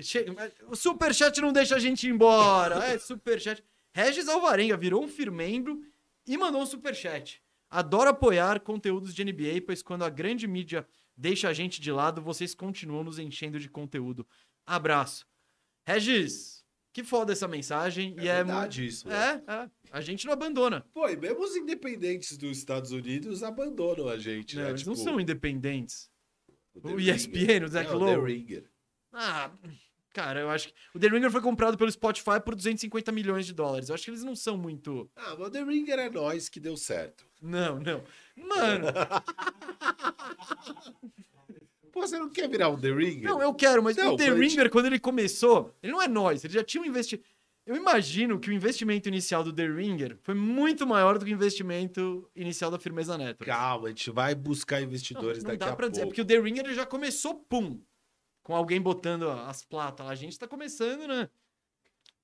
chega, 0.00 0.34
o 0.68 0.74
Superchat 0.74 1.40
não 1.40 1.52
deixa 1.52 1.76
a 1.76 1.78
gente 1.78 2.06
ir 2.06 2.10
embora. 2.10 2.76
É, 2.84 2.98
Superchat. 2.98 3.62
Regis 3.94 4.28
Alvarenga 4.28 4.76
virou 4.76 5.04
um 5.04 5.08
firmembro 5.08 5.80
e 6.26 6.36
mandou 6.36 6.62
um 6.62 6.66
superchat. 6.66 7.42
Adoro 7.70 8.10
apoiar 8.10 8.60
conteúdos 8.60 9.14
de 9.14 9.24
NBA, 9.24 9.62
pois 9.66 9.82
quando 9.82 10.04
a 10.04 10.10
grande 10.10 10.46
mídia 10.46 10.86
deixa 11.16 11.48
a 11.48 11.52
gente 11.52 11.80
de 11.80 11.92
lado, 11.92 12.22
vocês 12.22 12.54
continuam 12.54 13.04
nos 13.04 13.18
enchendo 13.18 13.58
de 13.58 13.68
conteúdo. 13.68 14.26
Abraço. 14.66 15.26
Regis, 15.86 16.61
que 16.92 17.02
foda 17.02 17.32
essa 17.32 17.48
mensagem. 17.48 18.14
É 18.18 18.22
e 18.24 18.28
é 18.28 18.44
verdade 18.44 18.86
isso, 18.86 19.08
né? 19.08 19.42
É, 19.46 19.52
é. 19.52 19.70
A 19.90 20.00
gente 20.00 20.26
não 20.26 20.32
abandona. 20.32 20.84
Pô, 20.92 21.08
e 21.08 21.16
mesmo 21.16 21.42
os 21.42 21.56
independentes 21.56 22.36
dos 22.36 22.58
Estados 22.58 22.92
Unidos 22.92 23.42
abandonam 23.42 24.08
a 24.08 24.18
gente, 24.18 24.56
Não, 24.56 24.62
né? 24.64 24.70
eles 24.70 24.86
não 24.86 24.94
Tipo, 24.94 25.04
são 25.04 25.20
independentes. 25.20 26.10
O 26.74 26.96
Ringer. 26.96 27.14
ESPN, 27.16 27.64
o 27.64 27.68
Zach 27.68 27.90
Não, 27.90 27.98
Lowe. 27.98 28.14
The 28.14 28.20
Ringer. 28.32 28.70
Ah, 29.12 29.50
cara, 30.14 30.40
eu 30.40 30.50
acho 30.50 30.68
que. 30.68 30.74
O 30.94 30.98
The 30.98 31.08
Ringer 31.08 31.30
foi 31.30 31.42
comprado 31.42 31.76
pelo 31.76 31.90
Spotify 31.92 32.40
por 32.42 32.54
250 32.54 33.12
milhões 33.12 33.44
de 33.46 33.52
dólares. 33.52 33.88
Eu 33.90 33.94
acho 33.94 34.04
que 34.04 34.10
eles 34.10 34.24
não 34.24 34.34
são 34.34 34.56
muito. 34.56 35.10
Ah, 35.14 35.36
mas 35.38 35.48
o 35.48 35.50
The 35.50 35.62
Ringer 35.64 35.98
é 35.98 36.08
nós 36.10 36.48
que 36.48 36.58
deu 36.58 36.76
certo. 36.76 37.26
Não, 37.42 37.78
não. 37.78 38.02
Mano, 38.36 38.86
Pô, 41.92 42.00
você 42.00 42.18
não 42.18 42.30
quer 42.30 42.48
virar 42.48 42.70
um 42.70 42.80
The 42.80 42.90
Ringer? 42.90 43.22
não, 43.28 43.40
eu 43.42 43.52
quero, 43.54 43.82
mas 43.82 43.96
Não, 43.96 44.14
o 44.14 44.16
The 44.16 44.30
mas- 44.30 44.38
Ringer, 44.40 44.70
quando 44.70 44.86
ele 44.86 44.98
começou, 44.98 45.74
ele 45.82 45.92
não 45.92 46.00
é 46.02 46.08
nós, 46.08 46.42
ele 46.44 46.54
já 46.54 46.64
tinha 46.64 46.82
um 46.82 46.86
investimento. 46.86 47.24
Eu 47.64 47.76
imagino 47.76 48.40
que 48.40 48.50
o 48.50 48.52
investimento 48.52 49.08
inicial 49.08 49.44
do 49.44 49.52
The 49.52 49.66
Ringer 49.68 50.18
foi 50.22 50.34
muito 50.34 50.84
maior 50.84 51.16
do 51.18 51.24
que 51.24 51.30
o 51.30 51.34
investimento 51.34 52.28
inicial 52.34 52.70
da 52.72 52.78
Firmeza 52.78 53.16
Network. 53.16 53.44
Calma, 53.44 53.86
a 53.86 53.90
gente 53.90 54.10
vai 54.10 54.34
buscar 54.34 54.80
Não, 54.80 54.88
investidores 54.88 55.44
não 55.44 55.50
daqui 55.52 55.58
dá 55.64 55.70
a 55.70 55.76
pra 55.76 55.86
dizer, 55.88 56.00
pouco. 56.02 56.16
porque 56.16 56.22
o 56.22 56.24
The 56.24 56.40
Ringer 56.40 56.74
já 56.74 56.84
começou, 56.84 57.36
pum, 57.48 57.80
com 58.42 58.56
alguém 58.56 58.80
botando 58.80 59.28
as 59.30 59.62
platas 59.64 60.04
lá. 60.04 60.10
A 60.12 60.16
gente 60.16 60.36
tá 60.36 60.48
começando, 60.48 61.06
né? 61.06 61.28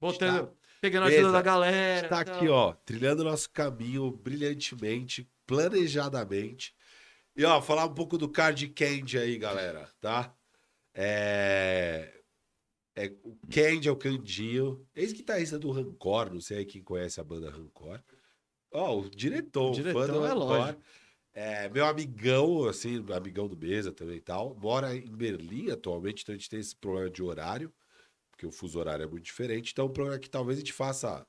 Botando, 0.01 0.37
Está- 0.45 0.53
pegando 0.81 1.05
a 1.05 1.07
ajuda 1.07 1.31
da 1.33 1.43
galera. 1.43 2.09
Tá 2.09 2.25
tal. 2.25 2.35
aqui, 2.37 2.49
ó, 2.49 2.73
trilhando 2.85 3.23
nosso 3.23 3.49
caminho 3.51 4.11
brilhantemente, 4.11 5.29
planejadamente. 5.47 6.75
E, 7.39 7.45
ó, 7.45 7.63
falar 7.63 7.85
um 7.85 7.95
pouco 7.95 8.19
do 8.19 8.29
Card 8.29 8.67
Candy 8.71 9.17
aí, 9.17 9.39
galera, 9.39 9.89
tá? 10.01 10.37
É... 10.93 12.13
é 12.97 13.15
o 13.23 13.39
Candy 13.49 13.87
é 13.87 13.93
o 13.93 13.97
Candinho, 13.97 14.85
ex-guitarrista 14.93 15.57
do 15.57 15.71
Rancor, 15.71 16.33
não 16.33 16.41
sei 16.41 16.59
aí 16.59 16.67
quem 16.67 16.83
conhece 16.83 17.21
a 17.21 17.25
banda 17.25 17.49
Rancor. 17.49 18.03
Ó, 18.73 18.99
o 18.99 19.09
diretor, 19.09 19.69
O 19.69 19.71
o 19.71 19.73
diretor, 19.73 20.07
fã 20.09 20.13
do 20.13 20.25
é 20.25 20.29
Rancor. 20.31 20.47
lógico. 20.49 20.83
É, 21.33 21.69
meu 21.69 21.87
amigão, 21.87 22.65
assim, 22.65 23.07
amigão 23.13 23.47
do 23.47 23.57
Mesa 23.57 23.93
também 23.93 24.17
e 24.17 24.21
tal, 24.21 24.57
mora 24.57 24.97
em 24.97 25.17
Berlim 25.17 25.71
atualmente, 25.71 26.25
então 26.25 26.35
a 26.35 26.39
gente 26.39 26.51
tem 26.51 26.59
esse 26.59 26.75
problema 26.75 27.09
de 27.09 27.23
horário, 27.23 27.73
porque 28.33 28.47
o 28.47 28.51
fuso 28.51 28.81
horário 28.81 29.05
é 29.05 29.07
muito 29.07 29.25
diferente. 29.25 29.71
Então, 29.71 29.87
o 29.87 29.91
problema 29.91 30.17
é 30.17 30.21
que 30.21 30.29
talvez 30.29 30.59
a 30.59 30.61
gente 30.61 30.73
faça 30.73 31.25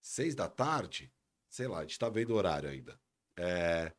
seis 0.00 0.34
da 0.34 0.48
tarde, 0.48 1.12
sei 1.50 1.68
lá, 1.68 1.80
a 1.80 1.82
gente 1.82 1.98
tá 1.98 2.08
vendo 2.08 2.30
o 2.30 2.36
horário 2.36 2.70
ainda. 2.70 2.98
É, 3.36 3.92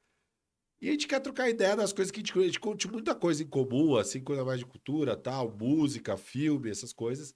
E 0.86 0.90
a 0.90 0.92
gente 0.92 1.08
quer 1.08 1.20
trocar 1.20 1.50
ideia 1.50 1.76
das 1.76 1.92
coisas 1.92 2.12
que 2.12 2.20
a 2.20 2.24
gente, 2.24 2.38
a 2.38 2.44
gente 2.44 2.60
curte 2.60 2.88
muita 2.88 3.16
coisa 3.16 3.42
em 3.42 3.48
comum, 3.48 3.96
assim, 3.98 4.22
coisa 4.24 4.46
mais 4.46 4.60
de 4.60 4.68
cultura, 4.68 5.18
tal, 5.18 5.50
música, 5.50 6.16
filme, 6.16 6.70
essas 6.70 6.94
coisas. 6.94 7.34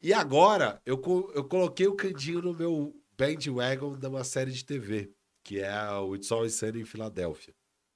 E 0.00 0.12
agora, 0.12 0.80
eu, 0.86 1.02
eu 1.34 1.42
coloquei 1.48 1.88
o 1.88 1.96
Candinho 1.96 2.40
no 2.40 2.54
meu 2.54 2.94
bandwagon 3.18 3.98
de 3.98 4.06
uma 4.06 4.22
série 4.22 4.52
de 4.52 4.64
TV, 4.64 5.12
que 5.42 5.58
é 5.58 5.90
o 5.90 6.14
It's 6.14 6.30
Always 6.30 6.54
Sunny 6.54 6.82
em 6.82 6.84
Filadélfia. 6.84 7.52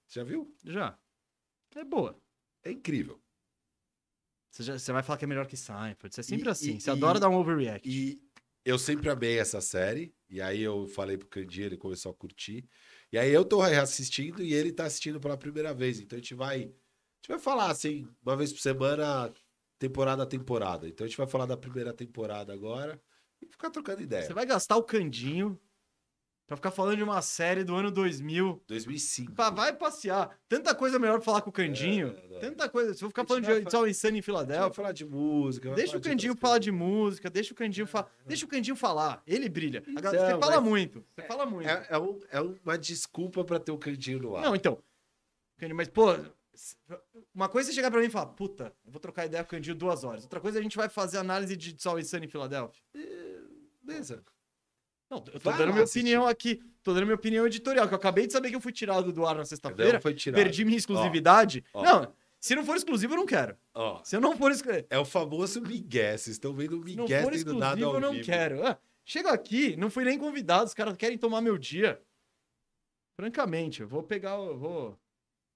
Você 0.08 0.18
já 0.18 0.24
viu? 0.24 0.52
Já. 0.64 0.98
É 1.76 1.84
boa. 1.84 2.20
É 2.64 2.72
incrível. 2.72 3.22
Você, 4.50 4.64
já- 4.64 4.76
você 4.80 4.90
vai 4.92 5.04
falar 5.04 5.16
que 5.18 5.24
é 5.24 5.28
melhor 5.28 5.46
que 5.46 5.56
Seinfeld. 5.56 6.12
Você 6.12 6.22
é 6.22 6.24
sempre 6.24 6.48
E- 6.48 6.50
assim. 6.50 6.74
e- 6.76 6.80
você 6.80 6.90
adora 6.90 7.18
e- 7.18 7.20
dar 7.20 7.28
um 7.28 7.36
overreact. 7.36 7.88
E 7.88 8.20
eu 8.64 8.76
sempre 8.76 9.08
amei 9.08 9.38
essa 9.38 9.60
série. 9.60 10.12
E 10.28 10.40
aí 10.42 10.60
eu 10.60 10.88
falei 10.88 11.16
pro 11.16 11.28
Candinho, 11.28 11.66
ele 11.66 11.76
começou 11.76 12.10
a 12.10 12.14
curtir. 12.14 12.68
E 13.12 13.18
aí 13.18 13.32
eu 13.32 13.44
tô 13.44 13.60
reassistindo 13.60 14.42
e 14.42 14.52
ele 14.52 14.72
tá 14.72 14.84
assistindo 14.84 15.20
pela 15.20 15.36
primeira 15.36 15.72
vez. 15.72 16.00
Então 16.00 16.16
a 16.16 16.20
gente 16.20 16.34
vai. 16.34 16.56
A 16.56 17.20
gente 17.20 17.28
vai 17.28 17.38
falar 17.38 17.70
assim, 17.70 18.06
uma 18.24 18.36
vez 18.36 18.52
por 18.52 18.60
semana, 18.60 19.32
temporada 19.78 20.22
a 20.22 20.26
temporada. 20.26 20.88
Então 20.88 21.04
a 21.04 21.08
gente 21.08 21.16
vai 21.16 21.26
falar 21.26 21.46
da 21.46 21.56
primeira 21.56 21.92
temporada 21.92 22.52
agora 22.52 23.00
e 23.40 23.46
ficar 23.46 23.70
trocando 23.70 24.02
ideia. 24.02 24.26
Você 24.26 24.34
vai 24.34 24.46
gastar 24.46 24.76
o 24.76 24.82
candinho 24.82 25.58
pra 26.48 26.56
ficar 26.56 26.70
falando 26.72 26.96
de 26.96 27.02
uma 27.04 27.22
série 27.22 27.62
do 27.62 27.76
ano 27.76 27.90
2000. 27.92 28.60
2005. 28.66 29.32
Pá, 29.34 29.50
vai 29.50 29.72
passear. 29.72 30.36
Tanta 30.48 30.74
coisa 30.74 30.98
melhor 30.98 31.14
pra 31.18 31.22
falar 31.24 31.42
com 31.42 31.50
o 31.50 31.52
Candinho. 31.52 32.16
É, 32.32 32.36
é. 32.36 32.38
Tanta 32.40 32.68
coisa. 32.68 32.92
Se 32.94 33.04
eu 33.04 33.08
ficar 33.08 33.24
falando 33.24 33.44
de 33.44 33.52
It's 33.52 33.74
All 33.74 33.86
Insane 33.86 34.18
em 34.18 34.20
vai 34.20 34.24
Filadélfia, 34.24 34.72
falar 34.74 34.92
de 34.92 35.04
música. 35.04 35.68
deixa 35.74 35.92
falar 35.92 36.00
o 36.00 36.02
Candinho 36.04 36.32
outras 36.32 36.40
falar 36.40 36.52
coisas. 36.54 36.64
de 36.64 36.72
música, 36.72 37.30
deixa 37.30 37.52
o 37.52 37.56
Candinho 37.56 37.86
falar. 37.86 38.10
Deixa 38.26 38.44
o 38.44 38.48
Candinho 38.48 38.74
falar. 38.76 39.22
Ele 39.26 39.48
brilha. 39.48 39.84
Então, 39.86 40.10
você 40.10 40.38
fala 40.40 40.60
muito. 40.60 41.04
Você 41.14 41.22
fala 41.26 41.46
muito. 41.46 41.68
É, 41.68 41.86
é 41.90 41.98
um- 41.98 42.18
é 42.32 42.40
uma 42.40 42.76
desculpa 42.78 43.44
pra 43.44 43.60
ter 43.60 43.70
o 43.70 43.78
Candinho 43.78 44.18
no 44.18 44.34
ar. 44.36 44.42
Não, 44.42 44.56
então. 44.56 44.82
Candinho, 45.58 45.76
mas, 45.76 45.88
pô, 45.88 46.06
uma 47.34 47.48
coisa 47.48 47.68
é 47.68 47.70
você 47.70 47.74
chegar 47.76 47.90
pra 47.90 48.00
mim 48.00 48.06
e 48.06 48.10
falar, 48.10 48.26
puta, 48.26 48.72
eu 48.84 48.90
vou 48.90 48.98
trocar 49.00 49.26
ideia 49.26 49.44
com 49.44 49.48
o 49.48 49.50
Candinho 49.50 49.76
duas 49.76 50.02
horas. 50.02 50.22
Outra 50.22 50.40
coisa 50.40 50.58
é 50.58 50.60
a 50.60 50.62
gente 50.62 50.76
vai 50.76 50.88
fazer 50.88 51.18
análise 51.18 51.56
de 51.56 51.76
All 51.86 51.98
Insane 52.00 52.26
em 52.26 52.28
Filadélfia. 52.28 52.82
Beleza. 53.82 54.22
Não, 55.10 55.18
eu 55.32 55.40
tô 55.40 55.50
Vai 55.50 55.58
dando 55.58 55.66
lá 55.68 55.72
minha 55.72 55.84
assistir. 55.84 56.00
opinião 56.00 56.26
aqui. 56.26 56.60
Tô 56.82 56.92
dando 56.92 57.04
minha 57.04 57.14
opinião 57.14 57.46
editorial, 57.46 57.86
que 57.88 57.94
eu 57.94 57.98
acabei 57.98 58.26
de 58.26 58.32
saber 58.32 58.50
que 58.50 58.56
eu 58.56 58.60
fui 58.60 58.72
tirado 58.72 59.12
do 59.12 59.24
ar 59.26 59.36
na 59.36 59.44
sexta-feira. 59.44 60.00
Foi 60.00 60.14
tirado. 60.14 60.42
Perdi 60.42 60.64
minha 60.64 60.76
exclusividade. 60.76 61.64
Ó, 61.72 61.80
ó. 61.80 61.84
Não, 61.84 62.12
se 62.40 62.54
não 62.54 62.64
for 62.64 62.76
exclusivo, 62.76 63.14
eu 63.14 63.18
não 63.18 63.26
quero. 63.26 63.56
Ó, 63.74 64.02
Se 64.04 64.14
eu 64.16 64.20
não 64.20 64.36
for 64.36 64.50
exclusivo, 64.52 64.86
é 64.90 64.98
o 64.98 65.04
famoso 65.04 65.60
Miguel. 65.62 66.18
Vocês 66.18 66.28
estão 66.36 66.52
vendo 66.54 66.78
o 66.80 66.88
se 66.88 66.94
não 66.96 67.04
Miguel 67.04 67.22
for 67.22 67.30
nada 67.30 67.36
exclusivo 67.36 67.86
ao 67.88 67.94
eu 67.94 68.00
não 68.00 68.12
vivo. 68.12 68.24
quero. 68.24 68.66
Ah, 68.66 68.78
chega 69.04 69.30
aqui, 69.30 69.76
não 69.76 69.90
fui 69.90 70.04
nem 70.04 70.18
convidado, 70.18 70.64
os 70.66 70.74
caras 70.74 70.96
querem 70.96 71.16
tomar 71.18 71.40
meu 71.40 71.56
dia. 71.58 72.00
Francamente, 73.16 73.80
eu 73.80 73.88
vou 73.88 74.02
pegar, 74.02 74.36
eu 74.36 74.56
vou... 74.56 74.98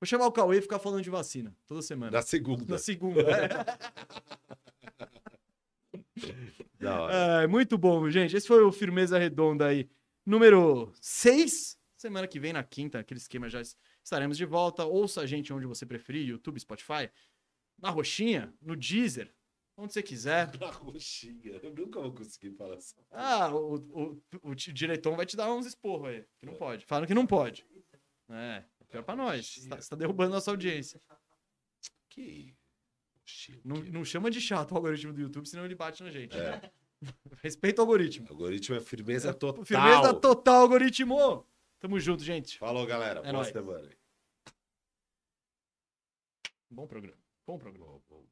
Vou 0.00 0.06
chamar 0.06 0.26
o 0.26 0.32
Cauê 0.32 0.58
e 0.58 0.62
ficar 0.62 0.80
falando 0.80 1.02
de 1.02 1.10
vacina 1.10 1.54
toda 1.64 1.80
semana. 1.80 2.10
Na 2.10 2.22
segunda. 2.22 2.64
Na 2.66 2.78
segunda. 2.78 3.20
é. 3.22 3.48
É, 6.82 7.46
muito 7.46 7.78
bom, 7.78 8.10
gente. 8.10 8.36
Esse 8.36 8.48
foi 8.48 8.64
o 8.64 8.72
Firmeza 8.72 9.16
Redonda 9.16 9.68
aí, 9.68 9.88
número 10.26 10.92
6. 11.00 11.78
Semana 11.96 12.26
que 12.26 12.40
vem, 12.40 12.52
na 12.52 12.64
quinta, 12.64 12.98
aquele 12.98 13.18
esquema 13.18 13.48
já 13.48 13.62
estaremos 14.02 14.36
de 14.36 14.44
volta. 14.44 14.84
Ouça 14.84 15.20
a 15.20 15.26
gente 15.26 15.52
onde 15.52 15.64
você 15.64 15.86
preferir, 15.86 16.26
YouTube, 16.26 16.58
Spotify, 16.58 17.08
na 17.80 17.88
Roxinha, 17.90 18.52
no 18.60 18.74
Deezer, 18.74 19.32
onde 19.76 19.92
você 19.92 20.02
quiser. 20.02 20.50
Na 20.58 20.70
roxinha. 20.70 21.60
Eu 21.62 21.74
nunca 21.74 22.00
vou 22.00 22.12
conseguir 22.12 22.50
falar 22.56 22.76
assim. 22.76 22.96
Ah, 23.10 23.54
o, 23.54 23.76
o, 23.76 24.22
o 24.42 24.54
diretor 24.54 25.16
vai 25.16 25.26
te 25.26 25.36
dar 25.36 25.52
uns 25.52 25.66
esporros 25.66 26.08
aí, 26.08 26.24
que 26.38 26.46
não 26.46 26.54
pode. 26.54 26.84
Falando 26.84 27.06
que 27.06 27.14
não 27.14 27.26
pode. 27.26 27.66
É, 28.28 28.64
pior 28.88 29.02
pra 29.02 29.16
nós. 29.16 29.54
Você 29.54 29.68
tá, 29.68 29.76
você 29.76 29.88
tá 29.88 29.96
derrubando 29.96 30.32
nossa 30.32 30.50
audiência. 30.50 31.00
Que. 32.08 32.54
Não, 33.64 33.76
não 33.76 34.04
chama 34.04 34.30
de 34.30 34.40
chato 34.40 34.72
o 34.72 34.76
algoritmo 34.76 35.12
do 35.12 35.20
YouTube, 35.20 35.48
senão 35.48 35.64
ele 35.64 35.74
bate 35.74 36.02
na 36.02 36.10
gente. 36.10 36.36
É. 36.36 36.70
Respeita 37.42 37.80
o 37.80 37.84
algoritmo. 37.84 38.26
O 38.28 38.32
algoritmo 38.32 38.76
é 38.76 38.80
firmeza 38.80 39.34
total. 39.34 39.64
Firmeza 39.64 40.14
total, 40.14 40.62
algoritmo! 40.62 41.46
Tamo 41.80 41.98
junto, 41.98 42.22
gente. 42.22 42.58
Falou, 42.58 42.86
galera. 42.86 43.20
É 43.20 43.22
Boa 43.24 43.32
nóis. 43.32 43.48
semana. 43.48 43.88
Bom 46.70 46.86
programa. 46.86 47.18
Bom 47.46 47.58
programa. 47.58 48.00
Bom, 48.08 48.24